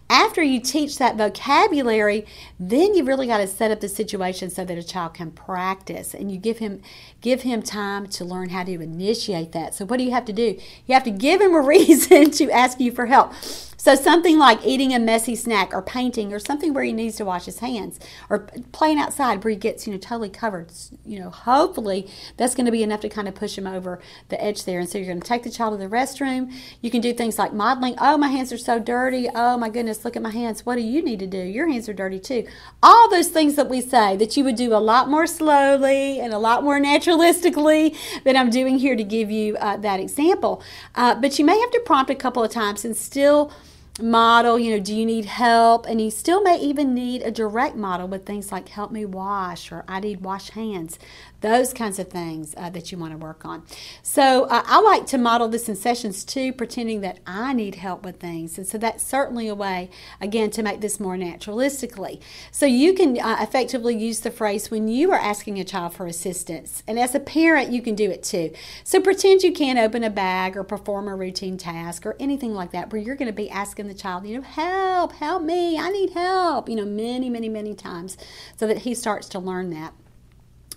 After 0.09 0.42
you 0.42 0.61
teach 0.61 0.98
that 0.98 1.16
vocabulary, 1.16 2.24
then 2.59 2.94
you've 2.94 3.07
really 3.07 3.26
got 3.26 3.38
to 3.38 3.46
set 3.46 3.70
up 3.70 3.81
the 3.81 3.88
situation 3.88 4.48
so 4.48 4.64
that 4.64 4.79
a 4.79 4.83
child 4.83 5.14
can 5.14 5.31
practice 5.33 6.14
and 6.14 6.31
you 6.33 6.38
give 6.38 6.59
him 6.59 6.81
give 7.20 7.42
him 7.42 7.62
time 7.62 8.07
to 8.07 8.24
learn 8.24 8.48
how 8.48 8.64
to 8.64 8.72
initiate 8.72 9.52
that. 9.52 9.74
So 9.74 9.85
what 9.85 9.98
do 9.98 10.05
you 10.05 10.12
have 10.12 10.24
to 10.26 10.33
do? 10.33 10.59
You 10.87 10.94
have 10.94 11.05
to 11.05 11.11
give 11.11 11.40
him 11.40 11.55
a 11.55 11.61
reason 11.76 12.31
to 12.33 12.50
ask 12.50 12.81
you 12.81 12.90
for 12.90 13.07
help. 13.07 13.33
So 13.77 13.95
something 13.95 14.39
like 14.39 14.65
eating 14.65 14.95
a 14.95 14.99
messy 14.99 15.35
snack 15.35 15.73
or 15.73 15.83
painting 15.83 16.33
or 16.33 16.39
something 16.39 16.73
where 16.73 16.85
he 16.85 16.93
needs 16.93 17.17
to 17.17 17.25
wash 17.25 17.45
his 17.45 17.59
hands 17.59 18.01
or 18.31 18.49
playing 18.73 18.99
outside 18.99 19.45
where 19.45 19.51
he 19.51 19.57
gets, 19.57 19.87
you 19.87 19.93
know, 19.93 19.99
totally 19.99 20.31
covered. 20.31 20.73
You 21.05 21.21
know, 21.21 21.31
hopefully 21.31 22.11
that's 22.37 22.55
going 22.55 22.67
to 22.67 22.73
be 22.73 22.83
enough 22.83 23.01
to 23.01 23.09
kind 23.09 23.29
of 23.29 23.35
push 23.35 23.57
him 23.57 23.67
over 23.67 24.01
the 24.29 24.43
edge 24.43 24.65
there. 24.65 24.81
And 24.81 24.89
so 24.89 24.99
you're 24.99 25.07
going 25.07 25.21
to 25.21 25.27
take 25.27 25.43
the 25.43 25.51
child 25.51 25.79
to 25.79 25.89
the 25.89 25.95
restroom. 25.95 26.53
You 26.81 26.91
can 26.91 27.01
do 27.01 27.12
things 27.12 27.39
like 27.39 27.53
modeling. 27.53 27.95
Oh, 27.99 28.17
my 28.17 28.29
hands 28.29 28.53
are 28.53 28.59
so 28.59 28.79
dirty. 28.79 29.29
Oh 29.35 29.57
my 29.57 29.69
goodness, 29.69 30.05
look 30.05 30.17
at 30.17 30.23
my 30.23 30.31
hands. 30.31 30.65
What 30.65 30.77
do 30.77 30.83
you 30.83 31.03
need 31.03 31.19
to 31.21 31.27
do? 31.27 31.39
Your 31.39 31.69
hands 31.69 31.89
are 31.89 31.95
dirty 31.95 32.19
too. 32.19 32.47
All 32.83 33.11
those 33.11 33.29
things 33.29 33.57
that 33.57 33.69
we 33.69 33.81
say 33.81 34.17
that 34.17 34.37
you 34.37 34.45
would 34.45 34.57
do 34.57 34.75
a 34.75 34.79
lot 34.79 35.09
more 35.09 35.27
slowly 35.27 36.19
and 36.19 36.33
a 36.33 36.39
lot 36.39 36.65
more 36.65 36.81
naturalistically 36.81 37.95
than 38.25 38.37
I'm 38.37 38.50
doing 38.50 38.79
here 38.79 38.96
to 38.96 39.05
give 39.05 39.31
you 39.31 39.57
uh, 39.59 39.77
that 39.79 40.00
example. 40.00 40.63
Uh, 40.94 41.15
but 41.15 41.38
you 41.38 41.44
may 41.44 41.59
have 41.59 41.71
to 41.73 41.81
prompt 41.85 42.11
a 42.11 42.15
couple 42.15 42.42
of 42.42 42.50
times 42.50 42.85
and 42.85 42.96
still 42.96 43.53
model, 44.01 44.59
you 44.59 44.73
know, 44.73 44.83
do 44.83 44.94
you 44.94 45.07
need 45.07 45.25
help? 45.25 45.87
And 45.87 46.01
you 46.01 46.11
still 46.11 46.42
may 46.42 46.59
even 46.59 46.94
need 46.94 47.23
a 47.23 47.31
direct 47.31 47.77
model 47.77 48.09
with 48.09 48.27
things 48.27 48.53
like 48.53 48.69
help 48.69 48.90
me 48.90 49.05
wash 49.05 49.73
or 49.73 49.85
I 49.88 50.01
need 50.01 50.21
wash 50.21 50.51
hands 50.51 50.99
those 51.41 51.73
kinds 51.73 51.99
of 51.99 52.09
things 52.09 52.55
uh, 52.57 52.71
that 52.71 52.91
you 52.91 52.99
want 52.99 53.13
to 53.13 53.19
work 53.19 53.45
on. 53.45 53.63
So 54.03 54.45
uh, 54.45 54.63
I 54.65 54.81
like 54.81 55.07
to 55.07 55.19
model 55.19 55.49
this 55.49 55.69
in 55.69 55.77
sessions 55.77 56.25
too, 56.25 56.53
pretending 56.53 57.01
that 57.03 57.19
I 57.27 57.53
need 57.53 57.77
help 57.77 58.05
with 58.05 58.19
things. 58.19 58.59
And 58.59 58.67
so 58.67 58.79
that's 58.79 59.03
certainly 59.03 59.49
a 59.49 59.55
way, 59.55 59.91
again, 60.21 60.51
to 60.51 60.63
make 60.63 60.81
this 60.81 60.99
more 60.99 61.17
naturalistically. 61.17 62.21
So 62.51 62.67
you 62.67 62.95
can 62.95 63.21
uh, 63.21 63.37
effectively 63.41 63.97
use 63.97 64.21
the 64.21 64.31
phrase 64.31 64.71
when 64.71 64.89
you 64.89 65.13
are 65.13 65.19
asking 65.19 65.59
a 65.59 65.65
child 65.65 65.95
for 65.95 66.07
assistance. 66.07 66.83
And 66.87 66.99
as 66.99 67.15
a 67.15 67.21
parent, 67.21 67.71
you 67.71 67.83
can 67.83 67.95
do 67.95 68.11
it 68.11 68.23
too. 68.23 68.53
So 68.85 69.01
pretend 69.01 69.43
you 69.43 69.53
can't 69.53 69.79
open 69.79 70.03
a 70.05 70.11
bag 70.11 70.57
or 70.57 70.65
perform 70.65 71.09
a 71.09 71.17
routine 71.17 71.59
task 71.59 72.07
or 72.07 72.17
anything 72.19 72.55
like 72.55 72.73
that 72.73 72.93
where 72.93 73.01
you're 73.01 73.17
going 73.17 73.27
to 73.27 73.33
be 73.33 73.51
asking 73.51 73.89
the 73.89 73.95
child, 73.95 74.27
you 74.27 74.37
know, 74.37 74.43
help, 74.43 75.13
help 75.13 75.43
me, 75.43 75.79
I 75.79 75.91
need 75.91 76.11
help, 76.11 76.69
you 76.69 76.77
know, 76.77 76.85
many, 76.85 77.29
many, 77.29 77.49
many 77.49 77.75
times 77.75 78.17
so 78.57 78.67
that 78.67 78.79
he 78.79 78.95
starts 78.95 79.29
to 79.31 79.39
learn 79.39 79.71
that. 79.71 79.93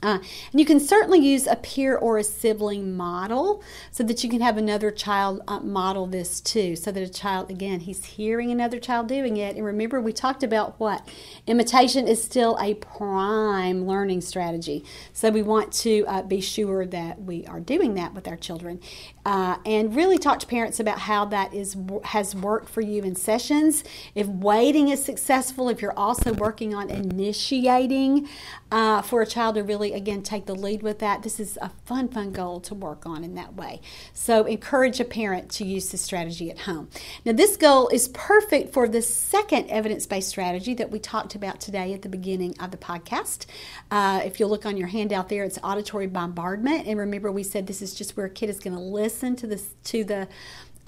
Uh, 0.01 0.19
and 0.51 0.59
you 0.59 0.65
can 0.65 0.79
certainly 0.79 1.19
use 1.19 1.45
a 1.45 1.55
peer 1.57 1.97
or 1.97 2.17
a 2.17 2.23
sibling 2.23 2.95
model 2.95 3.61
so 3.91 4.03
that 4.03 4.23
you 4.23 4.29
can 4.29 4.39
have 4.39 4.57
another 4.57 4.91
child 4.91 5.41
uh, 5.47 5.59
model 5.59 6.07
this 6.07 6.39
too. 6.39 6.75
So 6.75 6.91
that 6.91 7.03
a 7.03 7.09
child, 7.09 7.49
again, 7.49 7.81
he's 7.81 8.05
hearing 8.05 8.49
another 8.49 8.79
child 8.79 9.07
doing 9.07 9.37
it. 9.37 9.55
And 9.55 9.65
remember, 9.65 9.99
we 9.99 10.13
talked 10.13 10.43
about 10.43 10.79
what? 10.79 11.07
Imitation 11.47 12.07
is 12.07 12.23
still 12.23 12.57
a 12.61 12.75
prime 12.75 13.85
learning 13.85 14.21
strategy. 14.21 14.85
So 15.11 15.29
we 15.29 15.41
want 15.41 15.73
to 15.73 16.05
uh, 16.07 16.21
be 16.23 16.39
sure 16.39 16.85
that 16.85 17.21
we 17.21 17.45
are 17.47 17.59
doing 17.59 17.95
that 17.95 18.13
with 18.13 18.27
our 18.27 18.37
children. 18.37 18.79
Uh, 19.25 19.57
and 19.65 19.95
really 19.95 20.17
talk 20.17 20.39
to 20.39 20.47
parents 20.47 20.79
about 20.79 20.99
how 20.99 21.25
that 21.25 21.53
is 21.53 21.75
has 22.05 22.33
worked 22.35 22.69
for 22.69 22.81
you 22.81 23.03
in 23.03 23.15
sessions. 23.15 23.83
If 24.15 24.27
waiting 24.27 24.89
is 24.89 25.03
successful, 25.03 25.69
if 25.69 25.81
you're 25.81 25.97
also 25.97 26.33
working 26.33 26.73
on 26.73 26.89
initiating 26.89 28.27
uh, 28.71 29.01
for 29.01 29.21
a 29.21 29.25
child 29.25 29.55
to 29.55 29.63
really, 29.63 29.88
again, 29.93 30.23
take 30.23 30.45
the 30.45 30.55
lead 30.55 30.83
with 30.83 30.99
that, 30.99 31.23
this 31.23 31.39
is 31.39 31.57
a 31.61 31.69
fun, 31.85 32.07
fun 32.07 32.31
goal 32.31 32.59
to 32.61 32.75
work 32.75 33.05
on 33.05 33.23
in 33.23 33.35
that 33.35 33.55
way. 33.55 33.81
So 34.13 34.45
encourage 34.45 34.99
a 34.99 35.05
parent 35.05 35.49
to 35.51 35.65
use 35.65 35.89
this 35.89 36.01
strategy 36.01 36.49
at 36.51 36.59
home. 36.59 36.89
Now, 37.25 37.33
this 37.33 37.57
goal 37.57 37.89
is 37.89 38.07
perfect 38.09 38.73
for 38.73 38.87
the 38.87 39.01
second 39.01 39.69
evidence 39.69 40.05
based 40.05 40.29
strategy 40.29 40.73
that 40.75 40.91
we 40.91 40.99
talked 40.99 41.35
about 41.35 41.59
today 41.59 41.93
at 41.93 42.01
the 42.01 42.09
beginning 42.09 42.55
of 42.59 42.71
the 42.71 42.77
podcast. 42.77 43.45
Uh, 43.91 44.21
if 44.23 44.39
you 44.39 44.47
look 44.47 44.65
on 44.65 44.77
your 44.77 44.87
handout 44.87 45.29
there, 45.29 45.43
it's 45.43 45.59
auditory 45.63 46.07
bombardment. 46.07 46.87
And 46.87 46.99
remember, 46.99 47.31
we 47.31 47.43
said 47.43 47.67
this 47.67 47.81
is 47.81 47.93
just 47.93 48.17
where 48.17 48.25
a 48.25 48.29
kid 48.29 48.49
is 48.49 48.59
going 48.59 48.75
to 48.75 48.81
listen 48.81 49.35
to 49.37 49.47
this, 49.47 49.69
to 49.85 50.03
the 50.03 50.27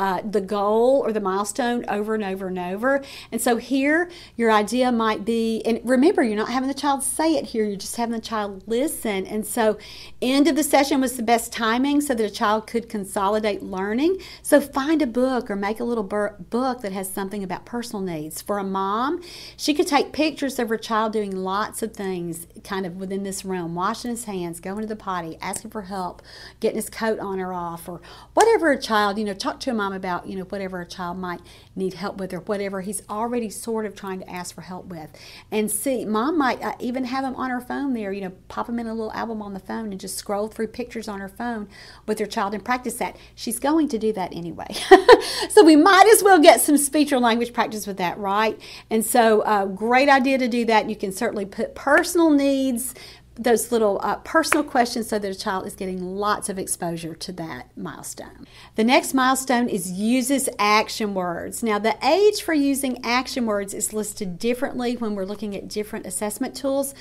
uh, 0.01 0.19
the 0.27 0.41
goal 0.41 0.99
or 1.05 1.13
the 1.13 1.19
milestone 1.19 1.85
over 1.87 2.15
and 2.15 2.23
over 2.23 2.47
and 2.47 2.57
over. 2.57 3.03
And 3.31 3.39
so 3.39 3.57
here, 3.57 4.09
your 4.35 4.51
idea 4.51 4.91
might 4.91 5.23
be, 5.23 5.61
and 5.63 5.79
remember, 5.83 6.23
you're 6.23 6.35
not 6.35 6.49
having 6.49 6.67
the 6.67 6.73
child 6.73 7.03
say 7.03 7.35
it 7.35 7.45
here, 7.45 7.65
you're 7.65 7.75
just 7.75 7.97
having 7.97 8.15
the 8.15 8.19
child 8.19 8.63
listen. 8.65 9.27
And 9.27 9.45
so, 9.45 9.77
end 10.19 10.47
of 10.47 10.55
the 10.55 10.63
session 10.63 11.01
was 11.01 11.17
the 11.17 11.23
best 11.23 11.53
timing 11.53 12.01
so 12.01 12.15
that 12.15 12.25
a 12.25 12.31
child 12.31 12.65
could 12.65 12.89
consolidate 12.89 13.61
learning. 13.61 14.17
So, 14.41 14.59
find 14.59 15.03
a 15.03 15.07
book 15.07 15.51
or 15.51 15.55
make 15.55 15.79
a 15.79 15.83
little 15.83 16.03
book 16.03 16.81
that 16.81 16.91
has 16.91 17.07
something 17.13 17.43
about 17.43 17.65
personal 17.67 18.01
needs. 18.01 18.41
For 18.41 18.57
a 18.57 18.63
mom, 18.63 19.21
she 19.55 19.75
could 19.75 19.85
take 19.85 20.13
pictures 20.13 20.57
of 20.57 20.69
her 20.69 20.77
child 20.77 21.13
doing 21.13 21.35
lots 21.35 21.83
of 21.83 21.93
things 21.93 22.47
kind 22.63 22.87
of 22.87 22.95
within 22.95 23.21
this 23.21 23.45
realm 23.45 23.75
washing 23.75 24.09
his 24.09 24.23
hands, 24.23 24.59
going 24.59 24.81
to 24.81 24.87
the 24.87 24.95
potty, 24.95 25.37
asking 25.39 25.69
for 25.69 25.83
help, 25.83 26.23
getting 26.59 26.77
his 26.77 26.89
coat 26.89 27.19
on 27.19 27.39
or 27.39 27.53
off, 27.53 27.87
or 27.87 28.01
whatever 28.33 28.71
a 28.71 28.81
child, 28.81 29.19
you 29.19 29.25
know, 29.25 29.35
talk 29.35 29.59
to 29.59 29.69
a 29.69 29.73
mom 29.75 29.90
about, 29.91 30.27
you 30.27 30.37
know, 30.37 30.43
whatever 30.43 30.81
a 30.81 30.85
child 30.85 31.17
might 31.17 31.41
need 31.75 31.93
help 31.93 32.17
with 32.17 32.33
or 32.33 32.39
whatever 32.39 32.81
he's 32.81 33.01
already 33.09 33.49
sort 33.49 33.85
of 33.85 33.95
trying 33.95 34.19
to 34.19 34.29
ask 34.29 34.53
for 34.55 34.61
help 34.61 34.85
with. 34.85 35.09
And 35.51 35.69
see, 35.69 36.05
mom 36.05 36.37
might 36.37 36.61
uh, 36.61 36.75
even 36.79 37.05
have 37.05 37.23
him 37.23 37.35
on 37.35 37.49
her 37.49 37.61
phone 37.61 37.93
there, 37.93 38.11
you 38.11 38.21
know, 38.21 38.31
pop 38.47 38.69
him 38.69 38.79
in 38.79 38.87
a 38.87 38.93
little 38.93 39.11
album 39.13 39.41
on 39.41 39.53
the 39.53 39.59
phone 39.59 39.91
and 39.91 39.99
just 39.99 40.17
scroll 40.17 40.47
through 40.47 40.67
pictures 40.67 41.07
on 41.07 41.19
her 41.19 41.29
phone 41.29 41.67
with 42.05 42.19
her 42.19 42.25
child 42.25 42.53
and 42.53 42.63
practice 42.63 42.95
that. 42.95 43.15
She's 43.35 43.59
going 43.59 43.87
to 43.89 43.97
do 43.97 44.13
that 44.13 44.33
anyway. 44.33 44.67
so 45.49 45.63
we 45.63 45.75
might 45.75 46.07
as 46.13 46.23
well 46.23 46.39
get 46.39 46.61
some 46.61 46.77
speech 46.77 47.11
or 47.11 47.19
language 47.19 47.53
practice 47.53 47.87
with 47.87 47.97
that, 47.97 48.17
right? 48.17 48.59
And 48.89 49.05
so, 49.05 49.41
uh, 49.41 49.65
great 49.65 50.09
idea 50.09 50.37
to 50.37 50.47
do 50.47 50.65
that. 50.65 50.89
You 50.89 50.95
can 50.95 51.11
certainly 51.11 51.45
put 51.45 51.75
personal 51.75 52.29
needs 52.29 52.93
those 53.35 53.71
little 53.71 53.99
uh, 54.03 54.17
personal 54.17 54.63
questions 54.63 55.07
so 55.07 55.17
that 55.17 55.31
a 55.31 55.37
child 55.37 55.65
is 55.65 55.73
getting 55.73 56.15
lots 56.15 56.49
of 56.49 56.59
exposure 56.59 57.15
to 57.15 57.31
that 57.31 57.75
milestone. 57.77 58.45
The 58.75 58.83
next 58.83 59.13
milestone 59.13 59.69
is 59.69 59.91
uses 59.91 60.49
action 60.59 61.13
words. 61.13 61.63
Now, 61.63 61.79
the 61.79 61.97
age 62.05 62.41
for 62.41 62.53
using 62.53 63.03
action 63.05 63.45
words 63.45 63.73
is 63.73 63.93
listed 63.93 64.37
differently 64.37 64.97
when 64.97 65.15
we're 65.15 65.25
looking 65.25 65.55
at 65.55 65.69
different 65.69 66.05
assessment 66.05 66.55
tools, 66.55 66.93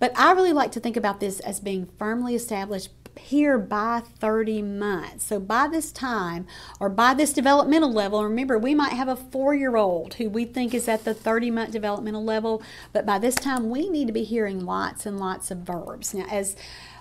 but 0.00 0.12
I 0.18 0.32
really 0.32 0.52
like 0.52 0.72
to 0.72 0.80
think 0.80 0.96
about 0.96 1.20
this 1.20 1.38
as 1.40 1.60
being 1.60 1.88
firmly 1.98 2.34
established 2.34 2.90
here 3.18 3.58
by 3.58 4.02
30 4.18 4.62
months. 4.62 5.24
So 5.24 5.40
by 5.40 5.68
this 5.68 5.92
time 5.92 6.46
or 6.80 6.88
by 6.88 7.14
this 7.14 7.32
developmental 7.32 7.92
level, 7.92 8.22
remember 8.24 8.58
we 8.58 8.74
might 8.74 8.92
have 8.92 9.08
a 9.08 9.16
four 9.16 9.54
year 9.54 9.76
old 9.76 10.14
who 10.14 10.28
we 10.28 10.44
think 10.44 10.74
is 10.74 10.88
at 10.88 11.04
the 11.04 11.14
30 11.14 11.50
month 11.50 11.72
developmental 11.72 12.24
level, 12.24 12.62
but 12.92 13.06
by 13.06 13.18
this 13.18 13.34
time 13.34 13.70
we 13.70 13.88
need 13.88 14.06
to 14.06 14.12
be 14.12 14.24
hearing 14.24 14.64
lots 14.64 15.06
and 15.06 15.18
lots 15.18 15.50
of 15.50 15.58
verbs. 15.58 16.14
Now, 16.14 16.26
as 16.30 16.56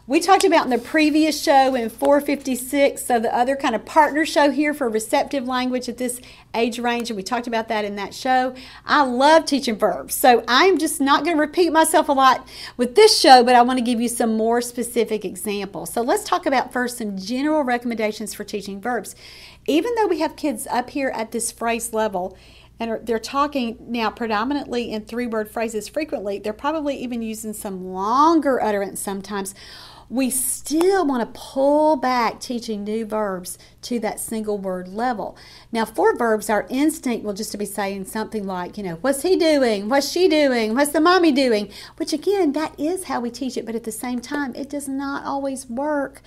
we 0.08 0.20
talked 0.20 0.44
about 0.44 0.66
in 0.66 0.70
the 0.70 0.78
previous 0.78 1.42
show 1.42 1.74
in 1.74 1.90
456, 1.90 3.04
so 3.04 3.20
the 3.20 3.36
other 3.36 3.56
kind 3.56 3.74
of 3.74 3.86
partner 3.86 4.24
show 4.24 4.52
here 4.52 4.72
for 4.72 4.88
receptive 4.88 5.48
language 5.48 5.90
at 5.90 5.98
this 5.98 6.22
age 6.54 6.78
range, 6.78 7.10
and 7.10 7.18
we 7.18 7.24
talked 7.24 7.48
about 7.48 7.70
that 7.70 7.84
in 7.84 7.96
that 7.96 8.14
show. 8.14 8.54
I 8.86 9.04
love 9.04 9.46
teaching 9.46 9.76
verbs, 9.76 10.14
so 10.14 10.44
I'm 10.48 10.78
just 10.78 11.02
not 11.02 11.24
going 11.24 11.36
to 11.36 11.42
repeat 11.42 11.72
myself 11.72 12.08
a 12.08 12.12
lot 12.12 12.48
with 12.78 12.94
this 12.94 13.20
show, 13.20 13.44
but 13.44 13.56
I 13.56 13.64
want 13.64 13.80
to 13.80 13.84
give 13.84 14.00
you 14.00 14.08
some 14.08 14.38
more 14.38 14.62
specific 14.62 15.26
examples. 15.26 15.92
So 15.92 16.04
let's 16.04 16.24
talk 16.24 16.46
about 16.46 16.72
first 16.72 17.00
some 17.00 17.18
general 17.18 17.64
recommendations 17.64 18.36
for 18.36 18.44
teaching 18.44 18.80
verbs. 18.80 19.16
Even 19.66 19.96
though 19.96 20.06
we 20.06 20.20
have 20.20 20.36
kids 20.36 20.68
up 20.68 20.92
here 20.92 21.12
at 21.16 21.32
this 21.32 21.52
phrase 21.52 21.94
level, 21.94 22.38
and 22.80 23.00
they're 23.08 23.18
talking 23.18 23.78
now 23.80 24.12
predominantly 24.12 24.92
in 24.92 25.06
three 25.06 25.26
word 25.26 25.50
phrases 25.50 25.88
frequently, 25.88 26.38
they're 26.38 26.54
probably 26.54 26.96
even 26.98 27.24
using 27.24 27.54
some 27.54 27.86
longer 27.94 28.62
utterance 28.62 29.00
sometimes 29.00 29.56
we 30.10 30.30
still 30.30 31.06
want 31.06 31.22
to 31.22 31.40
pull 31.40 31.96
back 31.96 32.40
teaching 32.40 32.84
new 32.84 33.06
verbs 33.06 33.58
to 33.82 34.00
that 34.00 34.20
single 34.20 34.58
word 34.58 34.88
level. 34.88 35.38
Now, 35.72 35.86
for 35.86 36.16
verbs, 36.16 36.50
our 36.50 36.66
instinct 36.70 37.26
will 37.26 37.34
just 37.34 37.52
to 37.52 37.58
be 37.58 37.66
saying 37.66 38.06
something 38.06 38.46
like, 38.46 38.78
you 38.78 38.84
know, 38.84 38.96
what's 39.02 39.24
he 39.24 39.36
doing? 39.36 39.90
What's 39.90 40.12
she 40.12 40.28
doing? 40.28 40.74
What's 40.74 40.92
the 40.92 41.02
mommy 41.02 41.32
doing? 41.32 41.72
Which 41.98 42.14
again, 42.14 42.54
that 42.54 42.80
is 42.80 43.06
how 43.06 43.20
we 43.20 43.30
teach 43.30 43.58
it, 43.58 43.66
but 43.66 43.76
at 43.76 43.84
the 43.84 43.92
same 43.92 44.20
time, 44.20 44.54
it 44.56 44.70
does 44.70 44.88
not 44.88 45.26
always 45.26 45.70
work 45.70 46.22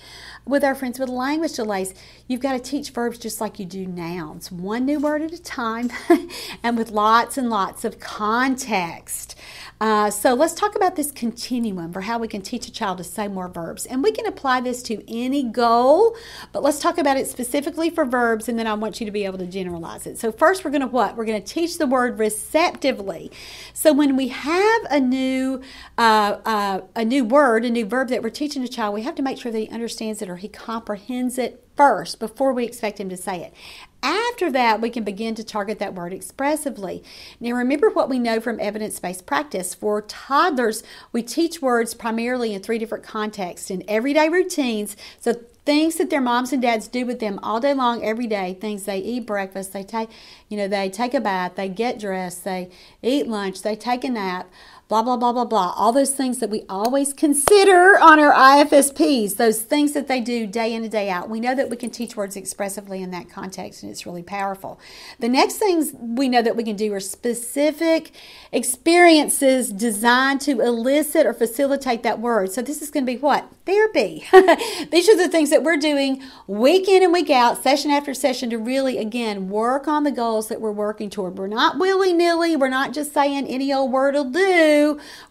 with 0.45 0.63
our 0.63 0.75
friends 0.75 0.99
with 0.99 1.09
language 1.09 1.53
delays. 1.53 1.93
You've 2.27 2.41
got 2.41 2.53
to 2.53 2.59
teach 2.59 2.91
verbs 2.91 3.17
just 3.17 3.41
like 3.41 3.59
you 3.59 3.65
do 3.65 3.85
nouns, 3.85 4.51
one 4.51 4.85
new 4.85 4.99
word 4.99 5.21
at 5.21 5.33
a 5.33 5.41
time, 5.41 5.89
and 6.63 6.77
with 6.77 6.91
lots 6.91 7.37
and 7.37 7.49
lots 7.49 7.85
of 7.85 7.99
context. 7.99 9.35
Uh, 9.81 10.09
so 10.09 10.33
let's 10.33 10.53
talk 10.53 10.75
about 10.75 10.97
this 10.97 11.09
continuum 11.09 11.93
for 11.93 12.01
how 12.01 12.19
we 12.19 12.27
can 12.27 12.41
teach 12.41 12.67
a 12.67 12.71
child 12.71 12.97
to 12.97 13.03
say 13.03 13.29
more 13.29 13.47
verbs. 13.47 13.85
And 13.85 14.03
we 14.03 14.11
can 14.11 14.25
apply 14.25 14.59
this 14.59 14.83
to 14.83 15.01
any 15.07 15.43
goal, 15.43 16.17
but 16.51 16.63
let's 16.63 16.79
talk 16.79 16.97
about 16.97 17.15
it 17.15 17.27
specifically 17.27 17.89
for 17.89 18.03
verbs, 18.03 18.49
and 18.49 18.59
then 18.59 18.67
I 18.67 18.73
want 18.73 18.99
you 18.99 19.05
to 19.05 19.11
be 19.11 19.23
able 19.23 19.37
to 19.37 19.45
generalize 19.45 20.05
it. 20.05 20.17
So 20.17 20.33
first, 20.33 20.65
we're 20.65 20.71
going 20.71 20.81
to 20.81 20.87
what? 20.87 21.15
We're 21.15 21.25
going 21.25 21.41
to 21.41 21.53
teach 21.53 21.77
the 21.77 21.87
word 21.87 22.19
receptively. 22.19 23.31
So 23.73 23.93
when 23.93 24.17
we 24.17 24.27
have 24.27 24.81
a 24.89 24.99
new 24.99 25.61
uh, 25.97 26.37
uh, 26.45 26.81
a 26.95 27.05
new 27.05 27.23
word, 27.23 27.63
a 27.63 27.69
new 27.69 27.85
verb 27.85 28.09
that 28.09 28.21
we're 28.21 28.29
teaching 28.29 28.63
a 28.63 28.67
child, 28.67 28.93
we 28.93 29.03
have 29.03 29.15
to 29.15 29.21
make 29.21 29.37
sure 29.37 29.51
that 29.51 29.59
he 29.59 29.69
understands 29.69 30.21
it 30.21 30.29
or 30.29 30.35
he 30.35 30.49
comprehends 30.49 31.37
it 31.37 31.63
first 31.79 32.19
before 32.19 32.51
we 32.51 32.65
expect 32.65 32.99
him 32.99 33.07
to 33.07 33.15
say 33.15 33.41
it. 33.41 33.53
After 34.01 34.49
that, 34.51 34.79
we 34.79 34.89
can 34.89 35.03
begin 35.03 35.35
to 35.35 35.43
target 35.43 35.79
that 35.79 35.93
word 35.93 36.13
expressively. 36.13 37.03
Now, 37.39 37.51
remember 37.51 37.89
what 37.89 38.09
we 38.09 38.17
know 38.17 38.39
from 38.39 38.59
evidence 38.59 38.99
based 38.99 39.25
practice. 39.25 39.73
For 39.73 40.01
toddlers, 40.01 40.83
we 41.11 41.21
teach 41.21 41.61
words 41.61 41.93
primarily 41.93 42.53
in 42.53 42.61
three 42.61 42.77
different 42.77 43.03
contexts 43.03 43.69
in 43.69 43.83
everyday 43.87 44.29
routines. 44.29 44.95
So, 45.19 45.33
things 45.65 45.95
that 45.95 46.09
their 46.09 46.21
moms 46.21 46.51
and 46.53 46.61
dads 46.61 46.87
do 46.87 47.05
with 47.05 47.19
them 47.19 47.39
all 47.43 47.59
day 47.59 47.73
long, 47.73 48.03
every 48.03 48.25
day. 48.25 48.57
Things 48.59 48.83
they 48.83 48.99
eat 48.99 49.25
breakfast, 49.25 49.73
they 49.73 49.83
take, 49.83 50.09
you 50.47 50.57
know, 50.57 50.67
they 50.67 50.89
take 50.89 51.13
a 51.13 51.19
bath, 51.19 51.55
they 51.55 51.69
get 51.69 51.99
dressed, 51.99 52.43
they 52.43 52.69
eat 53.03 53.27
lunch, 53.27 53.61
they 53.61 53.75
take 53.75 54.03
a 54.03 54.09
nap 54.09 54.49
blah, 54.89 55.03
blah, 55.03 55.15
blah, 55.15 55.31
blah, 55.31 55.45
blah. 55.45 55.71
All 55.77 55.91
those 55.91 56.09
things 56.09 56.39
that 56.39 56.49
we 56.49 56.63
always 56.67 57.13
consider 57.13 57.99
on 57.99 58.19
our 58.19 58.33
IFSPs, 58.33 59.35
those 59.35 59.61
things 59.61 59.91
that 59.93 60.07
they 60.07 60.19
do 60.19 60.47
day 60.47 60.73
in 60.73 60.81
and 60.81 60.91
day 60.91 61.11
out. 61.11 61.29
We 61.29 61.39
know 61.39 61.53
that 61.53 61.69
we 61.69 61.77
can 61.77 61.91
teach 61.91 62.17
words 62.17 62.35
expressively 62.35 63.03
in 63.03 63.11
that 63.11 63.29
context, 63.29 63.83
and 63.83 63.91
it's 63.91 64.07
really 64.07 64.23
powerful. 64.23 64.79
The 65.19 65.29
next 65.29 65.57
things 65.57 65.93
we 65.93 66.27
know 66.27 66.41
that 66.41 66.55
we 66.55 66.63
can 66.63 66.75
do 66.75 66.91
are 66.95 66.99
specific 66.99 68.13
experiences 68.51 69.71
designed 69.71 70.41
to 70.41 70.59
elicit 70.59 71.27
or 71.27 71.35
facilitate 71.35 72.01
that 72.01 72.19
word. 72.19 72.51
So 72.51 72.63
this 72.63 72.81
is 72.81 72.89
going 72.89 73.05
to 73.05 73.13
be 73.13 73.19
what? 73.19 73.47
Therapy. 73.67 74.25
These 74.91 75.07
are 75.07 75.17
the 75.17 75.29
things 75.29 75.51
that 75.51 75.61
we're 75.61 75.77
doing 75.77 76.23
week 76.47 76.87
in 76.87 77.03
and 77.03 77.13
week 77.13 77.29
out, 77.29 77.61
session 77.61 77.91
after 77.91 78.15
session, 78.15 78.49
to 78.49 78.57
really, 78.57 78.97
again, 78.97 79.49
work 79.49 79.87
on 79.87 80.03
the 80.03 80.11
goals 80.11 80.47
that 80.47 80.59
we're 80.59 80.71
working 80.71 81.11
toward. 81.11 81.37
We're 81.37 81.45
not 81.45 81.77
willy 81.77 82.11
nilly, 82.11 82.55
we're 82.55 82.69
not 82.69 82.91
just 82.91 83.13
saying 83.13 83.45
any 83.45 83.71
old 83.71 83.91
word 83.91 84.15
will 84.15 84.31
do 84.31 84.78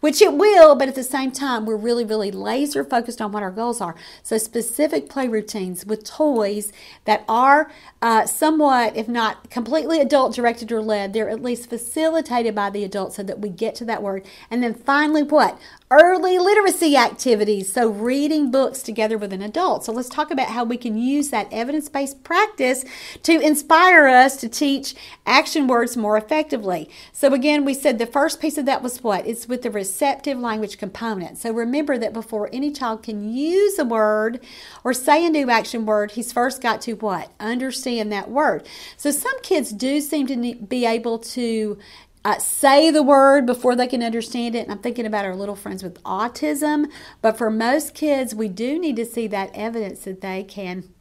which 0.01 0.22
it 0.22 0.34
will, 0.34 0.74
but 0.74 0.88
at 0.88 0.94
the 0.94 1.03
same 1.03 1.30
time, 1.30 1.66
we're 1.66 1.76
really, 1.76 2.05
really 2.05 2.30
laser 2.30 2.84
focused 2.84 3.20
on 3.20 3.32
what 3.32 3.42
our 3.42 3.51
goals 3.51 3.80
are. 3.80 3.94
So, 4.22 4.38
specific 4.38 5.09
play 5.09 5.28
routines 5.28 5.84
with 5.84 6.05
toys 6.05 6.72
that 7.05 7.24
are 7.28 7.70
uh, 8.01 8.26
somewhat, 8.26 8.96
if 8.96 9.09
not 9.09 9.51
completely 9.51 10.01
adult 10.01 10.34
directed 10.34 10.70
or 10.72 10.82
led, 10.82 11.12
they're 11.12 11.28
at 11.28 11.42
least 11.42 11.68
facilitated 11.68 12.55
by 12.55 12.70
the 12.70 12.84
adult 12.84 13.14
so 13.14 13.22
that 13.22 13.40
we 13.40 13.49
get 13.49 13.74
to 13.76 13.84
that 13.86 14.03
word. 14.03 14.24
And 14.51 14.62
then 14.62 14.74
finally, 14.74 15.22
what? 15.22 15.59
Early 15.91 16.39
literacy 16.39 16.99
activities. 16.99 17.72
So, 17.72 17.89
reading 17.89 18.51
books 18.51 18.82
together 18.82 19.16
with 19.16 19.32
an 19.32 19.41
adult. 19.41 19.84
So, 19.86 19.93
let's 19.93 20.11
talk 20.11 20.30
about 20.30 20.49
how 20.49 20.64
we 20.64 20.76
can 20.76 20.99
use 20.99 21.30
that 21.30 21.51
evidence 21.51 21.89
based 21.89 22.22
practice 22.22 22.84
to 23.22 23.41
inspire 23.41 24.07
us 24.07 24.36
to 24.39 24.51
teach 24.51 24.95
action 25.24 25.66
words 25.66 25.97
more 25.97 26.18
effectively. 26.18 26.91
So, 27.12 27.32
again, 27.32 27.64
we 27.64 27.72
said 27.72 27.99
the 27.99 28.05
first 28.05 28.39
piece 28.39 28.59
of 28.59 28.66
that 28.66 28.82
was 28.82 29.03
what? 29.03 29.26
It's 29.26 29.49
with 29.49 29.62
the 29.62 29.70
receptive 29.70 30.39
language 30.39 30.76
component. 30.76 31.39
So 31.39 31.53
remember 31.53 31.97
that 31.97 32.12
before 32.12 32.51
any 32.53 32.70
child 32.70 33.03
can 33.03 33.32
use 33.32 33.78
a 33.78 33.84
word 33.84 34.41
or 34.84 34.93
say 34.93 35.24
a 35.24 35.30
new 35.30 35.49
action 35.49 35.86
word, 35.86 36.12
he's 36.12 36.32
first 36.32 36.61
got 36.61 36.82
to 36.82 36.93
what? 36.95 37.30
Understand 37.41 38.12
that 38.12 38.30
word. 38.30 38.66
So 38.99 39.11
some 39.11 39.41
kids 39.41 39.70
do 39.70 40.01
seem 40.03 40.26
to 40.26 40.55
be 40.57 40.84
able 40.84 41.18
to 41.20 41.78
uh, 42.25 42.39
say 42.39 42.91
the 42.91 43.03
word 43.03 43.47
before 43.47 43.77
they 43.77 43.87
can 43.87 44.03
understand 44.03 44.55
it. 44.55 44.64
And 44.64 44.73
I'm 44.73 44.79
thinking 44.79 45.07
about 45.07 45.25
our 45.25 45.37
little 45.37 45.57
friends 45.57 45.83
with 45.83 46.03
autism. 46.03 46.91
But 47.23 47.39
for 47.39 47.51
most 47.51 47.95
kids, 47.95 48.35
we 48.35 48.49
do 48.49 48.79
need 48.79 48.97
to 48.97 49.07
see 49.07 49.27
that 49.29 49.51
evidence 49.55 50.01
that 50.01 50.21
they 50.21 50.43
can 50.45 50.93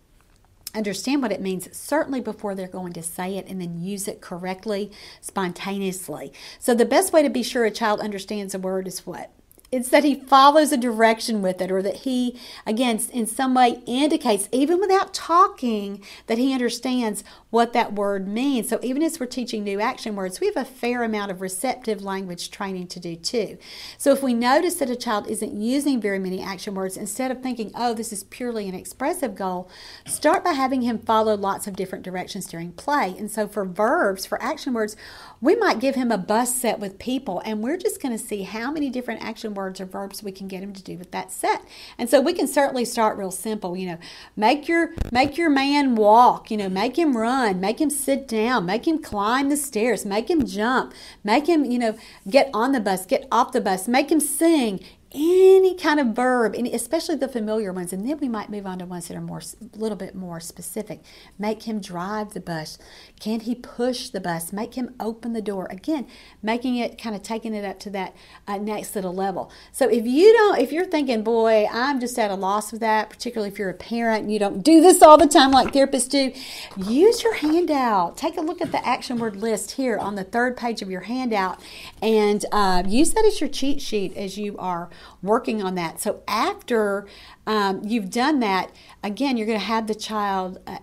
understand 0.75 1.21
what 1.21 1.31
it 1.31 1.41
means, 1.41 1.75
certainly 1.75 2.21
before 2.21 2.53
they're 2.53 2.67
going 2.67 2.93
to 2.93 3.03
say 3.03 3.37
it 3.37 3.47
and 3.47 3.59
then 3.59 3.81
use 3.81 4.07
it 4.07 4.21
correctly, 4.21 4.91
spontaneously. 5.19 6.31
So, 6.59 6.73
the 6.73 6.85
best 6.85 7.11
way 7.11 7.23
to 7.23 7.29
be 7.29 7.43
sure 7.43 7.65
a 7.65 7.71
child 7.71 7.99
understands 7.99 8.53
a 8.53 8.59
word 8.59 8.87
is 8.87 9.05
what? 9.05 9.31
It's 9.69 9.89
that 9.89 10.05
he 10.05 10.15
follows 10.15 10.71
a 10.71 10.77
direction 10.77 11.41
with 11.41 11.59
it, 11.61 11.71
or 11.71 11.81
that 11.81 11.97
he, 11.97 12.39
again, 12.65 13.01
in 13.11 13.27
some 13.27 13.53
way 13.53 13.81
indicates, 13.85 14.47
even 14.53 14.79
without 14.79 15.13
talking, 15.13 16.01
that 16.27 16.37
he 16.37 16.53
understands 16.53 17.23
what 17.49 17.71
that 17.73 17.93
word 17.93 18.27
means. 18.27 18.67
So 18.67 18.79
even 18.83 19.01
as 19.01 19.19
we're 19.19 19.25
teaching 19.25 19.63
new 19.63 19.79
action 19.79 20.15
words, 20.15 20.41
we 20.41 20.47
have 20.47 20.57
a 20.57 20.65
fair 20.65 21.03
amount 21.03 21.31
of 21.31 21.39
receptive 21.39 22.01
language 22.01 22.51
training 22.51 22.87
to 22.87 22.99
do 22.99 23.15
too. 23.15 23.57
So 23.97 24.11
if 24.11 24.21
we 24.21 24.33
notice 24.33 24.75
that 24.75 24.89
a 24.89 24.95
child 24.95 25.27
isn't 25.29 25.53
using 25.53 26.01
very 26.01 26.19
many 26.19 26.41
action 26.41 26.75
words, 26.75 26.97
instead 26.97 27.31
of 27.31 27.41
thinking, 27.41 27.71
oh, 27.73 27.93
this 27.93 28.11
is 28.11 28.25
purely 28.25 28.67
an 28.67 28.75
expressive 28.75 29.33
goal, 29.33 29.69
start 30.05 30.43
by 30.43 30.51
having 30.51 30.81
him 30.81 30.99
follow 30.99 31.35
lots 31.35 31.67
of 31.67 31.75
different 31.75 32.03
directions 32.03 32.47
during 32.47 32.73
play. 32.73 33.15
And 33.17 33.31
so 33.31 33.47
for 33.47 33.63
verbs, 33.63 34.25
for 34.25 34.41
action 34.41 34.73
words, 34.73 34.97
we 35.39 35.55
might 35.55 35.79
give 35.79 35.95
him 35.95 36.11
a 36.11 36.17
bus 36.17 36.53
set 36.53 36.79
with 36.79 36.99
people, 36.99 37.41
and 37.45 37.61
we're 37.61 37.77
just 37.77 38.01
going 38.01 38.17
to 38.17 38.23
see 38.23 38.41
how 38.43 38.71
many 38.71 38.89
different 38.89 39.23
action 39.23 39.53
words 39.53 39.79
or 39.79 39.85
verbs 39.85 40.21
we 40.21 40.31
can 40.31 40.47
get 40.47 40.63
him 40.63 40.73
to 40.73 40.83
do 40.83 40.97
with 40.97 41.11
that 41.11 41.31
set. 41.31 41.61
And 41.97 42.09
so 42.09 42.19
we 42.19 42.33
can 42.33 42.47
certainly 42.47 42.85
start 42.85 43.17
real 43.17 43.31
simple. 43.31 43.77
You 43.77 43.91
know, 43.91 43.97
make 44.35 44.67
your 44.67 44.93
make 45.11 45.37
your 45.37 45.49
man 45.49 45.95
walk. 45.95 46.49
You 46.49 46.57
know, 46.57 46.69
make 46.69 46.97
him 46.97 47.15
run 47.15 47.36
run, 47.37 47.59
make 47.59 47.79
him 47.79 47.89
sit 47.89 48.27
down, 48.27 48.65
make 48.65 48.87
him 48.87 49.01
climb 49.01 49.49
the 49.49 49.57
stairs, 49.57 50.05
make 50.05 50.29
him 50.29 50.45
jump, 50.45 50.93
make 51.23 51.47
him, 51.47 51.65
you 51.65 51.79
know, 51.79 51.97
get 52.29 52.49
on 52.53 52.71
the 52.71 52.79
bus, 52.79 53.05
get 53.05 53.27
off 53.31 53.51
the 53.51 53.61
bus, 53.61 53.87
make 53.87 54.11
him 54.11 54.19
sing 54.19 54.79
any 55.13 55.75
kind 55.75 55.99
of 55.99 56.07
verb, 56.07 56.53
especially 56.53 57.15
the 57.15 57.29
familiar 57.29 57.71
ones, 57.71 57.93
and 57.93 58.07
then 58.07 58.19
we 58.19 58.27
might 58.27 58.49
move 58.49 58.65
on 58.65 58.79
to 58.79 58.85
ones 58.85 59.07
that 59.07 59.15
are 59.15 59.21
more, 59.21 59.39
a 59.39 59.77
little 59.77 59.95
bit 59.95 60.15
more 60.15 60.39
specific. 60.41 61.01
Make 61.39 61.63
him 61.63 61.79
drive 61.79 62.33
the 62.33 62.41
bus. 62.41 62.77
Can 63.19 63.39
he 63.39 63.55
push 63.55 64.09
the 64.09 64.19
bus? 64.19 64.51
Make 64.51 64.73
him 64.73 64.93
open 64.99 65.31
the 65.31 65.41
door. 65.41 65.67
Again, 65.69 66.07
making 66.43 66.75
it 66.75 67.01
kind 67.01 67.15
of 67.15 67.23
taking 67.23 67.53
it 67.53 67.63
up 67.63 67.79
to 67.81 67.89
that 67.91 68.15
uh, 68.47 68.57
next 68.57 68.95
little 68.95 69.13
level. 69.13 69.49
So 69.71 69.87
if 69.87 70.05
you 70.05 70.33
don't, 70.33 70.59
if 70.59 70.73
you're 70.73 70.85
thinking, 70.85 71.23
boy, 71.23 71.67
I'm 71.71 72.01
just 72.01 72.19
at 72.19 72.29
a 72.29 72.35
loss 72.35 72.73
with 72.73 72.81
that, 72.81 73.09
particularly 73.09 73.49
if 73.51 73.57
you're 73.57 73.69
a 73.69 73.73
parent 73.73 74.23
and 74.23 74.31
you 74.31 74.39
don't 74.39 74.61
do 74.61 74.81
this 74.81 75.01
all 75.01 75.17
the 75.17 75.27
time 75.27 75.51
like 75.51 75.73
therapists 75.73 76.09
do, 76.09 76.33
use 76.75 77.23
your 77.23 77.35
handout. 77.35 78.17
Take 78.17 78.37
a 78.37 78.41
look 78.41 78.61
at 78.61 78.73
the 78.73 78.85
action 78.85 79.19
word 79.19 79.37
list 79.37 79.71
here 79.71 79.97
on 79.97 80.15
the 80.15 80.25
third 80.25 80.57
page 80.57 80.81
of 80.81 80.91
your 80.91 81.01
handout, 81.01 81.61
and 82.01 82.45
uh, 82.51 82.83
use 82.85 83.13
that 83.13 83.23
as 83.23 83.39
your 83.39 83.49
cheat 83.49 83.81
sheet 83.81 84.15
as 84.17 84.37
you 84.37 84.57
are 84.57 84.89
working 85.21 85.61
on 85.61 85.75
that. 85.75 85.99
So 85.99 86.21
after 86.27 87.07
um, 87.45 87.81
you've 87.83 88.09
done 88.09 88.39
that, 88.41 88.71
again, 89.03 89.37
you're 89.37 89.47
going 89.47 89.59
to 89.59 89.65
have 89.65 89.87
the 89.87 89.95
child 89.95 90.59
uh, 90.67 90.77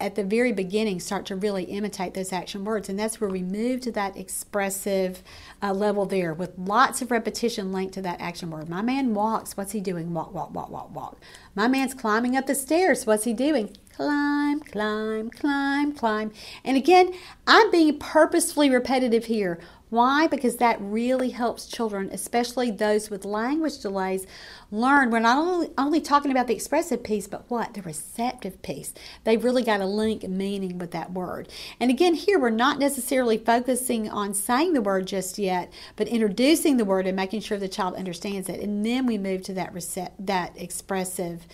at 0.00 0.14
the 0.14 0.24
very 0.24 0.52
beginning 0.52 1.00
start 1.00 1.26
to 1.26 1.36
really 1.36 1.64
imitate 1.64 2.14
those 2.14 2.32
action 2.32 2.64
words. 2.64 2.88
And 2.88 2.98
that's 2.98 3.20
where 3.20 3.30
we 3.30 3.42
move 3.42 3.80
to 3.82 3.92
that 3.92 4.16
expressive 4.16 5.22
uh, 5.62 5.72
level 5.72 6.06
there 6.06 6.32
with 6.32 6.52
lots 6.58 7.02
of 7.02 7.10
repetition 7.10 7.72
linked 7.72 7.94
to 7.94 8.02
that 8.02 8.20
action 8.20 8.50
word. 8.50 8.68
My 8.68 8.82
man 8.82 9.14
walks. 9.14 9.56
What's 9.56 9.72
he 9.72 9.80
doing? 9.80 10.12
Walk, 10.14 10.32
walk, 10.32 10.54
walk, 10.54 10.70
walk, 10.70 10.94
walk. 10.94 11.18
My 11.54 11.68
man's 11.68 11.94
climbing 11.94 12.36
up 12.36 12.46
the 12.46 12.54
stairs. 12.54 13.06
What's 13.06 13.24
he 13.24 13.32
doing? 13.32 13.76
Climb, 13.96 14.60
climb, 14.60 15.30
climb, 15.30 15.92
climb. 15.94 16.30
And 16.62 16.76
again, 16.76 17.14
I'm 17.46 17.70
being 17.70 17.98
purposefully 17.98 18.68
repetitive 18.68 19.24
here. 19.24 19.58
Why? 19.88 20.26
Because 20.26 20.56
that 20.56 20.78
really 20.80 21.30
helps 21.30 21.66
children, 21.66 22.10
especially 22.12 22.72
those 22.72 23.08
with 23.08 23.24
language 23.24 23.78
delays, 23.78 24.26
learn. 24.72 25.10
We're 25.10 25.20
not 25.20 25.38
only, 25.38 25.70
only 25.78 26.00
talking 26.00 26.32
about 26.32 26.48
the 26.48 26.54
expressive 26.54 27.04
piece, 27.04 27.28
but 27.28 27.48
what? 27.48 27.74
The 27.74 27.82
receptive 27.82 28.62
piece. 28.62 28.92
They've 29.22 29.42
really 29.42 29.62
got 29.62 29.78
to 29.78 29.86
link 29.86 30.28
meaning 30.28 30.78
with 30.78 30.90
that 30.90 31.12
word. 31.12 31.48
And 31.78 31.90
again, 31.90 32.14
here 32.14 32.38
we're 32.38 32.50
not 32.50 32.80
necessarily 32.80 33.38
focusing 33.38 34.10
on 34.10 34.34
saying 34.34 34.72
the 34.72 34.82
word 34.82 35.06
just 35.06 35.38
yet, 35.38 35.72
but 35.94 36.08
introducing 36.08 36.78
the 36.78 36.84
word 36.84 37.06
and 37.06 37.14
making 37.14 37.42
sure 37.42 37.58
the 37.58 37.68
child 37.68 37.94
understands 37.94 38.48
it. 38.48 38.60
And 38.60 38.84
then 38.84 39.06
we 39.06 39.18
move 39.18 39.42
to 39.42 39.54
that, 39.54 39.72
recept- 39.72 40.12
that 40.18 40.60
expressive. 40.60 41.46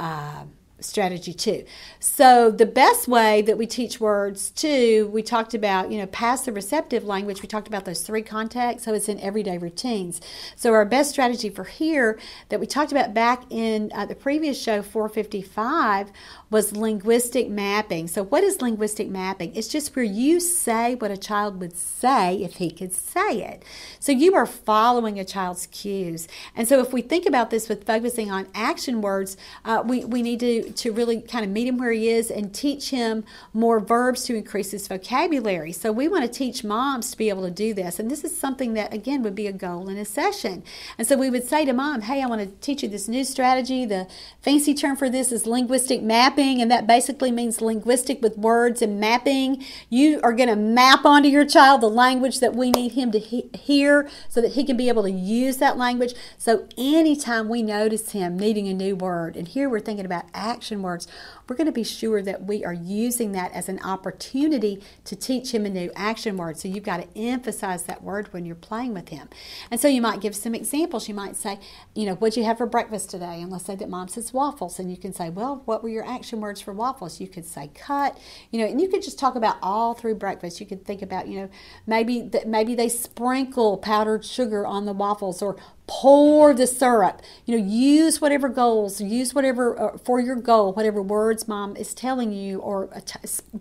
Uh, 0.00 0.44
strategy 0.84 1.32
too. 1.32 1.64
So 2.00 2.50
the 2.50 2.66
best 2.66 3.08
way 3.08 3.42
that 3.42 3.58
we 3.58 3.66
teach 3.66 4.00
words 4.00 4.50
too, 4.50 5.10
we 5.12 5.22
talked 5.22 5.54
about, 5.54 5.90
you 5.90 5.98
know, 5.98 6.06
past 6.06 6.44
the 6.44 6.52
receptive 6.52 7.04
language, 7.04 7.42
we 7.42 7.48
talked 7.48 7.68
about 7.68 7.84
those 7.84 8.02
three 8.02 8.22
contexts, 8.22 8.84
so 8.84 8.94
it's 8.94 9.08
in 9.08 9.20
everyday 9.20 9.58
routines. 9.58 10.20
So 10.56 10.72
our 10.72 10.84
best 10.84 11.10
strategy 11.10 11.48
for 11.48 11.64
here 11.64 12.18
that 12.48 12.60
we 12.60 12.66
talked 12.66 12.92
about 12.92 13.14
back 13.14 13.44
in 13.50 13.90
uh, 13.94 14.06
the 14.06 14.14
previous 14.14 14.60
show 14.60 14.82
455 14.82 16.10
was 16.50 16.76
linguistic 16.76 17.48
mapping. 17.48 18.06
So 18.06 18.22
what 18.22 18.44
is 18.44 18.62
linguistic 18.62 19.08
mapping? 19.08 19.54
It's 19.56 19.68
just 19.68 19.96
where 19.96 20.04
you 20.04 20.38
say 20.38 20.94
what 20.94 21.10
a 21.10 21.16
child 21.16 21.58
would 21.60 21.76
say 21.76 22.42
if 22.42 22.56
he 22.56 22.70
could 22.70 22.92
say 22.92 23.42
it. 23.42 23.64
So 23.98 24.12
you 24.12 24.34
are 24.34 24.46
following 24.46 25.18
a 25.18 25.24
child's 25.24 25.66
cues. 25.66 26.28
And 26.54 26.68
so 26.68 26.80
if 26.80 26.92
we 26.92 27.02
think 27.02 27.26
about 27.26 27.50
this 27.50 27.68
with 27.68 27.84
focusing 27.84 28.30
on 28.30 28.46
action 28.54 29.00
words, 29.00 29.36
uh, 29.64 29.82
we, 29.84 30.04
we 30.04 30.22
need 30.22 30.40
to 30.40 30.72
to 30.76 30.92
really 30.92 31.20
kind 31.20 31.44
of 31.44 31.50
meet 31.50 31.66
him 31.66 31.78
where 31.78 31.92
he 31.92 32.08
is 32.08 32.30
and 32.30 32.54
teach 32.54 32.90
him 32.90 33.24
more 33.52 33.80
verbs 33.80 34.24
to 34.24 34.34
increase 34.34 34.70
his 34.70 34.88
vocabulary. 34.88 35.72
So 35.72 35.92
we 35.92 36.08
want 36.08 36.24
to 36.24 36.30
teach 36.30 36.64
moms 36.64 37.10
to 37.10 37.16
be 37.16 37.28
able 37.28 37.44
to 37.44 37.50
do 37.50 37.74
this. 37.74 37.98
And 37.98 38.10
this 38.10 38.24
is 38.24 38.36
something 38.36 38.74
that, 38.74 38.92
again, 38.92 39.22
would 39.22 39.34
be 39.34 39.46
a 39.46 39.52
goal 39.52 39.88
in 39.88 39.96
a 39.96 40.04
session. 40.04 40.62
And 40.98 41.06
so 41.06 41.16
we 41.16 41.30
would 41.30 41.46
say 41.46 41.64
to 41.64 41.72
mom, 41.72 42.02
hey, 42.02 42.22
I 42.22 42.26
want 42.26 42.40
to 42.40 42.48
teach 42.60 42.82
you 42.82 42.88
this 42.88 43.08
new 43.08 43.24
strategy. 43.24 43.84
The 43.84 44.06
fancy 44.40 44.74
term 44.74 44.96
for 44.96 45.08
this 45.08 45.32
is 45.32 45.46
linguistic 45.46 46.02
mapping, 46.02 46.60
and 46.60 46.70
that 46.70 46.86
basically 46.86 47.30
means 47.30 47.60
linguistic 47.60 48.22
with 48.22 48.38
words 48.38 48.82
and 48.82 49.00
mapping. 49.00 49.64
You 49.88 50.20
are 50.22 50.32
going 50.32 50.48
to 50.48 50.56
map 50.56 51.04
onto 51.04 51.28
your 51.28 51.44
child 51.44 51.80
the 51.80 51.88
language 51.88 52.40
that 52.40 52.54
we 52.54 52.70
need 52.70 52.92
him 52.92 53.10
to 53.12 53.18
he- 53.18 53.50
hear 53.54 54.08
so 54.28 54.40
that 54.40 54.52
he 54.52 54.64
can 54.64 54.76
be 54.76 54.88
able 54.88 55.02
to 55.02 55.10
use 55.10 55.58
that 55.58 55.76
language. 55.76 56.14
So 56.38 56.66
anytime 56.76 57.48
we 57.48 57.62
notice 57.62 58.12
him 58.12 58.38
needing 58.38 58.68
a 58.68 58.74
new 58.74 58.96
word, 58.96 59.36
and 59.36 59.48
here 59.48 59.68
we're 59.68 59.80
thinking 59.80 60.06
about 60.06 60.24
action 60.54 60.82
words, 60.82 61.06
we're 61.48 61.56
going 61.56 61.66
to 61.66 61.72
be 61.72 61.84
sure 61.84 62.22
that 62.22 62.44
we 62.44 62.64
are 62.64 62.72
using 62.72 63.32
that 63.32 63.52
as 63.52 63.68
an 63.68 63.80
opportunity 63.80 64.82
to 65.04 65.16
teach 65.16 65.52
him 65.52 65.66
a 65.66 65.70
new 65.70 65.90
action 65.94 66.36
word. 66.36 66.58
So 66.58 66.68
you've 66.68 66.84
got 66.84 66.98
to 66.98 67.18
emphasize 67.18 67.84
that 67.84 68.02
word 68.02 68.32
when 68.32 68.46
you're 68.46 68.54
playing 68.54 68.94
with 68.94 69.10
him. 69.10 69.28
And 69.70 69.80
so 69.80 69.88
you 69.88 70.00
might 70.00 70.20
give 70.20 70.34
some 70.34 70.54
examples. 70.54 71.08
You 71.08 71.14
might 71.14 71.36
say, 71.36 71.58
you 71.94 72.06
know, 72.06 72.14
what'd 72.14 72.36
you 72.36 72.44
have 72.44 72.58
for 72.58 72.66
breakfast 72.66 73.10
today? 73.10 73.40
And 73.40 73.50
let's 73.50 73.64
say 73.64 73.76
that 73.76 73.88
mom 73.88 74.08
says 74.08 74.32
waffles. 74.32 74.78
And 74.78 74.90
you 74.90 74.96
can 74.96 75.12
say, 75.12 75.30
well, 75.30 75.62
what 75.64 75.82
were 75.82 75.88
your 75.88 76.06
action 76.06 76.40
words 76.40 76.60
for 76.60 76.72
waffles? 76.72 77.20
You 77.20 77.28
could 77.28 77.44
say 77.44 77.70
cut, 77.74 78.18
you 78.50 78.60
know, 78.60 78.66
and 78.66 78.80
you 78.80 78.88
could 78.88 79.02
just 79.02 79.18
talk 79.18 79.34
about 79.34 79.56
all 79.62 79.94
through 79.94 80.14
breakfast. 80.16 80.60
You 80.60 80.66
could 80.66 80.84
think 80.84 81.02
about, 81.02 81.28
you 81.28 81.40
know, 81.40 81.50
maybe 81.86 82.22
that 82.22 82.48
maybe 82.48 82.74
they 82.74 82.88
sprinkle 82.88 83.78
powdered 83.78 84.24
sugar 84.24 84.66
on 84.66 84.86
the 84.86 84.92
waffles 84.92 85.42
or 85.42 85.56
pour 85.86 86.54
the 86.54 86.66
syrup 86.66 87.20
you 87.44 87.56
know 87.56 87.62
use 87.62 88.18
whatever 88.18 88.48
goals 88.48 89.02
use 89.02 89.34
whatever 89.34 89.78
uh, 89.78 89.98
for 89.98 90.18
your 90.18 90.36
goal 90.36 90.72
whatever 90.72 91.02
words 91.34 91.48
mom 91.48 91.76
is 91.76 91.94
telling 91.94 92.32
you 92.32 92.60
or 92.60 92.86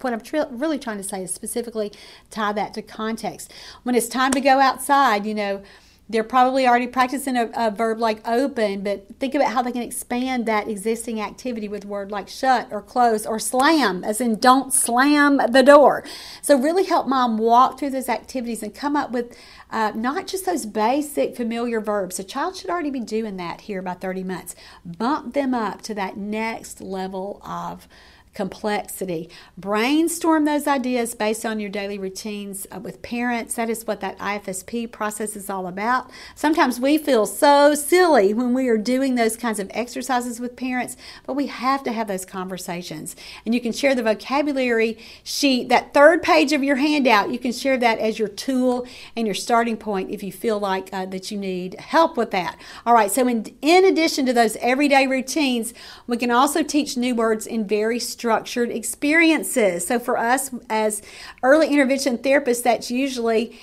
what 0.01 0.13
i'm 0.13 0.21
tr- 0.21 0.37
really 0.51 0.77
trying 0.77 0.97
to 0.97 1.03
say 1.03 1.23
is 1.23 1.33
specifically 1.33 1.91
tie 2.29 2.53
that 2.53 2.73
to 2.73 2.81
context 2.81 3.51
when 3.81 3.95
it's 3.95 4.07
time 4.07 4.31
to 4.31 4.39
go 4.39 4.59
outside 4.59 5.25
you 5.25 5.33
know 5.33 5.63
they're 6.09 6.23
probably 6.23 6.67
already 6.67 6.85
practicing 6.85 7.37
a, 7.37 7.49
a, 7.55 7.71
verb 7.71 7.97
like 7.97 8.27
open, 8.27 8.83
but 8.83 9.07
think 9.19 9.33
about 9.33 9.53
how 9.53 9.61
they 9.61 9.71
can 9.71 9.81
expand 9.81 10.45
that 10.45 10.67
existing 10.67 11.21
activity 11.21 11.69
with 11.69 11.85
word 11.85 12.11
like 12.11 12.27
shut 12.27 12.67
or 12.71 12.81
close 12.81 13.25
or 13.25 13.39
slam, 13.39 14.03
as 14.03 14.19
in 14.19 14.37
don't 14.37 14.73
slam 14.73 15.39
the 15.49 15.63
door. 15.63 16.03
So, 16.41 16.59
really 16.59 16.83
help 16.83 17.07
mom 17.07 17.37
walk 17.37 17.79
through 17.79 17.91
those 17.91 18.09
activities 18.09 18.61
and 18.61 18.75
come 18.75 18.97
up 18.97 19.11
with 19.11 19.35
uh, 19.73 19.91
not 19.95 20.27
just 20.27 20.45
those 20.45 20.67
basic 20.67 21.35
familiar 21.35 21.81
verbs. 21.81 22.19
A 22.19 22.23
child 22.23 22.55
should 22.55 22.69
already 22.69 22.91
be 22.91 22.99
doing 22.99 23.37
that 23.37 23.61
here 23.61 23.81
by 23.81 23.95
30 23.95 24.23
months. 24.23 24.55
Bump 24.85 25.33
them 25.33 25.55
up 25.55 25.81
to 25.81 25.95
that 25.95 26.15
next 26.15 26.79
level 26.79 27.41
of 27.43 27.87
complexity. 28.33 29.29
Brainstorm 29.57 30.45
those 30.45 30.67
ideas 30.67 31.13
based 31.13 31.45
on 31.45 31.59
your 31.59 31.69
daily 31.69 31.99
routines 31.99 32.65
uh, 32.71 32.79
with 32.79 33.01
parents. 33.01 33.55
That 33.55 33.69
is 33.69 33.85
what 33.85 33.99
that 34.01 34.17
IFSP 34.17 34.91
process 34.91 35.35
is 35.35 35.49
all 35.49 35.67
about. 35.67 36.09
Sometimes 36.35 36.79
we 36.79 36.97
feel 36.97 37.25
so 37.25 37.75
silly 37.75 38.33
when 38.33 38.53
we 38.53 38.67
are 38.67 38.77
doing 38.77 39.15
those 39.15 39.37
kinds 39.37 39.59
of 39.59 39.69
exercises 39.73 40.39
with 40.39 40.55
parents, 40.55 40.97
but 41.25 41.33
we 41.33 41.47
have 41.47 41.83
to 41.83 41.91
have 41.91 42.07
those 42.07 42.25
conversations. 42.25 43.15
And 43.45 43.53
you 43.53 43.61
can 43.61 43.71
share 43.71 43.93
the 43.93 44.03
vocabulary 44.03 44.97
sheet, 45.23 45.69
that 45.69 45.93
third 45.93 46.23
page 46.23 46.53
of 46.53 46.63
your 46.63 46.77
handout, 46.77 47.29
you 47.29 47.39
can 47.39 47.51
share 47.51 47.77
that 47.77 47.99
as 47.99 48.17
your 48.17 48.27
tool 48.27 48.87
and 49.15 49.27
your 49.27 49.35
starting 49.35 49.77
point 49.77 50.09
if 50.09 50.23
you 50.23 50.31
feel 50.31 50.59
like 50.59 50.89
uh, 50.91 51.05
that 51.05 51.29
you 51.29 51.37
need 51.37 51.79
help 51.79 52.17
with 52.17 52.31
that. 52.31 52.57
All 52.85 52.93
right, 52.93 53.11
so 53.11 53.27
in, 53.27 53.55
in 53.61 53.85
addition 53.85 54.25
to 54.25 54.33
those 54.33 54.55
everyday 54.57 55.05
routines, 55.05 55.73
we 56.07 56.17
can 56.17 56.31
also 56.31 56.63
teach 56.63 56.97
new 56.97 57.13
words 57.13 57.45
in 57.45 57.67
very 57.67 57.99
structured 58.23 58.71
experiences. 58.71 59.85
So 59.85 59.99
for 59.99 60.17
us 60.17 60.49
as 60.69 61.01
early 61.43 61.67
intervention 61.67 62.17
therapists, 62.17 62.63
that's 62.63 62.89
usually 62.89 63.59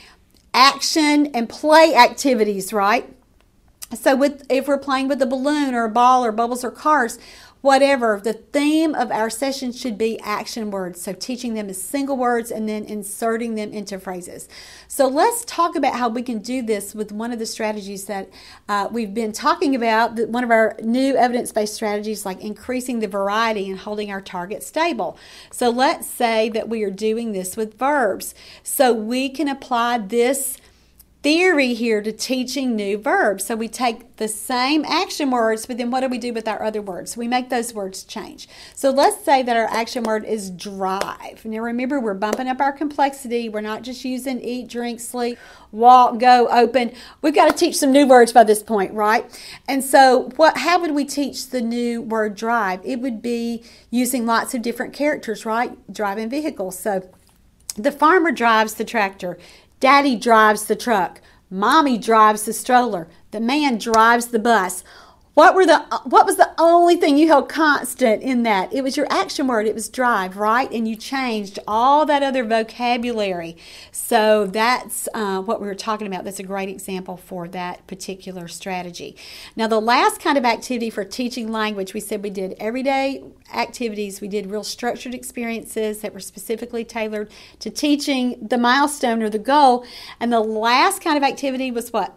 action 0.53 1.29
and 1.29 1.49
play 1.49 1.95
activities, 1.95 2.71
right? 2.71 3.09
So 3.95 4.15
with 4.15 4.47
if 4.49 4.69
we're 4.69 4.79
playing 4.79 5.09
with 5.09 5.21
a 5.23 5.27
balloon 5.27 5.75
or 5.75 5.85
a 5.85 5.91
ball 5.91 6.25
or 6.25 6.33
bubbles 6.33 6.65
or 6.65 6.71
cars, 6.71 7.19
whatever. 7.61 8.21
The 8.23 8.33
theme 8.33 8.95
of 8.95 9.11
our 9.11 9.29
session 9.29 9.73
should 9.73 9.99
be 9.99 10.19
action 10.21 10.71
words. 10.71 11.01
So, 11.01 11.13
teaching 11.13 11.55
them 11.55 11.69
as 11.69 11.81
single 11.81 12.17
words 12.17 12.51
and 12.51 12.69
then 12.69 12.85
inserting 12.85 13.55
them 13.55 13.73
into 13.73 13.99
phrases. 13.99 14.49
So, 14.89 15.07
let's 15.07 15.45
talk 15.45 15.77
about 15.77 15.95
how 15.95 16.09
we 16.09 16.23
can 16.23 16.39
do 16.39 16.63
this 16.63 16.95
with 16.95 17.13
one 17.13 17.33
of 17.33 17.39
the 17.39 17.47
strategies 17.47 18.07
that 18.07 18.31
uh, 18.69 18.89
we've 18.91 19.15
been 19.15 19.33
talking 19.33 19.75
about. 19.75 20.19
One 20.29 20.45
of 20.45 20.51
our 20.51 20.77
new 20.83 21.17
evidence 21.17 21.53
based 21.53 21.75
strategies, 21.75 22.25
like 22.25 22.41
increasing 22.41 23.01
the 23.01 23.09
variety 23.09 23.69
and 23.69 23.79
holding 23.79 24.11
our 24.11 24.21
target 24.21 24.63
stable. 24.63 25.19
So, 25.51 25.71
let's 25.71 26.07
say 26.07 26.49
that 26.51 26.69
we 26.69 26.83
are 26.83 26.91
doing 26.91 27.33
this 27.33 27.57
with 27.57 27.79
verbs. 27.79 28.35
So, 28.63 28.93
we 28.93 29.29
can 29.29 29.49
apply 29.49 29.99
this 29.99 30.57
theory 31.23 31.75
here 31.75 32.01
to 32.01 32.13
teaching 32.13 32.75
new 32.75 32.97
verbs. 32.97 33.45
So 33.45 33.55
we 33.55 33.69
take 33.69 34.17
the 34.17 34.29
same 34.29 34.87
action 34.87 35.31
words, 35.31 35.67
but 35.67 35.77
then 35.77 35.91
what 35.91 36.01
do 36.01 36.09
we 36.09 36.17
do 36.17 36.33
with 36.33 36.49
our 36.49 36.63
other 36.63 36.81
words? 36.81 37.15
We 37.17 37.29
make 37.29 37.51
those 37.51 37.75
words 37.75 38.05
change. 38.05 38.49
So 38.75 38.91
let's 38.91 39.23
say 39.23 39.43
that 39.43 39.57
our 39.57 39.67
action 39.67 40.05
word 40.05 40.25
is 40.25 40.51
drive. 40.51 41.45
Now 41.45 41.59
remember, 41.59 42.01
we're 42.01 42.15
bumping 42.15 42.49
up 42.49 42.61
our 42.61 42.73
complexity. 42.73 43.51
We're 43.51 43.61
not 43.61 43.83
just 43.83 44.03
using 44.05 44.41
eat, 44.41 44.69
drink, 44.69 44.99
sleep, 45.01 45.39
walk, 45.73 46.19
go, 46.19 46.49
open. 46.49 46.93
We've 47.21 47.35
got 47.35 47.51
to 47.51 47.57
teach 47.57 47.77
some 47.77 47.93
new 47.93 48.07
words 48.07 48.33
by 48.33 48.45
this 48.45 48.63
point, 48.63 48.95
right? 48.95 49.31
And 49.69 49.85
so 49.85 50.31
what 50.37 50.59
how 50.59 50.81
would 50.81 50.95
we 50.95 51.05
teach 51.05 51.51
the 51.51 51.61
new 51.61 52.01
word 52.01 52.35
drive? 52.35 52.81
It 52.83 53.01
would 53.01 53.21
be 53.21 53.63
using 53.91 54.25
lots 54.25 54.55
of 54.55 54.63
different 54.63 54.95
characters, 54.95 55.45
right? 55.45 55.77
Driving 55.93 56.31
vehicles. 56.31 56.79
So 56.79 57.11
the 57.77 57.93
farmer 57.93 58.33
drives 58.33 58.75
the 58.75 58.85
tractor. 58.85 59.39
Daddy 59.81 60.15
drives 60.15 60.65
the 60.67 60.77
truck. 60.77 61.23
Mommy 61.49 61.97
drives 61.97 62.43
the 62.43 62.53
stroller. 62.53 63.09
The 63.31 63.41
man 63.41 63.79
drives 63.79 64.27
the 64.27 64.39
bus. 64.39 64.85
What 65.35 65.55
were 65.55 65.65
the 65.65 65.79
what 66.05 66.27
was 66.27 66.37
the 66.37 66.51
only 66.59 66.97
thing 66.97 67.17
you 67.17 67.29
held 67.29 67.49
constant 67.49 68.21
in 68.21 68.43
that? 68.43 68.73
It 68.73 68.83
was 68.83 68.97
your 68.97 69.07
action 69.11 69.47
word. 69.47 69.67
It 69.67 69.77
was 69.77 69.89
drive, 69.89 70.37
right? 70.37 70.71
And 70.73 70.89
you 70.89 70.97
changed 70.97 71.61
all 71.69 72.05
that 72.07 72.25
other 72.25 72.43
vocabulary. 72.43 73.57
So 73.93 74.47
that's 74.47 75.09
uh, 75.15 75.41
what 75.41 75.61
we 75.61 75.69
were 75.69 75.75
talking 75.77 76.09
about. 76.09 76.25
That's 76.25 76.41
a 76.41 76.45
great 76.45 76.69
example 76.69 77.17
for 77.17 77.47
that 77.49 77.87
particular 77.87 78.49
strategy. 78.49 79.17
Now, 79.55 79.69
the 79.69 79.81
last 79.81 80.21
kind 80.21 80.37
of 80.37 80.45
activity 80.45 80.91
for 80.91 81.05
teaching 81.05 81.53
language, 81.53 81.95
we 81.95 82.01
said 82.01 82.25
we 82.25 82.31
did 82.31 82.57
everyday 82.59 83.23
activities. 83.55 84.21
We 84.21 84.29
did 84.29 84.51
real 84.51 84.65
structured 84.65 85.15
experiences 85.15 86.01
that 86.01 86.13
were 86.13 86.21
specifically 86.21 86.85
tailored 86.85 87.31
to 87.61 87.71
teaching 87.71 88.37
the 88.43 88.59
milestone 88.59 89.23
or 89.23 89.31
the 89.31 89.39
goal. 89.39 89.87
And 90.19 90.33
the 90.33 90.41
last 90.41 91.03
kind 91.03 91.17
of 91.17 91.23
activity 91.23 91.71
was 91.71 91.93
what? 91.93 92.17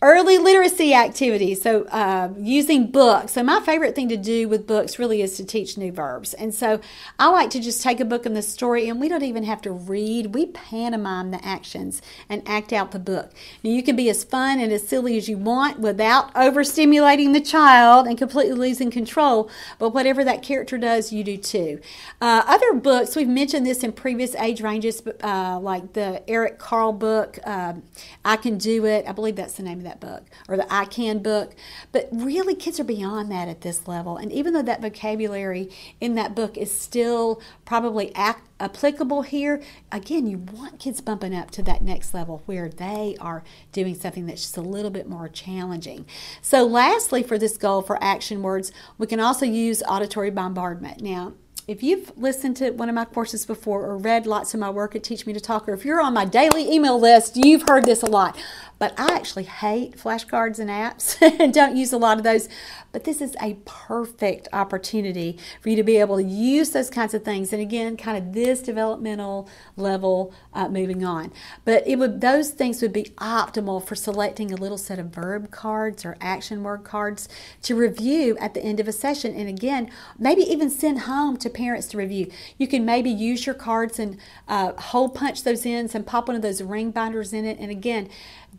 Early 0.00 0.38
literacy 0.38 0.94
activities, 0.94 1.60
so 1.60 1.82
uh, 1.86 2.28
using 2.38 2.88
books. 2.88 3.32
So, 3.32 3.42
my 3.42 3.58
favorite 3.58 3.96
thing 3.96 4.08
to 4.10 4.16
do 4.16 4.48
with 4.48 4.64
books 4.64 4.96
really 4.96 5.22
is 5.22 5.36
to 5.38 5.44
teach 5.44 5.76
new 5.76 5.90
verbs. 5.90 6.34
And 6.34 6.54
so, 6.54 6.80
I 7.18 7.26
like 7.30 7.50
to 7.50 7.58
just 7.58 7.82
take 7.82 7.98
a 7.98 8.04
book 8.04 8.24
and 8.24 8.36
the 8.36 8.42
story, 8.42 8.88
and 8.88 9.00
we 9.00 9.08
don't 9.08 9.24
even 9.24 9.42
have 9.42 9.60
to 9.62 9.72
read. 9.72 10.36
We 10.36 10.46
pantomime 10.46 11.32
the 11.32 11.44
actions 11.44 12.00
and 12.28 12.48
act 12.48 12.72
out 12.72 12.92
the 12.92 13.00
book. 13.00 13.32
Now, 13.64 13.70
you 13.70 13.82
can 13.82 13.96
be 13.96 14.08
as 14.08 14.22
fun 14.22 14.60
and 14.60 14.72
as 14.72 14.86
silly 14.86 15.16
as 15.16 15.28
you 15.28 15.36
want 15.36 15.80
without 15.80 16.32
overstimulating 16.34 17.32
the 17.32 17.40
child 17.40 18.06
and 18.06 18.16
completely 18.16 18.54
losing 18.54 18.92
control, 18.92 19.50
but 19.80 19.92
whatever 19.92 20.22
that 20.22 20.44
character 20.44 20.78
does, 20.78 21.12
you 21.12 21.24
do 21.24 21.36
too. 21.36 21.80
Uh, 22.20 22.44
other 22.46 22.72
books, 22.72 23.16
we've 23.16 23.26
mentioned 23.26 23.66
this 23.66 23.82
in 23.82 23.90
previous 23.90 24.36
age 24.36 24.60
ranges, 24.60 25.02
uh, 25.24 25.58
like 25.58 25.94
the 25.94 26.22
Eric 26.30 26.60
Carle 26.60 26.92
book, 26.92 27.40
um, 27.44 27.82
I 28.24 28.36
Can 28.36 28.58
Do 28.58 28.86
It. 28.86 29.04
I 29.08 29.10
believe 29.10 29.34
that's 29.34 29.54
the 29.54 29.64
name 29.64 29.78
of 29.78 29.87
that 29.88 30.00
book 30.00 30.24
or 30.48 30.56
the 30.56 30.72
I 30.72 30.84
Can 30.84 31.20
book. 31.20 31.54
But 31.92 32.08
really, 32.12 32.54
kids 32.54 32.78
are 32.78 32.84
beyond 32.84 33.30
that 33.32 33.48
at 33.48 33.62
this 33.62 33.88
level. 33.88 34.16
And 34.16 34.30
even 34.32 34.52
though 34.52 34.62
that 34.62 34.82
vocabulary 34.82 35.70
in 36.00 36.14
that 36.14 36.34
book 36.34 36.56
is 36.56 36.72
still 36.72 37.40
probably 37.64 38.12
ac- 38.16 38.38
applicable 38.60 39.22
here, 39.22 39.62
again, 39.90 40.26
you 40.26 40.38
want 40.38 40.78
kids 40.78 41.00
bumping 41.00 41.34
up 41.34 41.50
to 41.52 41.62
that 41.62 41.82
next 41.82 42.14
level 42.14 42.42
where 42.46 42.68
they 42.68 43.16
are 43.20 43.42
doing 43.72 43.94
something 43.94 44.26
that's 44.26 44.42
just 44.42 44.56
a 44.56 44.62
little 44.62 44.90
bit 44.90 45.08
more 45.08 45.28
challenging. 45.28 46.06
So, 46.42 46.64
lastly, 46.64 47.22
for 47.22 47.38
this 47.38 47.56
goal 47.56 47.82
for 47.82 48.02
action 48.02 48.42
words, 48.42 48.72
we 48.98 49.06
can 49.06 49.20
also 49.20 49.46
use 49.46 49.82
auditory 49.88 50.30
bombardment. 50.30 51.00
Now, 51.00 51.34
if 51.68 51.82
you've 51.82 52.16
listened 52.16 52.56
to 52.56 52.70
one 52.70 52.88
of 52.88 52.94
my 52.94 53.04
courses 53.04 53.44
before 53.44 53.84
or 53.84 53.98
read 53.98 54.26
lots 54.26 54.54
of 54.54 54.60
my 54.60 54.70
work 54.70 54.96
at 54.96 55.04
Teach 55.04 55.26
Me 55.26 55.34
to 55.34 55.40
Talk, 55.40 55.68
or 55.68 55.74
if 55.74 55.84
you're 55.84 56.00
on 56.00 56.14
my 56.14 56.24
daily 56.24 56.72
email 56.72 56.98
list, 56.98 57.36
you've 57.36 57.68
heard 57.68 57.84
this 57.84 58.02
a 58.02 58.06
lot. 58.06 58.38
But 58.78 58.98
I 58.98 59.14
actually 59.14 59.44
hate 59.44 59.96
flashcards 59.96 60.58
and 60.58 60.70
apps 60.70 61.20
and 61.40 61.52
don't 61.52 61.76
use 61.76 61.92
a 61.92 61.98
lot 61.98 62.18
of 62.18 62.24
those. 62.24 62.48
But 62.92 63.04
this 63.04 63.20
is 63.20 63.36
a 63.42 63.54
perfect 63.64 64.48
opportunity 64.52 65.38
for 65.60 65.68
you 65.68 65.76
to 65.76 65.82
be 65.82 65.96
able 65.96 66.16
to 66.16 66.22
use 66.22 66.70
those 66.70 66.88
kinds 66.88 67.12
of 67.12 67.24
things. 67.24 67.52
And 67.52 67.60
again, 67.60 67.96
kind 67.96 68.16
of 68.16 68.32
this 68.32 68.62
developmental 68.62 69.48
level 69.76 70.32
uh, 70.54 70.68
moving 70.68 71.04
on. 71.04 71.32
But 71.64 71.86
it 71.86 71.96
would 71.96 72.20
those 72.20 72.50
things 72.50 72.80
would 72.80 72.92
be 72.92 73.04
optimal 73.18 73.84
for 73.84 73.94
selecting 73.94 74.52
a 74.52 74.56
little 74.56 74.78
set 74.78 74.98
of 74.98 75.06
verb 75.06 75.50
cards 75.50 76.04
or 76.04 76.16
action 76.20 76.62
word 76.62 76.84
cards 76.84 77.28
to 77.62 77.74
review 77.74 78.36
at 78.38 78.54
the 78.54 78.62
end 78.62 78.80
of 78.80 78.88
a 78.88 78.92
session. 78.92 79.34
And 79.34 79.48
again, 79.48 79.90
maybe 80.18 80.42
even 80.42 80.70
send 80.70 81.00
home 81.00 81.36
to 81.38 81.50
parents 81.50 81.88
to 81.88 81.98
review. 81.98 82.30
You 82.56 82.68
can 82.68 82.84
maybe 82.84 83.10
use 83.10 83.44
your 83.44 83.54
cards 83.54 83.98
and 83.98 84.18
uh, 84.46 84.72
hole 84.72 85.08
punch 85.08 85.42
those 85.42 85.66
in 85.66 85.88
and 85.92 86.06
pop 86.06 86.28
one 86.28 86.36
of 86.36 86.42
those 86.42 86.62
ring 86.62 86.90
binders 86.90 87.32
in 87.32 87.44
it. 87.44 87.58
And 87.58 87.70
again, 87.70 88.08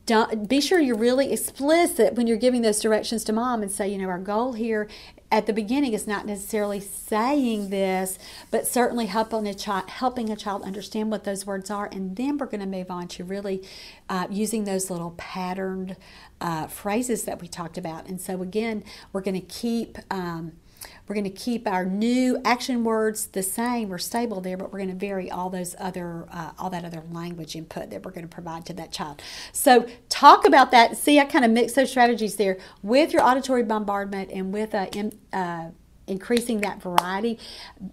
don't, 0.06 0.50
be 0.50 0.60
sure 0.60 0.80
you're 0.80 0.98
really 0.98 1.32
explicit 1.32 2.16
when 2.16 2.26
you're 2.26 2.38
giving 2.38 2.64
those 2.64 2.82
directions 2.82 3.24
to 3.26 3.34
mom 3.34 3.62
and 3.62 3.72
say, 3.72 3.88
you 3.88 3.98
know, 3.98 4.08
our 4.08 4.18
goal 4.18 4.54
here 4.54 4.88
at 5.32 5.46
the 5.46 5.54
beginning 5.54 5.94
is 5.94 6.08
not 6.08 6.26
necessarily 6.26 6.80
saying 6.80 7.70
this, 7.70 8.18
but 8.50 8.66
certainly 8.66 9.06
helping 9.06 9.48
a 9.48 9.54
child 9.54 9.90
helping 9.90 10.30
a 10.30 10.36
child 10.36 10.64
understand 10.64 11.12
what 11.12 11.24
those 11.24 11.46
words 11.46 11.70
are, 11.70 11.88
and 11.92 12.16
then 12.16 12.38
we're 12.38 12.48
going 12.48 12.60
to 12.60 12.66
move 12.66 12.90
on 12.90 13.08
to 13.08 13.24
really 13.24 13.64
uh, 14.10 14.26
using 14.30 14.64
those 14.64 14.90
little 14.90 15.14
patterned 15.18 15.96
uh, 16.42 16.66
phrases 16.68 17.24
that 17.24 17.40
we 17.42 17.48
talked 17.48 17.78
about. 17.78 18.08
And 18.08 18.20
so 18.20 18.42
again, 18.42 18.84
we're 19.14 19.22
going 19.22 19.40
to 19.40 19.48
keep. 19.48 19.98
Um, 20.10 20.54
we're 21.10 21.16
going 21.16 21.24
to 21.24 21.32
keep 21.32 21.68
our 21.68 21.86
new 21.86 22.40
action 22.46 22.84
words 22.84 23.26
the 23.28 23.42
same 23.42 23.92
or 23.92 23.98
stable 23.98 24.42
there, 24.42 24.56
but 24.56 24.72
we're 24.72 24.78
going 24.78 24.92
to 24.92 24.96
vary 24.96 25.32
all 25.32 25.50
those 25.50 25.76
other, 25.80 26.28
uh, 26.32 26.52
all 26.60 26.70
that 26.70 26.86
other 26.86 27.04
language 27.12 27.56
input 27.56 27.90
that 27.90 28.06
we're 28.06 28.12
going 28.12 28.28
to 28.28 28.34
provide 28.34 28.64
to 28.68 28.74
that 28.74 28.92
child. 28.92 29.20
So 29.52 29.88
talk 30.08 30.46
about 30.46 30.70
that. 30.70 30.98
See, 30.98 31.20
I 31.20 31.26
kind 31.26 31.44
of 31.44 31.50
mix 31.50 31.74
those 31.74 31.90
strategies 31.90 32.36
there 32.36 32.60
with 32.84 33.12
your 33.12 33.24
auditory 33.24 33.64
bombardment 33.64 34.30
and 34.32 34.54
with 34.54 34.74
a. 34.74 35.12
Uh, 35.34 35.72
increasing 36.08 36.62
that 36.62 36.82
variety. 36.82 37.38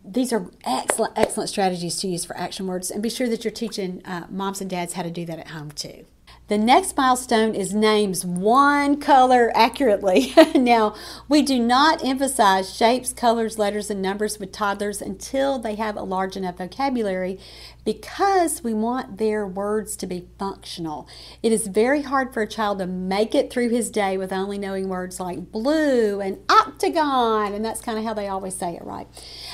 These 0.02 0.32
are 0.32 0.50
excellent, 0.64 1.12
excellent 1.18 1.50
strategies 1.50 1.96
to 1.96 2.08
use 2.08 2.24
for 2.24 2.34
action 2.34 2.66
words, 2.66 2.90
and 2.90 3.02
be 3.02 3.10
sure 3.10 3.28
that 3.28 3.44
you're 3.44 3.52
teaching 3.52 4.00
uh, 4.06 4.26
moms 4.30 4.62
and 4.62 4.70
dads 4.70 4.94
how 4.94 5.02
to 5.02 5.10
do 5.10 5.26
that 5.26 5.38
at 5.38 5.48
home 5.48 5.70
too. 5.70 6.06
The 6.48 6.58
next 6.58 6.96
milestone 6.96 7.56
is 7.56 7.74
names 7.74 8.24
one 8.24 9.00
color 9.00 9.50
accurately. 9.56 10.32
now, 10.54 10.94
we 11.28 11.42
do 11.42 11.58
not 11.58 12.04
emphasize 12.04 12.72
shapes, 12.72 13.12
colors, 13.12 13.58
letters, 13.58 13.90
and 13.90 14.00
numbers 14.00 14.38
with 14.38 14.52
toddlers 14.52 15.02
until 15.02 15.58
they 15.58 15.74
have 15.74 15.96
a 15.96 16.02
large 16.02 16.36
enough 16.36 16.58
vocabulary 16.58 17.40
because 17.86 18.64
we 18.64 18.74
want 18.74 19.16
their 19.16 19.46
words 19.46 19.96
to 19.96 20.08
be 20.08 20.26
functional. 20.40 21.08
It 21.40 21.52
is 21.52 21.68
very 21.68 22.02
hard 22.02 22.34
for 22.34 22.42
a 22.42 22.46
child 22.46 22.80
to 22.80 22.86
make 22.86 23.32
it 23.32 23.48
through 23.48 23.68
his 23.68 23.90
day 23.90 24.18
with 24.18 24.32
only 24.32 24.58
knowing 24.58 24.88
words 24.88 25.20
like 25.20 25.52
blue 25.52 26.20
and 26.20 26.38
octagon, 26.48 27.54
and 27.54 27.64
that's 27.64 27.80
kind 27.80 27.96
of 27.96 28.04
how 28.04 28.12
they 28.12 28.26
always 28.26 28.56
say 28.56 28.74
it, 28.74 28.84
right? 28.84 29.06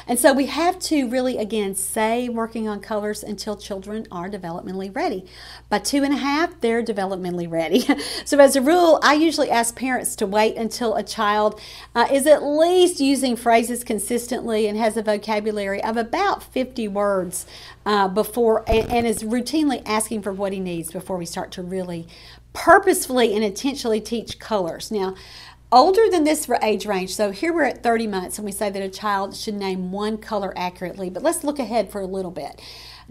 And 0.08 0.18
so 0.18 0.32
we 0.32 0.46
have 0.46 0.78
to 0.80 1.08
really, 1.10 1.36
again, 1.36 1.74
say 1.74 2.30
working 2.30 2.66
on 2.66 2.80
colors 2.80 3.22
until 3.22 3.54
children 3.54 4.06
are 4.10 4.30
developmentally 4.30 4.94
ready. 4.96 5.26
By 5.68 5.80
two 5.80 6.02
and 6.02 6.14
a 6.14 6.16
half, 6.16 6.58
they're 6.62 6.82
developmentally 6.82 7.50
ready. 7.50 7.86
so, 8.24 8.38
as 8.38 8.56
a 8.56 8.62
rule, 8.62 8.98
I 9.02 9.12
usually 9.12 9.50
ask 9.50 9.76
parents 9.76 10.16
to 10.16 10.26
wait 10.26 10.56
until 10.56 10.94
a 10.94 11.02
child 11.02 11.60
uh, 11.94 12.08
is 12.10 12.26
at 12.26 12.42
least 12.42 12.98
using 12.98 13.36
phrases 13.36 13.84
consistently 13.84 14.66
and 14.66 14.78
has 14.78 14.96
a 14.96 15.02
vocabulary 15.02 15.84
of 15.84 15.98
about 15.98 16.42
50 16.42 16.88
words 16.88 17.44
uh, 17.84 18.08
before 18.08 18.64
and, 18.68 18.90
and 18.90 19.06
is 19.06 19.22
routinely 19.22 19.82
asking 19.86 20.22
for 20.22 20.32
what 20.32 20.52
he 20.52 20.60
needs 20.60 20.90
before 20.90 21.16
we 21.16 21.26
start 21.26 21.50
to 21.52 21.62
really 21.62 22.06
purposefully 22.52 23.34
and 23.34 23.42
intentionally 23.42 24.00
teach 24.00 24.38
colors. 24.38 24.90
Now, 24.90 25.14
older 25.70 26.10
than 26.10 26.24
this 26.24 26.44
for 26.44 26.58
age 26.62 26.84
range. 26.84 27.14
So 27.14 27.30
here 27.30 27.52
we're 27.52 27.64
at 27.64 27.82
30 27.82 28.06
months 28.06 28.38
and 28.38 28.44
we 28.44 28.52
say 28.52 28.68
that 28.68 28.82
a 28.82 28.90
child 28.90 29.34
should 29.34 29.54
name 29.54 29.90
one 29.90 30.18
color 30.18 30.52
accurately. 30.56 31.08
But 31.08 31.22
let's 31.22 31.44
look 31.44 31.58
ahead 31.58 31.90
for 31.90 32.00
a 32.00 32.06
little 32.06 32.30
bit 32.30 32.60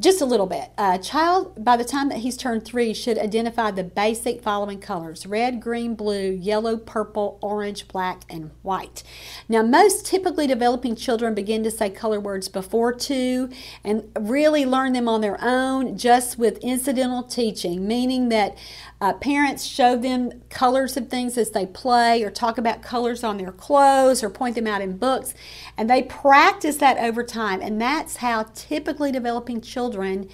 just 0.01 0.19
a 0.19 0.25
little 0.25 0.47
bit. 0.47 0.71
A 0.77 0.97
child, 0.97 1.63
by 1.63 1.77
the 1.77 1.85
time 1.85 2.09
that 2.09 2.19
he's 2.19 2.35
turned 2.35 2.65
three, 2.65 2.93
should 2.93 3.19
identify 3.19 3.69
the 3.69 3.83
basic 3.83 4.41
following 4.41 4.79
colors 4.79 5.27
red, 5.27 5.61
green, 5.61 5.93
blue, 5.93 6.31
yellow, 6.31 6.75
purple, 6.75 7.37
orange, 7.41 7.87
black, 7.87 8.23
and 8.29 8.49
white. 8.63 9.03
Now, 9.47 9.61
most 9.61 10.05
typically 10.05 10.47
developing 10.47 10.95
children 10.95 11.35
begin 11.35 11.63
to 11.63 11.71
say 11.71 11.91
color 11.91 12.19
words 12.19 12.49
before 12.49 12.93
two 12.93 13.49
and 13.83 14.09
really 14.19 14.65
learn 14.65 14.93
them 14.93 15.07
on 15.07 15.21
their 15.21 15.37
own 15.41 15.97
just 15.97 16.37
with 16.37 16.57
incidental 16.57 17.23
teaching, 17.23 17.87
meaning 17.87 18.29
that 18.29 18.57
uh, 19.01 19.13
parents 19.13 19.63
show 19.63 19.97
them 19.97 20.31
colors 20.49 20.95
of 20.95 21.09
things 21.09 21.35
as 21.35 21.49
they 21.49 21.65
play 21.65 22.23
or 22.23 22.29
talk 22.29 22.59
about 22.59 22.83
colors 22.83 23.23
on 23.23 23.37
their 23.37 23.51
clothes 23.51 24.23
or 24.23 24.29
point 24.29 24.53
them 24.53 24.67
out 24.67 24.79
in 24.79 24.95
books. 24.95 25.33
And 25.75 25.89
they 25.89 26.03
practice 26.03 26.77
that 26.77 26.99
over 26.99 27.23
time. 27.23 27.61
And 27.61 27.81
that's 27.81 28.17
how 28.17 28.43
typically 28.53 29.11
developing 29.11 29.59
children 29.59 30.29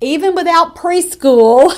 even 0.00 0.34
without 0.34 0.76
preschool, 0.76 1.72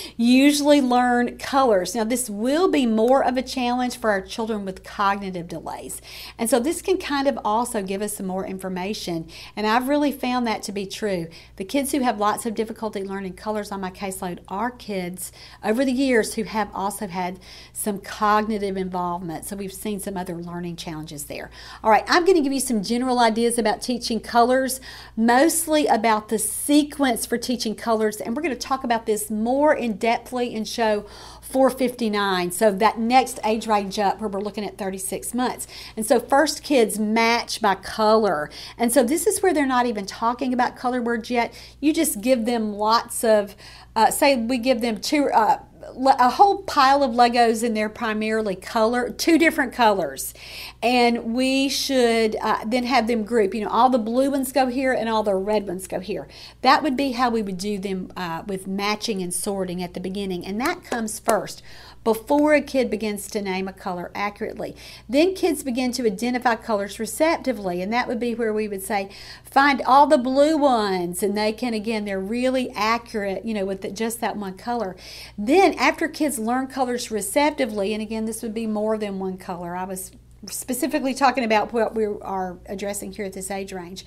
usually 0.16 0.80
learn 0.80 1.36
colors. 1.36 1.94
Now, 1.94 2.04
this 2.04 2.30
will 2.30 2.70
be 2.70 2.86
more 2.86 3.22
of 3.22 3.36
a 3.36 3.42
challenge 3.42 3.98
for 3.98 4.08
our 4.08 4.22
children 4.22 4.64
with 4.64 4.84
cognitive 4.84 5.48
delays. 5.48 6.00
And 6.38 6.48
so, 6.48 6.58
this 6.58 6.80
can 6.80 6.96
kind 6.96 7.28
of 7.28 7.38
also 7.44 7.82
give 7.82 8.00
us 8.00 8.16
some 8.16 8.26
more 8.26 8.46
information. 8.46 9.28
And 9.54 9.66
I've 9.66 9.86
really 9.86 10.12
found 10.12 10.46
that 10.46 10.62
to 10.62 10.72
be 10.72 10.86
true. 10.86 11.28
The 11.56 11.64
kids 11.64 11.92
who 11.92 12.00
have 12.00 12.18
lots 12.18 12.46
of 12.46 12.54
difficulty 12.54 13.04
learning 13.04 13.34
colors 13.34 13.70
on 13.70 13.82
my 13.82 13.90
caseload 13.90 14.38
are 14.48 14.70
kids 14.70 15.30
over 15.62 15.84
the 15.84 15.92
years 15.92 16.34
who 16.34 16.44
have 16.44 16.70
also 16.72 17.06
had 17.06 17.38
some 17.74 17.98
cognitive 17.98 18.78
involvement. 18.78 19.44
So, 19.44 19.56
we've 19.56 19.74
seen 19.74 20.00
some 20.00 20.16
other 20.16 20.36
learning 20.36 20.76
challenges 20.76 21.24
there. 21.24 21.50
All 21.84 21.90
right, 21.90 22.04
I'm 22.08 22.24
going 22.24 22.36
to 22.36 22.42
give 22.42 22.52
you 22.52 22.60
some 22.60 22.82
general 22.82 23.18
ideas 23.18 23.58
about 23.58 23.82
teaching 23.82 24.20
colors, 24.20 24.80
mostly 25.18 25.86
about 25.86 26.30
the 26.30 26.38
sequence 26.38 27.26
for 27.26 27.36
teaching 27.36 27.57
teaching 27.58 27.74
colors, 27.74 28.20
and 28.20 28.36
we're 28.36 28.42
going 28.42 28.54
to 28.54 28.60
talk 28.60 28.84
about 28.84 29.04
this 29.04 29.30
more 29.32 29.74
in 29.74 29.98
depthly 29.98 30.52
in 30.52 30.64
show 30.64 31.04
459. 31.40 32.52
So 32.52 32.70
that 32.70 33.00
next 33.00 33.40
age 33.44 33.66
range 33.66 33.98
up 33.98 34.20
where 34.20 34.28
we're 34.28 34.40
looking 34.40 34.64
at 34.64 34.78
36 34.78 35.34
months. 35.34 35.66
And 35.96 36.06
so 36.06 36.20
first 36.20 36.62
kids 36.62 37.00
match 37.00 37.60
by 37.60 37.74
color. 37.74 38.48
And 38.76 38.92
so 38.92 39.02
this 39.02 39.26
is 39.26 39.42
where 39.42 39.52
they're 39.52 39.66
not 39.66 39.86
even 39.86 40.06
talking 40.06 40.52
about 40.54 40.76
color 40.76 41.02
words 41.02 41.30
yet. 41.30 41.52
You 41.80 41.92
just 41.92 42.20
give 42.20 42.44
them 42.44 42.74
lots 42.74 43.24
of, 43.24 43.56
uh, 43.96 44.12
say 44.12 44.36
we 44.36 44.58
give 44.58 44.80
them 44.80 45.00
two, 45.00 45.28
uh, 45.30 45.58
a 46.06 46.30
whole 46.30 46.62
pile 46.62 47.02
of 47.02 47.12
Legos 47.12 47.62
in 47.62 47.74
there, 47.74 47.88
primarily 47.88 48.54
color, 48.54 49.10
two 49.10 49.38
different 49.38 49.72
colors. 49.72 50.34
And 50.82 51.34
we 51.34 51.68
should 51.68 52.36
uh, 52.36 52.64
then 52.66 52.84
have 52.84 53.06
them 53.06 53.24
group. 53.24 53.54
You 53.54 53.62
know, 53.62 53.70
all 53.70 53.90
the 53.90 53.98
blue 53.98 54.30
ones 54.30 54.52
go 54.52 54.66
here 54.66 54.92
and 54.92 55.08
all 55.08 55.22
the 55.22 55.34
red 55.34 55.66
ones 55.66 55.86
go 55.86 56.00
here. 56.00 56.28
That 56.62 56.82
would 56.82 56.96
be 56.96 57.12
how 57.12 57.30
we 57.30 57.42
would 57.42 57.58
do 57.58 57.78
them 57.78 58.12
uh, 58.16 58.42
with 58.46 58.66
matching 58.66 59.22
and 59.22 59.34
sorting 59.34 59.82
at 59.82 59.94
the 59.94 60.00
beginning. 60.00 60.46
And 60.46 60.60
that 60.60 60.84
comes 60.84 61.18
first 61.18 61.62
before 62.08 62.54
a 62.54 62.62
kid 62.62 62.88
begins 62.88 63.28
to 63.28 63.42
name 63.42 63.68
a 63.68 63.72
color 63.72 64.10
accurately. 64.14 64.74
Then 65.10 65.34
kids 65.34 65.62
begin 65.62 65.92
to 65.92 66.06
identify 66.06 66.54
colors 66.54 66.98
receptively, 66.98 67.82
and 67.82 67.92
that 67.92 68.08
would 68.08 68.18
be 68.18 68.34
where 68.34 68.50
we 68.50 68.66
would 68.66 68.82
say, 68.82 69.10
find 69.44 69.82
all 69.82 70.06
the 70.06 70.16
blue 70.16 70.56
ones, 70.56 71.22
and 71.22 71.36
they 71.36 71.52
can, 71.52 71.74
again, 71.74 72.06
they're 72.06 72.18
really 72.18 72.70
accurate, 72.70 73.44
you 73.44 73.52
know, 73.52 73.66
with 73.66 73.82
the, 73.82 73.90
just 73.90 74.22
that 74.22 74.38
one 74.38 74.56
color. 74.56 74.96
Then, 75.36 75.74
after 75.74 76.08
kids 76.08 76.38
learn 76.38 76.68
colors 76.68 77.10
receptively, 77.10 77.92
and 77.92 78.00
again, 78.00 78.24
this 78.24 78.42
would 78.42 78.54
be 78.54 78.66
more 78.66 78.96
than 78.96 79.18
one 79.18 79.36
color. 79.36 79.76
I 79.76 79.84
was 79.84 80.10
specifically 80.46 81.12
talking 81.12 81.44
about 81.44 81.74
what 81.74 81.94
we 81.94 82.06
are 82.06 82.56
addressing 82.64 83.12
here 83.12 83.26
at 83.26 83.34
this 83.34 83.50
age 83.50 83.74
range. 83.74 84.06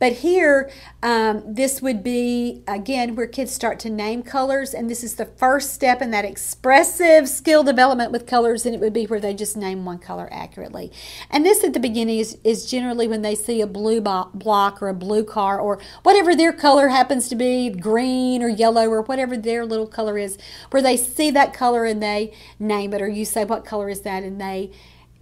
But 0.00 0.14
here, 0.14 0.70
um, 1.02 1.42
this 1.46 1.82
would 1.82 2.02
be 2.02 2.62
again 2.66 3.14
where 3.14 3.26
kids 3.26 3.52
start 3.52 3.78
to 3.80 3.90
name 3.90 4.22
colors, 4.22 4.72
and 4.72 4.88
this 4.88 5.04
is 5.04 5.16
the 5.16 5.26
first 5.26 5.74
step 5.74 6.00
in 6.00 6.10
that 6.10 6.24
expressive 6.24 7.28
skill 7.28 7.62
development 7.62 8.10
with 8.10 8.26
colors, 8.26 8.64
and 8.64 8.74
it 8.74 8.80
would 8.80 8.94
be 8.94 9.04
where 9.04 9.20
they 9.20 9.34
just 9.34 9.58
name 9.58 9.84
one 9.84 9.98
color 9.98 10.26
accurately. 10.32 10.90
And 11.30 11.44
this 11.44 11.62
at 11.62 11.74
the 11.74 11.80
beginning 11.80 12.18
is, 12.18 12.38
is 12.42 12.64
generally 12.64 13.06
when 13.06 13.20
they 13.20 13.34
see 13.34 13.60
a 13.60 13.66
blue 13.66 14.00
block 14.00 14.82
or 14.82 14.88
a 14.88 14.94
blue 14.94 15.22
car 15.22 15.60
or 15.60 15.78
whatever 16.02 16.34
their 16.34 16.54
color 16.54 16.88
happens 16.88 17.28
to 17.28 17.36
be 17.36 17.68
green 17.68 18.42
or 18.42 18.48
yellow 18.48 18.88
or 18.88 19.02
whatever 19.02 19.36
their 19.36 19.66
little 19.66 19.86
color 19.86 20.16
is, 20.16 20.38
where 20.70 20.82
they 20.82 20.96
see 20.96 21.30
that 21.30 21.52
color 21.52 21.84
and 21.84 22.02
they 22.02 22.32
name 22.58 22.94
it, 22.94 23.02
or 23.02 23.08
you 23.08 23.26
say, 23.26 23.44
What 23.44 23.66
color 23.66 23.90
is 23.90 24.00
that? 24.00 24.22
and 24.22 24.40
they 24.40 24.70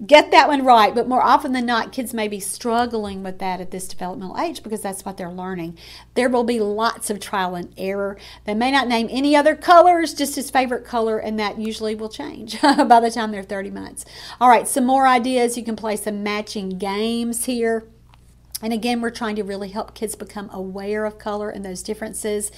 get 0.06 0.30
that 0.30 0.48
one 0.48 0.64
right. 0.64 0.94
But 0.94 1.08
more 1.08 1.22
often 1.22 1.52
than 1.52 1.66
not, 1.66 1.92
kids 1.92 2.14
may 2.14 2.28
be 2.28 2.40
struggling 2.40 3.22
with 3.22 3.38
that 3.38 3.60
at 3.60 3.70
this 3.70 3.88
developmental 3.88 4.38
age 4.38 4.62
because 4.62 4.82
that's 4.82 5.04
what 5.04 5.16
they're 5.16 5.30
learning. 5.30 5.76
There 6.14 6.28
will 6.28 6.44
be 6.44 6.60
lots 6.60 7.10
of 7.10 7.20
trial 7.20 7.54
and 7.54 7.72
error. 7.76 8.16
They 8.44 8.54
may 8.54 8.70
not 8.70 8.88
name 8.88 9.08
any 9.10 9.34
other 9.34 9.54
colors, 9.54 10.14
just 10.14 10.36
his 10.36 10.50
favorite 10.50 10.84
color, 10.84 11.18
and 11.18 11.38
that 11.38 11.58
usually 11.58 11.94
will 11.94 12.08
change 12.08 12.60
by 12.62 13.00
the 13.00 13.10
time 13.10 13.32
they're 13.32 13.42
30 13.42 13.70
months. 13.70 14.04
All 14.40 14.48
right, 14.48 14.68
some 14.68 14.86
more 14.86 15.06
ideas. 15.06 15.56
You 15.56 15.64
can 15.64 15.76
play 15.76 15.96
some 15.96 16.22
matching 16.22 16.78
games 16.78 17.46
here. 17.46 17.88
And 18.60 18.72
again, 18.72 19.00
we're 19.00 19.10
trying 19.10 19.36
to 19.36 19.44
really 19.44 19.68
help 19.68 19.94
kids 19.94 20.16
become 20.16 20.50
aware 20.52 21.04
of 21.04 21.18
color 21.18 21.48
and 21.48 21.64
those 21.64 21.82
differences. 21.82 22.50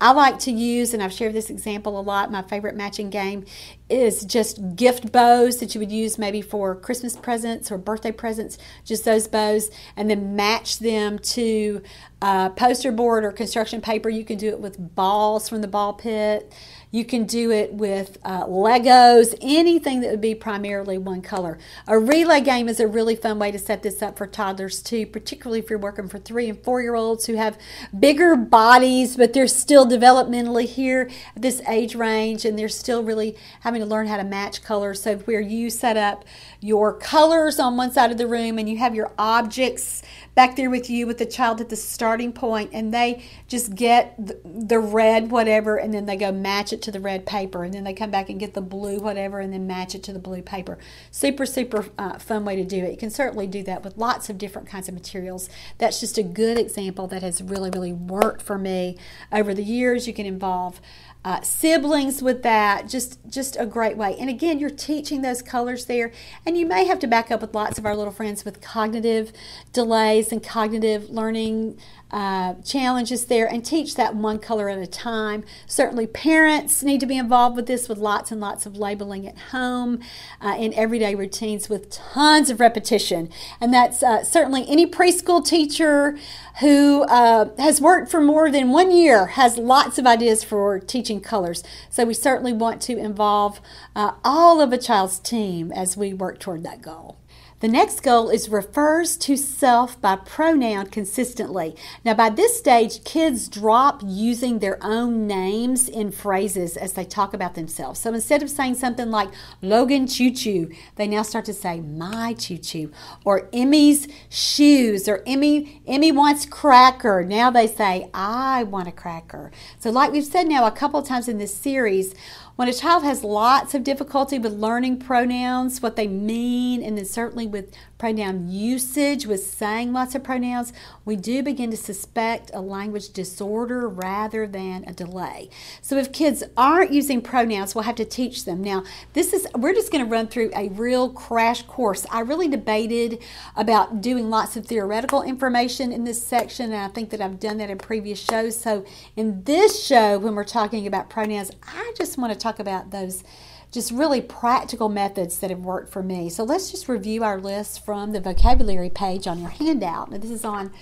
I 0.00 0.12
like 0.12 0.38
to 0.40 0.52
use, 0.52 0.94
and 0.94 1.02
I've 1.02 1.12
shared 1.12 1.32
this 1.32 1.50
example 1.50 1.98
a 1.98 2.02
lot, 2.02 2.30
my 2.30 2.42
favorite 2.42 2.76
matching 2.76 3.10
game 3.10 3.44
is 3.88 4.24
just 4.24 4.76
gift 4.76 5.10
bows 5.10 5.58
that 5.58 5.74
you 5.74 5.80
would 5.80 5.90
use 5.90 6.18
maybe 6.18 6.42
for 6.42 6.76
Christmas 6.76 7.16
presents 7.16 7.72
or 7.72 7.78
birthday 7.78 8.12
presents, 8.12 8.58
just 8.84 9.04
those 9.04 9.26
bows, 9.26 9.70
and 9.96 10.08
then 10.08 10.36
match 10.36 10.78
them 10.78 11.18
to 11.18 11.82
uh, 12.22 12.50
poster 12.50 12.92
board 12.92 13.24
or 13.24 13.32
construction 13.32 13.80
paper. 13.80 14.08
You 14.08 14.24
can 14.24 14.38
do 14.38 14.48
it 14.48 14.60
with 14.60 14.94
balls 14.94 15.48
from 15.48 15.60
the 15.60 15.68
ball 15.68 15.92
pit. 15.94 16.52
You 16.90 17.04
can 17.04 17.24
do 17.24 17.50
it 17.50 17.74
with 17.74 18.16
uh, 18.24 18.44
Legos, 18.46 19.36
anything 19.42 20.00
that 20.00 20.10
would 20.10 20.22
be 20.22 20.34
primarily 20.34 20.96
one 20.96 21.20
color. 21.20 21.58
A 21.86 21.98
relay 21.98 22.40
game 22.40 22.66
is 22.66 22.80
a 22.80 22.86
really 22.86 23.14
fun 23.14 23.38
way 23.38 23.50
to 23.50 23.58
set 23.58 23.82
this 23.82 24.00
up 24.00 24.16
for 24.16 24.26
toddlers 24.26 24.82
too, 24.82 25.04
particularly 25.04 25.58
if 25.58 25.68
you're 25.68 25.78
working 25.78 26.08
for 26.08 26.18
three 26.18 26.48
and 26.48 26.58
four 26.64 26.80
year 26.80 26.94
olds 26.94 27.26
who 27.26 27.34
have 27.34 27.58
bigger 27.98 28.36
bodies, 28.36 29.18
but 29.18 29.34
they're 29.34 29.46
still 29.46 29.86
developmentally 29.86 30.64
here 30.64 31.10
at 31.36 31.42
this 31.42 31.60
age 31.68 31.94
range 31.94 32.46
and 32.46 32.58
they're 32.58 32.70
still 32.70 33.02
really 33.02 33.36
having 33.60 33.82
to 33.82 33.86
learn 33.86 34.06
how 34.06 34.16
to 34.16 34.24
match 34.24 34.62
colors. 34.62 35.02
So, 35.02 35.18
where 35.18 35.40
you 35.40 35.68
set 35.68 35.98
up 35.98 36.24
your 36.60 36.94
colors 36.94 37.58
on 37.58 37.76
one 37.76 37.92
side 37.92 38.10
of 38.10 38.16
the 38.16 38.26
room 38.26 38.58
and 38.58 38.66
you 38.66 38.78
have 38.78 38.94
your 38.94 39.12
objects 39.18 40.02
back 40.38 40.54
there 40.54 40.70
with 40.70 40.88
you 40.88 41.04
with 41.04 41.18
the 41.18 41.26
child 41.26 41.60
at 41.60 41.68
the 41.68 41.74
starting 41.74 42.32
point 42.32 42.70
and 42.72 42.94
they 42.94 43.24
just 43.48 43.74
get 43.74 44.14
the, 44.24 44.78
red 44.78 45.32
whatever 45.32 45.76
and 45.76 45.92
then 45.92 46.06
they 46.06 46.16
go 46.16 46.30
match 46.30 46.72
it 46.72 46.77
to 46.82 46.90
the 46.90 47.00
red 47.00 47.26
paper 47.26 47.64
and 47.64 47.74
then 47.74 47.84
they 47.84 47.92
come 47.92 48.10
back 48.10 48.28
and 48.28 48.40
get 48.40 48.54
the 48.54 48.60
blue 48.60 48.98
whatever 48.98 49.40
and 49.40 49.52
then 49.52 49.66
match 49.66 49.94
it 49.94 50.02
to 50.04 50.12
the 50.12 50.18
blue 50.18 50.42
paper. 50.42 50.78
Super 51.10 51.46
super 51.46 51.86
uh, 51.98 52.18
fun 52.18 52.44
way 52.44 52.56
to 52.56 52.64
do 52.64 52.84
it. 52.84 52.90
You 52.90 52.96
can 52.96 53.10
certainly 53.10 53.46
do 53.46 53.62
that 53.64 53.84
with 53.84 53.96
lots 53.96 54.30
of 54.30 54.38
different 54.38 54.68
kinds 54.68 54.88
of 54.88 54.94
materials. 54.94 55.48
That's 55.78 56.00
just 56.00 56.18
a 56.18 56.22
good 56.22 56.58
example 56.58 57.06
that 57.08 57.22
has 57.22 57.42
really 57.42 57.70
really 57.70 57.92
worked 57.92 58.42
for 58.42 58.58
me. 58.58 58.96
Over 59.32 59.54
the 59.54 59.64
years 59.64 60.06
you 60.06 60.12
can 60.12 60.26
involve 60.26 60.80
uh, 61.24 61.40
siblings 61.42 62.22
with 62.22 62.42
that. 62.42 62.88
Just 62.88 63.18
just 63.28 63.56
a 63.58 63.66
great 63.66 63.96
way. 63.96 64.16
And 64.18 64.30
again 64.30 64.58
you're 64.58 64.70
teaching 64.70 65.22
those 65.22 65.42
colors 65.42 65.86
there. 65.86 66.12
And 66.46 66.56
you 66.56 66.66
may 66.66 66.84
have 66.86 66.98
to 67.00 67.06
back 67.06 67.30
up 67.30 67.40
with 67.40 67.54
lots 67.54 67.78
of 67.78 67.84
our 67.84 67.96
little 67.96 68.12
friends 68.12 68.44
with 68.44 68.60
cognitive 68.60 69.32
delays 69.72 70.32
and 70.32 70.42
cognitive 70.42 71.10
learning 71.10 71.78
uh, 72.10 72.54
challenges 72.64 73.26
there 73.26 73.46
and 73.46 73.64
teach 73.64 73.94
that 73.94 74.14
one 74.14 74.38
color 74.38 74.68
at 74.68 74.78
a 74.78 74.86
time. 74.86 75.44
Certainly, 75.66 76.08
parents 76.08 76.82
need 76.82 77.00
to 77.00 77.06
be 77.06 77.18
involved 77.18 77.56
with 77.56 77.66
this 77.66 77.88
with 77.88 77.98
lots 77.98 78.30
and 78.30 78.40
lots 78.40 78.64
of 78.64 78.76
labeling 78.76 79.26
at 79.26 79.36
home 79.38 80.00
uh, 80.40 80.56
in 80.58 80.72
everyday 80.74 81.14
routines 81.14 81.68
with 81.68 81.90
tons 81.90 82.48
of 82.48 82.60
repetition. 82.60 83.28
And 83.60 83.72
that's 83.74 84.02
uh, 84.02 84.24
certainly 84.24 84.64
any 84.68 84.86
preschool 84.86 85.44
teacher 85.44 86.18
who 86.60 87.02
uh, 87.02 87.50
has 87.58 87.80
worked 87.80 88.10
for 88.10 88.20
more 88.20 88.50
than 88.50 88.70
one 88.70 88.90
year 88.90 89.26
has 89.26 89.58
lots 89.58 89.98
of 89.98 90.06
ideas 90.06 90.42
for 90.42 90.78
teaching 90.78 91.20
colors. 91.20 91.62
So, 91.90 92.04
we 92.06 92.14
certainly 92.14 92.54
want 92.54 92.80
to 92.82 92.96
involve 92.96 93.60
uh, 93.94 94.12
all 94.24 94.62
of 94.62 94.72
a 94.72 94.78
child's 94.78 95.18
team 95.18 95.70
as 95.72 95.96
we 95.96 96.14
work 96.14 96.40
toward 96.40 96.62
that 96.62 96.80
goal. 96.80 97.17
The 97.60 97.66
next 97.68 98.04
goal 98.04 98.30
is 98.30 98.48
refers 98.48 99.16
to 99.16 99.36
self 99.36 100.00
by 100.00 100.14
pronoun 100.14 100.86
consistently. 100.86 101.74
Now, 102.04 102.14
by 102.14 102.30
this 102.30 102.56
stage, 102.56 103.02
kids 103.02 103.48
drop 103.48 104.00
using 104.04 104.60
their 104.60 104.78
own 104.80 105.26
names 105.26 105.88
in 105.88 106.12
phrases 106.12 106.76
as 106.76 106.92
they 106.92 107.04
talk 107.04 107.34
about 107.34 107.56
themselves. 107.56 107.98
So 107.98 108.14
instead 108.14 108.44
of 108.44 108.50
saying 108.50 108.76
something 108.76 109.10
like 109.10 109.30
Logan 109.60 110.06
Choo 110.06 110.30
Choo, 110.30 110.70
they 110.94 111.08
now 111.08 111.22
start 111.22 111.46
to 111.46 111.52
say 111.52 111.80
my 111.80 112.34
choo 112.34 112.58
choo 112.58 112.92
or 113.24 113.48
Emmy's 113.52 114.06
shoes 114.28 115.08
or 115.08 115.24
Emmy 115.26 115.82
Emmy 115.84 116.12
wants 116.12 116.46
cracker. 116.46 117.24
Now 117.24 117.50
they 117.50 117.66
say 117.66 118.08
I 118.14 118.62
want 118.64 118.86
a 118.86 118.92
cracker. 118.92 119.50
So 119.80 119.90
like 119.90 120.12
we've 120.12 120.24
said 120.24 120.46
now 120.46 120.64
a 120.64 120.70
couple 120.70 121.00
of 121.00 121.08
times 121.08 121.28
in 121.28 121.38
this 121.38 121.56
series, 121.56 122.14
when 122.58 122.66
a 122.66 122.72
child 122.72 123.04
has 123.04 123.22
lots 123.22 123.72
of 123.72 123.84
difficulty 123.84 124.36
with 124.36 124.52
learning 124.52 124.98
pronouns, 124.98 125.80
what 125.80 125.94
they 125.94 126.08
mean, 126.08 126.82
and 126.82 126.98
then 126.98 127.04
certainly 127.04 127.46
with 127.46 127.72
pronoun 127.98 128.48
usage, 128.48 129.26
with 129.26 129.44
saying 129.44 129.92
lots 129.92 130.14
of 130.14 130.22
pronouns, 130.22 130.72
we 131.04 131.16
do 131.16 131.42
begin 131.42 131.70
to 131.70 131.76
suspect 131.76 132.50
a 132.54 132.60
language 132.60 133.10
disorder 133.10 133.88
rather 133.88 134.46
than 134.46 134.84
a 134.86 134.92
delay. 134.92 135.50
So 135.82 135.96
if 135.96 136.12
kids 136.12 136.44
aren't 136.56 136.92
using 136.92 137.20
pronouns, 137.20 137.74
we'll 137.74 137.84
have 137.84 137.96
to 137.96 138.04
teach 138.04 138.44
them. 138.44 138.62
Now, 138.62 138.84
this 139.14 139.32
is 139.32 139.48
we're 139.54 139.74
just 139.74 139.90
going 139.90 140.04
to 140.04 140.10
run 140.10 140.28
through 140.28 140.50
a 140.54 140.68
real 140.68 141.10
crash 141.10 141.62
course. 141.62 142.06
I 142.10 142.20
really 142.20 142.48
debated 142.48 143.20
about 143.56 144.00
doing 144.00 144.30
lots 144.30 144.56
of 144.56 144.66
theoretical 144.66 145.22
information 145.22 145.92
in 145.92 146.04
this 146.04 146.24
section, 146.24 146.66
and 146.66 146.82
I 146.82 146.88
think 146.88 147.10
that 147.10 147.20
I've 147.20 147.40
done 147.40 147.58
that 147.58 147.68
in 147.68 147.78
previous 147.78 148.20
shows. 148.20 148.58
So 148.58 148.84
in 149.16 149.42
this 149.42 149.84
show, 149.84 150.18
when 150.18 150.36
we're 150.36 150.44
talking 150.44 150.86
about 150.86 151.10
pronouns, 151.10 151.50
I 151.66 151.92
just 151.96 152.16
want 152.16 152.32
to 152.32 152.38
talk 152.38 152.60
about 152.60 152.92
those 152.92 153.24
just 153.70 153.90
really 153.90 154.20
practical 154.20 154.88
methods 154.88 155.38
that 155.40 155.50
have 155.50 155.60
worked 155.60 155.92
for 155.92 156.02
me. 156.02 156.30
So 156.30 156.44
let's 156.44 156.70
just 156.70 156.88
review 156.88 157.22
our 157.22 157.38
list 157.38 157.84
from 157.84 158.12
the 158.12 158.20
vocabulary 158.20 158.90
page 158.90 159.26
on 159.26 159.40
your 159.40 159.50
handout. 159.50 160.10
Now, 160.10 160.18
this 160.18 160.30
is 160.30 160.44
on 160.44 160.72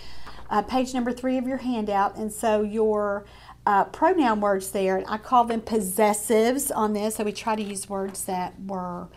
uh, 0.49 0.63
page 0.63 0.95
number 0.95 1.13
three 1.13 1.39
of 1.39 1.47
your 1.47 1.57
handout, 1.57 2.17
and 2.17 2.33
so 2.33 2.63
your 2.63 3.27
uh, 3.67 3.85
pronoun 3.85 4.41
words 4.41 4.71
there, 4.71 5.03
I 5.09 5.19
call 5.19 5.45
them 5.45 5.61
possessives 5.61 6.71
on 6.75 6.93
this. 6.93 7.17
So 7.17 7.25
we 7.25 7.33
try 7.33 7.57
to 7.57 7.63
use 7.63 7.89
words 7.89 8.25
that 8.27 8.55
were 8.65 9.09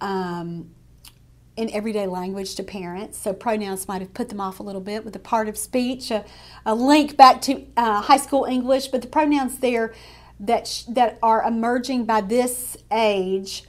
um, 0.00 0.70
in 1.56 1.70
everyday 1.70 2.06
language 2.06 2.54
to 2.54 2.62
parents. 2.62 3.18
So 3.18 3.34
pronouns 3.34 3.86
might 3.86 4.00
have 4.00 4.14
put 4.14 4.30
them 4.30 4.40
off 4.40 4.60
a 4.60 4.62
little 4.62 4.80
bit 4.80 5.04
with 5.04 5.14
a 5.14 5.18
part 5.18 5.46
of 5.46 5.58
speech, 5.58 6.10
a, 6.10 6.24
a 6.64 6.74
link 6.74 7.18
back 7.18 7.42
to 7.42 7.66
uh, 7.76 8.00
high 8.00 8.16
school 8.16 8.46
English, 8.46 8.86
but 8.88 9.02
the 9.02 9.08
pronouns 9.08 9.58
there 9.58 9.92
that, 10.40 10.66
sh- 10.66 10.84
that 10.88 11.18
are 11.22 11.42
emerging 11.42 12.04
by 12.04 12.20
this 12.20 12.76
age 12.90 13.64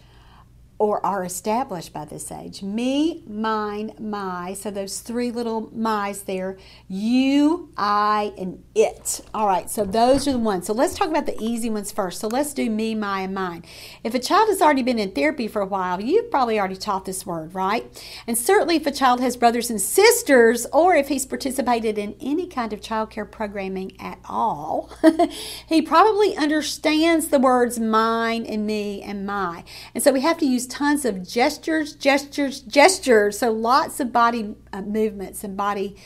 or 0.81 1.05
are 1.05 1.23
established 1.23 1.93
by 1.93 2.03
this 2.05 2.31
age. 2.31 2.63
Me, 2.63 3.23
mine, 3.27 3.93
my. 3.99 4.51
So 4.55 4.71
those 4.71 5.01
three 5.01 5.29
little 5.29 5.69
my's 5.75 6.23
there. 6.23 6.57
You, 6.87 7.71
I, 7.77 8.33
and 8.35 8.63
it. 8.73 9.21
All 9.31 9.45
right, 9.45 9.69
so 9.69 9.85
those 9.85 10.27
are 10.27 10.31
the 10.31 10.39
ones. 10.39 10.65
So 10.65 10.73
let's 10.73 10.95
talk 10.95 11.09
about 11.09 11.27
the 11.27 11.39
easy 11.39 11.69
ones 11.69 11.91
first. 11.91 12.19
So 12.19 12.27
let's 12.27 12.51
do 12.55 12.67
me, 12.67 12.95
my, 12.95 13.21
and 13.21 13.35
mine. 13.35 13.63
If 14.03 14.15
a 14.15 14.19
child 14.19 14.49
has 14.49 14.59
already 14.59 14.81
been 14.81 14.97
in 14.97 15.11
therapy 15.11 15.47
for 15.47 15.61
a 15.61 15.67
while, 15.67 16.01
you've 16.01 16.31
probably 16.31 16.57
already 16.57 16.77
taught 16.77 17.05
this 17.05 17.27
word, 17.27 17.53
right? 17.53 17.85
And 18.25 18.35
certainly 18.35 18.77
if 18.77 18.87
a 18.87 18.91
child 18.91 19.19
has 19.19 19.37
brothers 19.37 19.69
and 19.69 19.79
sisters, 19.79 20.65
or 20.73 20.95
if 20.95 21.09
he's 21.09 21.27
participated 21.27 21.99
in 21.99 22.15
any 22.19 22.47
kind 22.47 22.73
of 22.73 22.81
child 22.81 23.11
care 23.11 23.25
programming 23.25 23.91
at 23.99 24.17
all, 24.27 24.89
he 25.67 25.79
probably 25.83 26.35
understands 26.35 27.27
the 27.27 27.37
words 27.37 27.79
mine 27.79 28.47
and 28.47 28.65
me 28.65 29.03
and 29.03 29.27
my. 29.27 29.63
And 29.93 30.03
so 30.03 30.11
we 30.11 30.21
have 30.21 30.39
to 30.39 30.45
use 30.47 30.70
tons 30.71 31.03
of 31.05 31.27
gestures, 31.27 31.93
gestures, 31.93 32.61
gestures. 32.61 33.37
So 33.39 33.51
lots 33.51 33.99
of 33.99 34.11
body 34.11 34.55
uh, 34.71 34.81
movements 34.81 35.43
and 35.43 35.57
body 35.57 35.97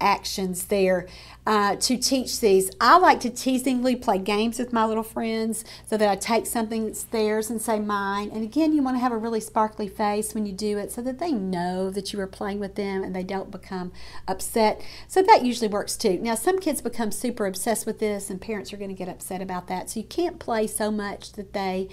actions 0.00 0.66
there 0.66 1.06
uh, 1.46 1.74
to 1.76 1.96
teach 1.96 2.40
these. 2.40 2.70
I 2.80 2.98
like 2.98 3.20
to 3.20 3.30
teasingly 3.30 3.96
play 3.96 4.18
games 4.18 4.58
with 4.58 4.72
my 4.72 4.84
little 4.84 5.02
friends 5.02 5.64
so 5.86 5.96
that 5.96 6.08
I 6.08 6.16
take 6.16 6.46
something 6.46 6.86
that's 6.86 7.02
theirs 7.02 7.50
and 7.50 7.60
say 7.60 7.80
mine. 7.80 8.30
And 8.32 8.44
again, 8.44 8.72
you 8.72 8.82
want 8.82 8.96
to 8.96 9.00
have 9.00 9.12
a 9.12 9.16
really 9.16 9.40
sparkly 9.40 9.88
face 9.88 10.34
when 10.34 10.46
you 10.46 10.52
do 10.52 10.78
it 10.78 10.92
so 10.92 11.02
that 11.02 11.18
they 11.18 11.32
know 11.32 11.90
that 11.90 12.12
you 12.12 12.20
are 12.20 12.26
playing 12.26 12.60
with 12.60 12.74
them 12.74 13.02
and 13.02 13.14
they 13.14 13.22
don't 13.22 13.50
become 13.50 13.92
upset. 14.28 14.80
So 15.08 15.22
that 15.22 15.44
usually 15.44 15.68
works 15.68 15.96
too. 15.96 16.18
Now, 16.20 16.34
some 16.34 16.58
kids 16.58 16.80
become 16.82 17.10
super 17.10 17.46
obsessed 17.46 17.86
with 17.86 17.98
this, 17.98 18.30
and 18.30 18.40
parents 18.40 18.72
are 18.72 18.76
going 18.76 18.90
to 18.90 18.94
get 18.94 19.08
upset 19.08 19.42
about 19.42 19.66
that. 19.68 19.90
So 19.90 20.00
you 20.00 20.06
can't 20.06 20.38
play 20.38 20.66
so 20.66 20.90
much 20.90 21.32
that 21.32 21.52
they 21.52 21.88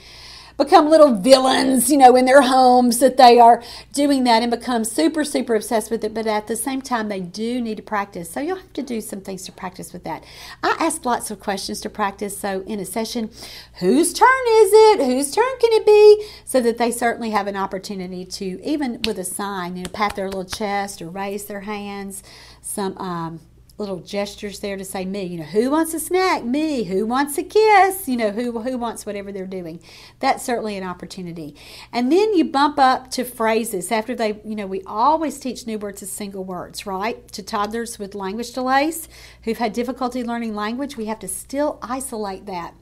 become 0.57 0.89
little 0.89 1.13
villains, 1.13 1.89
you 1.89 1.97
know, 1.97 2.15
in 2.15 2.25
their 2.25 2.41
homes 2.41 2.97
that 2.99 3.15
they 3.15 3.39
are 3.39 3.63
doing 3.93 4.23
that 4.23 4.41
and 4.41 4.51
become 4.51 4.83
super, 4.83 5.23
super 5.23 5.55
obsessed 5.55 5.91
with 5.91 6.03
it. 6.03 6.13
But 6.13 6.25
at 6.25 6.47
the 6.47 6.55
same 6.55 6.81
time, 6.81 7.09
they 7.09 7.19
do 7.21 7.61
need 7.61 7.77
to 7.77 7.83
practice. 7.83 8.31
So 8.31 8.39
you'll 8.39 8.57
have 8.57 8.73
to 8.73 8.81
do 8.81 8.99
some 8.99 9.21
things 9.21 9.43
to 9.43 9.51
practice 9.51 9.93
with 9.93 10.03
that. 10.03 10.23
I 10.63 10.75
ask 10.79 11.05
lots 11.05 11.29
of 11.29 11.39
questions 11.39 11.79
to 11.81 11.89
practice. 11.89 12.37
So 12.37 12.61
in 12.65 12.79
a 12.79 12.85
session, 12.85 13.29
whose 13.75 14.13
turn 14.13 14.27
is 14.49 14.71
it? 14.73 15.05
Whose 15.05 15.31
turn 15.31 15.59
can 15.59 15.73
it 15.73 15.85
be? 15.85 16.27
So 16.43 16.59
that 16.61 16.77
they 16.77 16.91
certainly 16.91 17.29
have 17.29 17.47
an 17.47 17.55
opportunity 17.55 18.25
to, 18.25 18.59
even 18.63 19.01
with 19.05 19.19
a 19.19 19.23
sign, 19.23 19.77
you 19.77 19.83
know, 19.83 19.89
pat 19.93 20.15
their 20.15 20.27
little 20.27 20.45
chest 20.45 21.01
or 21.01 21.09
raise 21.09 21.45
their 21.45 21.61
hands. 21.61 22.23
Some, 22.61 22.97
um, 22.97 23.41
little 23.77 23.99
gestures 23.99 24.59
there 24.59 24.75
to 24.75 24.83
say 24.83 25.05
me. 25.05 25.23
You 25.23 25.39
know, 25.39 25.45
who 25.45 25.69
wants 25.69 25.93
a 25.93 25.99
snack? 25.99 26.43
Me. 26.43 26.83
Who 26.85 27.05
wants 27.05 27.37
a 27.37 27.43
kiss? 27.43 28.07
You 28.07 28.17
know, 28.17 28.31
who 28.31 28.59
who 28.61 28.77
wants 28.77 29.05
whatever 29.05 29.31
they're 29.31 29.45
doing. 29.45 29.79
That's 30.19 30.43
certainly 30.43 30.77
an 30.77 30.83
opportunity. 30.83 31.55
And 31.91 32.11
then 32.11 32.33
you 32.33 32.45
bump 32.45 32.79
up 32.79 33.11
to 33.11 33.23
phrases 33.23 33.91
after 33.91 34.15
they, 34.15 34.39
you 34.43 34.55
know, 34.55 34.67
we 34.67 34.81
always 34.83 35.39
teach 35.39 35.67
new 35.67 35.77
words 35.77 36.01
as 36.01 36.11
single 36.11 36.43
words, 36.43 36.85
right? 36.85 37.27
To 37.33 37.43
toddlers 37.43 37.99
with 37.99 38.15
language 38.15 38.51
delays 38.51 39.07
who've 39.43 39.57
had 39.57 39.73
difficulty 39.73 40.23
learning 40.23 40.55
language, 40.55 40.97
we 40.97 41.05
have 41.05 41.19
to 41.19 41.27
still 41.27 41.79
isolate 41.81 42.45
that 42.47 42.73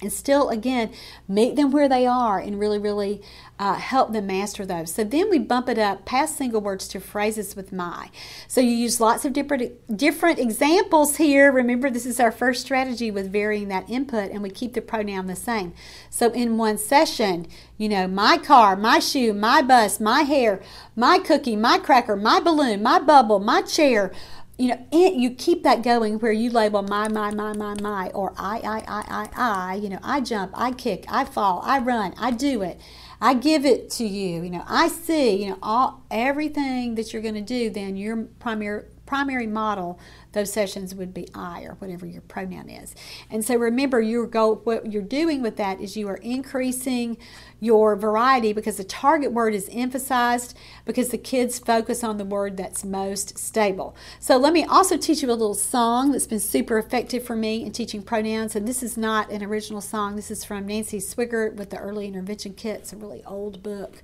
and 0.00 0.12
still 0.12 0.48
again 0.50 0.92
meet 1.28 1.56
them 1.56 1.70
where 1.70 1.88
they 1.88 2.06
are 2.06 2.38
and 2.38 2.58
really 2.58 2.78
really 2.78 3.22
uh, 3.56 3.74
help 3.74 4.12
them 4.12 4.26
master 4.26 4.66
those. 4.66 4.92
So 4.92 5.04
then 5.04 5.30
we 5.30 5.38
bump 5.38 5.68
it 5.68 5.78
up 5.78 6.04
past 6.04 6.36
single 6.36 6.60
words 6.60 6.88
to 6.88 6.98
phrases 7.00 7.54
with 7.54 7.72
my. 7.72 8.10
So 8.48 8.60
you 8.60 8.70
use 8.70 9.00
lots 9.00 9.24
of 9.24 9.32
different 9.32 9.96
different 9.96 10.40
examples 10.40 11.16
here. 11.16 11.52
Remember 11.52 11.88
this 11.88 12.06
is 12.06 12.18
our 12.18 12.32
first 12.32 12.62
strategy 12.62 13.10
with 13.10 13.32
varying 13.32 13.68
that 13.68 13.88
input 13.88 14.32
and 14.32 14.42
we 14.42 14.50
keep 14.50 14.74
the 14.74 14.80
pronoun 14.82 15.26
the 15.26 15.36
same. 15.36 15.72
So 16.10 16.32
in 16.32 16.58
one 16.58 16.78
session 16.78 17.46
you 17.78 17.88
know 17.88 18.06
my 18.06 18.38
car 18.38 18.76
my 18.76 18.98
shoe 18.98 19.32
my 19.32 19.62
bus 19.62 20.00
my 20.00 20.22
hair 20.22 20.60
my 20.94 21.18
cookie 21.18 21.56
my 21.56 21.78
cracker 21.78 22.16
my 22.16 22.40
balloon 22.40 22.82
my 22.82 22.98
bubble 22.98 23.40
my 23.40 23.62
chair 23.62 24.12
you 24.58 24.68
know, 24.68 24.86
it, 24.92 25.14
you 25.14 25.30
keep 25.30 25.64
that 25.64 25.82
going 25.82 26.20
where 26.20 26.32
you 26.32 26.50
label 26.50 26.82
my, 26.82 27.08
my, 27.08 27.30
my, 27.32 27.52
my, 27.54 27.74
my, 27.80 28.08
or 28.10 28.32
I, 28.38 28.58
I, 28.58 28.78
I, 28.86 29.04
I, 29.08 29.28
I, 29.34 29.74
you 29.74 29.88
know, 29.88 29.98
I 30.02 30.20
jump, 30.20 30.52
I 30.54 30.72
kick, 30.72 31.04
I 31.08 31.24
fall, 31.24 31.60
I 31.64 31.78
run, 31.78 32.14
I 32.18 32.30
do 32.30 32.62
it, 32.62 32.80
I 33.20 33.34
give 33.34 33.64
it 33.64 33.90
to 33.92 34.04
you, 34.04 34.42
you 34.42 34.50
know, 34.50 34.64
I 34.68 34.88
see, 34.88 35.42
you 35.42 35.50
know, 35.50 35.58
all 35.62 36.04
everything 36.10 36.94
that 36.94 37.12
you're 37.12 37.22
going 37.22 37.34
to 37.34 37.40
do, 37.40 37.68
then 37.68 37.96
your 37.96 38.24
primary 38.38 38.84
primary 39.06 39.46
model 39.46 39.98
those 40.34 40.52
sessions 40.52 40.94
would 40.94 41.14
be 41.14 41.28
I 41.34 41.62
or 41.62 41.74
whatever 41.74 42.06
your 42.06 42.20
pronoun 42.22 42.68
is. 42.68 42.94
And 43.30 43.44
so 43.44 43.56
remember 43.56 44.00
your 44.00 44.26
goal 44.26 44.60
what 44.64 44.92
you're 44.92 45.02
doing 45.02 45.42
with 45.42 45.56
that 45.56 45.80
is 45.80 45.96
you 45.96 46.08
are 46.08 46.16
increasing 46.16 47.16
your 47.60 47.96
variety 47.96 48.52
because 48.52 48.76
the 48.76 48.84
target 48.84 49.32
word 49.32 49.54
is 49.54 49.70
emphasized 49.72 50.56
because 50.84 51.08
the 51.08 51.18
kids 51.18 51.58
focus 51.58 52.04
on 52.04 52.18
the 52.18 52.24
word 52.24 52.56
that's 52.56 52.84
most 52.84 53.38
stable. 53.38 53.96
So 54.18 54.36
let 54.36 54.52
me 54.52 54.64
also 54.64 54.96
teach 54.96 55.22
you 55.22 55.30
a 55.30 55.32
little 55.32 55.54
song 55.54 56.12
that's 56.12 56.26
been 56.26 56.40
super 56.40 56.78
effective 56.78 57.24
for 57.24 57.36
me 57.36 57.64
in 57.64 57.72
teaching 57.72 58.02
pronouns 58.02 58.56
and 58.56 58.66
this 58.66 58.82
is 58.82 58.96
not 58.96 59.30
an 59.30 59.42
original 59.42 59.80
song. 59.80 60.16
This 60.16 60.30
is 60.30 60.44
from 60.44 60.66
Nancy 60.66 60.98
Swigert 60.98 61.54
with 61.54 61.70
the 61.70 61.78
Early 61.78 62.08
Intervention 62.08 62.54
Kit. 62.54 62.80
It's 62.80 62.92
a 62.92 62.96
really 62.96 63.22
old 63.24 63.62
book. 63.62 64.02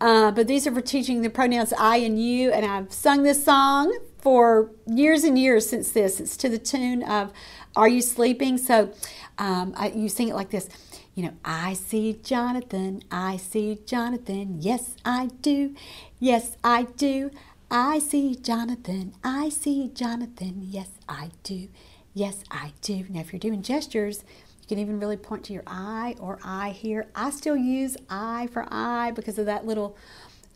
Uh, 0.00 0.32
but 0.32 0.48
these 0.48 0.66
are 0.66 0.72
for 0.72 0.80
teaching 0.80 1.22
the 1.22 1.30
pronouns 1.30 1.72
I 1.78 1.98
and 1.98 2.20
you, 2.20 2.50
and 2.50 2.66
I've 2.66 2.92
sung 2.92 3.22
this 3.22 3.44
song 3.44 3.96
for 4.22 4.70
years 4.86 5.24
and 5.24 5.38
years 5.38 5.68
since 5.68 5.90
this. 5.90 6.20
It's 6.20 6.36
to 6.38 6.48
the 6.48 6.58
tune 6.58 7.02
of 7.02 7.32
Are 7.76 7.88
You 7.88 8.00
Sleeping? 8.00 8.56
So 8.56 8.94
um, 9.36 9.74
I, 9.76 9.88
you 9.88 10.08
sing 10.08 10.28
it 10.28 10.34
like 10.34 10.50
this. 10.50 10.68
You 11.14 11.24
know, 11.24 11.32
I 11.44 11.74
see 11.74 12.18
Jonathan, 12.22 13.02
I 13.10 13.36
see 13.36 13.80
Jonathan, 13.84 14.56
yes, 14.60 14.96
I 15.04 15.28
do, 15.42 15.74
yes, 16.18 16.56
I 16.64 16.84
do. 16.84 17.30
I 17.70 17.98
see 17.98 18.34
Jonathan, 18.34 19.12
I 19.22 19.50
see 19.50 19.90
Jonathan, 19.92 20.62
yes, 20.70 20.88
I 21.06 21.30
do, 21.42 21.68
yes, 22.14 22.44
I 22.50 22.72
do. 22.80 23.04
Now, 23.10 23.20
if 23.20 23.30
you're 23.32 23.40
doing 23.40 23.60
gestures, 23.60 24.24
you 24.62 24.68
can 24.68 24.78
even 24.78 25.00
really 25.00 25.18
point 25.18 25.44
to 25.44 25.52
your 25.52 25.64
eye 25.66 26.14
or 26.18 26.38
I 26.42 26.70
here. 26.70 27.08
I 27.14 27.28
still 27.30 27.56
use 27.56 27.96
I 28.08 28.48
for 28.52 28.66
I 28.70 29.10
because 29.10 29.38
of 29.38 29.46
that 29.46 29.66
little 29.66 29.96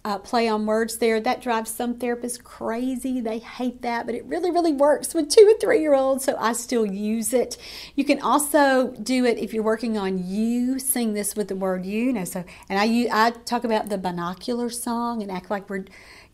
uh, 0.06 0.18
play 0.18 0.46
on 0.46 0.66
words 0.66 0.98
there. 0.98 1.18
That 1.18 1.42
drives 1.42 1.68
some 1.68 1.96
therapists 1.96 2.40
crazy. 2.40 3.20
They 3.20 3.40
hate 3.40 3.82
that, 3.82 4.06
but 4.06 4.14
it 4.14 4.24
really, 4.24 4.52
really 4.52 4.72
works 4.72 5.14
with 5.14 5.28
two 5.28 5.48
and 5.50 5.60
three 5.60 5.80
year 5.80 5.94
olds, 5.94 6.24
so 6.24 6.36
I 6.38 6.52
still 6.52 6.86
use 6.86 7.32
it. 7.32 7.56
You 7.96 8.04
can 8.04 8.20
also 8.20 8.92
do 9.02 9.24
it 9.24 9.36
if 9.36 9.52
you're 9.52 9.64
working 9.64 9.98
on 9.98 10.24
you. 10.24 10.78
Sing 10.78 11.14
this 11.14 11.34
with 11.34 11.48
the 11.48 11.56
word 11.56 11.84
you. 11.84 12.04
you 12.04 12.12
know, 12.12 12.24
so 12.24 12.44
and 12.68 12.78
I 12.78 13.08
I 13.10 13.30
talk 13.32 13.64
about 13.64 13.88
the 13.88 13.98
binocular 13.98 14.70
song 14.70 15.22
and 15.22 15.30
act 15.30 15.50
like 15.50 15.68
we're 15.68 15.86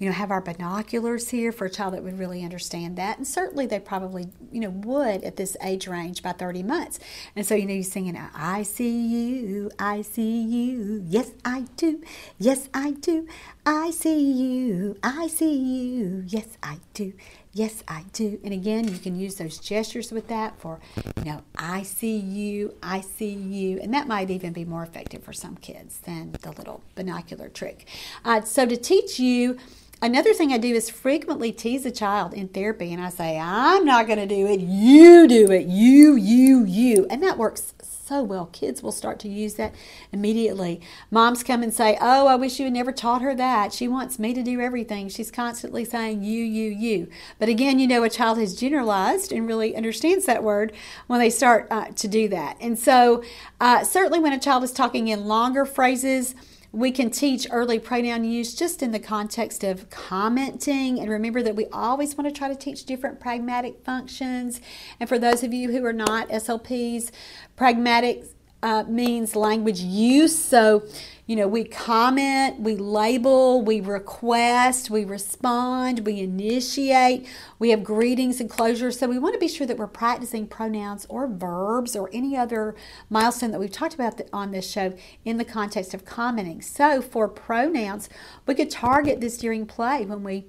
you 0.03 0.09
know, 0.09 0.14
have 0.14 0.32
our 0.32 0.40
binoculars 0.40 1.28
here 1.28 1.53
for 1.53 1.66
a 1.66 1.70
child 1.70 1.94
that 1.94 2.03
would 2.03 2.18
really 2.18 2.42
understand 2.42 2.96
that. 2.96 3.18
And 3.18 3.26
certainly 3.26 3.66
they 3.66 3.78
probably, 3.78 4.26
you 4.50 4.59
know, 4.59 4.70
would 4.70 5.22
at 5.22 5.36
this 5.36 5.57
age 5.62 5.86
range 5.86 6.24
by 6.24 6.32
30 6.32 6.64
months. 6.64 6.98
And 7.36 7.46
so, 7.46 7.55
you 7.55 7.66
know, 7.66 7.74
you're 7.74 7.84
singing, 7.84 8.20
I 8.34 8.64
see 8.64 8.90
you, 8.90 9.70
I 9.78 10.03
see 10.03 10.42
you, 10.42 11.05
yes, 11.07 11.30
I 11.44 11.66
do, 11.76 12.03
yes, 12.36 12.68
I 12.74 12.90
do, 12.90 13.28
I 13.64 13.92
see 13.92 14.32
you, 14.32 14.98
I 15.05 15.28
see 15.28 15.55
you, 15.57 16.24
yes, 16.26 16.48
I 16.64 16.78
do. 16.94 17.12
Yes, 17.55 17.84
I 17.86 18.07
do. 18.14 18.40
And 18.42 18.55
again, 18.55 18.88
you 18.88 18.98
can 18.98 19.14
use 19.14 19.34
those 19.34 19.59
gestures 19.59 20.11
with 20.11 20.26
that 20.28 20.59
for, 20.59 20.80
you 21.18 21.24
know, 21.26 21.42
I 21.55 21.82
see 21.82 22.16
you, 22.16 22.74
I 22.82 23.03
see 23.03 23.34
you. 23.34 23.78
And 23.78 23.92
that 23.92 24.09
might 24.09 24.30
even 24.30 24.55
be 24.55 24.64
more 24.64 24.82
effective 24.82 25.22
for 25.22 25.34
some 25.34 25.57
kids 25.57 25.98
than 25.98 26.32
the 26.40 26.50
little 26.50 26.82
binocular 26.94 27.50
trick. 27.50 27.86
Uh, 28.24 28.40
so 28.40 28.64
to 28.64 28.74
teach 28.74 29.20
you, 29.20 29.59
Another 30.03 30.34
thing 30.34 30.53
I 30.53 30.59
do 30.59 30.74
is 30.74 30.90
frequently 30.90 31.53
tease 31.53 31.86
a 31.86 31.92
child 31.92 32.34
in 32.34 32.48
therapy, 32.48 32.92
and 32.92 33.00
I 33.00 33.09
say, 33.09 33.38
I'm 33.38 33.84
not 33.84 34.09
going 34.09 34.18
to 34.18 34.26
do 34.26 34.48
it. 34.48 34.59
You 34.59 35.28
do 35.28 35.48
it. 35.53 35.66
You, 35.68 36.16
you, 36.16 36.64
you. 36.64 37.07
And 37.09 37.22
that 37.22 37.38
works 37.38 37.72
so 37.80 38.24
well. 38.24 38.46
Kids 38.46 38.82
will 38.82 38.90
start 38.90 39.20
to 39.20 39.28
use 39.28 39.55
that 39.55 39.72
immediately. 40.11 40.80
Moms 41.12 41.44
come 41.44 41.62
and 41.62 41.72
say, 41.72 41.96
Oh, 42.00 42.26
I 42.26 42.34
wish 42.34 42.59
you 42.59 42.64
had 42.64 42.74
never 42.74 42.90
taught 42.90 43.22
her 43.22 43.32
that. 43.36 43.72
She 43.72 43.86
wants 43.86 44.18
me 44.18 44.34
to 44.34 44.42
do 44.42 44.61
everything. 44.61 45.09
She's 45.09 45.30
constantly 45.30 45.84
saying 45.84 46.24
you, 46.24 46.42
you, 46.42 46.70
you. 46.70 47.09
But 47.38 47.48
again, 47.48 47.78
you 47.78 47.86
know, 47.86 48.03
a 48.03 48.11
child 48.11 48.38
has 48.38 48.57
generalized 48.57 49.30
and 49.30 49.46
really 49.46 49.76
understands 49.76 50.26
that 50.26 50.42
word 50.42 50.72
when 51.07 51.20
they 51.20 51.30
start 51.30 51.68
uh, 51.70 51.86
to 51.86 52.09
do 52.09 52.28
that. 52.28 52.57
And 52.61 52.76
so, 52.76 53.22
uh, 53.61 53.84
certainly 53.84 54.18
when 54.18 54.32
a 54.32 54.40
child 54.40 54.64
is 54.64 54.72
talking 54.72 55.07
in 55.07 55.26
longer 55.26 55.64
phrases, 55.64 56.34
we 56.72 56.90
can 56.90 57.10
teach 57.10 57.46
early 57.50 57.78
pronoun 57.78 58.24
use 58.24 58.54
just 58.54 58.82
in 58.82 58.92
the 58.92 58.98
context 58.98 59.62
of 59.62 59.90
commenting. 59.90 60.98
And 60.98 61.10
remember 61.10 61.42
that 61.42 61.54
we 61.54 61.66
always 61.66 62.16
want 62.16 62.32
to 62.32 62.36
try 62.36 62.48
to 62.48 62.56
teach 62.56 62.84
different 62.84 63.20
pragmatic 63.20 63.84
functions. 63.84 64.60
And 64.98 65.06
for 65.06 65.18
those 65.18 65.42
of 65.42 65.52
you 65.52 65.70
who 65.70 65.84
are 65.84 65.92
not 65.92 66.30
SLPs, 66.30 67.10
pragmatic 67.56 68.24
uh, 68.62 68.84
means 68.84 69.34
language 69.34 69.80
use. 69.80 70.38
So 70.38 70.82
you 71.24 71.36
know, 71.36 71.46
we 71.46 71.62
comment, 71.62 72.58
we 72.60 72.76
label, 72.76 73.62
we 73.62 73.80
request, 73.80 74.90
we 74.90 75.04
respond, 75.04 76.00
we 76.00 76.18
initiate, 76.18 77.28
we 77.60 77.70
have 77.70 77.84
greetings 77.84 78.40
and 78.40 78.50
closures. 78.50 78.98
So 78.98 79.06
we 79.06 79.20
want 79.20 79.34
to 79.34 79.38
be 79.38 79.46
sure 79.46 79.66
that 79.66 79.78
we're 79.78 79.86
practicing 79.86 80.48
pronouns 80.48 81.06
or 81.08 81.28
verbs 81.28 81.94
or 81.94 82.10
any 82.12 82.36
other 82.36 82.74
milestone 83.08 83.52
that 83.52 83.60
we've 83.60 83.70
talked 83.70 83.94
about 83.94 84.20
on 84.32 84.50
this 84.50 84.68
show 84.68 84.94
in 85.24 85.36
the 85.38 85.44
context 85.44 85.94
of 85.94 86.04
commenting. 86.04 86.60
So 86.60 87.00
for 87.00 87.28
pronouns, 87.28 88.08
we 88.44 88.56
could 88.56 88.70
target 88.70 89.20
this 89.20 89.38
during 89.38 89.64
play 89.64 90.04
when 90.04 90.24
we 90.24 90.46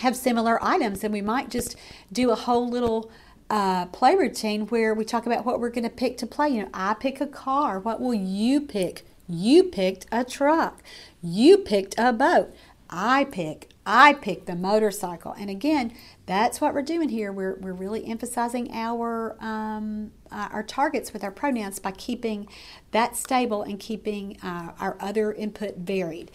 have 0.00 0.14
similar 0.14 0.62
items 0.62 1.02
and 1.02 1.12
we 1.12 1.22
might 1.22 1.50
just 1.50 1.76
do 2.12 2.30
a 2.30 2.36
whole 2.36 2.68
little 2.68 3.10
uh, 3.50 3.86
play 3.86 4.14
routine 4.14 4.66
where 4.66 4.94
we 4.94 5.04
talk 5.04 5.26
about 5.26 5.44
what 5.44 5.60
we're 5.60 5.70
going 5.70 5.84
to 5.84 5.90
pick 5.90 6.18
to 6.18 6.26
play. 6.26 6.50
You 6.50 6.62
know, 6.62 6.68
I 6.74 6.94
pick 6.94 7.20
a 7.20 7.26
car. 7.26 7.78
What 7.78 8.00
will 8.00 8.14
you 8.14 8.60
pick? 8.60 9.06
You 9.28 9.64
picked 9.64 10.06
a 10.10 10.24
truck. 10.24 10.82
You 11.22 11.58
picked 11.58 11.94
a 11.98 12.12
boat. 12.12 12.54
I 12.90 13.24
pick. 13.24 13.70
I 13.84 14.14
pick 14.14 14.46
the 14.46 14.54
motorcycle. 14.54 15.32
And 15.32 15.48
again, 15.50 15.92
that's 16.26 16.60
what 16.60 16.74
we're 16.74 16.82
doing 16.82 17.08
here. 17.08 17.32
We're, 17.32 17.54
we're 17.54 17.72
really 17.72 18.06
emphasizing 18.06 18.70
our 18.72 19.36
um, 19.40 20.12
uh, 20.30 20.48
our 20.52 20.62
targets 20.62 21.12
with 21.12 21.24
our 21.24 21.30
pronouns 21.30 21.78
by 21.78 21.92
keeping 21.92 22.48
that 22.90 23.16
stable 23.16 23.62
and 23.62 23.80
keeping 23.80 24.38
uh, 24.42 24.72
our 24.78 24.96
other 25.00 25.32
input 25.32 25.78
varied. 25.78 26.30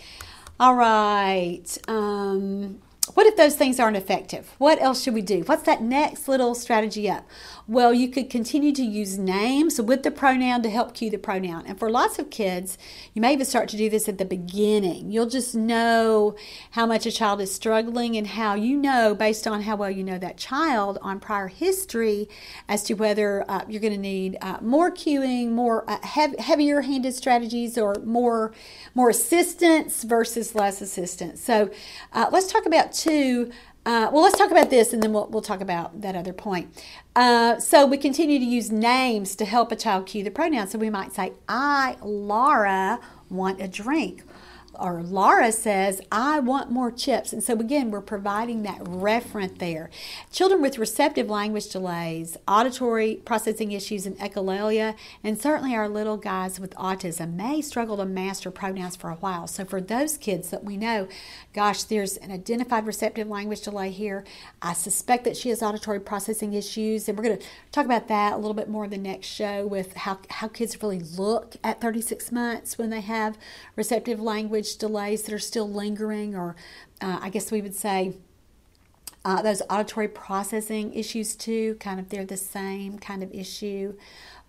All 0.59 0.75
right. 0.75 1.77
Um, 1.87 2.81
what 3.13 3.27
if 3.27 3.35
those 3.35 3.55
things 3.55 3.79
aren't 3.79 3.97
effective? 3.97 4.55
What 4.57 4.81
else 4.81 5.03
should 5.03 5.13
we 5.13 5.21
do? 5.21 5.41
What's 5.41 5.63
that 5.63 5.81
next 5.81 6.27
little 6.27 6.55
strategy 6.55 7.09
up? 7.09 7.27
Well, 7.65 7.93
you 7.93 8.09
could 8.09 8.29
continue 8.29 8.73
to 8.73 8.83
use 8.83 9.17
names 9.17 9.79
with 9.79 10.03
the 10.03 10.11
pronoun 10.11 10.63
to 10.63 10.69
help 10.69 10.93
cue 10.93 11.09
the 11.09 11.17
pronoun. 11.17 11.63
And 11.65 11.79
for 11.79 11.89
lots 11.89 12.19
of 12.19 12.29
kids, 12.29 12.77
you 13.13 13.21
may 13.21 13.33
even 13.33 13.45
start 13.45 13.69
to 13.69 13.77
do 13.77 13.89
this 13.89 14.09
at 14.09 14.17
the 14.17 14.25
beginning. 14.25 15.11
You'll 15.11 15.29
just 15.29 15.55
know 15.55 16.35
how 16.71 16.85
much 16.85 17.05
a 17.05 17.11
child 17.11 17.39
is 17.39 17.55
struggling 17.55 18.17
and 18.17 18.27
how 18.27 18.55
you 18.55 18.75
know, 18.75 19.15
based 19.15 19.47
on 19.47 19.61
how 19.61 19.77
well 19.77 19.89
you 19.89 20.03
know 20.03 20.17
that 20.17 20.35
child 20.35 20.99
on 21.01 21.21
prior 21.21 21.47
history, 21.47 22.27
as 22.67 22.83
to 22.83 22.95
whether 22.95 23.49
uh, 23.49 23.63
you're 23.69 23.79
going 23.79 23.93
to 23.93 23.99
need 23.99 24.37
uh, 24.41 24.57
more 24.59 24.91
cueing, 24.91 25.51
more 25.51 25.89
uh, 25.89 26.05
heavier 26.05 26.81
handed 26.81 27.13
strategies, 27.15 27.77
or 27.77 27.95
more, 28.03 28.53
more 28.93 29.09
assistance 29.09 30.03
versus 30.03 30.53
less 30.53 30.81
assistance. 30.81 31.41
So 31.41 31.69
uh, 32.11 32.27
let's 32.29 32.51
talk 32.51 32.65
about 32.65 32.91
two 32.91 33.51
uh, 33.85 34.09
well, 34.11 34.23
let's 34.23 34.37
talk 34.37 34.51
about 34.51 34.69
this 34.69 34.93
and 34.93 35.03
then 35.03 35.11
we'll, 35.11 35.27
we'll 35.27 35.41
talk 35.41 35.61
about 35.61 36.01
that 36.01 36.15
other 36.15 36.33
point. 36.33 36.73
Uh, 37.15 37.59
so, 37.59 37.85
we 37.85 37.97
continue 37.97 38.39
to 38.39 38.45
use 38.45 38.71
names 38.71 39.35
to 39.35 39.45
help 39.45 39.71
a 39.71 39.75
child 39.75 40.05
cue 40.05 40.23
the 40.23 40.31
pronoun. 40.31 40.67
So, 40.67 40.79
we 40.79 40.89
might 40.89 41.13
say, 41.13 41.33
I, 41.49 41.97
Laura, 42.01 42.99
want 43.29 43.61
a 43.61 43.67
drink. 43.67 44.23
Or 44.75 45.03
Laura 45.03 45.51
says, 45.51 46.01
I 46.11 46.39
want 46.39 46.71
more 46.71 46.91
chips. 46.91 47.31
And 47.31 47.43
so, 47.43 47.53
again, 47.53 47.91
we're 47.91 48.01
providing 48.01 48.63
that 48.63 48.79
referent 48.79 49.59
there. 49.59 49.89
Children 50.31 50.61
with 50.61 50.77
receptive 50.77 51.29
language 51.29 51.69
delays, 51.69 52.37
auditory 52.47 53.15
processing 53.23 53.71
issues, 53.71 54.05
and 54.05 54.17
echolalia, 54.17 54.95
and 55.23 55.39
certainly 55.39 55.75
our 55.75 55.87
little 55.87 56.17
guys 56.17 56.59
with 56.59 56.75
autism 56.75 57.35
may 57.35 57.61
struggle 57.61 57.97
to 57.97 58.05
master 58.05 58.49
pronouns 58.49 58.95
for 58.95 59.09
a 59.09 59.15
while. 59.15 59.47
So, 59.47 59.65
for 59.65 59.79
those 59.79 60.17
kids 60.17 60.49
that 60.49 60.63
we 60.63 60.77
know, 60.77 61.07
gosh, 61.53 61.83
there's 61.83 62.17
an 62.17 62.31
identified 62.31 62.87
receptive 62.87 63.27
language 63.27 63.61
delay 63.61 63.91
here. 63.91 64.23
I 64.61 64.73
suspect 64.73 65.23
that 65.25 65.37
she 65.37 65.49
has 65.49 65.61
auditory 65.61 65.99
processing 65.99 66.53
issues, 66.53 67.07
and 67.07 67.17
we're 67.17 67.25
going 67.25 67.37
to 67.37 67.45
talk 67.71 67.85
about 67.85 68.07
that 68.07 68.33
a 68.33 68.37
little 68.37 68.53
bit 68.53 68.69
more 68.69 68.85
in 68.85 68.91
the 68.91 68.97
next 68.97 69.27
show 69.27 69.67
with 69.67 69.93
how, 69.97 70.19
how 70.29 70.47
kids 70.47 70.81
really 70.81 70.99
look 70.99 71.57
at 71.63 71.79
36 71.79 72.31
months 72.31 72.77
when 72.77 72.89
they 72.89 73.01
have 73.01 73.37
receptive 73.75 74.19
language 74.19 74.62
delays 74.75 75.23
that 75.23 75.33
are 75.33 75.39
still 75.39 75.69
lingering, 75.69 76.35
or 76.35 76.55
uh, 77.01 77.19
I 77.21 77.29
guess 77.29 77.51
we 77.51 77.61
would 77.61 77.75
say 77.75 78.13
uh, 79.25 79.41
those 79.41 79.61
auditory 79.69 80.07
processing 80.07 80.93
issues 80.93 81.35
too, 81.35 81.75
kind 81.75 81.99
of 81.99 82.09
they're 82.09 82.25
the 82.25 82.37
same 82.37 82.99
kind 82.99 83.23
of 83.23 83.31
issue. 83.33 83.97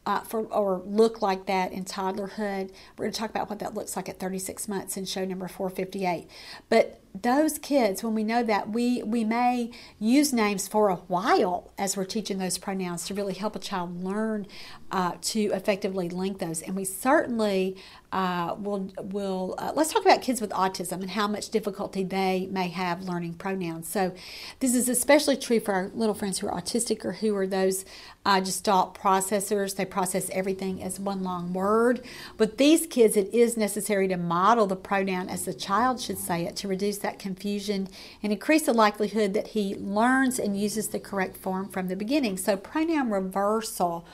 Uh, 0.07 0.21
for 0.21 0.41
or 0.49 0.83
look 0.85 1.23
like 1.23 1.47
that 1.47 1.73
in 1.73 1.83
toddlerhood. 1.83 2.71
We're 2.99 3.07
going 3.07 3.13
to 3.13 3.19
talk 3.19 3.31
about 3.31 3.49
what 3.49 3.59
that 3.61 3.73
looks 3.73 3.97
like 3.97 4.07
at 4.07 4.21
36 4.21 4.69
months 4.69 4.99
in 4.99 5.07
show 5.07 5.25
number 5.25 5.49
458. 5.49 6.29
But 6.69 7.01
those 7.15 7.59
kids, 7.59 8.03
when 8.03 8.15
we 8.15 8.25
know 8.25 8.43
that, 8.43 8.71
we, 8.71 9.03
we 9.05 9.23
may 9.23 9.71
use 10.01 10.33
names 10.33 10.67
for 10.67 10.89
a 10.89 10.97
while 10.97 11.71
as 11.79 11.97
we're 11.97 12.05
teaching 12.05 12.39
those 12.39 12.59
pronouns 12.59 13.07
to 13.07 13.15
really 13.15 13.35
help 13.35 13.55
a 13.55 13.61
child 13.61 14.03
learn 14.03 14.49
uh, 14.91 15.13
to 15.21 15.41
effectively 15.53 16.09
link 16.09 16.41
those. 16.41 16.61
And 16.61 16.75
we 16.75 16.85
certainly 16.85 17.77
uh, 18.11 18.57
will, 18.59 18.93
will 18.97 19.55
uh, 19.59 19.73
let's 19.75 19.93
talk 19.93 20.05
about 20.05 20.23
kids 20.23 20.41
with 20.41 20.51
autism 20.51 21.03
and 21.03 21.11
how 21.11 21.29
much 21.29 21.51
difficulty 21.51 22.03
they 22.03 22.49
may 22.51 22.69
have 22.69 23.03
learning 23.03 23.35
pronouns. 23.35 23.89
So, 23.89 24.15
this 24.61 24.75
is 24.75 24.89
especially 24.89 25.37
true 25.37 25.61
for 25.61 25.75
our 25.75 25.91
little 25.95 26.15
friends 26.15 26.39
who 26.39 26.49
are 26.49 26.61
autistic 26.61 27.05
or 27.05 27.13
who 27.13 27.35
are 27.37 27.47
those 27.47 27.85
uh, 28.25 28.41
gestalt 28.41 28.97
processors. 28.97 29.77
They 29.77 29.85
process 29.85 30.31
everything 30.31 30.83
as 30.83 31.01
one 31.01 31.23
long 31.23 31.53
word. 31.53 32.05
But 32.37 32.59
these 32.59 32.87
kids, 32.87 33.17
it 33.17 33.35
is 33.35 33.57
necessary 33.57 34.09
to 34.09 34.17
model 34.17 34.67
the 34.67 34.77
pronoun 34.77 35.29
as 35.29 35.45
the 35.45 35.55
child 35.55 36.01
should 36.01 36.19
say 36.19 36.45
it 36.45 36.57
to 36.57 36.69
reduce 36.69 36.99
that 37.05 37.21
confusion 37.21 37.89
and 38.23 38.33
increase 38.33 38.63
the 38.63 38.73
likelihood 38.73 39.33
that 39.35 39.49
he 39.49 39.77
learns 39.77 40.41
and 40.41 40.61
uses 40.61 40.89
the 40.89 40.99
correct 40.99 41.37
form 41.37 41.69
from 41.69 41.87
the 41.87 41.95
beginning. 41.95 42.37
So, 42.37 42.57
pronoun 42.57 43.11
reversal 43.11 44.05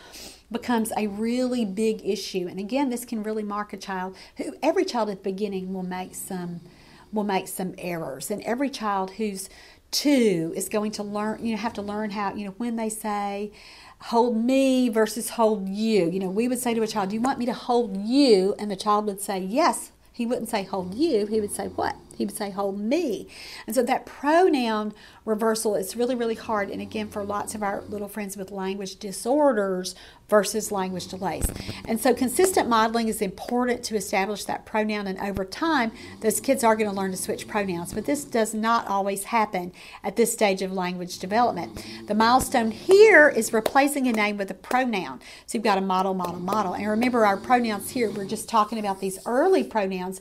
becomes 0.53 0.93
a 0.97 1.07
really 1.07 1.65
big 1.65 2.03
issue. 2.05 2.47
And 2.47 2.61
again, 2.61 2.91
this 2.91 3.07
can 3.07 3.23
really 3.23 3.43
mark 3.43 3.73
a 3.73 3.77
child 3.77 4.17
who 4.37 4.55
every 4.63 4.85
child 4.85 5.09
at 5.09 5.23
the 5.25 5.31
beginning 5.31 5.73
will 5.73 5.83
make 5.83 6.15
some 6.15 6.61
will 7.13 7.25
make 7.25 7.49
some 7.49 7.75
errors. 7.79 8.31
And 8.31 8.43
every 8.43 8.71
child 8.71 9.13
who's 9.13 9.49
two 9.91 10.53
is 10.55 10.69
going 10.69 10.93
to 10.93 11.03
learn, 11.03 11.45
you 11.45 11.53
know, 11.53 11.59
have 11.59 11.73
to 11.73 11.83
learn 11.83 12.11
how, 12.11 12.35
you 12.35 12.45
know, 12.45 12.55
when 12.57 12.77
they 12.77 12.89
say 12.89 13.51
hold 14.05 14.37
me 14.37 14.89
versus 14.89 15.31
hold 15.31 15.69
you. 15.69 16.09
You 16.09 16.21
know, 16.21 16.31
we 16.31 16.49
would 16.49 16.59
say 16.59 16.75
to 16.75 16.83
a 16.83 16.87
child, 16.87 17.11
Do 17.11 17.17
you 17.17 17.21
want 17.21 17.39
me 17.39 17.47
to 17.47 17.53
hold 17.53 17.97
you? 17.97 18.55
And 18.59 18.71
the 18.71 18.77
child 18.77 19.07
would 19.07 19.21
say, 19.21 19.39
Yes. 19.39 19.93
He 20.13 20.27
wouldn't 20.27 20.51
say 20.51 20.65
hold 20.65 20.95
you, 20.95 21.27
he 21.27 21.41
would 21.41 21.53
say 21.53 21.69
what? 21.69 21.97
He 22.21 22.27
would 22.27 22.37
say 22.37 22.51
hold 22.51 22.79
me. 22.79 23.29
And 23.67 23.75
so 23.75 23.83
that 23.83 24.05
pronoun 24.05 24.93
reversal 25.25 25.75
is 25.75 25.97
really, 25.97 26.15
really 26.15 26.35
hard. 26.35 26.71
And 26.71 26.81
again, 26.81 27.09
for 27.09 27.25
lots 27.25 27.55
of 27.55 27.63
our 27.63 27.83
little 27.83 28.09
friends 28.09 28.37
with 28.37 28.51
language 28.51 28.97
disorders 28.97 29.95
versus 30.29 30.71
language 30.71 31.09
delays. 31.09 31.45
And 31.85 32.01
so 32.01 32.15
consistent 32.15 32.69
modeling 32.69 33.09
is 33.09 33.21
important 33.21 33.83
to 33.85 33.97
establish 33.97 34.45
that 34.45 34.65
pronoun. 34.65 35.07
And 35.07 35.19
over 35.19 35.45
time, 35.45 35.91
those 36.21 36.41
kids 36.41 36.63
are 36.63 36.77
going 36.77 36.89
to 36.89 36.97
learn 36.97 37.11
to 37.11 37.17
switch 37.17 37.49
pronouns. 37.49 37.93
But 37.93 38.07
this 38.07 38.25
does 38.25 38.55
not 38.55 38.87
always 38.87 39.25
happen 39.25 39.73
at 40.05 40.17
this 40.17 40.33
stage 40.33 40.63
of 40.63 40.73
language 40.73 41.19
development. 41.19 41.85
The 42.07 42.15
milestone 42.15 42.71
here 42.71 43.29
is 43.29 43.53
replacing 43.53 44.07
a 44.07 44.13
name 44.13 44.37
with 44.37 44.51
a 44.51 44.55
pronoun. 44.55 45.21
So 45.47 45.59
you've 45.59 45.65
got 45.65 45.79
a 45.79 45.83
model, 45.83 46.15
model, 46.15 46.41
model. 46.41 46.75
And 46.75 46.87
remember, 46.89 47.27
our 47.27 47.37
pronouns 47.37 47.91
here, 47.91 48.11
we're 48.11 48.25
just 48.25 48.49
talking 48.49 48.79
about 48.79 49.01
these 49.01 49.19
early 49.27 49.65
pronouns 49.65 50.21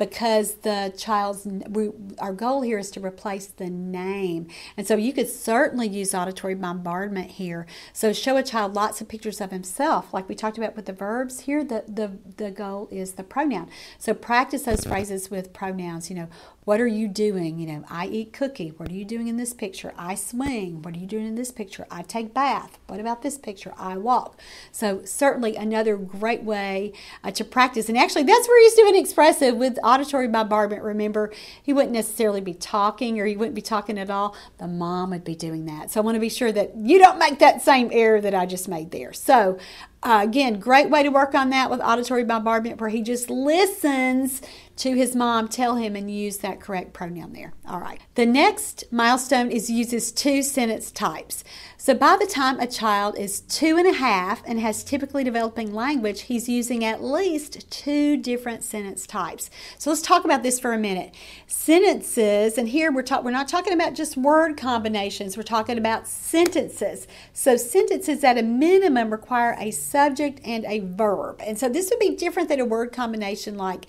because 0.00 0.54
the 0.62 0.92
child's 0.96 1.46
we, 1.68 1.90
our 2.18 2.32
goal 2.32 2.62
here 2.62 2.78
is 2.78 2.90
to 2.90 3.00
replace 3.00 3.46
the 3.46 3.68
name 3.68 4.48
and 4.76 4.86
so 4.86 4.96
you 4.96 5.12
could 5.12 5.28
certainly 5.28 5.88
use 5.88 6.14
auditory 6.14 6.54
bombardment 6.54 7.32
here. 7.32 7.66
So 7.92 8.12
show 8.12 8.36
a 8.36 8.42
child 8.42 8.74
lots 8.74 9.00
of 9.00 9.08
pictures 9.08 9.40
of 9.40 9.50
himself 9.50 10.12
like 10.12 10.28
we 10.28 10.34
talked 10.34 10.58
about 10.58 10.76
with 10.76 10.86
the 10.86 10.92
verbs 10.92 11.40
here 11.40 11.64
the 11.64 11.84
the, 11.86 12.18
the 12.36 12.50
goal 12.50 12.88
is 12.90 13.12
the 13.12 13.22
pronoun. 13.22 13.68
So 13.98 14.14
practice 14.14 14.62
those 14.62 14.84
phrases 14.84 15.30
with 15.30 15.52
pronouns 15.52 16.10
you 16.10 16.16
know 16.16 16.28
what 16.70 16.80
are 16.80 16.86
you 16.86 17.08
doing? 17.08 17.58
You 17.58 17.66
know, 17.66 17.84
I 17.90 18.06
eat 18.06 18.32
cookie. 18.32 18.68
What 18.68 18.88
are 18.90 18.94
you 18.94 19.04
doing 19.04 19.26
in 19.26 19.36
this 19.36 19.52
picture? 19.52 19.92
I 19.98 20.14
swing. 20.14 20.82
What 20.82 20.94
are 20.94 21.00
you 21.00 21.06
doing 21.08 21.26
in 21.26 21.34
this 21.34 21.50
picture? 21.50 21.84
I 21.90 22.02
take 22.02 22.32
bath. 22.32 22.78
What 22.86 23.00
about 23.00 23.22
this 23.22 23.36
picture? 23.36 23.74
I 23.76 23.96
walk. 23.96 24.38
So 24.70 25.04
certainly 25.04 25.56
another 25.56 25.96
great 25.96 26.44
way 26.44 26.92
uh, 27.24 27.32
to 27.32 27.44
practice. 27.44 27.88
And 27.88 27.98
actually, 27.98 28.22
that's 28.22 28.46
where 28.46 28.62
he's 28.62 28.74
doing 28.74 28.94
expressive 28.94 29.56
with 29.56 29.80
auditory 29.82 30.28
bombardment. 30.28 30.84
Remember, 30.84 31.32
he 31.60 31.72
wouldn't 31.72 31.92
necessarily 31.92 32.40
be 32.40 32.54
talking 32.54 33.18
or 33.18 33.26
he 33.26 33.36
wouldn't 33.36 33.56
be 33.56 33.62
talking 33.62 33.98
at 33.98 34.08
all. 34.08 34.36
The 34.58 34.68
mom 34.68 35.10
would 35.10 35.24
be 35.24 35.34
doing 35.34 35.66
that. 35.66 35.90
So 35.90 36.00
I 36.00 36.04
want 36.04 36.14
to 36.14 36.20
be 36.20 36.28
sure 36.28 36.52
that 36.52 36.76
you 36.76 37.00
don't 37.00 37.18
make 37.18 37.40
that 37.40 37.62
same 37.62 37.88
error 37.90 38.20
that 38.20 38.32
I 38.32 38.46
just 38.46 38.68
made 38.68 38.92
there. 38.92 39.12
So 39.12 39.58
uh, 40.02 40.20
again, 40.22 40.58
great 40.58 40.88
way 40.88 41.02
to 41.02 41.10
work 41.10 41.34
on 41.34 41.50
that 41.50 41.70
with 41.70 41.80
auditory 41.80 42.24
bombardment 42.24 42.80
where 42.80 42.88
he 42.88 43.02
just 43.02 43.28
listens 43.28 44.40
to 44.76 44.94
his 44.94 45.14
mom 45.14 45.46
tell 45.46 45.76
him 45.76 45.94
and 45.94 46.10
use 46.10 46.38
that 46.38 46.58
correct 46.58 46.94
pronoun 46.94 47.34
there. 47.34 47.52
All 47.68 47.80
right. 47.80 48.00
The 48.14 48.24
next 48.24 48.84
milestone 48.90 49.50
is 49.50 49.68
uses 49.68 50.10
two 50.10 50.42
sentence 50.42 50.90
types. 50.90 51.44
So 51.82 51.94
by 51.94 52.18
the 52.20 52.26
time 52.26 52.60
a 52.60 52.66
child 52.66 53.16
is 53.16 53.40
two 53.40 53.78
and 53.78 53.86
a 53.86 53.94
half 53.94 54.42
and 54.44 54.60
has 54.60 54.84
typically 54.84 55.24
developing 55.24 55.72
language, 55.72 56.20
he's 56.20 56.46
using 56.46 56.84
at 56.84 57.02
least 57.02 57.70
two 57.70 58.18
different 58.18 58.62
sentence 58.62 59.06
types. 59.06 59.48
So 59.78 59.88
let's 59.88 60.02
talk 60.02 60.26
about 60.26 60.42
this 60.42 60.60
for 60.60 60.74
a 60.74 60.78
minute. 60.78 61.14
Sentences, 61.46 62.58
and 62.58 62.68
here 62.68 62.92
we're 62.92 63.00
talking 63.00 63.24
we're 63.24 63.30
not 63.30 63.48
talking 63.48 63.72
about 63.72 63.94
just 63.94 64.18
word 64.18 64.58
combinations, 64.58 65.38
we're 65.38 65.42
talking 65.42 65.78
about 65.78 66.06
sentences. 66.06 67.08
So 67.32 67.56
sentences 67.56 68.22
at 68.24 68.36
a 68.36 68.42
minimum 68.42 69.10
require 69.10 69.56
a 69.58 69.70
subject 69.70 70.42
and 70.44 70.66
a 70.66 70.80
verb. 70.80 71.40
And 71.42 71.58
so 71.58 71.70
this 71.70 71.88
would 71.88 71.98
be 71.98 72.14
different 72.14 72.50
than 72.50 72.60
a 72.60 72.66
word 72.66 72.92
combination 72.92 73.56
like 73.56 73.86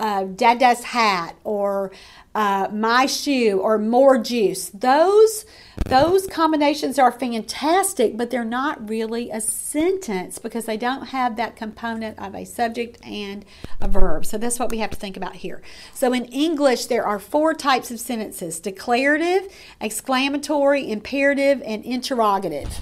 uh, 0.00 0.24
Dada's 0.24 0.82
hat 0.82 1.36
or 1.44 1.92
uh, 2.34 2.68
my 2.72 3.06
shoe 3.06 3.60
or 3.60 3.78
more 3.78 4.18
juice. 4.18 4.70
Those 4.70 5.44
those 5.86 6.26
combinations 6.26 6.98
are 6.98 7.12
fantastic, 7.12 8.16
but 8.16 8.30
they're 8.30 8.44
not 8.44 8.88
really 8.88 9.30
a 9.30 9.40
sentence 9.40 10.38
because 10.38 10.64
they 10.64 10.76
don't 10.76 11.06
have 11.06 11.36
that 11.36 11.56
component 11.56 12.18
of 12.18 12.34
a 12.34 12.44
subject 12.44 13.04
and 13.04 13.44
a 13.80 13.88
verb. 13.88 14.24
So 14.24 14.38
that's 14.38 14.58
what 14.58 14.70
we 14.70 14.78
have 14.78 14.90
to 14.90 14.96
think 14.96 15.16
about 15.16 15.36
here. 15.36 15.60
So 15.92 16.12
in 16.12 16.26
English, 16.26 16.86
there 16.86 17.04
are 17.04 17.18
four 17.18 17.54
types 17.54 17.90
of 17.90 18.00
sentences 18.00 18.60
declarative, 18.60 19.52
exclamatory, 19.80 20.90
imperative, 20.90 21.60
and 21.66 21.84
interrogative. 21.84 22.80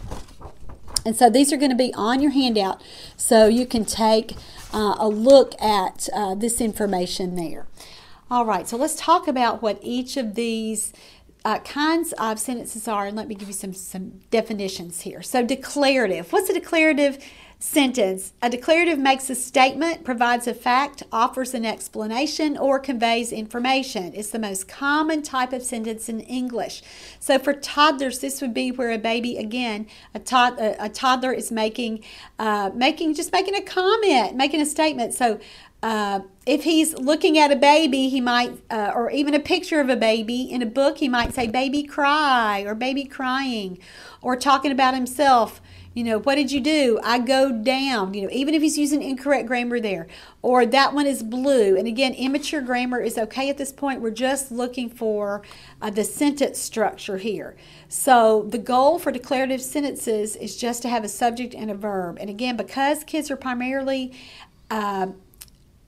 And 1.04 1.16
so 1.16 1.28
these 1.28 1.52
are 1.52 1.56
going 1.56 1.70
to 1.70 1.76
be 1.76 1.92
on 1.94 2.20
your 2.20 2.30
handout 2.30 2.80
so 3.16 3.46
you 3.46 3.66
can 3.66 3.84
take 3.84 4.36
uh, 4.72 4.94
a 4.98 5.08
look 5.08 5.60
at 5.60 6.08
uh, 6.14 6.34
this 6.34 6.60
information 6.60 7.34
there. 7.36 7.66
All 8.32 8.46
right, 8.46 8.66
so 8.66 8.78
let's 8.78 8.96
talk 8.96 9.28
about 9.28 9.60
what 9.60 9.78
each 9.82 10.16
of 10.16 10.36
these 10.36 10.94
uh, 11.44 11.58
kinds 11.58 12.14
of 12.14 12.38
sentences 12.38 12.88
are, 12.88 13.04
and 13.04 13.14
let 13.14 13.28
me 13.28 13.34
give 13.34 13.46
you 13.46 13.52
some, 13.52 13.74
some 13.74 14.20
definitions 14.30 15.02
here. 15.02 15.20
So, 15.20 15.44
declarative. 15.44 16.32
What's 16.32 16.48
a 16.48 16.54
declarative 16.54 17.22
sentence? 17.58 18.32
A 18.40 18.48
declarative 18.48 18.98
makes 18.98 19.28
a 19.28 19.34
statement, 19.34 20.02
provides 20.02 20.46
a 20.46 20.54
fact, 20.54 21.02
offers 21.12 21.52
an 21.52 21.66
explanation, 21.66 22.56
or 22.56 22.78
conveys 22.78 23.32
information. 23.32 24.14
It's 24.14 24.30
the 24.30 24.38
most 24.38 24.66
common 24.66 25.20
type 25.20 25.52
of 25.52 25.62
sentence 25.62 26.08
in 26.08 26.20
English. 26.20 26.82
So, 27.20 27.38
for 27.38 27.52
toddlers, 27.52 28.20
this 28.20 28.40
would 28.40 28.54
be 28.54 28.72
where 28.72 28.92
a 28.92 28.98
baby, 28.98 29.36
again, 29.36 29.86
a, 30.14 30.22
a, 30.34 30.86
a 30.86 30.88
toddler 30.88 31.34
is 31.34 31.52
making, 31.52 32.02
uh, 32.38 32.70
making 32.74 33.12
just 33.12 33.30
making 33.30 33.56
a 33.56 33.62
comment, 33.62 34.36
making 34.36 34.62
a 34.62 34.66
statement. 34.66 35.12
So, 35.12 35.38
uh, 35.82 36.20
if 36.46 36.62
he's 36.64 36.94
looking 36.94 37.38
at 37.38 37.50
a 37.50 37.56
baby, 37.56 38.08
he 38.08 38.20
might, 38.20 38.52
uh, 38.70 38.92
or 38.94 39.10
even 39.10 39.34
a 39.34 39.40
picture 39.40 39.80
of 39.80 39.88
a 39.88 39.96
baby 39.96 40.42
in 40.42 40.62
a 40.62 40.66
book, 40.66 40.98
he 40.98 41.08
might 41.08 41.34
say 41.34 41.48
baby 41.48 41.82
cry 41.82 42.60
or 42.60 42.74
baby 42.74 43.04
crying, 43.04 43.78
or 44.20 44.36
talking 44.36 44.70
about 44.70 44.94
himself. 44.94 45.60
You 45.94 46.04
know, 46.04 46.18
what 46.20 46.36
did 46.36 46.50
you 46.50 46.60
do? 46.60 46.98
I 47.04 47.18
go 47.18 47.52
down. 47.52 48.14
You 48.14 48.22
know, 48.22 48.28
even 48.32 48.54
if 48.54 48.62
he's 48.62 48.78
using 48.78 49.02
incorrect 49.02 49.46
grammar 49.46 49.78
there, 49.78 50.06
or 50.40 50.64
that 50.64 50.94
one 50.94 51.06
is 51.06 51.22
blue. 51.22 51.76
And 51.76 51.86
again, 51.86 52.14
immature 52.14 52.62
grammar 52.62 53.00
is 53.00 53.18
okay 53.18 53.50
at 53.50 53.58
this 53.58 53.72
point. 53.72 54.00
We're 54.00 54.10
just 54.10 54.50
looking 54.50 54.88
for 54.88 55.42
uh, 55.82 55.90
the 55.90 56.04
sentence 56.04 56.58
structure 56.58 57.18
here. 57.18 57.56
So 57.88 58.46
the 58.48 58.56
goal 58.56 58.98
for 58.98 59.12
declarative 59.12 59.60
sentences 59.60 60.34
is 60.36 60.56
just 60.56 60.80
to 60.82 60.88
have 60.88 61.04
a 61.04 61.08
subject 61.08 61.54
and 61.54 61.70
a 61.70 61.74
verb. 61.74 62.16
And 62.20 62.30
again, 62.30 62.56
because 62.56 63.04
kids 63.04 63.30
are 63.30 63.36
primarily 63.36 64.14
uh, 64.70 65.08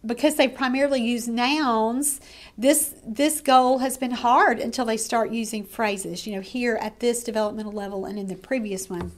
because 0.07 0.37
they 0.37 0.49
primarily 0.49 1.03
use 1.03 1.27
nouns, 1.29 2.21
this 2.59 2.95
this 3.07 3.41
goal 3.41 3.79
has 3.79 3.97
been 3.97 4.11
hard 4.11 4.59
until 4.59 4.85
they 4.85 4.97
start 4.97 5.31
using 5.31 5.65
phrases. 5.65 6.27
You 6.27 6.37
know, 6.37 6.41
here 6.41 6.77
at 6.77 7.01
this 7.01 7.25
developmental 7.25 7.73
level 7.73 8.05
and 8.05 8.19
in 8.19 8.29
the 8.29 8.37
previous 8.37 8.89
one, 8.89 9.13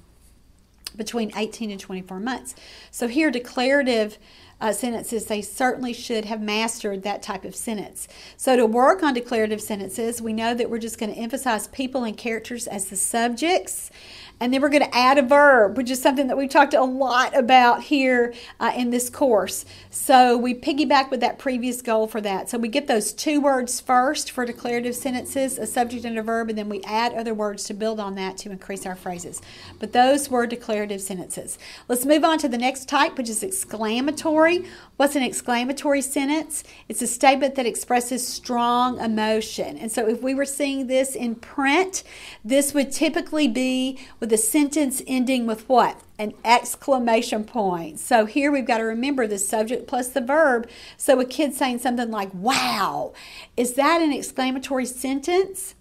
between 0.97 1.33
18 1.37 1.71
and 1.71 1.81
24 1.81 2.21
months. 2.21 2.55
So 2.91 3.09
here, 3.09 3.31
declarative 3.31 4.19
uh, 4.61 4.73
sentences, 4.73 5.27
they 5.27 5.43
certainly 5.43 5.93
should 5.93 6.25
have 6.25 6.41
mastered 6.41 7.03
that 7.03 7.23
type 7.23 7.45
of 7.45 7.55
sentence. 7.55 8.09
So, 8.39 8.57
to 8.57 8.65
work 8.65 9.03
on 9.03 9.13
declarative 9.13 9.61
sentences, 9.61 10.23
we 10.23 10.33
know 10.33 10.55
that 10.55 10.71
we're 10.71 10.79
just 10.79 10.99
going 10.99 11.13
to 11.13 11.21
emphasize 11.21 11.69
people 11.69 12.05
and 12.05 12.17
characters 12.17 12.67
as 12.67 12.87
the 12.87 12.97
subjects. 12.97 13.91
And 14.39 14.53
then 14.53 14.61
we're 14.61 14.69
going 14.69 14.85
to 14.85 14.95
add 14.95 15.17
a 15.17 15.23
verb, 15.23 15.79
which 15.79 15.91
is 15.91 16.01
something 16.03 16.27
that 16.27 16.37
we've 16.37 16.51
talked 16.51 16.75
a 16.75 16.83
lot 16.83 17.35
about 17.35 17.85
here 17.85 18.35
uh, 18.61 18.71
in 18.77 18.91
this 18.91 19.09
course. 19.09 19.65
So 19.89 20.37
we 20.37 20.55
piggyback 20.55 21.11
with 21.11 21.21
that 21.21 21.39
previous 21.39 21.81
goal 21.81 22.07
for 22.07 22.21
that. 22.21 22.51
So 22.51 22.59
we 22.59 22.69
get 22.69 22.87
those 22.87 23.15
two 23.15 23.41
words 23.41 23.81
first 23.81 24.31
for 24.31 24.45
declarative 24.45 24.95
sentences, 24.95 25.57
a 25.57 25.67
subject 25.67 26.05
and 26.05 26.19
a 26.19 26.23
verb, 26.23 26.51
and 26.51 26.59
then 26.59 26.69
we 26.69 26.83
add 26.83 27.15
other 27.15 27.33
words 27.33 27.65
to 27.65 27.75
build 27.75 27.99
on 27.99 28.15
that 28.17 28.37
to 28.39 28.51
increase 28.51 28.85
our 28.85 28.95
phrases. 28.95 29.41
But 29.79 29.93
those 29.93 30.29
were 30.29 30.47
declarative 30.47 31.01
sentences. 31.01 31.59
Let's 31.89 32.05
move 32.05 32.23
on 32.23 32.39
to 32.41 32.49
the 32.49 32.59
next 32.59 32.91
type, 32.91 33.17
which 33.17 33.31
is 33.31 33.43
exclamatory. 33.43 34.67
What's 34.97 35.15
an 35.15 35.23
exclamatory 35.23 36.01
sentence? 36.01 36.65
It's 36.89 37.03
a 37.03 37.07
statement 37.07 37.55
that 37.57 37.67
expresses 37.67 38.27
strong 38.27 38.99
emotion. 38.99 39.77
And 39.77 39.93
so 39.93 40.09
if 40.09 40.23
we 40.23 40.35
were 40.35 40.47
seeing 40.47 40.87
this 40.87 41.15
in 41.15 41.35
print, 41.35 42.03
this 42.43 42.73
would 42.73 42.93
typically 42.93 43.47
be 43.47 43.99
with 44.21 44.33
a 44.33 44.39
sentence 44.39 45.03
ending 45.07 45.47
with 45.47 45.69
what? 45.69 46.01
An 46.19 46.33
exclamation 46.45 47.45
point. 47.45 48.01
So 48.01 48.25
here 48.25 48.51
we've 48.51 48.67
got 48.67 48.79
to 48.79 48.85
remember 48.85 49.27
the 49.27 49.39
subject 49.39 49.87
plus 49.87 50.09
the 50.09 50.23
verb. 50.23 50.67
So 50.97 51.21
a 51.21 51.27
kid 51.27 51.53
saying 51.53 51.81
something 51.81 52.11
like, 52.11 52.33
wow, 52.33 53.13
is 53.55 53.75
that 53.75 54.01
an 54.01 54.13
exclamatory 54.13 54.87
sentence? 54.87 55.76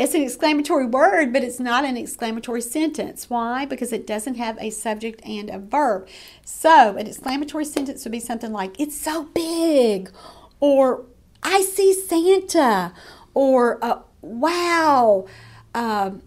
It's 0.00 0.14
an 0.14 0.22
exclamatory 0.22 0.86
word, 0.86 1.30
but 1.30 1.44
it's 1.44 1.60
not 1.60 1.84
an 1.84 1.98
exclamatory 1.98 2.62
sentence. 2.62 3.28
Why? 3.28 3.66
Because 3.66 3.92
it 3.92 4.06
doesn't 4.06 4.36
have 4.36 4.56
a 4.58 4.70
subject 4.70 5.20
and 5.26 5.50
a 5.50 5.58
verb. 5.58 6.08
So, 6.42 6.96
an 6.96 7.06
exclamatory 7.06 7.66
sentence 7.66 8.02
would 8.04 8.12
be 8.12 8.20
something 8.20 8.50
like, 8.50 8.80
It's 8.80 8.98
so 8.98 9.24
big, 9.24 10.10
or 10.58 11.04
I 11.42 11.60
see 11.60 11.92
Santa, 11.92 12.94
or 13.34 13.78
uh, 13.84 14.00
Wow. 14.22 15.26
Um, 15.74 16.22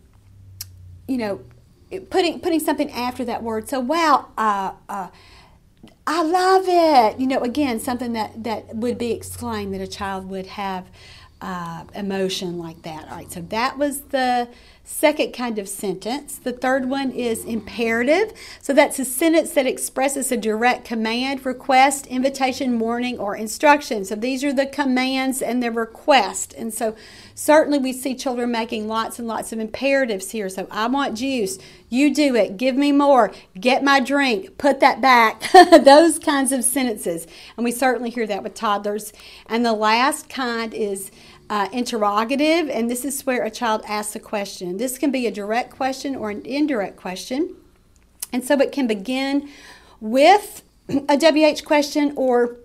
you 1.08 1.18
know, 1.18 1.42
putting 2.10 2.40
putting 2.40 2.60
something 2.60 2.92
after 2.92 3.26
that 3.26 3.44
word. 3.44 3.68
So 3.70 3.80
wow, 3.80 4.30
uh, 4.38 4.74
uh, 4.88 5.10
I 6.08 6.24
love 6.24 6.66
it. 6.68 7.20
You 7.20 7.28
know, 7.28 7.40
again, 7.40 7.80
something 7.80 8.14
that 8.14 8.44
that 8.44 8.76
would 8.76 8.98
be 8.98 9.12
exclaimed 9.12 9.74
that 9.74 9.82
a 9.82 9.88
child 9.88 10.30
would 10.30 10.48
have 10.48 10.88
uh, 11.44 11.84
emotion 11.94 12.58
like 12.58 12.84
that. 12.84 13.10
All 13.10 13.18
right, 13.18 13.30
so 13.30 13.42
that 13.42 13.78
was 13.78 14.04
the 14.04 14.48
second 14.86 15.34
kind 15.34 15.60
of 15.60 15.68
sentence. 15.68 16.38
The 16.38 16.52
third 16.54 16.90
one 16.90 17.12
is 17.12 17.44
imperative. 17.46 18.34
So 18.62 18.74
that's 18.74 19.00
a 19.00 19.06
sentence 19.06 19.52
that 19.52 19.66
expresses 19.66 20.32
a 20.32 20.38
direct 20.38 20.86
command, 20.86 21.46
request, 21.46 22.06
invitation, 22.08 22.80
warning, 22.80 23.18
or 23.18 23.36
instruction. 23.36 24.04
So 24.04 24.16
these 24.16 24.44
are 24.44 24.54
the 24.54 24.66
commands 24.66 25.42
and 25.42 25.64
the 25.64 25.72
request. 25.72 26.54
And 26.58 26.74
so 26.74 26.96
certainly 27.34 27.78
we 27.78 27.94
see 27.94 28.16
children 28.16 28.52
making 28.52 28.88
lots 28.88 29.20
and 29.20 29.28
lots 29.28 29.54
of 29.54 29.60
imperatives 29.60 30.32
here. 30.32 30.50
So 30.50 30.68
I 30.70 30.88
want 30.88 31.18
juice. 31.18 31.60
You 31.90 32.14
do 32.14 32.36
it. 32.36 32.58
Give 32.58 32.76
me 32.76 32.92
more. 32.92 33.32
Get 33.58 33.84
my 33.84 34.00
drink. 34.02 34.58
Put 34.58 34.82
that 34.82 35.00
back. 35.00 35.44
Those 35.84 36.20
kinds 36.20 36.52
of 36.52 36.64
sentences. 36.64 37.26
And 37.56 37.64
we 37.64 37.72
certainly 37.72 38.10
hear 38.10 38.28
that 38.28 38.44
with 38.44 38.54
toddlers. 38.54 39.14
And 39.46 39.66
the 39.66 39.74
last 39.74 40.28
kind 40.28 40.74
is 40.74 41.12
uh, 41.54 41.70
interrogative, 41.72 42.68
and 42.68 42.90
this 42.90 43.06
is 43.06 43.28
where 43.28 43.44
a 43.44 43.52
child 43.52 43.84
asks 43.88 44.16
a 44.16 44.20
question. 44.20 44.78
This 44.78 44.98
can 44.98 45.12
be 45.12 45.28
a 45.28 45.32
direct 45.32 45.70
question 45.70 46.16
or 46.16 46.32
an 46.32 46.42
indirect 46.48 46.98
question. 46.98 47.56
And 48.32 48.44
so 48.44 48.60
it 48.60 48.72
can 48.72 48.88
begin 48.88 49.48
with 50.02 50.64
a 50.90 51.16
WH 51.16 51.64
question 51.64 52.12
or 52.16 52.58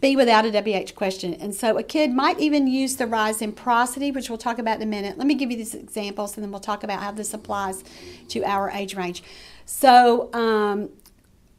be 0.00 0.16
without 0.16 0.44
a 0.44 0.50
WH 0.50 0.96
question. 0.96 1.34
And 1.34 1.54
so 1.54 1.78
a 1.78 1.84
kid 1.84 2.10
might 2.10 2.40
even 2.40 2.66
use 2.66 2.96
the 2.96 3.06
rise 3.06 3.40
in 3.40 3.52
prosody, 3.52 4.10
which 4.10 4.28
we'll 4.28 4.38
talk 4.38 4.58
about 4.58 4.78
in 4.78 4.82
a 4.82 4.86
minute. 4.86 5.16
Let 5.16 5.28
me 5.28 5.36
give 5.36 5.52
you 5.52 5.56
these 5.56 5.76
examples 5.76 6.36
and 6.36 6.42
then 6.42 6.50
we'll 6.50 6.58
talk 6.58 6.82
about 6.82 7.00
how 7.00 7.12
this 7.12 7.32
applies 7.32 7.84
to 8.30 8.42
our 8.42 8.70
age 8.70 8.96
range. 8.96 9.22
So, 9.66 10.32
um, 10.32 10.88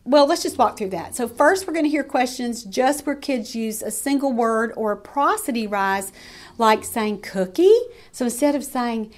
well, 0.04 0.26
let's 0.26 0.42
just 0.42 0.58
walk 0.58 0.78
through 0.78 0.90
that. 0.90 1.16
So, 1.16 1.28
first, 1.28 1.68
we're 1.68 1.74
going 1.74 1.86
to 1.86 1.90
hear 1.90 2.04
questions 2.04 2.64
just 2.64 3.06
where 3.06 3.16
kids 3.16 3.56
use 3.56 3.84
a 3.84 3.92
single 3.92 4.34
word 4.34 4.74
or 4.76 4.92
a 4.94 4.98
prosody 4.98 5.68
rise, 5.68 6.12
like 6.58 6.84
saying 6.84 7.22
cookie. 7.22 7.78
So, 8.12 8.26
instead 8.26 8.56
of 8.56 8.64
saying, 8.64 9.14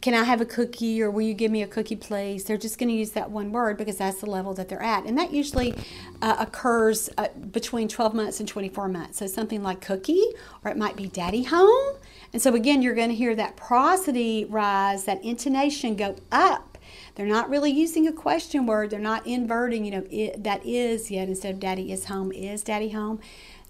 Can 0.00 0.14
I 0.14 0.22
have 0.22 0.40
a 0.40 0.44
cookie 0.44 1.02
or 1.02 1.10
will 1.10 1.22
you 1.22 1.34
give 1.34 1.50
me 1.50 1.60
a 1.62 1.66
cookie, 1.66 1.96
please? 1.96 2.44
They're 2.44 2.56
just 2.56 2.78
going 2.78 2.88
to 2.88 2.94
use 2.94 3.10
that 3.12 3.32
one 3.32 3.50
word 3.50 3.76
because 3.76 3.96
that's 3.96 4.20
the 4.20 4.30
level 4.30 4.54
that 4.54 4.68
they're 4.68 4.80
at. 4.80 5.06
And 5.06 5.18
that 5.18 5.32
usually 5.32 5.74
uh, 6.22 6.36
occurs 6.38 7.10
uh, 7.18 7.28
between 7.50 7.88
12 7.88 8.14
months 8.14 8.38
and 8.38 8.48
24 8.48 8.88
months. 8.88 9.18
So, 9.18 9.26
something 9.26 9.64
like 9.64 9.80
cookie, 9.80 10.24
or 10.64 10.70
it 10.70 10.76
might 10.76 10.94
be 10.94 11.08
daddy 11.08 11.42
home. 11.42 11.96
And 12.32 12.40
so, 12.40 12.54
again, 12.54 12.80
you're 12.80 12.94
going 12.94 13.08
to 13.08 13.16
hear 13.16 13.34
that 13.34 13.56
prosody 13.56 14.44
rise, 14.44 15.02
that 15.04 15.24
intonation 15.24 15.96
go 15.96 16.14
up 16.30 16.67
they're 17.18 17.26
not 17.26 17.50
really 17.50 17.72
using 17.72 18.06
a 18.06 18.12
question 18.12 18.64
word. 18.64 18.90
They're 18.90 19.00
not 19.00 19.26
inverting, 19.26 19.84
you 19.84 19.90
know, 19.90 20.06
it, 20.08 20.44
that 20.44 20.64
is 20.64 21.10
yet 21.10 21.28
instead 21.28 21.54
of 21.54 21.58
daddy 21.58 21.90
is 21.90 22.04
home, 22.04 22.30
is 22.30 22.62
daddy 22.62 22.90
home. 22.90 23.18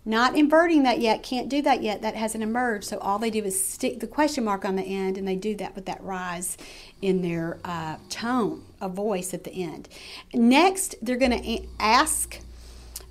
Not 0.05 0.37
inverting 0.37 0.83
that 0.83 1.01
yet, 1.01 1.23
can't 1.23 1.49
do 1.49 1.63
that 1.63 1.83
yet. 1.83 2.03
That 2.03 2.15
hasn't 2.15 2.45
emerged. 2.45 2.85
So 2.85 2.99
all 2.99 3.19
they 3.19 3.31
do 3.31 3.43
is 3.43 3.59
stick 3.65 4.01
the 4.01 4.07
question 4.07 4.45
mark 4.45 4.67
on 4.67 4.77
the 4.77 4.83
end, 4.83 5.17
and 5.17 5.27
they 5.27 5.35
do 5.35 5.55
that 5.57 5.75
with 5.75 5.87
that 5.87 6.03
rise 6.05 6.59
in 7.01 7.23
their 7.23 7.59
uh, 7.65 7.97
tone 8.11 8.65
of 8.83 8.93
voice 8.93 9.33
at 9.33 9.45
the 9.45 9.53
end. 9.53 9.89
Next, 10.35 10.97
they're 11.01 11.17
going 11.17 11.43
to 11.43 11.67
ask 11.81 12.41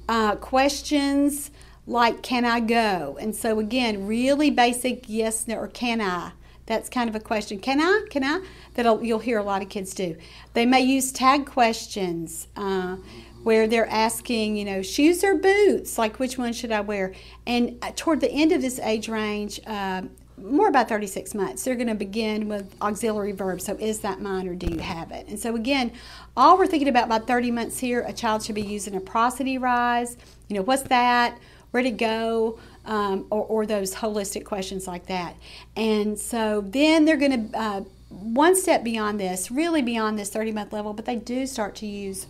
uh, 0.08 0.36
questions 0.36 1.50
like, 1.88 2.22
Can 2.22 2.46
I 2.46 2.60
go? 2.60 3.18
And 3.20 3.36
so, 3.36 3.60
again, 3.60 4.06
really 4.06 4.52
basic 4.52 5.06
yes, 5.08 5.50
or 5.50 5.68
can 5.68 6.00
I? 6.00 6.34
That's 6.68 6.90
kind 6.90 7.10
of 7.10 7.16
a 7.16 7.20
question. 7.20 7.60
Can 7.60 7.82
I? 7.82 8.06
Can 8.10 8.24
I? 8.24 8.46
That 8.76 9.04
you'll 9.04 9.20
hear 9.20 9.40
a 9.40 9.44
lot 9.44 9.62
of 9.62 9.70
kids 9.70 9.94
do. 9.94 10.16
They 10.54 10.66
may 10.66 10.82
use 10.82 11.12
tag 11.12 11.46
questions 11.46 12.48
uh, 12.56 12.98
where 13.44 13.68
they're 13.68 13.90
asking, 13.90 14.58
you 14.58 14.66
know, 14.66 14.82
shoes 14.82 15.24
or 15.24 15.36
boots, 15.36 15.98
like 15.98 16.20
which 16.20 16.38
one 16.38 16.52
should 16.52 16.74
I 16.74 16.82
wear? 16.82 17.14
And 17.48 17.78
uh, 17.82 17.94
toward 17.96 18.20
the 18.20 18.30
end 18.30 18.52
of 18.52 18.62
this 18.62 18.80
age 18.80 19.08
range, 19.08 19.62
uh, 19.66 20.04
more 20.38 20.68
about 20.68 20.90
36 20.90 21.34
months, 21.34 21.64
they're 21.64 21.76
going 21.76 21.88
to 21.88 21.96
begin 21.96 22.50
with 22.50 22.76
auxiliary 22.82 23.32
verbs. 23.32 23.64
So, 23.64 23.76
is 23.80 24.00
that 24.02 24.22
mine 24.22 24.48
or 24.48 24.54
do 24.54 24.68
you 24.72 24.80
have 24.80 25.12
it? 25.12 25.28
And 25.28 25.40
so, 25.40 25.56
again, 25.56 25.94
all 26.36 26.58
we're 26.58 26.68
thinking 26.68 26.90
about 26.90 27.06
about 27.06 27.26
30 27.28 27.50
months 27.50 27.80
here, 27.80 28.02
a 28.02 28.14
child 28.14 28.44
should 28.44 28.56
be 28.56 28.62
using 28.62 28.96
a 28.96 29.00
prosody 29.00 29.58
rise. 29.58 30.18
You 30.50 30.58
know, 30.58 30.62
what's 30.62 30.84
that? 30.84 31.40
Where 31.72 31.84
to 31.84 31.92
go? 31.92 32.60
Um, 32.88 33.28
or, 33.30 33.44
or, 33.44 33.66
those 33.66 33.94
holistic 33.96 34.46
questions 34.46 34.88
like 34.88 35.08
that. 35.08 35.36
And 35.76 36.18
so 36.18 36.62
then 36.62 37.06
they're 37.06 37.18
going 37.18 37.52
to, 37.52 37.60
uh, 37.60 37.82
one 38.10 38.56
step 38.56 38.84
beyond 38.84 39.20
this, 39.20 39.52
really 39.52 39.82
beyond 39.82 40.18
this 40.18 40.30
30 40.30 40.54
month 40.54 40.74
level, 40.74 40.94
but 40.94 41.06
they 41.06 41.18
do 41.18 41.46
start 41.46 41.76
to 41.76 41.86
use 41.86 42.28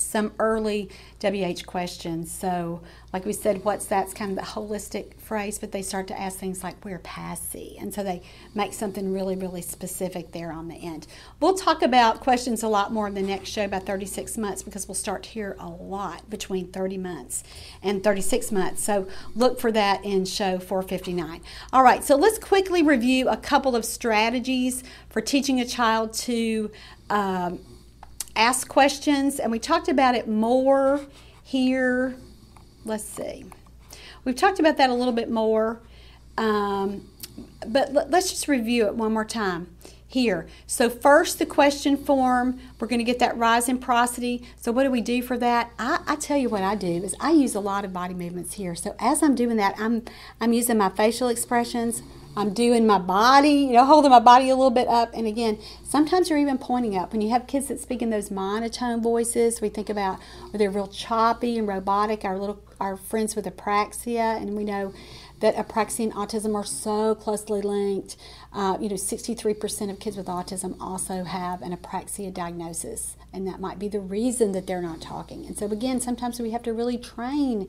some 0.00 0.32
early 0.38 0.90
WH 1.20 1.66
questions. 1.66 2.30
So, 2.30 2.80
like 3.12 3.24
we 3.24 3.32
said, 3.32 3.64
what's 3.64 3.86
that's 3.86 4.14
kind 4.14 4.30
of 4.30 4.36
the 4.36 4.52
holistic 4.52 5.18
phrase, 5.20 5.58
but 5.58 5.70
they 5.70 5.82
start 5.82 6.08
to 6.08 6.18
ask 6.18 6.38
things 6.38 6.62
like, 6.62 6.82
where 6.84 6.98
passy? 6.98 7.76
And 7.78 7.92
so 7.92 8.02
they 8.02 8.22
make 8.54 8.72
something 8.72 9.12
really, 9.12 9.36
really 9.36 9.62
specific 9.62 10.32
there 10.32 10.50
on 10.52 10.68
the 10.68 10.74
end. 10.74 11.06
We'll 11.40 11.54
talk 11.54 11.82
about 11.82 12.20
questions 12.20 12.62
a 12.62 12.68
lot 12.68 12.92
more 12.92 13.06
in 13.06 13.14
the 13.14 13.22
next 13.22 13.50
show 13.50 13.64
about 13.64 13.84
36 13.84 14.36
months 14.38 14.62
because 14.62 14.88
we'll 14.88 14.94
start 14.94 15.22
to 15.24 15.30
hear 15.30 15.56
a 15.58 15.68
lot 15.68 16.28
between 16.30 16.68
30 16.68 16.98
months 16.98 17.44
and 17.82 18.02
36 18.02 18.50
months. 18.50 18.82
So, 18.82 19.06
look 19.34 19.60
for 19.60 19.70
that 19.72 20.04
in 20.04 20.24
show 20.24 20.58
459. 20.58 21.40
All 21.72 21.82
right, 21.82 22.02
so 22.02 22.16
let's 22.16 22.38
quickly 22.38 22.82
review 22.82 23.28
a 23.28 23.36
couple 23.36 23.76
of 23.76 23.84
strategies 23.84 24.82
for 25.08 25.20
teaching 25.20 25.60
a 25.60 25.66
child 25.66 26.12
to. 26.14 26.70
Um, 27.10 27.60
ask 28.36 28.68
questions, 28.68 29.38
and 29.38 29.50
we 29.52 29.58
talked 29.58 29.88
about 29.88 30.14
it 30.14 30.28
more 30.28 31.00
here. 31.42 32.16
Let's 32.84 33.04
see. 33.04 33.46
We've 34.24 34.36
talked 34.36 34.60
about 34.60 34.76
that 34.76 34.90
a 34.90 34.94
little 34.94 35.12
bit 35.12 35.30
more, 35.30 35.80
um, 36.38 37.08
but 37.66 37.92
let, 37.92 38.12
us 38.12 38.30
just 38.30 38.48
review 38.48 38.86
it 38.86 38.94
one 38.94 39.12
more 39.12 39.24
time 39.24 39.68
here. 40.12 40.46
So 40.66 40.90
first, 40.90 41.38
the 41.38 41.46
question 41.46 41.96
form. 41.96 42.60
We're 42.78 42.86
going 42.86 42.98
to 42.98 43.04
get 43.04 43.18
that 43.20 43.36
rise 43.36 43.68
in 43.68 43.78
prosody. 43.78 44.42
So 44.60 44.70
what 44.70 44.84
do 44.84 44.90
we 44.90 45.00
do 45.00 45.22
for 45.22 45.38
that? 45.38 45.72
I, 45.78 46.00
I, 46.06 46.16
tell 46.16 46.36
you 46.36 46.50
what 46.50 46.62
I 46.62 46.74
do 46.74 46.86
is 46.86 47.16
I 47.18 47.32
use 47.32 47.54
a 47.54 47.60
lot 47.60 47.84
of 47.84 47.92
body 47.92 48.12
movements 48.12 48.54
here. 48.54 48.74
So 48.74 48.94
as 48.98 49.22
I'm 49.22 49.34
doing 49.34 49.56
that, 49.56 49.74
I'm 49.78 50.02
I'm 50.40 50.52
using 50.52 50.76
my 50.76 50.90
facial 50.90 51.28
expressions, 51.28 52.02
I'm 52.34 52.54
doing 52.54 52.86
my 52.86 52.98
body, 52.98 53.50
you 53.50 53.72
know, 53.72 53.84
holding 53.84 54.10
my 54.10 54.20
body 54.20 54.48
a 54.48 54.56
little 54.56 54.70
bit 54.70 54.88
up. 54.88 55.10
And 55.12 55.26
again, 55.26 55.58
sometimes 55.84 56.30
you're 56.30 56.38
even 56.38 56.56
pointing 56.56 56.96
up. 56.96 57.12
When 57.12 57.20
you 57.20 57.28
have 57.30 57.46
kids 57.46 57.68
that 57.68 57.80
speak 57.80 58.00
in 58.00 58.08
those 58.08 58.30
monotone 58.30 59.02
voices, 59.02 59.60
we 59.60 59.68
think 59.68 59.90
about 59.90 60.18
where 60.50 60.58
they're 60.58 60.70
real 60.70 60.86
choppy 60.86 61.58
and 61.58 61.68
robotic. 61.68 62.24
Our 62.24 62.38
little 62.38 62.62
our 62.80 62.96
friends 62.96 63.36
with 63.36 63.44
apraxia, 63.44 64.40
and 64.40 64.56
we 64.56 64.64
know 64.64 64.92
that 65.42 65.56
apraxia 65.56 66.04
and 66.04 66.12
autism 66.14 66.54
are 66.54 66.64
so 66.64 67.16
closely 67.16 67.60
linked. 67.60 68.16
Uh, 68.52 68.76
you 68.80 68.88
know, 68.88 68.94
63% 68.94 69.90
of 69.90 69.98
kids 69.98 70.16
with 70.16 70.26
autism 70.26 70.76
also 70.80 71.24
have 71.24 71.62
an 71.62 71.76
apraxia 71.76 72.32
diagnosis, 72.32 73.16
and 73.32 73.46
that 73.46 73.58
might 73.58 73.78
be 73.78 73.88
the 73.88 73.98
reason 73.98 74.52
that 74.52 74.66
they're 74.66 74.82
not 74.82 75.00
talking. 75.00 75.44
And 75.46 75.58
so, 75.58 75.66
again, 75.66 76.00
sometimes 76.00 76.38
we 76.38 76.50
have 76.50 76.62
to 76.62 76.72
really 76.72 76.96
train 76.96 77.66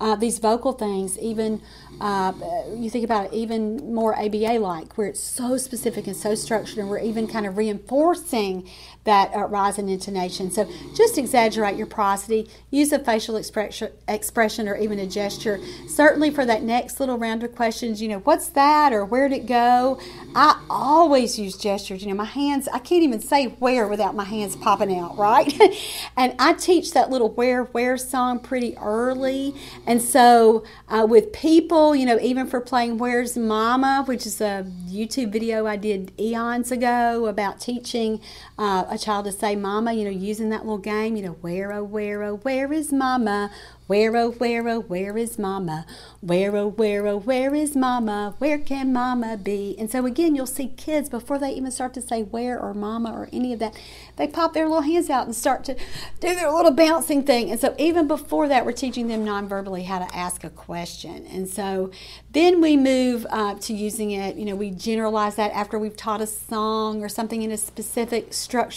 uh, 0.00 0.16
these 0.16 0.38
vocal 0.38 0.72
things, 0.72 1.18
even 1.18 1.62
uh, 2.00 2.32
you 2.76 2.90
think 2.90 3.04
about 3.04 3.26
it, 3.26 3.32
even 3.32 3.94
more 3.94 4.14
ABA 4.18 4.58
like, 4.58 4.98
where 4.98 5.06
it's 5.06 5.20
so 5.20 5.56
specific 5.56 6.06
and 6.06 6.16
so 6.16 6.34
structured, 6.34 6.78
and 6.78 6.90
we're 6.90 6.98
even 6.98 7.26
kind 7.26 7.46
of 7.46 7.56
reinforcing 7.56 8.68
that 9.04 9.34
uh, 9.34 9.46
rise 9.46 9.78
in 9.78 9.88
intonation. 9.88 10.50
So, 10.50 10.68
just 10.94 11.18
exaggerate 11.18 11.76
your 11.76 11.86
prosody, 11.86 12.48
use 12.70 12.92
a 12.92 12.98
facial 12.98 13.36
expression, 13.36 14.68
or 14.68 14.76
even 14.76 14.98
a 14.98 15.06
gesture. 15.06 15.60
Certainly, 15.88 16.30
for 16.30 16.44
that 16.46 16.62
next 16.62 17.00
little 17.00 17.18
round 17.18 17.42
of 17.42 17.54
questions, 17.54 18.00
you 18.02 18.08
know, 18.08 18.18
what's 18.20 18.48
that 18.48 18.92
or 18.92 19.04
where'd 19.04 19.32
it 19.32 19.46
go? 19.46 20.00
I 20.34 20.60
always 20.68 21.38
use 21.38 21.56
gestures. 21.56 22.02
You 22.02 22.08
know, 22.08 22.14
my 22.14 22.24
hands, 22.24 22.68
I 22.68 22.78
can't 22.78 23.02
even 23.02 23.20
say 23.20 23.46
where 23.46 23.86
without 23.86 24.14
my 24.14 24.24
hands 24.24 24.56
popping 24.56 24.98
out, 24.98 25.16
right? 25.16 25.52
and 26.16 26.34
I 26.38 26.54
teach 26.54 26.92
that 26.92 27.10
little 27.10 27.30
where, 27.30 27.64
where 27.64 27.96
song 27.96 28.40
pretty 28.40 28.76
early. 28.78 29.54
And 29.86 30.00
so 30.00 30.64
uh, 30.88 31.06
with 31.08 31.32
people, 31.32 31.94
you 31.94 32.06
know, 32.06 32.18
even 32.20 32.46
for 32.46 32.60
playing 32.60 32.98
Where's 32.98 33.36
Mama, 33.36 34.04
which 34.06 34.26
is 34.26 34.40
a 34.40 34.66
YouTube 34.88 35.32
video 35.32 35.66
I 35.66 35.76
did 35.76 36.12
eons 36.18 36.72
ago 36.72 37.26
about 37.26 37.60
teaching 37.60 38.20
uh, 38.58 38.93
a 38.94 38.98
child 38.98 39.24
to 39.26 39.32
say 39.32 39.56
mama, 39.56 39.92
you 39.92 40.04
know, 40.04 40.10
using 40.10 40.50
that 40.50 40.62
little 40.64 40.78
game, 40.78 41.16
you 41.16 41.22
know, 41.22 41.36
where, 41.40 41.72
oh, 41.72 41.84
where, 41.84 42.22
oh, 42.22 42.36
where 42.36 42.72
is 42.72 42.92
mama? 42.92 43.50
Where, 43.86 44.16
oh, 44.16 44.30
where, 44.30 44.66
oh, 44.66 44.80
where 44.80 45.18
is 45.18 45.38
mama? 45.38 45.84
Where, 46.22 46.56
oh, 46.56 46.68
where, 46.68 47.06
oh, 47.06 47.18
where 47.18 47.54
is 47.54 47.76
mama? 47.76 48.34
Where 48.38 48.58
can 48.58 48.94
mama 48.94 49.36
be? 49.36 49.76
And 49.78 49.90
so 49.90 50.06
again, 50.06 50.34
you'll 50.34 50.46
see 50.46 50.68
kids 50.68 51.10
before 51.10 51.38
they 51.38 51.50
even 51.50 51.70
start 51.70 51.92
to 51.94 52.00
say 52.00 52.22
where 52.22 52.58
or 52.58 52.72
mama 52.72 53.12
or 53.12 53.28
any 53.30 53.52
of 53.52 53.58
that, 53.58 53.78
they 54.16 54.26
pop 54.26 54.54
their 54.54 54.66
little 54.66 54.80
hands 54.80 55.10
out 55.10 55.26
and 55.26 55.34
start 55.34 55.64
to 55.64 55.74
do 56.20 56.34
their 56.34 56.50
little 56.50 56.70
bouncing 56.70 57.24
thing. 57.24 57.50
And 57.50 57.60
so 57.60 57.74
even 57.76 58.08
before 58.08 58.48
that, 58.48 58.64
we're 58.64 58.72
teaching 58.72 59.08
them 59.08 59.22
non-verbally 59.22 59.82
how 59.82 59.98
to 59.98 60.16
ask 60.16 60.44
a 60.44 60.50
question. 60.50 61.26
And 61.26 61.46
so 61.46 61.90
then 62.32 62.62
we 62.62 62.78
move 62.78 63.26
uh, 63.28 63.56
to 63.56 63.74
using 63.74 64.12
it, 64.12 64.36
you 64.36 64.46
know, 64.46 64.56
we 64.56 64.70
generalize 64.70 65.36
that 65.36 65.52
after 65.52 65.78
we've 65.78 65.96
taught 65.96 66.22
a 66.22 66.26
song 66.26 67.02
or 67.02 67.10
something 67.10 67.42
in 67.42 67.50
a 67.50 67.58
specific 67.58 68.32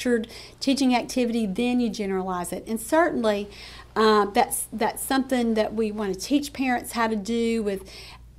structured 0.08 0.28
teaching 0.60 0.96
activity, 0.96 1.46
then 1.46 1.80
you 1.80 1.90
generalize 1.90 2.52
it. 2.54 2.66
And 2.68 2.80
certainly, 2.80 3.50
uh, 3.96 4.26
that's 4.26 4.68
that's 4.72 5.04
something 5.04 5.56
that 5.56 5.74
we 5.74 5.92
want 5.92 6.14
to 6.14 6.20
teach 6.20 6.54
parents 6.54 6.94
how 6.94 7.08
to 7.08 7.16
do 7.16 7.64
with 7.64 7.90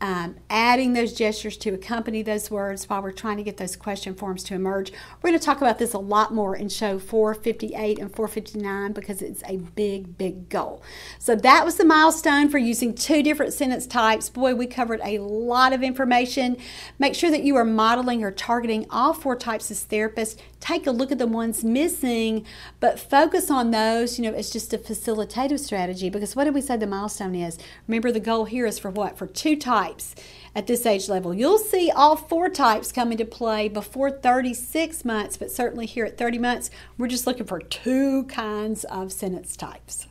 um, 0.01 0.37
adding 0.49 0.93
those 0.93 1.13
gestures 1.13 1.57
to 1.57 1.71
accompany 1.71 2.23
those 2.23 2.51
words 2.51 2.89
while 2.89 3.03
we're 3.03 3.11
trying 3.11 3.37
to 3.39 3.43
get 3.43 3.57
those 3.57 3.75
question 3.75 4.15
forms 4.15 4.45
to 4.45 4.55
emerge. 4.55 4.93
We're 5.21 5.31
going 5.31 5.41
to 5.41 5.45
talk 5.45 5.57
about 5.57 5.79
this 5.79 5.93
a 5.93 5.99
lot 5.99 6.33
more 6.33 6.55
in 6.55 6.69
show 6.69 6.99
458 7.01 7.99
and 7.99 8.15
459 8.15 8.93
because 8.93 9.23
it's 9.23 9.43
a 9.47 9.57
big, 9.57 10.17
big 10.17 10.49
goal. 10.49 10.83
So 11.19 11.35
that 11.35 11.65
was 11.65 11.77
the 11.77 11.85
milestone 11.85 12.49
for 12.49 12.59
using 12.59 12.95
two 12.95 13.23
different 13.25 13.53
sentence 13.53 13.87
types. 13.87 14.31
Boy, 14.31 14.55
we 14.55 14.67
covered 14.67 15.01
a 15.03 15.19
lot 15.19 15.73
of 15.73 15.83
information. 15.83 16.57
Make 17.01 17.17
sure 17.17 17.31
that 17.31 17.43
you 17.43 17.57
are 17.57 17.65
modeling 17.65 18.23
or 18.23 18.31
targeting 18.31 18.87
all 18.91 19.13
four 19.13 19.35
types 19.35 19.69
as 19.73 19.85
therapists. 19.85 20.39
Take 20.61 20.87
a 20.87 20.91
look 20.91 21.13
at 21.13 21.19
the 21.19 21.27
ones 21.27 21.65
missing, 21.65 22.45
but 22.81 22.99
focus 22.99 23.51
on 23.51 23.71
those. 23.71 24.19
You 24.19 24.31
know, 24.31 24.37
it's 24.37 24.51
just 24.51 24.73
a 24.73 24.79
facilitative 24.79 25.61
strategy 25.61 26.11
because 26.11 26.35
what 26.35 26.45
did 26.45 26.55
we 26.55 26.61
say 26.61 26.77
the 26.77 26.87
milestone 26.87 27.35
is? 27.35 27.59
Remember, 27.87 28.11
the 28.11 28.21
goal 28.21 28.45
here 28.45 28.67
is 28.67 28.79
for 28.79 28.91
what? 28.91 29.17
For 29.17 29.27
two 29.27 29.57
types 29.57 30.15
at 30.55 30.67
this 30.67 30.85
age 30.87 31.09
level. 31.09 31.33
You'll 31.33 31.59
see 31.59 31.91
all 31.91 32.17
four 32.17 32.49
types 32.49 32.93
come 32.93 33.13
into 33.13 33.25
play 33.25 33.69
before 33.69 34.11
36 34.11 35.05
months, 35.05 35.37
but 35.37 35.51
certainly 35.51 35.87
here 35.87 36.05
at 36.05 36.19
30 36.19 36.39
months, 36.39 36.71
we're 36.97 37.09
just 37.09 37.27
looking 37.27 37.47
for 37.47 37.61
two 37.61 38.25
kinds 38.25 38.85
of 38.85 39.13
sentence 39.13 39.57
types. 39.57 40.07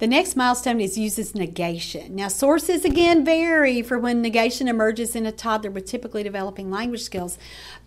The 0.00 0.08
next 0.08 0.34
milestone 0.34 0.80
is 0.80 0.98
uses 0.98 1.36
negation. 1.36 2.16
Now, 2.16 2.26
sources 2.26 2.84
again 2.84 3.24
vary 3.24 3.80
for 3.80 3.96
when 3.96 4.20
negation 4.20 4.66
emerges 4.66 5.14
in 5.14 5.24
a 5.24 5.30
toddler 5.30 5.70
with 5.70 5.86
typically 5.86 6.24
developing 6.24 6.68
language 6.68 7.02
skills, 7.02 7.38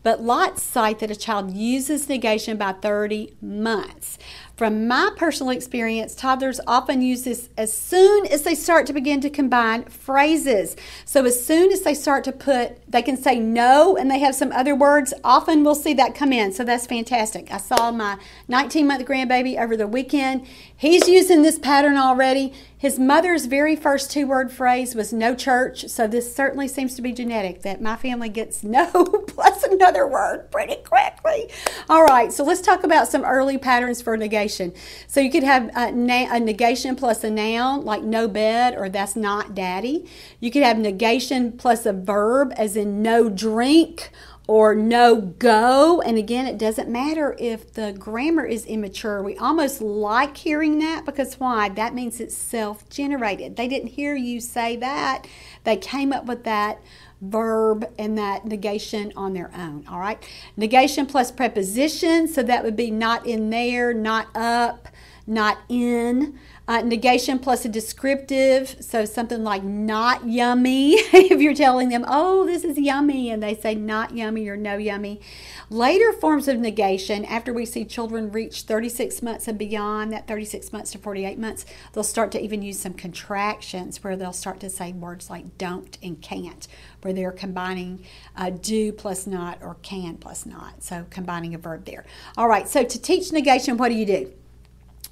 but 0.03 0.21
lots 0.21 0.63
cite 0.63 0.99
that 0.99 1.11
a 1.11 1.15
child 1.17 1.51
uses 1.51 2.07
negation 2.07 2.55
by 2.55 2.71
30 2.71 3.35
months. 3.41 4.17
From 4.57 4.87
my 4.87 5.11
personal 5.15 5.51
experience, 5.51 6.15
toddlers 6.15 6.59
often 6.65 7.03
use 7.03 7.25
this 7.25 7.49
as 7.59 7.71
soon 7.71 8.25
as 8.25 8.41
they 8.41 8.55
start 8.55 8.87
to 8.87 8.93
begin 8.93 9.21
to 9.21 9.29
combine 9.29 9.83
phrases. 9.83 10.75
So, 11.05 11.23
as 11.25 11.45
soon 11.45 11.71
as 11.71 11.81
they 11.81 11.93
start 11.93 12.23
to 12.23 12.31
put, 12.31 12.91
they 12.91 13.03
can 13.03 13.17
say 13.17 13.39
no 13.39 13.95
and 13.95 14.09
they 14.09 14.17
have 14.17 14.33
some 14.33 14.51
other 14.51 14.73
words, 14.73 15.13
often 15.23 15.63
we'll 15.63 15.75
see 15.75 15.93
that 15.93 16.15
come 16.15 16.33
in. 16.33 16.51
So, 16.53 16.63
that's 16.63 16.87
fantastic. 16.87 17.53
I 17.53 17.57
saw 17.57 17.91
my 17.91 18.17
19 18.47 18.87
month 18.87 19.05
grandbaby 19.05 19.61
over 19.61 19.77
the 19.77 19.87
weekend. 19.87 20.47
He's 20.75 21.07
using 21.07 21.43
this 21.43 21.59
pattern 21.59 21.95
already. 21.95 22.51
His 22.79 22.99
mother's 22.99 23.47
very 23.47 23.75
first 23.75 24.11
two 24.11 24.27
word 24.27 24.51
phrase 24.51 24.93
was 24.93 25.11
no 25.11 25.33
church, 25.33 25.87
so 25.87 26.05
this 26.05 26.35
certainly 26.35 26.67
seems 26.67 26.93
to 26.93 27.01
be 27.01 27.11
genetic 27.11 27.63
that 27.63 27.81
my 27.81 27.95
family 27.95 28.29
gets 28.29 28.63
no 28.63 28.85
plus 29.27 29.63
another 29.63 30.07
word 30.07 30.51
pretty 30.51 30.75
quickly. 30.75 31.49
All 31.89 32.03
right, 32.03 32.31
so 32.31 32.43
let's 32.43 32.61
talk 32.61 32.83
about 32.83 33.07
some 33.07 33.25
early 33.25 33.57
patterns 33.57 34.03
for 34.03 34.15
negation. 34.15 34.73
So 35.07 35.19
you 35.19 35.31
could 35.31 35.41
have 35.41 35.71
a, 35.75 35.91
na- 35.91 36.31
a 36.31 36.39
negation 36.39 36.95
plus 36.95 37.23
a 37.23 37.31
noun, 37.31 37.83
like 37.83 38.03
no 38.03 38.27
bed 38.27 38.75
or 38.77 38.89
that's 38.89 39.15
not 39.15 39.55
daddy. 39.55 40.07
You 40.39 40.51
could 40.51 40.61
have 40.61 40.77
negation 40.77 41.53
plus 41.53 41.87
a 41.87 41.93
verb, 41.93 42.53
as 42.57 42.77
in 42.77 43.01
no 43.01 43.27
drink 43.27 44.11
or 44.47 44.73
no 44.73 45.19
go. 45.19 46.01
And 46.01 46.17
again, 46.17 46.47
it 46.47 46.57
doesn't 46.57 46.89
matter 46.89 47.35
if 47.37 47.73
the 47.73 47.91
grammar 47.91 48.45
is 48.45 48.65
immature. 48.65 49.21
We 49.21 49.37
almost 49.37 49.81
like 49.81 50.37
hearing 50.37 50.79
that 50.79 51.05
because 51.05 51.35
why? 51.35 51.69
That 51.69 51.93
means 51.93 52.19
it's 52.21 52.35
self 52.35 52.87
generated. 52.89 53.57
They 53.57 53.67
didn't 53.67 53.89
hear 53.89 54.15
you 54.15 54.39
say 54.39 54.77
that, 54.77 55.27
they 55.65 55.75
came 55.75 56.13
up 56.13 56.25
with 56.25 56.45
that 56.45 56.79
verb 57.19 57.91
and 57.97 58.17
that 58.17 58.45
negation 58.45 59.11
on 59.15 59.33
their 59.33 59.51
own. 59.55 59.83
All 59.89 59.99
right. 59.99 60.23
Negation 60.55 61.05
plus 61.05 61.31
preposition. 61.31 62.27
So 62.27 62.43
that 62.43 62.63
would 62.63 62.75
be 62.75 62.91
not 62.91 63.25
in 63.25 63.49
there, 63.49 63.93
not 63.93 64.27
up, 64.35 64.87
not 65.27 65.59
in. 65.67 66.39
Uh, 66.69 66.81
negation 66.81 67.39
plus 67.39 67.63
a 67.63 67.69
descriptive, 67.69 68.75
so 68.81 69.05
something 69.05 69.41
like 69.41 69.63
not 69.63 70.27
yummy. 70.27 70.93
if 71.13 71.39
you're 71.39 71.53
telling 71.53 71.87
them, 71.87 72.03
oh, 72.07 72.45
this 72.45 72.65
is 72.65 72.77
yummy, 72.77 73.29
and 73.29 73.41
they 73.41 73.55
say 73.55 73.73
not 73.73 74.13
yummy 74.13 74.49
or 74.49 74.57
no 74.57 74.75
yummy. 74.75 75.21
Later 75.69 76.11
forms 76.11 76.49
of 76.49 76.59
negation, 76.59 77.23
after 77.23 77.53
we 77.53 77.65
see 77.65 77.85
children 77.85 78.31
reach 78.31 78.63
36 78.63 79.21
months 79.21 79.47
and 79.47 79.57
beyond, 79.57 80.11
that 80.11 80.27
36 80.27 80.73
months 80.73 80.91
to 80.91 80.97
48 80.97 81.39
months, 81.39 81.65
they'll 81.93 82.03
start 82.03 82.33
to 82.33 82.41
even 82.41 82.61
use 82.61 82.79
some 82.79 82.93
contractions 82.93 84.03
where 84.03 84.17
they'll 84.17 84.33
start 84.33 84.59
to 84.59 84.69
say 84.69 84.91
words 84.91 85.29
like 85.29 85.57
don't 85.57 85.97
and 86.03 86.21
can't, 86.21 86.67
where 87.01 87.13
they're 87.13 87.31
combining 87.31 88.03
uh, 88.35 88.49
do 88.49 88.91
plus 88.91 89.25
not 89.25 89.57
or 89.61 89.75
can 89.83 90.17
plus 90.17 90.45
not. 90.45 90.83
So 90.83 91.05
combining 91.09 91.55
a 91.55 91.57
verb 91.57 91.85
there. 91.85 92.05
All 92.37 92.49
right, 92.49 92.67
so 92.67 92.83
to 92.83 93.01
teach 93.01 93.31
negation, 93.31 93.77
what 93.77 93.87
do 93.87 93.95
you 93.95 94.05
do? 94.05 94.33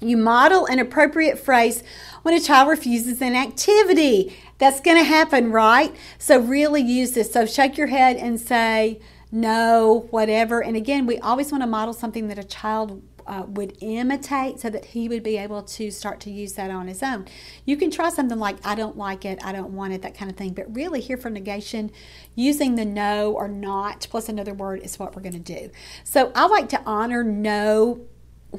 You 0.00 0.16
model 0.16 0.66
an 0.66 0.78
appropriate 0.78 1.38
phrase 1.38 1.82
when 2.22 2.34
a 2.34 2.40
child 2.40 2.68
refuses 2.68 3.22
an 3.22 3.34
activity. 3.34 4.36
That's 4.58 4.80
going 4.80 4.96
to 4.98 5.04
happen, 5.04 5.52
right? 5.52 5.94
So, 6.18 6.38
really 6.38 6.82
use 6.82 7.12
this. 7.12 7.32
So, 7.32 7.46
shake 7.46 7.76
your 7.76 7.86
head 7.88 8.16
and 8.16 8.40
say, 8.40 9.00
no, 9.32 10.06
whatever. 10.10 10.62
And 10.62 10.76
again, 10.76 11.06
we 11.06 11.18
always 11.18 11.50
want 11.50 11.62
to 11.62 11.66
model 11.66 11.92
something 11.92 12.28
that 12.28 12.38
a 12.38 12.44
child 12.44 13.02
uh, 13.26 13.44
would 13.48 13.76
imitate 13.80 14.60
so 14.60 14.70
that 14.70 14.84
he 14.86 15.08
would 15.08 15.22
be 15.22 15.36
able 15.36 15.62
to 15.62 15.90
start 15.90 16.20
to 16.20 16.30
use 16.30 16.52
that 16.54 16.70
on 16.70 16.86
his 16.86 17.02
own. 17.02 17.26
You 17.64 17.76
can 17.76 17.90
try 17.90 18.08
something 18.10 18.38
like, 18.38 18.64
I 18.64 18.74
don't 18.74 18.96
like 18.96 19.24
it, 19.24 19.38
I 19.44 19.52
don't 19.52 19.70
want 19.70 19.92
it, 19.92 20.02
that 20.02 20.16
kind 20.16 20.30
of 20.30 20.36
thing. 20.36 20.52
But 20.52 20.74
really, 20.74 21.00
here 21.00 21.16
for 21.16 21.30
negation, 21.30 21.90
using 22.34 22.76
the 22.76 22.84
no 22.84 23.32
or 23.32 23.48
not 23.48 24.06
plus 24.10 24.28
another 24.28 24.54
word 24.54 24.80
is 24.82 24.98
what 24.98 25.16
we're 25.16 25.22
going 25.22 25.32
to 25.32 25.38
do. 25.38 25.70
So 26.04 26.30
I 26.34 26.46
like 26.46 26.68
to 26.70 26.82
honor 26.86 27.24
no 27.24 28.06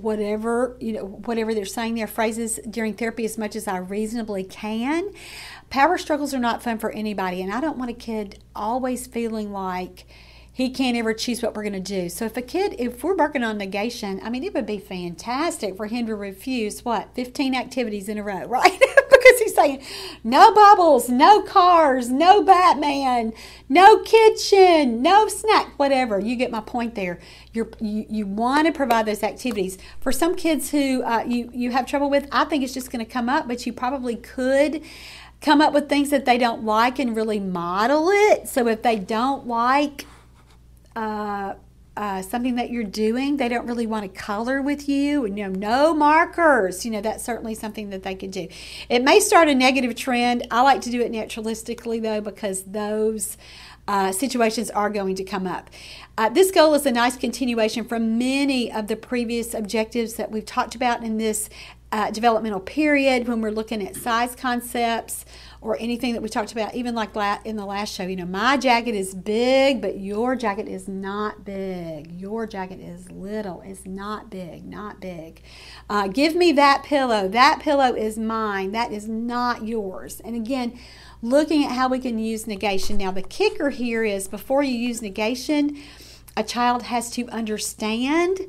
whatever 0.04 0.78
you 0.80 0.94
know 0.94 1.06
whatever 1.06 1.54
they're 1.54 1.66
saying 1.66 1.96
their 1.96 2.08
phrases 2.08 2.60
during 2.70 2.94
therapy 2.94 3.26
as 3.26 3.38
much 3.38 3.56
as 3.56 3.68
I 3.68 3.78
reasonably 3.78 4.44
can. 4.44 5.12
Power 5.70 5.98
struggles 5.98 6.34
are 6.34 6.40
not 6.40 6.64
fun 6.64 6.78
for 6.78 6.92
anybody 6.92 7.42
and 7.42 7.52
I 7.52 7.60
don't 7.62 7.78
want 7.78 7.92
a 7.92 7.94
kid 7.94 8.40
always 8.56 9.08
feeling 9.08 9.52
like 9.52 10.06
he 10.58 10.72
can't 10.72 10.98
ever 10.98 11.14
choose 11.14 11.44
what 11.44 11.54
we're 11.54 11.62
going 11.62 11.74
to 11.74 11.80
do. 11.80 12.10
So 12.10 12.26
if 12.26 12.36
a 12.36 12.42
kid 12.42 12.76
if 12.80 13.04
we're 13.04 13.16
working 13.16 13.44
on 13.44 13.60
negation, 13.60 14.20
I 14.24 14.32
mean 14.32 14.44
it 14.44 14.56
would 14.56 14.66
be 14.66 14.80
fantastic 14.80 15.78
for 15.78 15.86
him 15.86 16.08
to 16.08 16.16
refuse 16.16 16.84
what 16.84 17.14
15 17.14 17.54
activities 17.54 18.10
in 18.10 18.18
a 18.18 18.24
row, 18.24 18.46
right? 18.48 18.80
because 19.28 19.40
he's 19.40 19.56
saying 19.56 19.84
no 20.24 20.54
bubbles, 20.54 21.10
no 21.10 21.42
cars, 21.42 22.10
no 22.10 22.44
Batman, 22.44 23.34
no 23.70 24.00
kitchen, 24.00 25.02
no 25.02 25.28
snack, 25.28 25.78
whatever. 25.78 26.20
You 26.20 26.36
get 26.36 26.52
my 26.52 26.62
point 26.62 26.96
there. 26.96 27.20
You're, 27.58 27.70
you 27.82 28.06
you 28.08 28.26
want 28.26 28.68
to 28.68 28.72
provide 28.72 29.06
those 29.06 29.24
activities 29.24 29.78
for 30.00 30.12
some 30.12 30.36
kids 30.36 30.70
who 30.70 31.04
uh, 31.04 31.24
you 31.28 31.50
you 31.54 31.72
have 31.72 31.86
trouble 31.88 32.10
with. 32.10 32.28
I 32.32 32.44
think 32.46 32.64
it's 32.64 32.74
just 32.74 32.92
going 32.92 33.04
to 33.04 33.12
come 33.12 33.28
up, 33.36 33.48
but 33.48 33.66
you 33.66 33.74
probably 33.74 34.16
could 34.16 34.84
come 35.42 35.60
up 35.60 35.74
with 35.74 35.90
things 35.90 36.10
that 36.12 36.26
they 36.26 36.38
don't 36.38 36.64
like 36.64 37.00
and 37.00 37.16
really 37.16 37.40
model 37.40 38.10
it. 38.10 38.48
So 38.48 38.68
if 38.68 38.82
they 38.82 38.98
don't 38.98 39.48
like 39.48 40.06
uh, 40.96 41.56
uh, 41.96 42.22
something 42.22 42.56
that 42.56 42.70
you're 42.70 42.84
doing, 42.84 43.38
they 43.38 43.50
don't 43.50 43.66
really 43.66 43.88
want 43.88 44.04
to 44.04 44.22
color 44.22 44.62
with 44.62 44.88
you. 44.88 45.26
You 45.26 45.34
know, 45.34 45.50
no 45.50 45.94
markers. 45.94 46.86
You 46.86 46.92
know, 46.92 47.02
that's 47.02 47.24
certainly 47.24 47.56
something 47.56 47.90
that 47.90 48.04
they 48.04 48.16
could 48.16 48.32
do. 48.32 48.48
It 48.88 49.04
may 49.04 49.20
start 49.20 49.48
a 49.48 49.56
negative 49.56 49.96
trend. 49.96 50.46
I 50.52 50.62
like 50.62 50.82
to 50.82 50.92
do 50.92 51.02
it 51.02 51.12
naturalistically 51.12 52.02
though, 52.02 52.22
because 52.22 52.64
those 52.64 53.38
uh, 53.88 54.12
situations 54.12 54.70
are 54.70 54.90
going 54.90 55.16
to 55.16 55.24
come 55.24 55.48
up. 55.48 55.70
Uh, 56.18 56.30
this 56.30 56.52
goal 56.52 56.74
is 56.74 56.86
a 56.86 56.92
nice 56.92 57.16
continuation 57.16 57.86
from 57.86 58.18
many 58.18 58.72
of 58.72 58.88
the 58.88 58.96
previous 58.96 59.54
objectives 59.54 60.16
that 60.16 60.32
we've 60.32 60.46
talked 60.46 60.76
about 60.76 61.04
in 61.04 61.18
this 61.18 61.50
uh, 61.92 62.12
developmental 62.12 62.60
period 62.60 63.28
when 63.28 63.40
we're 63.40 63.52
looking 63.52 63.86
at 63.86 63.96
size 63.96 64.36
concepts 64.36 65.24
or 65.62 65.78
anything 65.80 66.14
that 66.14 66.22
we 66.22 66.30
talked 66.30 66.52
about, 66.52 66.76
even 66.76 66.94
like 66.94 67.10
in 67.46 67.56
the 67.56 67.66
last 67.66 67.94
show. 67.94 68.04
You 68.04 68.16
know, 68.18 68.26
my 68.26 68.58
jacket 68.58 68.94
is 68.94 69.16
big, 69.16 69.82
but 69.82 69.98
your 70.00 70.36
jacket 70.36 70.68
is 70.68 70.88
not 70.88 71.46
big. 71.46 72.12
Your 72.12 72.46
jacket 72.46 72.80
is 72.80 73.10
little. 73.12 73.62
It's 73.66 73.86
not 73.86 74.30
big, 74.30 74.66
not 74.66 75.00
big. 75.00 75.42
Uh, 75.90 76.08
give 76.08 76.36
me 76.36 76.52
that 76.54 76.84
pillow. 76.84 77.28
That 77.28 77.60
pillow 77.62 77.96
is 77.96 78.18
mine. 78.18 78.72
That 78.72 78.92
is 78.92 79.08
not 79.08 79.66
yours. 79.66 80.20
And 80.22 80.36
again, 80.36 80.78
looking 81.22 81.64
at 81.64 81.72
how 81.72 81.90
we 81.90 82.00
can 82.00 82.20
use 82.20 82.48
negation. 82.48 82.98
Now, 82.98 83.12
the 83.12 83.22
kicker 83.22 83.70
here 83.70 84.04
is 84.04 84.28
before 84.28 84.64
you 84.64 84.78
use 84.78 85.02
negation, 85.02 85.78
a 86.36 86.44
child 86.44 86.84
has 86.84 87.10
to 87.12 87.28
understand 87.30 88.40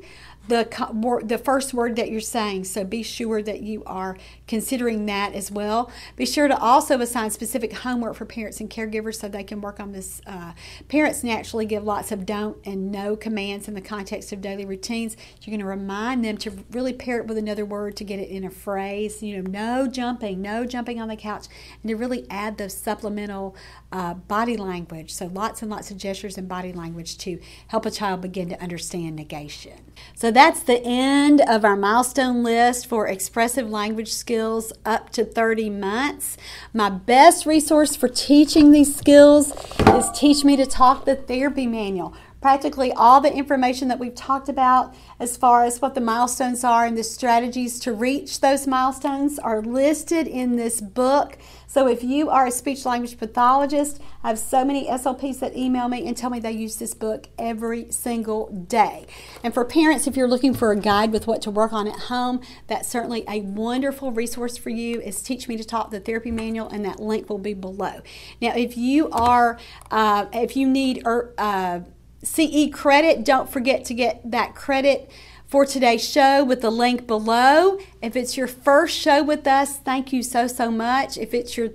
the 0.49 1.21
the 1.23 1.37
first 1.37 1.73
word 1.73 1.95
that 1.95 2.09
you're 2.09 2.19
saying. 2.19 2.65
So 2.65 2.83
be 2.83 3.03
sure 3.03 3.41
that 3.41 3.61
you 3.61 3.83
are 3.85 4.17
considering 4.47 5.05
that 5.05 5.33
as 5.33 5.51
well. 5.51 5.91
Be 6.15 6.25
sure 6.25 6.47
to 6.47 6.57
also 6.59 6.99
assign 6.99 7.29
specific 7.29 7.71
homework 7.71 8.15
for 8.15 8.25
parents 8.25 8.59
and 8.59 8.69
caregivers 8.69 9.15
so 9.15 9.27
they 9.27 9.43
can 9.43 9.61
work 9.61 9.79
on 9.79 9.91
this. 9.91 10.21
Uh, 10.25 10.53
parents 10.87 11.23
naturally 11.23 11.65
give 11.65 11.83
lots 11.83 12.11
of 12.11 12.25
don't 12.25 12.57
and 12.65 12.91
no 12.91 13.15
commands 13.15 13.67
in 13.67 13.75
the 13.75 13.81
context 13.81 14.31
of 14.31 14.41
daily 14.41 14.65
routines. 14.65 15.15
You're 15.41 15.51
going 15.51 15.59
to 15.59 15.65
remind 15.65 16.25
them 16.25 16.37
to 16.37 16.51
really 16.71 16.93
pair 16.93 17.19
it 17.19 17.27
with 17.27 17.37
another 17.37 17.65
word 17.65 17.95
to 17.97 18.03
get 18.03 18.19
it 18.19 18.29
in 18.29 18.43
a 18.43 18.49
phrase. 18.49 19.21
You 19.21 19.41
know, 19.41 19.49
no 19.49 19.87
jumping, 19.87 20.41
no 20.41 20.65
jumping 20.65 20.99
on 20.99 21.07
the 21.07 21.15
couch, 21.15 21.45
and 21.81 21.89
to 21.89 21.95
really 21.95 22.25
add 22.29 22.57
those 22.57 22.73
supplemental 22.75 23.55
uh, 23.91 24.15
body 24.15 24.57
language. 24.57 25.13
So 25.13 25.27
lots 25.27 25.61
and 25.61 25.69
lots 25.69 25.91
of 25.91 25.97
gestures 25.97 26.37
and 26.37 26.47
body 26.47 26.73
language 26.73 27.17
to 27.19 27.39
help 27.67 27.85
a 27.85 27.91
child 27.91 28.21
begin 28.21 28.49
to 28.49 28.61
understand 28.61 29.15
negation. 29.15 29.88
So 30.15 30.31
that's 30.31 30.61
the 30.61 30.81
end 30.83 31.41
of 31.41 31.63
our 31.63 31.75
milestone 31.75 32.43
list 32.43 32.87
for 32.87 33.07
expressive 33.07 33.69
language 33.69 34.11
skills 34.11 34.73
up 34.85 35.09
to 35.11 35.23
30 35.23 35.69
months. 35.69 36.37
My 36.73 36.89
best 36.89 37.45
resource 37.45 37.95
for 37.95 38.07
teaching 38.07 38.71
these 38.71 38.95
skills 38.95 39.51
is 39.87 40.09
Teach 40.13 40.43
Me 40.43 40.55
to 40.57 40.65
Talk 40.65 41.05
the 41.05 41.15
Therapy 41.15 41.67
Manual 41.67 42.13
practically 42.41 42.91
all 42.93 43.19
the 43.19 43.33
information 43.33 43.87
that 43.89 43.99
we've 43.99 44.15
talked 44.15 44.49
about 44.49 44.93
as 45.19 45.35
far 45.35 45.63
as 45.63 45.81
what 45.81 45.93
the 45.93 46.01
milestones 46.01 46.63
are 46.63 46.85
and 46.85 46.97
the 46.97 47.03
strategies 47.03 47.79
to 47.79 47.91
reach 47.93 48.39
those 48.39 48.65
milestones 48.65 49.37
are 49.39 49.61
listed 49.61 50.27
in 50.27 50.55
this 50.55 50.79
book. 50.79 51.37
So 51.67 51.87
if 51.87 52.03
you 52.03 52.29
are 52.29 52.47
a 52.47 52.51
speech 52.51 52.85
language 52.85 53.17
pathologist, 53.17 54.01
I 54.23 54.29
have 54.29 54.39
so 54.39 54.65
many 54.65 54.87
SLPs 54.87 55.39
that 55.39 55.55
email 55.55 55.87
me 55.87 56.07
and 56.07 56.17
tell 56.17 56.29
me 56.29 56.39
they 56.39 56.51
use 56.51 56.77
this 56.77 56.93
book 56.93 57.27
every 57.37 57.91
single 57.91 58.47
day. 58.47 59.05
And 59.43 59.53
for 59.53 59.63
parents, 59.65 60.07
if 60.07 60.17
you're 60.17 60.27
looking 60.27 60.53
for 60.53 60.71
a 60.71 60.75
guide 60.75 61.11
with 61.11 61.27
what 61.27 61.41
to 61.43 61.51
work 61.51 61.71
on 61.71 61.87
at 61.87 61.99
home, 61.99 62.41
that's 62.67 62.87
certainly 62.87 63.23
a 63.27 63.41
wonderful 63.41 64.11
resource 64.11 64.57
for 64.57 64.69
you. 64.69 64.99
Is 65.01 65.21
Teach 65.21 65.47
Me 65.47 65.57
to 65.57 65.63
Talk 65.63 65.91
the 65.91 65.99
Therapy 65.99 66.31
Manual, 66.31 66.69
and 66.69 66.83
that 66.85 66.99
link 66.99 67.29
will 67.29 67.37
be 67.37 67.53
below. 67.53 68.01
Now, 68.41 68.55
if 68.55 68.75
you 68.75 69.09
are, 69.11 69.59
uh, 69.91 70.25
if 70.33 70.57
you 70.57 70.67
need, 70.67 71.03
er, 71.05 71.33
uh, 71.37 71.81
CE 72.23 72.69
credit. 72.71 73.23
Don't 73.23 73.49
forget 73.49 73.85
to 73.85 73.93
get 73.93 74.29
that 74.29 74.55
credit 74.55 75.09
for 75.45 75.65
today's 75.65 76.07
show 76.07 76.43
with 76.43 76.61
the 76.61 76.69
link 76.69 77.07
below. 77.07 77.79
If 78.01 78.15
it's 78.15 78.37
your 78.37 78.47
first 78.47 78.97
show 78.97 79.23
with 79.23 79.47
us, 79.47 79.77
thank 79.77 80.13
you 80.13 80.21
so, 80.21 80.47
so 80.47 80.69
much. 80.69 81.17
If 81.17 81.33
it's 81.33 81.57
your 81.57 81.69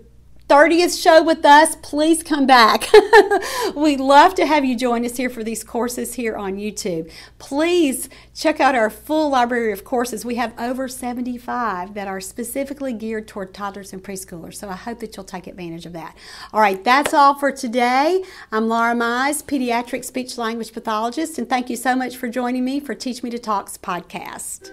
30th 0.48 1.02
show 1.02 1.22
with 1.22 1.44
us, 1.44 1.74
please 1.76 2.22
come 2.22 2.46
back. 2.46 2.86
We'd 3.74 4.00
love 4.00 4.34
to 4.34 4.44
have 4.44 4.64
you 4.64 4.76
join 4.76 5.04
us 5.04 5.16
here 5.16 5.30
for 5.30 5.42
these 5.42 5.64
courses 5.64 6.14
here 6.14 6.36
on 6.36 6.56
YouTube. 6.56 7.10
Please 7.38 8.10
check 8.34 8.60
out 8.60 8.74
our 8.74 8.90
full 8.90 9.30
library 9.30 9.72
of 9.72 9.84
courses. 9.84 10.24
We 10.24 10.34
have 10.34 10.52
over 10.58 10.86
75 10.86 11.94
that 11.94 12.08
are 12.08 12.20
specifically 12.20 12.92
geared 12.92 13.26
toward 13.26 13.54
toddlers 13.54 13.94
and 13.94 14.04
preschoolers, 14.04 14.56
so 14.56 14.68
I 14.68 14.76
hope 14.76 15.00
that 15.00 15.16
you'll 15.16 15.24
take 15.24 15.46
advantage 15.46 15.86
of 15.86 15.94
that. 15.94 16.14
All 16.52 16.60
right, 16.60 16.82
that's 16.84 17.14
all 17.14 17.38
for 17.38 17.50
today. 17.50 18.22
I'm 18.52 18.68
Laura 18.68 18.94
Mize, 18.94 19.42
pediatric 19.42 20.04
speech 20.04 20.36
language 20.36 20.74
pathologist, 20.74 21.38
and 21.38 21.48
thank 21.48 21.70
you 21.70 21.76
so 21.76 21.96
much 21.96 22.18
for 22.18 22.28
joining 22.28 22.64
me 22.66 22.80
for 22.80 22.94
Teach 22.94 23.22
Me 23.22 23.30
to 23.30 23.38
Talks 23.38 23.78
podcast. 23.78 24.72